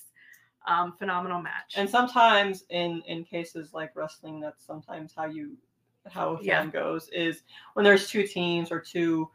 Um, 0.68 0.94
phenomenal 0.98 1.42
match. 1.42 1.74
And 1.76 1.88
sometimes 1.90 2.64
in 2.70 3.02
in 3.08 3.24
cases 3.24 3.74
like 3.74 3.92
wrestling, 3.96 4.40
that's 4.40 4.66
sometimes 4.66 5.14
how 5.16 5.26
you 5.26 5.56
how 6.12 6.34
a 6.34 6.38
fan 6.38 6.46
Yeah. 6.46 6.66
goes 6.68 7.10
is 7.10 7.44
when 7.74 7.84
there's 7.84 8.08
two 8.10 8.26
teams 8.26 8.72
or 8.72 8.80
two 8.80 9.30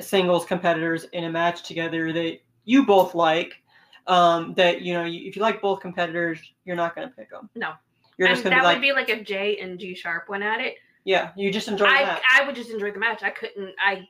singles 0.00 0.44
competitors 0.44 1.04
in 1.12 1.24
a 1.24 1.30
match 1.30 1.62
together 1.62 2.12
that 2.12 2.38
you 2.64 2.84
both 2.86 3.14
like. 3.14 3.54
Um, 4.08 4.54
that 4.54 4.82
you 4.82 4.94
know, 4.94 5.04
you, 5.04 5.28
if 5.28 5.36
you 5.36 5.42
like 5.42 5.60
both 5.62 5.78
competitors, 5.80 6.40
you're 6.64 6.74
not 6.74 6.96
going 6.96 7.08
to 7.08 7.14
pick 7.14 7.30
them. 7.30 7.48
No. 7.54 7.74
you're 8.18 8.26
and 8.26 8.34
just 8.36 8.42
going 8.44 8.50
that 8.56 8.56
to 8.56 8.62
be 8.62 8.66
like, 8.66 8.76
would 8.76 8.82
be 8.82 8.92
like 8.92 9.20
if 9.20 9.24
Jay 9.26 9.58
and 9.58 9.78
G 9.78 9.94
Sharp 9.94 10.28
went 10.28 10.42
at 10.42 10.60
it. 10.60 10.74
Yeah, 11.04 11.30
you 11.36 11.50
just 11.52 11.68
enjoy 11.68 11.84
the 11.86 11.90
I 11.90 12.04
match. 12.04 12.22
I 12.32 12.46
would 12.46 12.54
just 12.54 12.70
enjoy 12.70 12.90
the 12.92 12.98
match. 12.98 13.22
I 13.22 13.30
couldn't. 13.30 13.74
I 13.84 14.08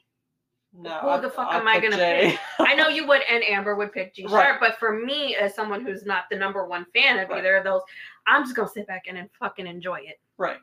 no, 0.74 0.90
who 1.00 1.08
I- 1.08 1.20
the 1.20 1.28
fuck 1.30 1.48
I 1.48 1.58
am 1.58 1.68
I 1.68 1.74
pick 1.80 1.90
gonna 1.90 1.96
Jay. 1.96 2.38
I 2.58 2.74
know 2.74 2.88
you 2.96 3.06
would, 3.06 3.20
and 3.28 3.42
Amber 3.44 3.74
would 3.74 3.92
pick 3.92 4.14
G 4.14 4.22
Sharp, 4.22 4.32
Right. 4.32 4.60
but 4.60 4.78
for 4.78 4.98
me, 5.04 5.36
as 5.36 5.54
someone 5.54 5.84
who's 5.84 6.04
not 6.06 6.24
the 6.30 6.36
number 6.36 6.66
one 6.66 6.86
fan 6.94 7.18
of 7.18 7.28
Right. 7.28 7.38
either 7.40 7.56
of 7.56 7.64
those, 7.64 7.82
I'm 8.26 8.42
just 8.44 8.56
gonna 8.56 8.68
sit 8.68 8.86
back 8.86 9.02
and, 9.08 9.18
and 9.18 9.28
fucking 9.38 9.66
enjoy 9.66 10.00
it. 10.00 10.18
Right. 10.38 10.56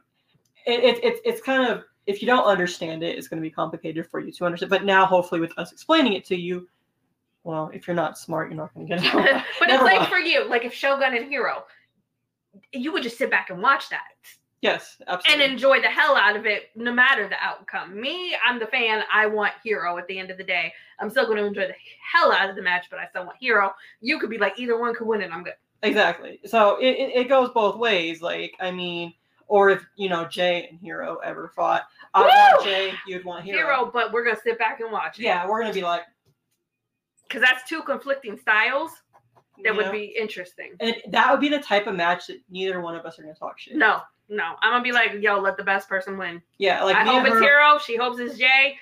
It, 0.65 0.83
it, 0.83 1.03
it, 1.03 1.19
it's 1.25 1.41
kind 1.41 1.71
of, 1.71 1.83
if 2.05 2.21
you 2.21 2.27
don't 2.27 2.43
understand 2.43 3.01
it, 3.01 3.17
it's 3.17 3.27
going 3.29 3.41
to 3.41 3.47
be 3.47 3.49
complicated 3.49 4.05
for 4.07 4.19
you 4.19 4.29
to 4.33 4.45
understand. 4.45 4.69
But 4.69 4.83
now, 4.83 5.05
hopefully, 5.05 5.39
with 5.39 5.57
us 5.57 5.71
explaining 5.71 6.13
it 6.13 6.25
to 6.25 6.35
you, 6.35 6.67
well, 7.45 7.71
if 7.73 7.87
you're 7.87 7.95
not 7.95 8.17
smart, 8.17 8.49
you're 8.49 8.57
not 8.57 8.73
going 8.73 8.85
to 8.85 8.93
get 8.95 9.03
it. 9.05 9.13
but 9.13 9.43
it's 9.61 9.61
Never 9.69 9.85
like 9.85 9.99
mind. 10.01 10.11
for 10.11 10.17
you, 10.19 10.47
like 10.49 10.65
if 10.65 10.73
Shogun 10.73 11.15
and 11.15 11.25
Hero, 11.29 11.63
you 12.73 12.91
would 12.91 13.03
just 13.03 13.17
sit 13.17 13.31
back 13.31 13.49
and 13.51 13.61
watch 13.61 13.89
that 13.89 14.01
yes, 14.61 15.01
and 15.07 15.41
enjoy 15.41 15.81
the 15.81 15.87
hell 15.87 16.15
out 16.15 16.35
of 16.35 16.45
it, 16.45 16.69
no 16.75 16.93
matter 16.93 17.27
the 17.27 17.41
outcome. 17.41 17.99
Me, 17.99 18.35
I'm 18.45 18.59
the 18.59 18.67
fan. 18.67 19.03
I 19.13 19.25
want 19.25 19.53
Hero 19.63 19.97
at 19.97 20.07
the 20.07 20.17
end 20.17 20.31
of 20.31 20.37
the 20.37 20.43
day. 20.43 20.73
I'm 20.99 21.09
still 21.09 21.25
going 21.25 21.37
to 21.37 21.45
enjoy 21.45 21.67
the 21.67 21.75
hell 22.13 22.31
out 22.31 22.49
of 22.49 22.55
the 22.55 22.61
match, 22.61 22.87
but 22.89 22.99
I 22.99 23.07
still 23.07 23.25
want 23.25 23.37
Hero. 23.39 23.73
You 24.01 24.19
could 24.19 24.29
be 24.29 24.37
like 24.37 24.59
either 24.59 24.79
one 24.79 24.93
could 24.95 25.07
win, 25.07 25.21
and 25.21 25.33
I'm 25.33 25.43
good. 25.43 25.53
exactly. 25.83 26.39
So 26.45 26.77
it, 26.77 27.11
it, 27.15 27.29
goes 27.29 27.49
both 27.49 27.77
ways. 27.77 28.21
Like, 28.21 28.53
I 28.59 28.71
mean, 28.71 29.13
or 29.47 29.69
if, 29.69 29.85
you 29.95 30.09
know, 30.09 30.25
Jay 30.25 30.67
and 30.69 30.79
Hero 30.79 31.17
ever 31.23 31.51
fought, 31.55 31.83
I 32.13 32.21
want 32.21 32.63
Jay, 32.63 32.93
you'd 33.07 33.25
want 33.25 33.45
Hero. 33.45 33.57
Hero, 33.57 33.91
but 33.93 34.11
we're 34.11 34.25
gonna 34.25 34.39
sit 34.43 34.59
back 34.59 34.79
and 34.81 34.91
watch 34.91 35.19
it. 35.19 35.23
Yeah, 35.23 35.47
we're 35.47 35.61
going 35.61 35.71
to 35.71 35.79
be 35.79 35.85
like, 35.85 36.03
because 37.27 37.41
that's 37.41 37.67
two 37.69 37.81
conflicting 37.83 38.37
styles 38.37 38.91
that 39.63 39.71
you 39.71 39.75
would 39.75 39.85
know? 39.87 39.91
be 39.91 40.15
interesting. 40.19 40.73
And 40.79 40.95
that 41.09 41.31
would 41.31 41.39
be 41.39 41.49
the 41.49 41.59
type 41.59 41.87
of 41.87 41.95
match 41.95 42.27
that 42.27 42.39
neither 42.49 42.81
one 42.81 42.95
of 42.95 43.05
us 43.05 43.19
are 43.19 43.23
going 43.23 43.33
to 43.33 43.39
talk 43.39 43.59
shit. 43.59 43.75
No, 43.75 44.01
no, 44.29 44.55
I'm 44.61 44.71
gonna 44.73 44.83
be 44.83 44.91
like, 44.91 45.13
yo, 45.21 45.39
let 45.39 45.57
the 45.57 45.63
best 45.63 45.89
person 45.89 46.17
win. 46.17 46.41
Yeah, 46.57 46.83
like 46.83 46.95
I 46.95 47.03
hope 47.03 47.17
and 47.17 47.27
it's 47.27 47.35
her- 47.35 47.41
Hero. 47.41 47.77
She 47.79 47.95
hopes 47.97 48.19
it's 48.19 48.37
Jay. 48.37 48.77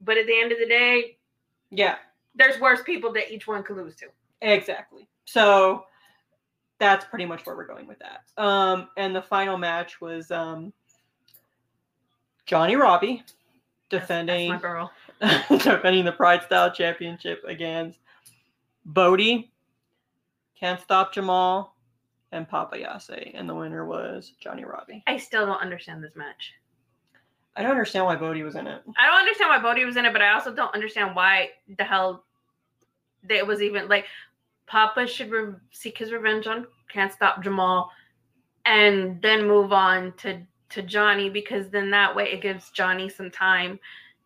But 0.00 0.16
at 0.16 0.26
the 0.26 0.40
end 0.40 0.52
of 0.52 0.58
the 0.58 0.66
day, 0.66 1.16
Yeah, 1.70 1.96
there's 2.34 2.60
worse 2.60 2.80
people 2.82 3.12
that 3.14 3.32
each 3.32 3.46
one 3.48 3.62
could 3.64 3.76
lose 3.76 3.96
to. 3.96 4.06
Exactly. 4.42 5.08
So 5.24 5.84
that's 6.78 7.04
pretty 7.04 7.26
much 7.26 7.44
where 7.44 7.56
we're 7.56 7.66
going 7.66 7.88
with 7.88 7.98
that. 7.98 8.22
Um, 8.42 8.88
and 8.96 9.14
the 9.14 9.22
final 9.22 9.58
match 9.58 10.00
was 10.00 10.30
um, 10.30 10.72
Johnny 12.46 12.76
Robbie 12.76 13.16
That's- 13.16 13.34
defending 14.06 14.50
That's 14.50 14.62
my 14.62 14.68
girl. 14.68 14.92
defending 15.58 16.04
the 16.04 16.12
PrideStyle 16.12 16.72
Championship 16.72 17.42
against 17.46 17.98
Brodie, 18.84 19.50
Can't 20.58 20.80
Stop 20.80 21.12
Jamal, 21.12 21.74
and 22.32 22.48
Papa 22.48 22.78
Yase. 22.78 23.32
And 23.34 23.48
the 23.48 23.54
winner 23.54 23.86
was 23.86 24.32
Johnny 24.40 24.64
Robbie. 24.64 25.02
I 25.06 25.16
still 25.16 25.46
don't 25.46 25.60
understand 25.60 26.02
this 26.02 26.16
match. 26.16 26.54
I 27.56 27.62
don't 27.62 27.72
understand 27.72 28.06
why 28.06 28.14
Brodie 28.14 28.44
was 28.44 28.54
in 28.54 28.66
it. 28.66 28.82
I 28.96 29.06
don't 29.06 29.18
understand 29.18 29.50
why 29.50 29.58
Brodie 29.58 29.84
was 29.84 29.96
in 29.96 30.04
it, 30.04 30.12
but 30.12 30.22
I 30.22 30.32
also 30.32 30.54
don't 30.54 30.74
understand 30.74 31.16
why 31.16 31.50
the 31.76 31.84
hell 31.84 32.24
that 33.24 33.36
it 33.36 33.46
was 33.46 33.62
even 33.62 33.88
like 33.88 34.04
Papa 34.66 35.06
should 35.06 35.30
re- 35.30 35.54
seek 35.72 35.98
his 35.98 36.12
revenge 36.12 36.46
on 36.46 36.66
Can't 36.88 37.12
Stop 37.12 37.42
Jamal 37.42 37.90
and 38.64 39.20
then 39.22 39.48
move 39.48 39.72
on 39.72 40.12
to 40.18 40.40
to 40.70 40.82
Johnny 40.82 41.30
because 41.30 41.70
then 41.70 41.90
that 41.90 42.14
way 42.14 42.30
it 42.30 42.42
gives 42.42 42.70
Johnny 42.70 43.08
some 43.08 43.30
time 43.30 43.80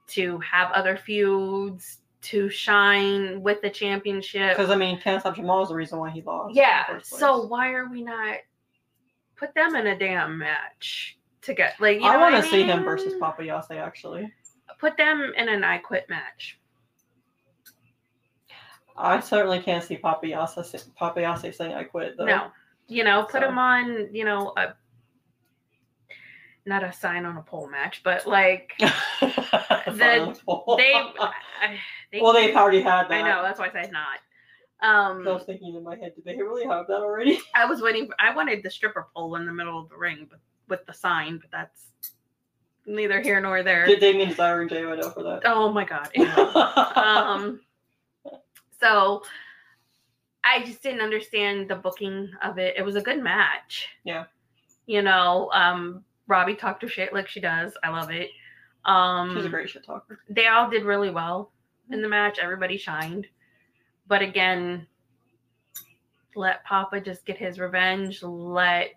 to 0.08 0.38
have 0.40 0.72
other 0.72 0.96
feuds 0.96 1.98
to 2.22 2.48
shine 2.48 3.42
with 3.42 3.60
the 3.62 3.70
championship. 3.70 4.56
Because, 4.56 4.70
I 4.70 4.76
mean, 4.76 4.98
Stop 5.00 5.34
Jamal 5.36 5.62
is 5.62 5.68
the 5.68 5.74
reason 5.74 5.98
why 5.98 6.10
he 6.10 6.22
lost. 6.22 6.54
Yeah. 6.54 6.98
So 7.02 7.46
why 7.46 7.72
are 7.72 7.88
we 7.88 8.02
not 8.02 8.38
put 9.36 9.54
them 9.54 9.74
in 9.74 9.88
a 9.88 9.98
damn 9.98 10.38
match 10.38 11.18
to 11.42 11.52
get 11.52 11.74
like 11.80 12.00
you 12.00 12.06
I 12.06 12.16
want 12.16 12.36
to 12.36 12.48
see 12.48 12.62
him 12.62 12.84
versus 12.84 13.14
Papa 13.18 13.44
Yase, 13.44 13.72
actually. 13.72 14.32
Put 14.78 14.96
them 14.96 15.32
in 15.36 15.48
an 15.48 15.64
I 15.64 15.78
quit 15.78 16.08
match. 16.08 16.58
I 18.96 19.20
certainly 19.20 19.58
can't 19.58 19.82
see 19.82 19.96
Papa 19.96 20.26
Yase, 20.26 20.88
Papa 20.94 21.20
Yase 21.20 21.56
saying 21.56 21.74
I 21.74 21.84
quit, 21.84 22.16
though. 22.16 22.26
No, 22.26 22.50
you 22.86 23.02
know, 23.04 23.22
put 23.24 23.40
So- 23.40 23.40
them 23.40 23.58
on. 23.58 24.14
You 24.14 24.24
know, 24.24 24.52
a 24.56 24.74
not 26.66 26.84
a 26.84 26.92
sign 26.92 27.24
on 27.24 27.36
a 27.36 27.42
pole 27.42 27.68
match, 27.68 28.02
but 28.04 28.26
like 28.26 28.72
the, 28.78 30.38
they, 30.76 30.92
I, 31.20 31.78
they. 32.12 32.20
well, 32.20 32.32
they've 32.32 32.54
already 32.54 32.80
had 32.82 33.04
that. 33.08 33.12
I 33.12 33.22
know 33.22 33.42
that's 33.42 33.58
why 33.58 33.66
I 33.68 33.72
said 33.72 33.92
not. 33.92 34.18
Um, 34.80 35.26
I 35.26 35.32
was 35.32 35.44
thinking 35.44 35.74
in 35.76 35.84
my 35.84 35.96
head, 35.96 36.14
did 36.14 36.24
they 36.24 36.36
really 36.36 36.64
have 36.66 36.86
that 36.88 36.96
already? 36.98 37.38
I 37.54 37.66
was 37.66 37.80
waiting. 37.80 38.06
For, 38.08 38.14
I 38.18 38.34
wanted 38.34 38.62
the 38.62 38.70
stripper 38.70 39.06
pole 39.14 39.36
in 39.36 39.46
the 39.46 39.52
middle 39.52 39.78
of 39.78 39.88
the 39.88 39.96
ring, 39.96 40.26
but 40.28 40.40
with 40.68 40.84
the 40.86 40.92
sign, 40.92 41.38
but 41.38 41.50
that's 41.52 41.86
neither 42.86 43.20
here 43.20 43.40
nor 43.40 43.62
there. 43.62 43.86
Did 43.86 44.00
Damien 44.00 44.28
Desire 44.30 44.60
and 44.62 44.70
Jey 44.70 44.80
Uso 44.82 45.10
for 45.10 45.22
that? 45.22 45.42
oh 45.44 45.72
my 45.72 45.84
god. 45.84 46.08
Um 46.96 47.60
so 48.80 49.22
i 50.44 50.60
just 50.64 50.82
didn't 50.82 51.00
understand 51.00 51.68
the 51.68 51.76
booking 51.76 52.28
of 52.42 52.58
it 52.58 52.74
it 52.76 52.82
was 52.82 52.96
a 52.96 53.00
good 53.00 53.22
match 53.22 53.86
Yeah. 54.02 54.24
you 54.86 55.02
know 55.02 55.48
um 55.54 56.02
robbie 56.32 56.54
talked 56.54 56.82
her 56.82 56.88
shit 56.88 57.12
like 57.12 57.28
she 57.28 57.40
does 57.40 57.72
i 57.84 57.90
love 57.90 58.10
it 58.10 58.30
um 58.86 59.34
She's 59.36 59.44
a 59.44 59.48
great 59.50 59.68
shit 59.70 59.84
talker. 59.84 60.18
they 60.30 60.46
all 60.46 60.68
did 60.70 60.84
really 60.84 61.10
well 61.10 61.52
in 61.90 62.00
the 62.02 62.08
match 62.08 62.38
everybody 62.40 62.76
shined 62.78 63.26
but 64.08 64.22
again 64.22 64.86
let 66.34 66.64
papa 66.64 67.00
just 67.00 67.26
get 67.26 67.36
his 67.36 67.58
revenge 67.58 68.22
let 68.22 68.90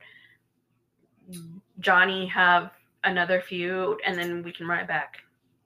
johnny 1.79 2.25
have 2.27 2.71
another 3.03 3.41
feud 3.41 3.97
and 4.05 4.17
then 4.17 4.41
we 4.43 4.51
can 4.53 4.67
run 4.67 4.79
it 4.79 4.87
back 4.87 5.17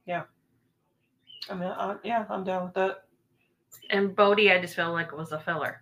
Yeah. 0.06 0.24
I 1.50 1.54
mean, 1.56 1.70
I, 1.70 1.96
yeah, 2.04 2.26
I'm 2.30 2.44
down 2.44 2.66
with 2.66 2.74
that. 2.76 3.04
and 3.91 4.16
brodie 4.16 4.52
i 4.52 4.60
just 4.60 4.76
feel 4.76 4.91
like 4.91 5.08
it 5.08 5.18
was 5.18 5.32
a 5.32 5.40
filler 5.40 5.82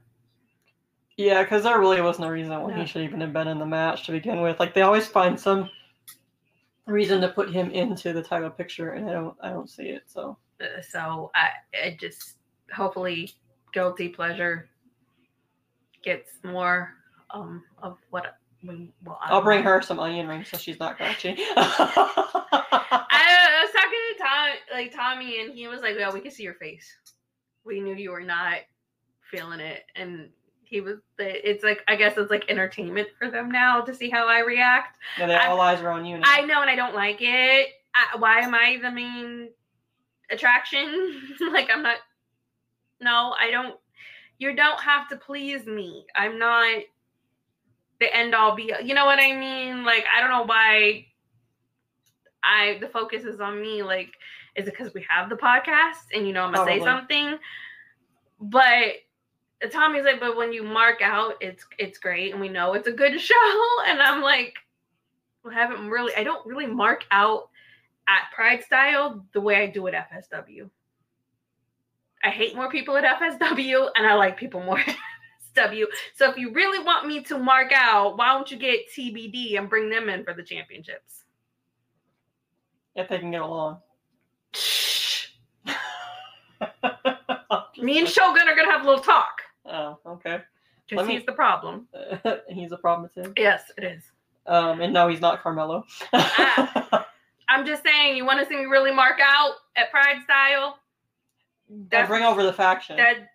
Yeah, 1.18 1.42
because 1.44 1.64
there 1.64 1.80
really 1.80 2.02
was 2.02 2.20
no 2.20 2.28
reason 2.30 2.52
why 2.62 2.72
No. 2.72 2.80
he 2.80 2.86
should 2.86 3.04
even 3.04 3.22
have 3.22 3.34
been 3.34 3.48
in 3.48 3.58
the 3.60 3.66
match 3.66 4.06
to 4.06 4.12
begin 4.12 4.42
with. 4.42 4.60
Like 4.60 4.74
they 4.76 4.84
always 4.84 5.08
find 5.08 5.40
some 5.40 5.70
reason 6.88 7.22
to 7.22 7.30
put 7.30 7.52
him 7.52 7.72
into 7.72 8.14
the 8.14 8.24
title 8.24 8.50
picture, 8.50 8.92
and 8.92 9.10
I 9.10 9.14
don't, 9.14 9.36
I 9.42 9.50
don't 9.50 9.70
see 9.70 9.90
it. 9.90 10.04
So 10.08 10.38
Uh, 10.62 10.82
so 10.82 11.32
I, 11.36 11.50
I 11.86 11.98
just 12.00 12.36
hopefully 12.74 13.32
guilty 13.74 14.10
pleasure 14.10 14.70
gets 16.04 16.32
more 16.44 16.94
um 17.32 17.64
of 17.84 17.98
what 18.12 18.38
we 18.64 18.92
well 19.04 19.20
I'll 19.24 19.42
bring 19.42 19.60
know. 19.60 19.72
her 19.72 19.82
some 19.82 20.00
onion 20.00 20.28
rings 20.28 20.50
so 20.50 20.58
she's 20.58 20.80
not 20.80 20.98
grouchy. 20.98 21.36
I, 21.58 23.06
I 23.12 23.62
was 23.64 23.72
talking 23.72 24.00
to 24.18 24.24
Tom 24.24 24.50
like 24.74 24.94
Tommy 24.96 25.42
and 25.42 25.54
he 25.54 25.68
was 25.68 25.82
like, 25.82 25.98
Well, 25.98 26.14
we 26.14 26.22
can 26.22 26.32
see 26.32 26.44
your 26.44 26.56
face. 26.56 26.88
We 27.66 27.82
knew 27.82 27.96
you 27.96 28.12
were 28.12 28.22
not 28.22 28.60
feeling 29.32 29.60
it." 29.60 29.84
And 29.96 30.30
he 30.70 30.82
was 30.82 30.98
it's 31.18 31.64
like 31.64 31.84
I 31.88 31.96
guess 31.96 32.18
it's 32.18 32.32
like 32.32 32.46
entertainment 32.50 33.08
for 33.18 33.30
them 33.30 33.50
now 33.50 33.82
to 33.82 33.94
see 33.94 34.10
how 34.10 34.28
I 34.28 34.40
react. 34.40 34.98
yeah, 35.18 35.28
they 35.28 35.36
all 35.36 35.60
eyes 35.62 35.82
are 35.82 35.90
on 35.90 36.06
you 36.06 36.18
now. 36.18 36.26
I 36.26 36.42
know 36.42 36.62
and 36.62 36.70
I 36.70 36.76
don't 36.76 36.96
like 36.96 37.18
it. 37.22 37.68
I, 37.96 38.18
why 38.18 38.40
am 38.40 38.54
I 38.54 38.78
the 38.82 38.92
main 38.92 39.50
attraction? 40.30 41.22
like 41.52 41.70
I'm 41.74 41.84
not. 41.84 41.98
No, 43.00 43.34
I 43.40 43.52
don't. 43.52 43.76
you 44.40 44.56
don't 44.56 44.80
have 44.82 45.08
to 45.10 45.16
please 45.16 45.66
me. 45.66 46.06
I'm 46.16 46.38
not 46.38 46.84
the 48.00 48.16
end 48.16 48.36
all 48.36 48.56
be. 48.56 48.74
You 48.84 48.94
know 48.94 49.06
what 49.06 49.20
I 49.20 49.36
mean? 49.36 49.86
Like 49.86 50.06
I 50.16 50.20
don't 50.20 50.32
know 50.32 50.46
why 50.46 51.08
I 52.44 52.78
the 52.82 52.88
focus 52.88 53.24
is 53.24 53.40
on 53.40 53.62
me. 53.62 53.84
Like 53.84 54.12
is 54.56 54.68
it 54.68 54.76
because 54.76 54.94
we 54.94 55.06
have 55.08 55.30
the 55.30 55.36
podcast 55.36 56.08
and 56.14 56.28
you 56.28 56.34
know 56.34 56.44
I'm 56.44 56.54
gonna 56.54 56.70
say 56.70 56.80
something? 56.80 57.38
But 58.40 58.96
Tommy's 59.66 60.06
like, 60.06 60.20
but 60.20 60.38
when 60.38 60.54
you 60.54 60.64
mark 60.64 61.02
out, 61.02 61.34
it's 61.42 61.66
it's 61.80 61.98
great, 61.98 62.32
and 62.32 62.40
we 62.40 62.50
know 62.50 62.74
it's 62.74 62.88
a 62.88 62.92
good 62.92 63.20
show. 63.30 63.62
And 63.88 64.02
I'm 64.02 64.22
like, 64.22 64.54
well, 65.44 65.54
I 65.54 65.58
haven't 65.58 65.90
really. 65.90 66.14
I 66.16 66.24
don't 66.24 66.46
really 66.46 66.68
mark 66.68 67.06
out 67.12 67.50
at 68.08 68.30
PrideStyle 68.38 69.24
the 69.34 69.42
way 69.42 69.56
I 69.56 69.68
do 69.68 69.88
at 69.88 69.94
FSW. 70.12 70.70
I 72.24 72.30
hate 72.30 72.56
more 72.56 72.70
people 72.70 72.96
at 72.98 73.04
FSW, 73.04 73.90
and 73.96 74.06
I 74.06 74.14
like 74.14 74.38
people 74.38 74.62
more 74.62 74.80
at 74.88 74.96
FSW. 75.56 75.86
So 76.16 76.30
if 76.30 76.38
you 76.38 76.52
really 76.52 76.84
want 76.84 77.08
me 77.08 77.24
to 77.24 77.38
mark 77.38 77.72
out, 77.74 78.18
why 78.18 78.34
don't 78.34 78.50
you 78.52 78.58
get 78.58 78.92
TBD 78.96 79.58
and 79.58 79.70
bring 79.70 79.90
them 79.90 80.08
in 80.10 80.24
for 80.24 80.34
the 80.34 80.44
championships? 80.44 81.24
If 82.96 83.10
they 83.10 83.20
can 83.20 83.32
get 83.32 83.42
along. 83.42 83.80
Me 87.80 88.00
and 88.00 88.08
Shogun 88.08 88.48
are 88.48 88.56
gonna 88.56 88.72
have 88.72 88.82
a 88.82 88.86
little 88.88 89.04
talk 89.04 89.42
Oh, 89.68 89.98
okay. 90.06 90.42
because 90.86 90.98
Let 90.98 91.08
me- 91.08 91.16
he's 91.18 91.26
the 91.26 91.34
problem. 91.34 91.88
he's 92.50 92.72
a 92.72 92.78
problem 92.78 93.10
too. 93.14 93.34
Yes, 93.38 93.64
it 93.78 93.84
is. 93.84 94.04
Um, 94.46 94.80
and 94.82 94.94
no, 94.94 95.08
he's 95.10 95.20
not 95.22 95.42
Carmelo. 95.44 95.84
Ah. 96.14 97.06
I'm 97.50 97.66
just 97.66 97.84
saying, 97.84 98.18
you 98.18 98.26
want 98.26 98.40
to 98.40 98.46
see 98.46 98.58
me 98.58 98.66
really 98.66 98.92
mark 98.94 99.20
out 99.24 99.54
at 99.76 99.88
PrideStyle? 99.92 100.74
Don't 101.90 102.08
bring 102.08 102.24
over 102.24 102.44
the 102.44 102.54
faction. 102.54 102.98
that. 102.98 103.16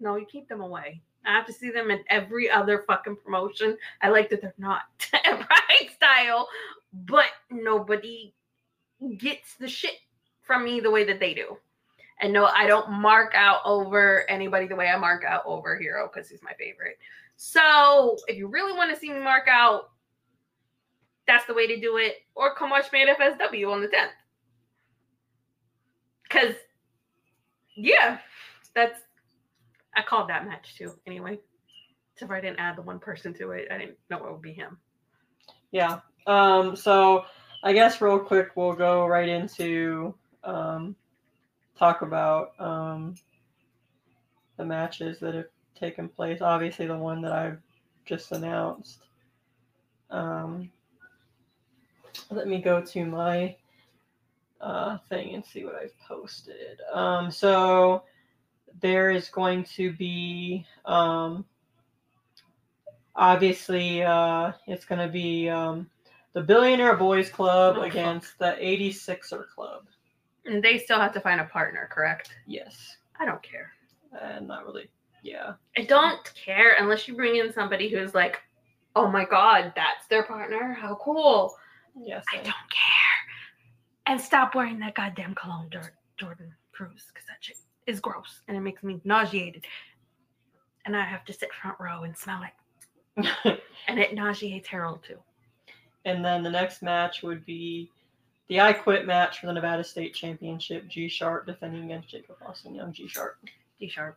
No, 0.00 0.16
you 0.16 0.26
keep 0.26 0.48
them 0.48 0.60
away. 0.60 1.00
I 1.24 1.32
have 1.32 1.46
to 1.46 1.52
see 1.52 1.70
them 1.70 1.90
in 1.90 2.00
every 2.10 2.50
other 2.50 2.84
fucking 2.86 3.16
promotion. 3.24 3.78
I 4.02 4.08
like 4.10 4.28
that 4.30 4.42
they're 4.42 4.54
not 4.58 4.82
at 5.12 5.48
PrideStyle, 5.48 6.44
but 6.92 7.26
nobody 7.50 8.34
gets 9.16 9.54
the 9.54 9.68
shit 9.68 9.94
from 10.42 10.64
me 10.64 10.80
the 10.80 10.90
way 10.90 11.04
that 11.04 11.20
they 11.20 11.32
do. 11.32 11.56
And 12.20 12.32
no, 12.32 12.46
I 12.46 12.66
don't 12.66 12.90
mark 12.90 13.32
out 13.34 13.60
over 13.64 14.28
anybody 14.30 14.66
the 14.66 14.76
way 14.76 14.88
I 14.88 14.96
mark 14.96 15.24
out 15.24 15.42
over 15.46 15.76
Hero 15.76 16.08
because 16.12 16.28
he's 16.28 16.42
my 16.42 16.52
favorite. 16.58 16.98
So 17.36 18.16
if 18.28 18.36
you 18.36 18.46
really 18.46 18.72
want 18.72 18.92
to 18.92 18.98
see 18.98 19.12
me 19.12 19.20
mark 19.20 19.48
out, 19.48 19.90
that's 21.26 21.46
the 21.46 21.54
way 21.54 21.66
to 21.66 21.80
do 21.80 21.96
it. 21.96 22.16
Or 22.34 22.54
come 22.54 22.70
watch 22.70 22.92
me 22.92 23.06
FSW 23.06 23.72
on 23.72 23.80
the 23.80 23.88
10th. 23.88 24.10
Because, 26.22 26.54
yeah, 27.76 28.18
that's, 28.74 29.00
I 29.96 30.02
called 30.02 30.28
that 30.28 30.46
match 30.46 30.76
too, 30.76 30.92
anyway. 31.06 31.38
So 32.16 32.26
if 32.26 32.30
I 32.30 32.40
didn't 32.40 32.60
add 32.60 32.76
the 32.76 32.82
one 32.82 32.98
person 32.98 33.34
to 33.34 33.50
it, 33.50 33.68
I 33.70 33.78
didn't 33.78 33.98
know 34.10 34.24
it 34.24 34.32
would 34.32 34.42
be 34.42 34.52
him. 34.52 34.78
Yeah. 35.72 36.00
Um, 36.26 36.76
so 36.76 37.24
I 37.62 37.72
guess 37.72 38.00
real 38.00 38.18
quick 38.18 38.50
we'll 38.56 38.74
go 38.74 39.06
right 39.06 39.28
into 39.28 40.14
um, 40.44 40.94
talk 41.78 42.02
about 42.02 42.52
um, 42.60 43.14
the 44.56 44.64
matches 44.64 45.18
that 45.20 45.34
have 45.34 45.46
taken 45.78 46.08
place. 46.08 46.40
Obviously, 46.40 46.86
the 46.86 46.96
one 46.96 47.20
that 47.22 47.32
I've 47.32 47.58
just 48.04 48.32
announced. 48.32 49.00
Um, 50.10 50.70
let 52.30 52.46
me 52.46 52.60
go 52.60 52.80
to 52.80 53.04
my 53.04 53.56
uh, 54.60 54.98
thing 55.08 55.34
and 55.34 55.44
see 55.44 55.64
what 55.64 55.74
I've 55.74 55.98
posted. 56.06 56.80
Um, 56.92 57.30
so 57.30 58.04
there 58.80 59.10
is 59.10 59.28
going 59.28 59.64
to 59.76 59.92
be 59.92 60.64
um, 60.84 61.44
obviously 63.16 64.02
uh, 64.02 64.52
it's 64.66 64.84
going 64.84 65.00
to 65.00 65.12
be 65.12 65.48
um, 65.48 65.88
the 66.32 66.40
Billionaire 66.42 66.96
Boys 66.96 67.30
Club 67.30 67.76
Oh, 67.78 67.82
fuck. 67.82 67.90
against 67.90 68.38
the 68.38 68.56
86er 68.60 69.48
Club. 69.54 69.84
And 70.46 70.62
they 70.62 70.78
still 70.78 70.98
have 71.00 71.12
to 71.14 71.20
find 71.20 71.40
a 71.40 71.44
partner, 71.44 71.88
correct? 71.90 72.34
Yes, 72.46 72.96
I 73.18 73.24
don't 73.24 73.42
care. 73.42 73.72
and 74.20 74.46
not 74.46 74.64
really. 74.66 74.88
Yeah, 75.22 75.54
I 75.78 75.84
don't 75.84 76.22
care 76.34 76.74
unless 76.78 77.08
you 77.08 77.14
bring 77.16 77.36
in 77.36 77.50
somebody 77.52 77.88
who's 77.88 78.14
like, 78.14 78.42
oh 78.94 79.08
my 79.10 79.24
god, 79.24 79.72
that's 79.74 80.06
their 80.08 80.22
partner. 80.24 80.74
How 80.74 80.96
cool. 80.96 81.56
yes. 81.98 82.24
I 82.32 82.36
don't 82.36 82.46
care. 82.46 82.52
And 84.06 84.20
stop 84.20 84.54
wearing 84.54 84.78
that 84.80 84.94
goddamn 84.94 85.34
cologne, 85.34 85.70
Jor- 85.72 85.94
Jordan 86.18 86.52
Cruz, 86.72 87.06
because 87.12 87.26
that 87.26 87.38
shit 87.40 87.56
is 87.86 88.00
gross 88.00 88.42
and 88.48 88.56
it 88.56 88.60
makes 88.60 88.82
me 88.82 89.00
nauseated. 89.04 89.64
And 90.84 90.94
I 90.94 91.04
have 91.06 91.24
to 91.24 91.32
sit 91.32 91.48
front 91.54 91.78
row 91.80 92.02
and 92.02 92.14
smell 92.16 92.42
it. 92.42 93.60
And 93.88 93.98
it 93.98 94.14
nauseates 94.14 94.66
Harold 94.68 95.02
too. 95.06 95.18
and 96.04 96.24
then 96.24 96.42
the 96.42 96.50
next 96.50 96.82
match 96.82 97.22
would 97.22 97.44
be 97.46 97.90
the 98.48 98.60
I 98.60 98.72
Quit 98.72 99.06
match 99.06 99.40
for 99.40 99.46
the 99.46 99.52
Nevada 99.52 99.82
State 99.84 100.14
Championship. 100.14 100.86
G 100.88 101.08
Sharp 101.08 101.46
defending 101.46 101.84
against 101.84 102.08
Jacob 102.10 102.36
Austin 102.46 102.74
Young. 102.74 102.92
G 102.92 103.08
Sharp. 103.08 103.36
D 103.80 103.88
sharp. 103.88 104.16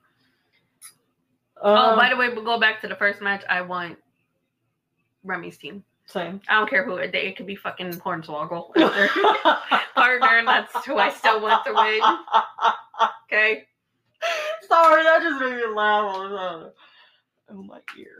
Um, 1.61 1.75
oh, 1.75 1.95
by 1.95 2.09
the 2.09 2.15
way, 2.15 2.29
we'll 2.29 2.43
go 2.45 2.59
back 2.59 2.81
to 2.81 2.87
the 2.87 2.95
first 2.95 3.21
match. 3.21 3.43
I 3.49 3.61
want 3.61 3.97
Remy's 5.23 5.57
team. 5.57 5.83
same. 6.05 6.39
I 6.47 6.55
don't 6.59 6.69
care 6.69 6.85
who 6.85 6.97
it 6.97 7.13
it 7.15 7.35
could 7.35 7.47
be 7.47 7.55
fucking 7.55 7.93
Hornswoggle 7.93 8.73
partner, 9.95 10.37
and 10.37 10.47
that's 10.47 10.85
who 10.85 10.97
I 10.97 11.09
still 11.09 11.41
want 11.41 11.65
to 11.65 11.73
win. 11.73 12.01
Okay. 13.25 13.63
Sorry, 14.67 15.03
that 15.03 15.21
just 15.21 15.39
made 15.41 15.55
me 15.55 15.65
laugh 15.75 16.03
all 16.03 16.29
the 16.29 16.37
time. 16.37 16.69
Oh 17.49 17.63
my 17.63 17.79
ear. 17.97 18.17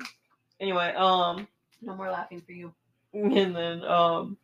Anyway, 0.60 0.94
um, 0.98 1.48
No 1.82 1.96
more 1.96 2.10
laughing 2.10 2.42
for 2.42 2.52
you. 2.54 2.74
and 3.14 3.56
then 3.56 3.84
um, 3.84 4.38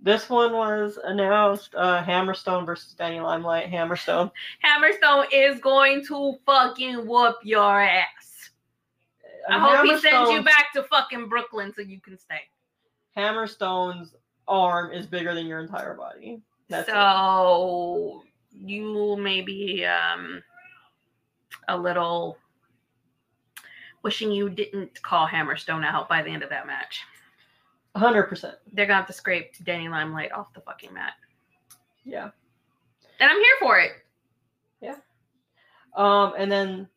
this 0.00 0.28
one 0.28 0.52
was 0.52 0.98
announced: 1.02 1.74
uh, 1.74 2.02
Hammerstone 2.04 2.64
versus 2.64 2.94
Danny 2.94 3.20
Limelight. 3.20 3.70
Hammerstone. 3.70 4.30
Hammerstone 4.64 5.26
is 5.32 5.60
going 5.60 6.04
to 6.06 6.36
fucking 6.46 7.06
whoop 7.06 7.36
your 7.42 7.82
ass. 7.82 8.50
I 9.50 9.58
hope 9.58 9.86
he 9.86 9.98
sends 9.98 10.30
you 10.30 10.42
back 10.42 10.72
to 10.74 10.82
fucking 10.84 11.28
Brooklyn 11.28 11.72
so 11.74 11.82
you 11.82 12.00
can 12.00 12.18
stay. 12.18 12.42
Hammerstone's 13.16 14.14
arm 14.46 14.92
is 14.92 15.06
bigger 15.06 15.34
than 15.34 15.46
your 15.46 15.60
entire 15.60 15.94
body. 15.94 16.42
That's 16.68 16.88
it. 16.88 16.92
so 16.92 18.22
you 18.52 19.16
may 19.16 19.40
be 19.40 19.84
um 19.84 20.42
a 21.68 21.76
little 21.76 22.38
wishing 24.02 24.30
you 24.30 24.48
didn't 24.48 25.02
call 25.02 25.26
Hammerstone 25.26 25.84
out 25.84 26.08
by 26.08 26.22
the 26.22 26.30
end 26.30 26.42
of 26.42 26.50
that 26.50 26.66
match. 26.66 27.02
Hundred 27.98 28.24
percent. 28.24 28.54
They're 28.72 28.86
gonna 28.86 28.98
have 28.98 29.06
to 29.08 29.12
scrape 29.12 29.52
Danny 29.64 29.88
Limelight 29.88 30.30
off 30.32 30.52
the 30.54 30.60
fucking 30.60 30.94
mat. 30.94 31.14
Yeah. 32.04 32.30
And 33.20 33.30
I'm 33.30 33.38
here 33.38 33.56
for 33.58 33.80
it. 33.80 33.92
Yeah. 34.80 34.96
Um, 35.96 36.34
and 36.38 36.50
then 36.50 36.88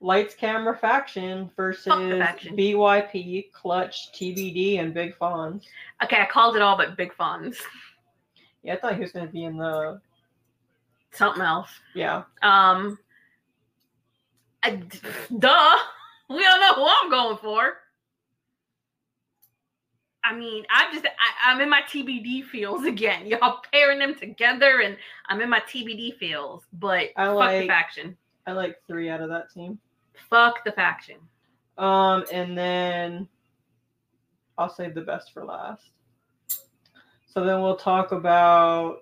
Lights 0.00 0.34
Camera 0.34 0.76
Faction 0.76 1.50
versus 1.56 1.92
faction. 2.18 2.56
BYP, 2.56 3.52
Clutch, 3.52 4.12
TBD, 4.12 4.80
and 4.80 4.92
Big 4.92 5.16
Fonz. 5.16 5.62
Okay, 6.02 6.20
I 6.20 6.26
called 6.26 6.56
it 6.56 6.62
all 6.62 6.76
but 6.76 6.96
Big 6.96 7.12
Fonz. 7.14 7.56
Yeah, 8.64 8.74
I 8.74 8.76
thought 8.78 8.94
he 8.96 9.00
was 9.00 9.12
going 9.12 9.26
to 9.26 9.32
be 9.32 9.44
in 9.44 9.56
the. 9.56 10.00
Something 11.12 11.42
else. 11.42 11.70
Yeah. 11.94 12.24
Um 12.42 12.98
I, 14.62 14.70
duh. 15.38 15.76
We 16.28 16.42
don't 16.42 16.60
know 16.60 16.74
who 16.74 16.86
I'm 16.88 17.10
going 17.10 17.38
for. 17.38 17.74
I 20.26 20.34
mean, 20.34 20.64
I 20.70 20.92
just 20.92 21.06
I, 21.06 21.52
I'm 21.52 21.60
in 21.60 21.70
my 21.70 21.82
TBD 21.82 22.44
feels 22.46 22.84
again. 22.86 23.26
Y'all 23.26 23.60
pairing 23.72 23.98
them 23.98 24.14
together, 24.14 24.80
and 24.80 24.96
I'm 25.28 25.40
in 25.40 25.48
my 25.48 25.60
TBD 25.60 26.18
feels. 26.18 26.64
But 26.72 27.10
I 27.16 27.26
fuck 27.26 27.28
the 27.28 27.34
like- 27.34 27.66
faction. 27.68 28.16
I 28.46 28.52
like 28.52 28.76
three 28.86 29.08
out 29.08 29.20
of 29.20 29.28
that 29.30 29.52
team. 29.52 29.78
Fuck 30.30 30.64
the 30.64 30.72
faction. 30.72 31.16
Um, 31.78 32.24
and 32.32 32.56
then 32.56 33.28
I'll 34.56 34.72
save 34.72 34.94
the 34.94 35.00
best 35.00 35.32
for 35.32 35.44
last. 35.44 35.82
So 37.26 37.44
then 37.44 37.60
we'll 37.60 37.76
talk 37.76 38.12
about 38.12 39.00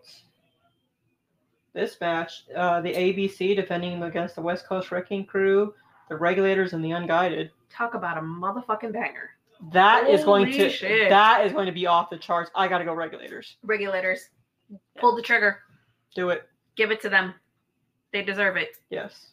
this 1.74 2.00
match. 2.00 2.44
Uh, 2.56 2.80
the 2.80 2.92
ABC 2.92 3.54
defending 3.54 4.02
against 4.02 4.34
the 4.34 4.40
West 4.40 4.66
Coast 4.66 4.90
Wrecking 4.90 5.26
Crew, 5.26 5.74
the 6.08 6.16
Regulators, 6.16 6.72
and 6.72 6.84
the 6.84 6.92
Unguided. 6.92 7.50
Talk 7.70 7.94
about 7.94 8.16
a 8.18 8.22
motherfucking 8.22 8.92
banger. 8.92 9.30
That 9.72 10.08
is 10.08 10.24
going 10.24 10.52
to 10.52 10.70
shit. 10.70 11.10
that 11.10 11.46
is 11.46 11.52
going 11.52 11.66
to 11.66 11.72
be 11.72 11.86
off 11.86 12.10
the 12.10 12.18
charts. 12.18 12.50
I 12.54 12.68
gotta 12.68 12.84
go 12.84 12.94
Regulators. 12.94 13.56
Regulators, 13.62 14.28
pull 14.98 15.16
the 15.16 15.22
trigger. 15.22 15.60
Do 16.14 16.30
it. 16.30 16.48
Give 16.76 16.90
it 16.90 17.00
to 17.02 17.08
them. 17.08 17.34
They 18.12 18.22
deserve 18.22 18.56
it. 18.56 18.76
Yes. 18.90 19.28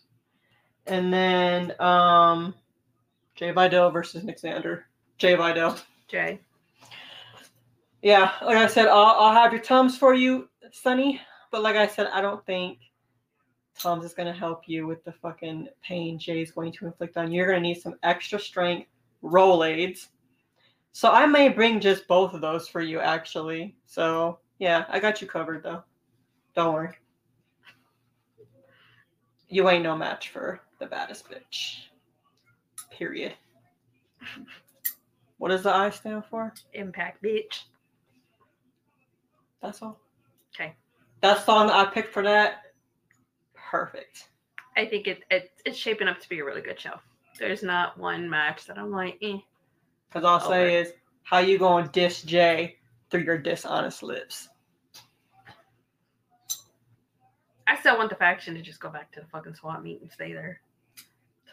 And 0.87 1.13
then 1.13 1.79
um 1.79 2.53
Jai 3.35 3.51
Vidal 3.51 3.91
versus 3.91 4.23
Nick 4.23 4.39
Xander. 4.39 4.83
Jai 5.17 5.35
Vidal. 5.35 5.77
Jai. 6.07 6.39
Yeah, 8.01 8.31
like 8.43 8.57
I 8.57 8.67
said, 8.67 8.87
I'll, 8.87 9.15
I'll 9.19 9.33
have 9.33 9.53
your 9.53 9.61
tums 9.61 9.95
for 9.95 10.15
you, 10.15 10.49
Sonny. 10.71 11.21
But 11.51 11.61
like 11.61 11.75
I 11.75 11.85
said, 11.85 12.07
I 12.07 12.21
don't 12.21 12.43
think 12.47 12.79
Tom's 13.77 14.05
is 14.05 14.13
gonna 14.13 14.33
help 14.33 14.67
you 14.67 14.87
with 14.87 15.03
the 15.03 15.11
fucking 15.11 15.67
pain 15.83 16.19
Jai's 16.19 16.51
going 16.51 16.71
to 16.73 16.85
inflict 16.87 17.17
on 17.17 17.31
you. 17.31 17.37
You're 17.37 17.47
gonna 17.47 17.59
need 17.59 17.81
some 17.81 17.95
extra 18.03 18.39
strength 18.39 18.87
Rolaids. 19.23 20.07
So 20.93 21.11
I 21.11 21.25
may 21.25 21.49
bring 21.49 21.79
just 21.79 22.07
both 22.07 22.33
of 22.33 22.41
those 22.41 22.67
for 22.67 22.81
you 22.81 22.99
actually. 22.99 23.75
So 23.85 24.39
yeah, 24.59 24.85
I 24.89 24.99
got 24.99 25.21
you 25.21 25.27
covered 25.27 25.63
though. 25.63 25.83
Don't 26.55 26.73
worry. 26.73 26.95
You 29.47 29.69
ain't 29.69 29.83
no 29.83 29.97
match 29.97 30.29
for 30.29 30.61
the 30.79 30.85
baddest 30.85 31.29
bitch. 31.29 31.77
Period. 32.91 33.33
What 35.37 35.49
does 35.49 35.63
the 35.63 35.73
I 35.73 35.89
stand 35.89 36.23
for? 36.29 36.53
Impact, 36.73 37.23
bitch. 37.23 37.63
That's 39.61 39.81
all. 39.81 39.99
Okay. 40.53 40.73
That 41.21 41.45
song 41.45 41.67
that 41.67 41.75
I 41.75 41.85
picked 41.91 42.13
for 42.13 42.23
that, 42.23 42.73
perfect. 43.55 44.29
I 44.77 44.85
think 44.85 45.07
it, 45.07 45.23
it 45.29 45.51
it's 45.65 45.77
shaping 45.77 46.07
up 46.07 46.19
to 46.19 46.29
be 46.29 46.39
a 46.39 46.45
really 46.45 46.61
good 46.61 46.79
show. 46.79 46.99
There's 47.39 47.63
not 47.63 47.97
one 47.97 48.29
match 48.29 48.65
that 48.67 48.77
I'm 48.77 48.91
like, 48.91 49.17
eh. 49.21 49.37
Because 50.11 50.25
all 50.25 50.39
I'll 50.39 50.49
say 50.49 50.75
is, 50.75 50.91
how 51.23 51.39
you 51.39 51.57
going 51.57 51.85
to 51.85 51.91
diss 51.91 52.23
Jai 52.23 52.75
through 53.09 53.21
your 53.21 53.37
dishonest 53.37 54.03
lips? 54.03 54.49
I 57.65 57.77
still 57.79 57.97
want 57.97 58.09
the 58.09 58.17
faction 58.17 58.53
to 58.55 58.61
just 58.61 58.81
go 58.81 58.89
back 58.89 59.11
to 59.13 59.21
the 59.21 59.27
fucking 59.27 59.55
swap 59.55 59.81
meet 59.81 60.01
and 60.01 60.11
stay 60.11 60.33
there. 60.33 60.59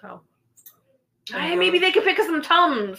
So, 0.01 0.22
hey, 1.30 1.55
maybe 1.55 1.78
they 1.78 1.93
could 1.93 2.02
pick 2.02 2.18
up 2.18 2.26
some 2.26 2.43
tums 2.43 2.98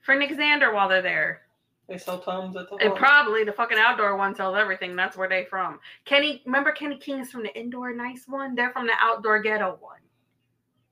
for 0.00 0.14
Nick 0.16 0.30
Xander 0.30 0.72
while 0.72 0.88
they're 0.88 1.02
there. 1.02 1.42
They 1.86 1.98
sell 1.98 2.20
Tums 2.20 2.56
at 2.56 2.70
the 2.70 2.76
And 2.76 2.94
probably 2.94 3.42
the 3.42 3.52
fucking 3.52 3.76
outdoor 3.76 4.16
one 4.16 4.36
sells 4.36 4.56
everything. 4.56 4.94
That's 4.94 5.16
where 5.16 5.28
they 5.28 5.44
from. 5.44 5.80
Kenny, 6.04 6.40
remember 6.46 6.70
Kenny 6.70 6.96
King 6.96 7.18
is 7.18 7.32
from 7.32 7.42
the 7.42 7.52
indoor 7.58 7.92
nice 7.92 8.26
one? 8.28 8.54
They're 8.54 8.70
from 8.70 8.86
the 8.86 8.94
outdoor 9.00 9.42
ghetto 9.42 9.76
one. 9.80 9.98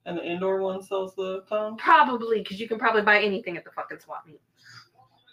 And 0.08 0.16
the 0.16 0.24
indoor 0.24 0.62
one 0.62 0.80
sells 0.82 1.14
the 1.14 1.42
Tums. 1.50 1.78
Probably 1.82 2.38
because 2.38 2.58
you 2.58 2.66
can 2.66 2.78
probably 2.78 3.02
buy 3.02 3.20
anything 3.20 3.58
at 3.58 3.64
the 3.64 3.70
fucking 3.70 3.98
swap 3.98 4.26
meet. 4.26 4.40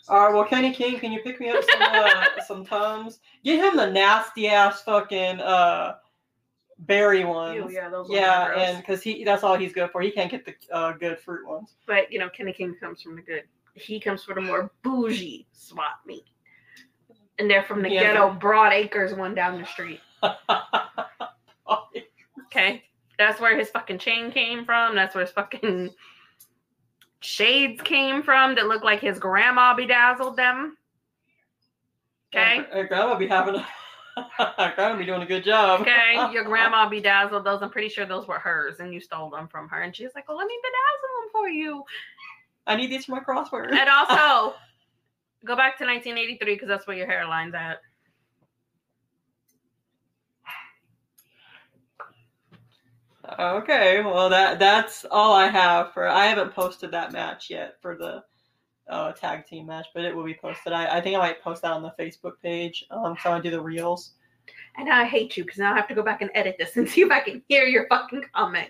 All 0.09 0.25
right, 0.25 0.33
well, 0.33 0.43
Kenny 0.43 0.73
King, 0.73 0.99
can 0.99 1.13
you 1.13 1.21
pick 1.21 1.39
me 1.39 1.49
up 1.49 1.63
some 1.63 1.81
uh, 1.81 2.25
some 2.45 2.65
Tums? 2.65 3.19
Get 3.45 3.63
him 3.63 3.77
the 3.77 3.89
nasty 3.89 4.49
ass 4.49 4.81
fucking 4.81 5.39
uh 5.39 5.95
berry 6.79 7.23
ones. 7.23 7.55
Ew, 7.55 7.69
yeah, 7.71 7.87
those 7.89 8.07
Yeah, 8.11 8.47
gross. 8.47 8.59
and 8.67 8.77
because 8.79 9.01
he 9.01 9.23
that's 9.23 9.43
all 9.43 9.55
he's 9.57 9.71
good 9.71 9.89
for. 9.91 10.01
He 10.01 10.11
can't 10.11 10.29
get 10.29 10.43
the 10.45 10.53
uh, 10.75 10.91
good 10.91 11.19
fruit 11.19 11.47
ones. 11.47 11.75
But 11.87 12.11
you 12.11 12.19
know, 12.19 12.27
Kenny 12.29 12.51
King 12.51 12.75
comes 12.77 13.01
from 13.01 13.15
the 13.15 13.21
good. 13.21 13.43
He 13.75 13.97
comes 13.99 14.23
from 14.25 14.35
the 14.35 14.41
more 14.41 14.71
bougie 14.83 15.47
swap 15.53 16.01
meet, 16.05 16.25
and 17.39 17.49
they're 17.49 17.63
from 17.63 17.81
the 17.81 17.89
Yeah. 17.89 18.01
ghetto 18.13 18.33
Broad 18.33 18.73
Acres 18.73 19.13
one 19.13 19.33
down 19.33 19.57
the 19.59 19.65
street. 19.65 20.01
Okay, 22.47 22.83
that's 23.17 23.39
where 23.39 23.57
his 23.57 23.69
fucking 23.69 23.99
chain 23.99 24.31
came 24.31 24.65
from. 24.65 24.95
That's 24.95 25.15
where 25.15 25.23
his 25.23 25.33
fucking 25.33 25.91
shades 27.19 27.81
came 27.81 28.21
from 28.23 28.55
that 28.55 28.67
looked 28.67 28.85
like 28.85 28.99
his 28.99 29.19
grandma 29.19 29.75
bedazzled 29.75 30.37
them. 30.37 30.77
Okay. 32.33 32.65
Uh, 32.71 32.83
grandma 32.83 33.17
be 33.17 33.27
having 33.27 33.55
a 33.55 33.65
grandma 34.75 34.97
be 34.97 35.05
doing 35.05 35.21
a 35.21 35.25
good 35.25 35.43
job. 35.43 35.81
Okay, 35.81 36.15
your 36.31 36.43
grandma 36.43 36.87
bedazzled 36.87 37.43
those. 37.45 37.61
I'm 37.61 37.69
pretty 37.69 37.89
sure 37.89 38.05
those 38.05 38.27
were 38.27 38.39
hers, 38.39 38.79
and 38.79 38.93
you 38.93 38.99
stole 38.99 39.29
them 39.29 39.47
from 39.47 39.67
her. 39.69 39.81
And 39.81 39.95
she's 39.95 40.09
like, 40.15 40.27
"Well, 40.27 40.37
let 40.37 40.47
me 40.47 40.57
bedazzle 40.57 41.21
them 41.21 41.29
for 41.31 41.49
you." 41.49 41.83
I 42.67 42.75
need 42.75 42.91
these 42.91 43.05
for 43.05 43.11
my 43.11 43.19
crossword. 43.19 43.71
And 43.71 43.89
also, 43.89 44.55
go 45.45 45.55
back 45.55 45.77
to 45.77 45.85
1983 45.85 46.55
because 46.55 46.67
that's 46.67 46.87
where 46.87 46.97
your 46.97 47.07
hairline's 47.07 47.53
at. 47.53 47.79
Okay, 53.39 54.01
well 54.01 54.29
that 54.29 54.59
that's 54.59 55.05
all 55.09 55.33
I 55.33 55.47
have 55.47 55.93
for. 55.93 56.07
I 56.07 56.25
haven't 56.25 56.53
posted 56.53 56.91
that 56.91 57.11
match 57.11 57.49
yet 57.49 57.75
for 57.81 57.95
the 57.97 58.23
uh, 58.87 59.11
tag 59.13 59.47
team 59.47 59.65
match, 59.65 59.87
but 59.93 60.03
it 60.05 60.15
will 60.15 60.23
be 60.23 60.35
posted. 60.35 60.73
I, 60.73 60.97
I 60.97 61.01
think 61.01 61.15
I 61.15 61.19
might 61.19 61.41
post 61.41 61.63
that 61.63 61.71
on 61.71 61.81
the 61.81 61.93
Facebook 61.97 62.33
page. 62.41 62.85
Um, 62.91 63.15
so 63.21 63.31
I 63.31 63.39
do 63.39 63.49
the 63.49 63.59
reels. 63.61 64.11
And 64.77 64.89
I 64.91 65.05
hate 65.05 65.37
you 65.37 65.43
because 65.43 65.57
now 65.57 65.73
I 65.73 65.75
have 65.75 65.87
to 65.87 65.95
go 65.95 66.03
back 66.03 66.21
and 66.21 66.29
edit 66.35 66.57
this 66.59 66.75
and 66.77 66.87
see 66.87 67.01
if 67.01 67.11
I 67.11 67.19
can 67.21 67.41
hear 67.47 67.63
your 67.65 67.87
fucking 67.87 68.25
comment. 68.35 68.69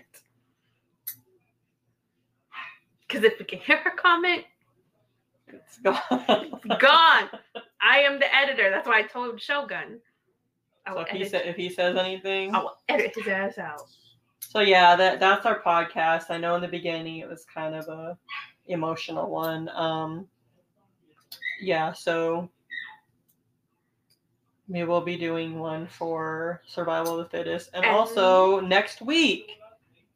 Because 3.06 3.24
if 3.24 3.38
we 3.38 3.44
can 3.44 3.58
hear 3.58 3.76
her 3.78 3.90
comment, 3.96 4.44
It's 5.48 5.78
gone. 5.78 6.00
it's 6.10 6.80
gone. 6.80 7.28
I 7.80 7.98
am 7.98 8.18
the 8.18 8.34
editor. 8.34 8.70
That's 8.70 8.88
why 8.88 8.98
I 8.98 9.02
told 9.02 9.40
Shogun. 9.40 10.00
I 10.86 10.92
So 10.94 11.00
if 11.00 11.08
he 11.08 11.24
sa- 11.24 11.36
if 11.38 11.56
he 11.56 11.68
says 11.68 11.96
anything, 11.96 12.54
I 12.54 12.60
will 12.60 12.76
edit 12.88 13.14
his 13.14 13.28
ass 13.28 13.58
out. 13.58 13.82
So 14.50 14.60
yeah, 14.60 14.96
that 14.96 15.20
that's 15.20 15.46
our 15.46 15.60
podcast. 15.60 16.30
I 16.30 16.38
know 16.38 16.54
in 16.56 16.62
the 16.62 16.68
beginning 16.68 17.18
it 17.18 17.28
was 17.28 17.44
kind 17.52 17.74
of 17.74 17.88
a 17.88 18.16
emotional 18.68 19.30
one. 19.30 19.68
Um, 19.70 20.26
yeah, 21.60 21.92
so 21.92 22.50
we 24.68 24.84
will 24.84 25.00
be 25.00 25.16
doing 25.16 25.58
one 25.58 25.86
for 25.86 26.62
survival 26.66 27.18
of 27.18 27.30
the 27.30 27.36
fittest, 27.36 27.70
and 27.74 27.84
And- 27.84 27.94
also 27.94 28.60
next 28.60 29.00
week 29.02 29.52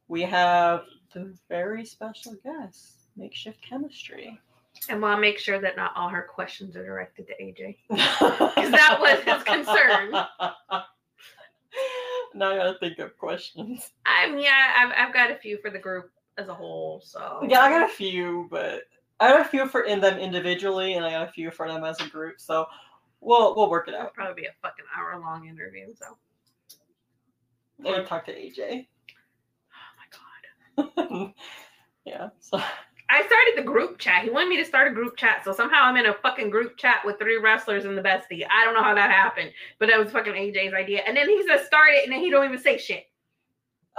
we 0.08 0.22
have 0.22 0.84
the 1.12 1.34
very 1.48 1.84
special 1.84 2.34
guest, 2.44 3.08
makeshift 3.16 3.60
chemistry. 3.62 4.40
And 4.88 5.02
we'll 5.02 5.16
make 5.18 5.38
sure 5.38 5.60
that 5.60 5.76
not 5.76 5.92
all 5.94 6.08
her 6.08 6.22
questions 6.22 6.74
are 6.76 6.84
directed 6.84 7.26
to 7.26 7.34
AJ. 7.42 7.76
Because 7.90 8.70
that 8.70 8.98
was 9.00 9.20
his 9.20 9.42
concern. 9.42 10.14
now 12.34 12.50
I 12.52 12.56
gotta 12.56 12.78
think 12.78 12.98
of 12.98 13.16
questions. 13.18 13.90
I'm 14.06 14.38
yeah, 14.38 14.74
I've, 14.76 15.08
I've 15.08 15.14
got 15.14 15.30
a 15.30 15.36
few 15.36 15.58
for 15.58 15.70
the 15.70 15.78
group 15.78 16.10
as 16.38 16.48
a 16.48 16.54
whole. 16.54 17.00
So 17.04 17.40
Yeah, 17.48 17.60
I 17.60 17.70
got 17.70 17.88
a 17.90 17.92
few, 17.92 18.48
but 18.50 18.82
I 19.18 19.30
got 19.30 19.40
a 19.42 19.44
few 19.48 19.66
for 19.68 19.82
in 19.82 20.00
them 20.00 20.18
individually, 20.18 20.94
and 20.94 21.04
I 21.04 21.10
got 21.10 21.28
a 21.28 21.32
few 21.32 21.50
for 21.50 21.68
them 21.68 21.84
as 21.84 22.00
a 22.00 22.08
group. 22.08 22.40
So 22.40 22.66
we'll 23.20 23.54
we'll 23.56 23.70
work 23.70 23.88
it 23.88 23.94
it'll 23.94 24.06
out. 24.06 24.14
probably 24.14 24.42
be 24.42 24.48
a 24.48 24.52
fucking 24.62 24.84
hour 24.96 25.20
long 25.20 25.46
interview. 25.46 25.88
So 25.94 26.16
And 27.84 28.06
talk 28.06 28.24
to 28.26 28.32
AJ. 28.34 28.86
oh 30.78 30.78
my 30.78 30.84
god. 31.16 31.34
yeah. 32.04 32.28
So 32.40 32.60
I 33.12 33.26
started 33.26 33.54
the 33.56 33.62
group 33.62 33.98
chat. 33.98 34.22
He 34.24 34.30
wanted 34.30 34.48
me 34.50 34.56
to 34.58 34.64
start 34.64 34.86
a 34.90 34.94
group 34.94 35.16
chat. 35.16 35.42
So 35.44 35.52
somehow 35.52 35.82
I'm 35.82 35.96
in 35.96 36.06
a 36.06 36.14
fucking 36.22 36.48
group 36.50 36.76
chat 36.76 37.00
with 37.04 37.18
three 37.18 37.38
wrestlers 37.38 37.84
and 37.84 37.98
the 37.98 38.02
bestie. 38.02 38.46
I 38.48 38.64
don't 38.64 38.74
know 38.74 38.84
how 38.84 38.94
that 38.94 39.10
happened, 39.10 39.50
but 39.78 39.88
that 39.88 39.98
was 39.98 40.12
fucking 40.12 40.32
AJ's 40.32 40.72
idea. 40.74 41.00
And 41.06 41.16
then 41.16 41.28
he 41.28 41.44
says 41.46 41.66
start 41.66 41.88
it, 41.92 42.04
and 42.04 42.12
then 42.12 42.20
he 42.20 42.30
don't 42.30 42.44
even 42.44 42.58
say 42.58 42.78
shit. 42.78 43.06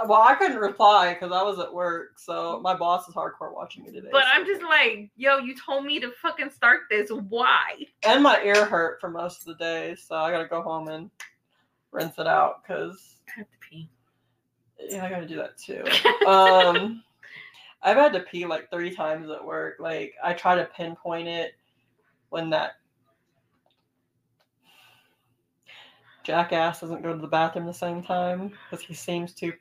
well, 0.06 0.22
I 0.22 0.34
couldn't 0.34 0.56
reply 0.58 1.12
because 1.12 1.30
I 1.30 1.42
was 1.42 1.58
at 1.58 1.72
work. 1.72 2.18
So 2.18 2.60
my 2.62 2.74
boss 2.74 3.06
is 3.08 3.14
hardcore 3.14 3.54
watching 3.54 3.84
me 3.84 3.92
today. 3.92 4.08
But 4.10 4.22
so- 4.24 4.30
I'm 4.32 4.46
just 4.46 4.62
like, 4.62 5.10
yo, 5.16 5.38
you 5.38 5.54
told 5.56 5.84
me 5.84 6.00
to 6.00 6.10
fucking 6.22 6.50
start 6.50 6.80
this. 6.90 7.10
Why? 7.10 7.84
and 8.06 8.22
my 8.22 8.42
ear 8.42 8.64
hurt 8.64 8.98
for 9.00 9.10
most 9.10 9.40
of 9.40 9.46
the 9.46 9.54
day, 9.62 9.94
so 9.94 10.16
I 10.16 10.30
gotta 10.32 10.48
go 10.48 10.62
home 10.62 10.88
and 10.88 11.10
rinse 11.90 12.18
it 12.18 12.26
out 12.26 12.62
because 12.62 13.16
I 13.28 13.40
have 13.40 13.46
to 13.50 13.56
pee. 13.60 13.90
yeah, 14.88 15.04
I 15.04 15.10
gotta 15.10 15.28
do 15.28 15.36
that 15.36 15.58
too. 15.58 15.84
um 16.26 17.02
I've 17.82 17.96
had 17.96 18.12
to 18.12 18.20
pee 18.20 18.46
like 18.46 18.70
three 18.70 18.94
times 18.94 19.30
at 19.30 19.44
work. 19.44 19.76
Like 19.80 20.14
I 20.22 20.32
try 20.32 20.54
to 20.54 20.64
pinpoint 20.64 21.28
it 21.28 21.52
when 22.30 22.50
that 22.50 22.72
jackass 26.24 26.80
doesn't 26.80 27.02
go 27.02 27.12
to 27.12 27.20
the 27.20 27.26
bathroom 27.26 27.66
the 27.66 27.74
same 27.74 28.02
time 28.02 28.52
because 28.70 28.84
he 28.84 28.94
seems 28.94 29.32
to 29.34 29.52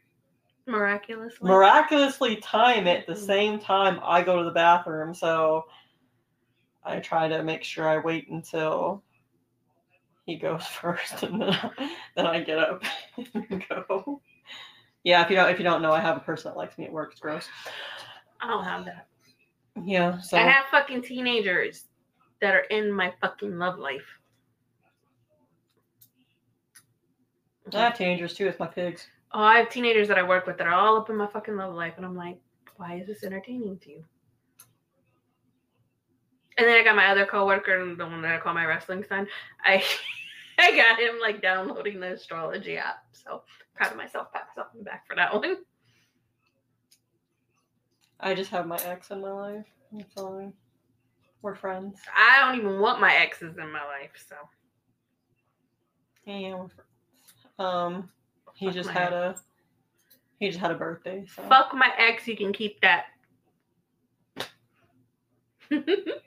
Miraculously. 0.68 1.50
miraculously 1.50 2.36
time 2.38 2.86
it 2.86 3.08
the 3.08 3.14
mm. 3.14 3.26
same 3.26 3.60
time 3.60 4.00
I 4.04 4.22
go 4.22 4.38
to 4.38 4.44
the 4.44 4.52
bathroom. 4.52 5.14
So 5.14 5.66
I 6.84 7.00
try 7.00 7.28
to 7.28 7.44
make 7.44 7.64
sure 7.64 7.88
I 7.88 7.98
wait 7.98 8.30
until 8.30 9.04
he 10.26 10.36
goes 10.36 10.66
first 10.68 11.24
and 11.24 11.42
then 11.42 11.50
I, 11.50 11.72
then 12.16 12.28
I 12.28 12.42
get 12.42 12.60
up 12.60 12.84
and 13.34 13.66
go. 13.68 14.22
Yeah, 15.04 15.24
if 15.24 15.32
you 15.32 15.36
don't 15.36 15.50
if 15.50 15.58
you 15.58 15.64
don't 15.64 15.82
know, 15.82 15.92
I 15.92 16.00
have 16.00 16.18
a 16.18 16.22
person 16.22 16.52
that 16.52 16.58
likes 16.58 16.78
me 16.78 16.86
at 16.86 16.92
work. 16.92 17.12
It's 17.12 17.20
gross. 17.20 17.50
I 18.42 18.48
don't 18.48 18.64
have 18.64 18.86
that. 18.86 19.08
Yeah, 19.84 20.20
so 20.20 20.38
I 20.38 20.42
have 20.42 20.66
fucking 20.72 21.04
teenagers 21.04 21.86
that 22.42 22.56
are 22.56 22.66
in 22.72 22.92
my 22.92 23.14
fucking 23.22 23.58
love 23.58 23.80
life. 23.80 24.06
I 27.74 27.80
have 27.80 27.98
teenagers 27.98 28.34
too. 28.34 28.48
It's 28.48 28.60
my 28.60 28.68
pigs. 28.68 29.08
Oh, 29.34 29.42
I 29.42 29.60
have 29.60 29.70
teenagers 29.70 30.08
that 30.10 30.18
I 30.18 30.24
work 30.24 30.46
with 30.46 30.58
that 30.58 30.68
are 30.68 30.74
all 30.74 30.98
up 30.98 31.10
in 31.10 31.16
my 31.16 31.28
fucking 31.28 31.56
love 31.56 31.74
life, 31.74 31.94
and 31.98 32.06
I'm 32.06 32.16
like, 32.16 32.38
why 32.76 32.96
is 32.96 33.08
this 33.08 33.24
entertaining 33.24 33.80
to 33.80 33.92
you? 33.92 34.04
And 36.58 36.68
then 36.68 36.80
I 36.80 36.84
got 36.84 36.96
my 36.96 37.08
other 37.08 37.26
coworker, 37.26 37.96
the 37.96 38.06
one 38.06 38.22
that 38.24 38.36
I 38.36 38.40
call 38.40 38.54
my 38.54 38.66
wrestling 38.66 39.06
son. 39.08 39.28
I 39.64 39.84
I 40.60 40.76
got 40.76 41.00
him 41.00 41.20
like 41.22 41.42
downloading 41.42 42.00
the 42.00 42.14
astrology 42.14 42.78
app. 42.78 43.04
So 43.14 43.44
proud 43.76 43.92
of 43.92 43.98
myself, 43.98 44.34
pat 44.34 44.48
myself 44.50 44.68
on 44.74 44.80
the 44.80 44.84
back 44.84 45.08
for 45.08 45.16
that 45.16 45.34
one. 45.34 45.58
I 48.22 48.34
just 48.36 48.52
have 48.52 48.68
my 48.68 48.78
ex 48.86 49.12
in 49.12 49.22
my 49.22 49.32
life. 49.32 49.66
That's 49.92 50.18
all. 50.18 50.54
We're 51.42 51.56
friends. 51.56 52.00
I 52.16 52.40
don't 52.40 52.60
even 52.60 52.80
want 52.80 53.02
my 53.02 53.14
exes 53.16 53.58
in 53.58 53.72
my 53.72 53.84
life, 53.84 54.12
so 54.28 54.36
Yeah, 56.26 56.56
we're 56.56 56.70
friends. 56.70 56.90
Um, 57.58 58.10
he 58.54 58.68
Fuck 58.68 58.76
just 58.76 58.90
had 58.90 59.14
a 59.14 59.36
He 60.40 60.48
just 60.48 60.60
had 60.60 60.72
a 60.72 60.76
birthday. 60.76 61.26
So. 61.36 61.42
Fuck 61.44 61.74
my 61.74 61.92
ex. 61.98 62.28
You 62.28 62.38
can 62.38 62.54
keep 62.54 62.80
that. 62.82 63.06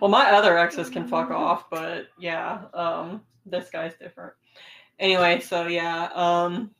Well, 0.00 0.10
my 0.10 0.30
other 0.30 0.58
exes 0.58 0.90
can 0.90 1.06
fuck 1.06 1.30
off, 1.30 1.70
but 1.70 2.08
yeah, 2.18 2.62
um, 2.74 3.22
this 3.46 3.70
guy's 3.70 3.94
different. 3.96 4.32
Anyway, 4.98 5.40
so 5.40 5.66
yeah, 5.66 6.10
um, 6.14 6.70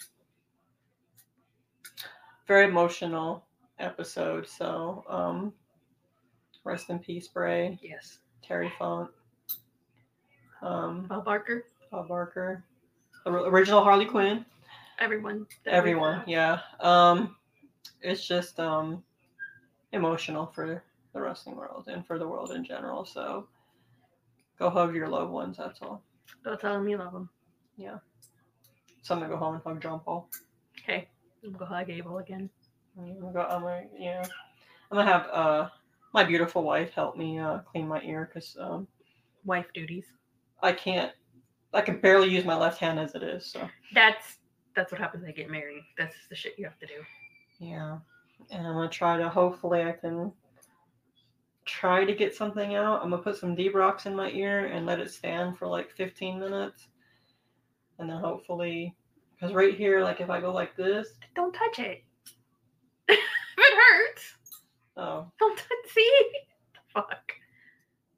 very 2.46 2.66
emotional 2.66 3.46
episode. 3.80 4.46
So, 4.48 5.04
um, 5.08 5.52
rest 6.64 6.90
in 6.90 6.98
peace, 6.98 7.28
Bray, 7.28 7.78
yes. 7.82 8.18
Terry 8.42 8.70
Funk, 8.78 9.10
um, 10.62 11.06
Bob 11.08 11.24
Barker. 11.24 11.64
Bob 11.90 12.08
Barker, 12.08 12.64
original 13.26 13.82
Harley 13.82 14.06
Quinn. 14.06 14.44
Everyone. 15.00 15.46
everyone 15.66 16.22
yeah 16.26 16.58
um 16.80 17.34
it's 18.02 18.26
just 18.28 18.60
um 18.60 19.02
emotional 19.92 20.52
for 20.54 20.82
the 21.14 21.20
wrestling 21.22 21.56
world 21.56 21.84
and 21.88 22.06
for 22.06 22.18
the 22.18 22.28
world 22.28 22.50
in 22.50 22.62
general 22.62 23.06
so 23.06 23.48
go 24.58 24.68
hug 24.68 24.94
your 24.94 25.08
loved 25.08 25.32
ones 25.32 25.56
that's 25.56 25.80
all 25.80 26.02
Go 26.44 26.54
tell 26.54 26.74
them 26.74 26.86
you 26.86 26.98
love 26.98 27.14
them. 27.14 27.30
Yeah. 27.78 27.96
so 29.00 29.14
i'm 29.14 29.20
gonna 29.22 29.32
go 29.32 29.38
home 29.38 29.54
and 29.54 29.62
hug 29.64 29.80
john 29.80 30.00
paul 30.00 30.28
Okay. 30.82 31.08
I'm 31.42 31.52
gonna 31.52 31.64
hug 31.64 31.88
Abel 31.88 32.18
again. 32.18 32.50
I'm 32.98 33.20
gonna 33.20 33.32
go 33.32 33.40
i'm 33.40 33.62
gonna 33.62 33.84
yeah 33.98 34.22
i'm 34.90 34.98
gonna 34.98 35.10
have 35.10 35.26
uh 35.32 35.68
my 36.12 36.24
beautiful 36.24 36.62
wife 36.62 36.90
help 36.92 37.16
me 37.16 37.38
uh 37.38 37.58
clean 37.58 37.86
my 37.88 38.00
ear 38.02 38.30
because 38.32 38.56
um 38.60 38.86
Wife 39.44 39.66
duties. 39.72 40.06
i 40.62 40.72
can't 40.72 41.12
i 41.72 41.80
can 41.80 41.98
barely 42.00 42.28
use 42.28 42.44
my 42.44 42.56
left 42.56 42.78
hand 42.78 42.98
as 42.98 43.14
it 43.14 43.22
is 43.22 43.46
so 43.46 43.68
That's 43.94 44.38
that's 44.74 44.92
what 44.92 45.00
happens 45.00 45.22
when 45.22 45.32
they 45.32 45.36
get 45.36 45.50
married. 45.50 45.82
That's 45.98 46.14
the 46.28 46.36
shit 46.36 46.54
you 46.58 46.64
have 46.64 46.78
to 46.78 46.86
do. 46.86 47.02
Yeah. 47.58 47.98
And 48.50 48.66
I'm 48.66 48.74
gonna 48.74 48.88
try 48.88 49.18
to 49.18 49.28
hopefully 49.28 49.82
I 49.82 49.92
can 49.92 50.32
try 51.64 52.04
to 52.04 52.14
get 52.14 52.34
something 52.34 52.74
out. 52.74 53.02
I'm 53.02 53.10
gonna 53.10 53.22
put 53.22 53.36
some 53.36 53.56
rocks 53.74 54.06
in 54.06 54.14
my 54.14 54.30
ear 54.30 54.66
and 54.66 54.86
let 54.86 55.00
it 55.00 55.10
stand 55.10 55.58
for 55.58 55.66
like 55.66 55.90
15 55.90 56.38
minutes. 56.38 56.88
And 57.98 58.08
then 58.08 58.18
hopefully 58.18 58.94
because 59.34 59.54
right 59.54 59.74
here, 59.74 60.02
like 60.02 60.20
if 60.20 60.30
I 60.30 60.40
go 60.40 60.52
like 60.52 60.76
this, 60.76 61.08
Don't 61.34 61.52
touch 61.52 61.78
it. 61.78 62.04
It 63.60 63.74
hurts, 63.76 64.34
oh 64.96 65.26
don't 65.38 65.56
touch. 65.56 65.68
See, 65.92 66.22
fuck. 66.92 67.32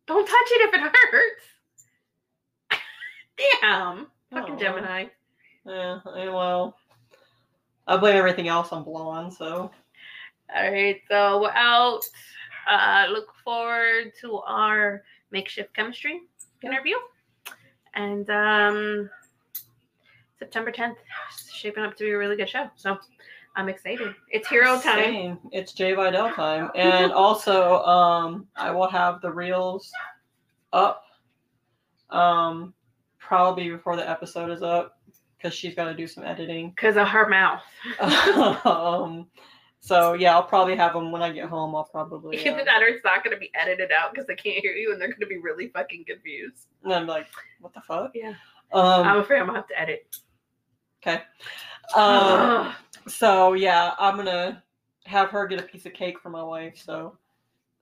Don't 0.06 0.26
touch 0.26 0.34
it 0.50 0.68
if 0.68 0.74
it 0.74 0.80
hurts. 1.12 1.44
Damn, 3.62 4.06
fucking 4.32 4.54
Oh. 4.54 4.58
Gemini. 4.58 5.04
yeah, 5.66 6.00
eh, 6.16 6.28
well 6.28 6.76
I 7.86 7.96
blame 7.96 8.16
everything 8.16 8.48
else 8.48 8.72
on 8.72 8.84
blonde, 8.84 9.32
so 9.32 9.70
All 10.54 10.70
right, 10.70 11.00
so 11.08 11.40
we're 11.40 11.50
out. 11.50 12.02
Uh, 12.68 13.06
look 13.10 13.32
forward 13.44 14.12
to 14.20 14.36
our 14.46 15.02
makeshift 15.30 15.74
chemistry 15.74 16.20
Yeah. 16.62 16.70
interview, 16.70 16.96
and 17.94 18.28
um, 18.30 19.10
September 20.38 20.70
10th 20.70 20.96
is 21.32 21.50
shaping 21.52 21.82
up 21.84 21.96
to 21.96 22.04
be 22.04 22.10
a 22.10 22.18
really 22.18 22.36
good 22.36 22.48
show. 22.48 22.68
So 22.76 22.98
I'm 23.54 23.68
excited. 23.68 24.14
It's 24.30 24.48
hero 24.48 24.80
time. 24.80 24.98
Same. 24.98 25.38
It's 25.52 25.72
Jai 25.72 25.94
Vidal 25.94 26.30
time. 26.32 26.70
And 26.74 27.12
also, 27.24 27.82
um, 27.84 28.46
I 28.56 28.70
will 28.70 28.88
have 28.88 29.20
the 29.20 29.30
reels 29.30 29.90
up 30.72 31.04
um, 32.10 32.72
probably 33.18 33.68
before 33.70 33.96
the 33.96 34.08
episode 34.08 34.50
is 34.50 34.62
up 34.62 34.98
because 35.36 35.54
she's 35.54 35.74
got 35.74 35.84
to 35.84 35.94
do 35.94 36.06
some 36.06 36.24
editing. 36.24 36.70
Because 36.76 36.96
of 36.96 37.08
her 37.08 37.28
mouth. 37.28 37.60
um, 38.64 39.26
so, 39.80 40.14
yeah, 40.14 40.32
I'll 40.34 40.44
probably 40.44 40.76
have 40.76 40.92
them 40.94 41.10
when 41.12 41.22
I 41.22 41.30
get 41.32 41.48
home. 41.48 41.74
I'll 41.74 41.84
probably. 41.84 42.38
Either 42.38 42.60
Uh, 42.60 42.64
that 42.64 42.82
or 42.82 42.86
it's 42.86 43.04
not 43.04 43.22
going 43.24 43.34
to 43.36 43.40
be 43.40 43.50
edited 43.54 43.90
out 43.92 44.12
because 44.14 44.26
they 44.26 44.36
can't 44.36 44.58
hear 44.62 44.72
you 44.72 44.92
and 44.92 45.00
they're 45.00 45.08
going 45.08 45.20
to 45.20 45.26
be 45.26 45.38
really 45.38 45.68
fucking 45.68 46.04
confused. 46.06 46.68
and 46.84 46.92
I'm 46.92 47.06
like, 47.06 47.26
what 47.60 47.74
the 47.74 47.80
fuck? 47.82 48.12
Yeah. 48.14 48.34
Um, 48.72 49.06
I'm 49.06 49.18
afraid 49.18 49.40
I'm 49.40 49.46
going 49.48 49.56
to 49.56 49.60
have 49.60 49.68
to 49.68 49.80
edit. 49.80 50.16
okay. 51.06 51.22
Um, 51.96 52.72
so, 53.06 53.52
yeah, 53.54 53.94
I'm 53.98 54.16
to 54.26 54.62
have 55.04 55.30
her 55.30 55.46
get 55.46 55.60
a 55.60 55.64
piece 55.64 55.86
of 55.86 55.92
cake 55.94 56.20
for 56.20 56.30
my 56.30 56.42
wife. 56.42 56.74
So, 56.84 57.16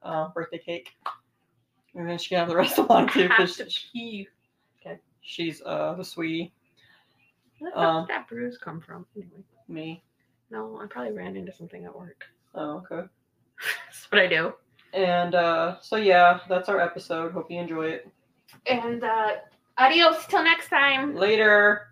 uh, 0.03 0.29
birthday 0.29 0.57
cake. 0.57 0.89
And 1.95 2.07
then 2.09 2.17
she 2.17 2.29
can 2.29 2.39
have 2.39 2.47
the 2.47 2.55
rest 2.55 2.79
of 2.79 2.87
mine 2.89 3.07
too 3.09 3.27
have 3.27 3.53
to 3.55 3.65
pee. 3.91 4.27
she's 5.21 5.61
uh, 5.65 5.93
the 5.97 6.03
sweetie. 6.03 6.51
Where 7.59 7.71
the 7.71 7.79
Um, 7.79 8.03
did 8.07 8.15
that 8.15 8.27
bruise 8.27 8.57
come 8.57 8.81
from? 8.81 9.05
Anyway, 9.15 9.43
Me. 9.67 10.03
no, 10.49 10.79
I 10.81 10.87
probably 10.87 11.13
ran 11.13 11.35
into 11.35 11.51
something 11.51 11.85
at 11.85 11.95
work. 11.97 12.25
Oh, 12.53 12.83
okay. 12.91 13.07
That's 13.87 14.11
what 14.11 14.19
I 14.21 14.27
do. 14.27 14.53
And 14.93 15.35
uh, 15.35 15.77
so, 15.79 15.95
yeah, 15.95 16.41
that's 16.49 16.67
our 16.67 16.81
episode. 16.81 17.31
Hope 17.31 17.49
you 17.49 17.61
enjoy 17.61 17.85
it. 17.87 18.09
And 18.65 19.01
uh, 19.05 19.35
adios 19.77 20.25
till 20.27 20.43
next 20.43 20.67
time. 20.67 21.15
Later. 21.15 21.90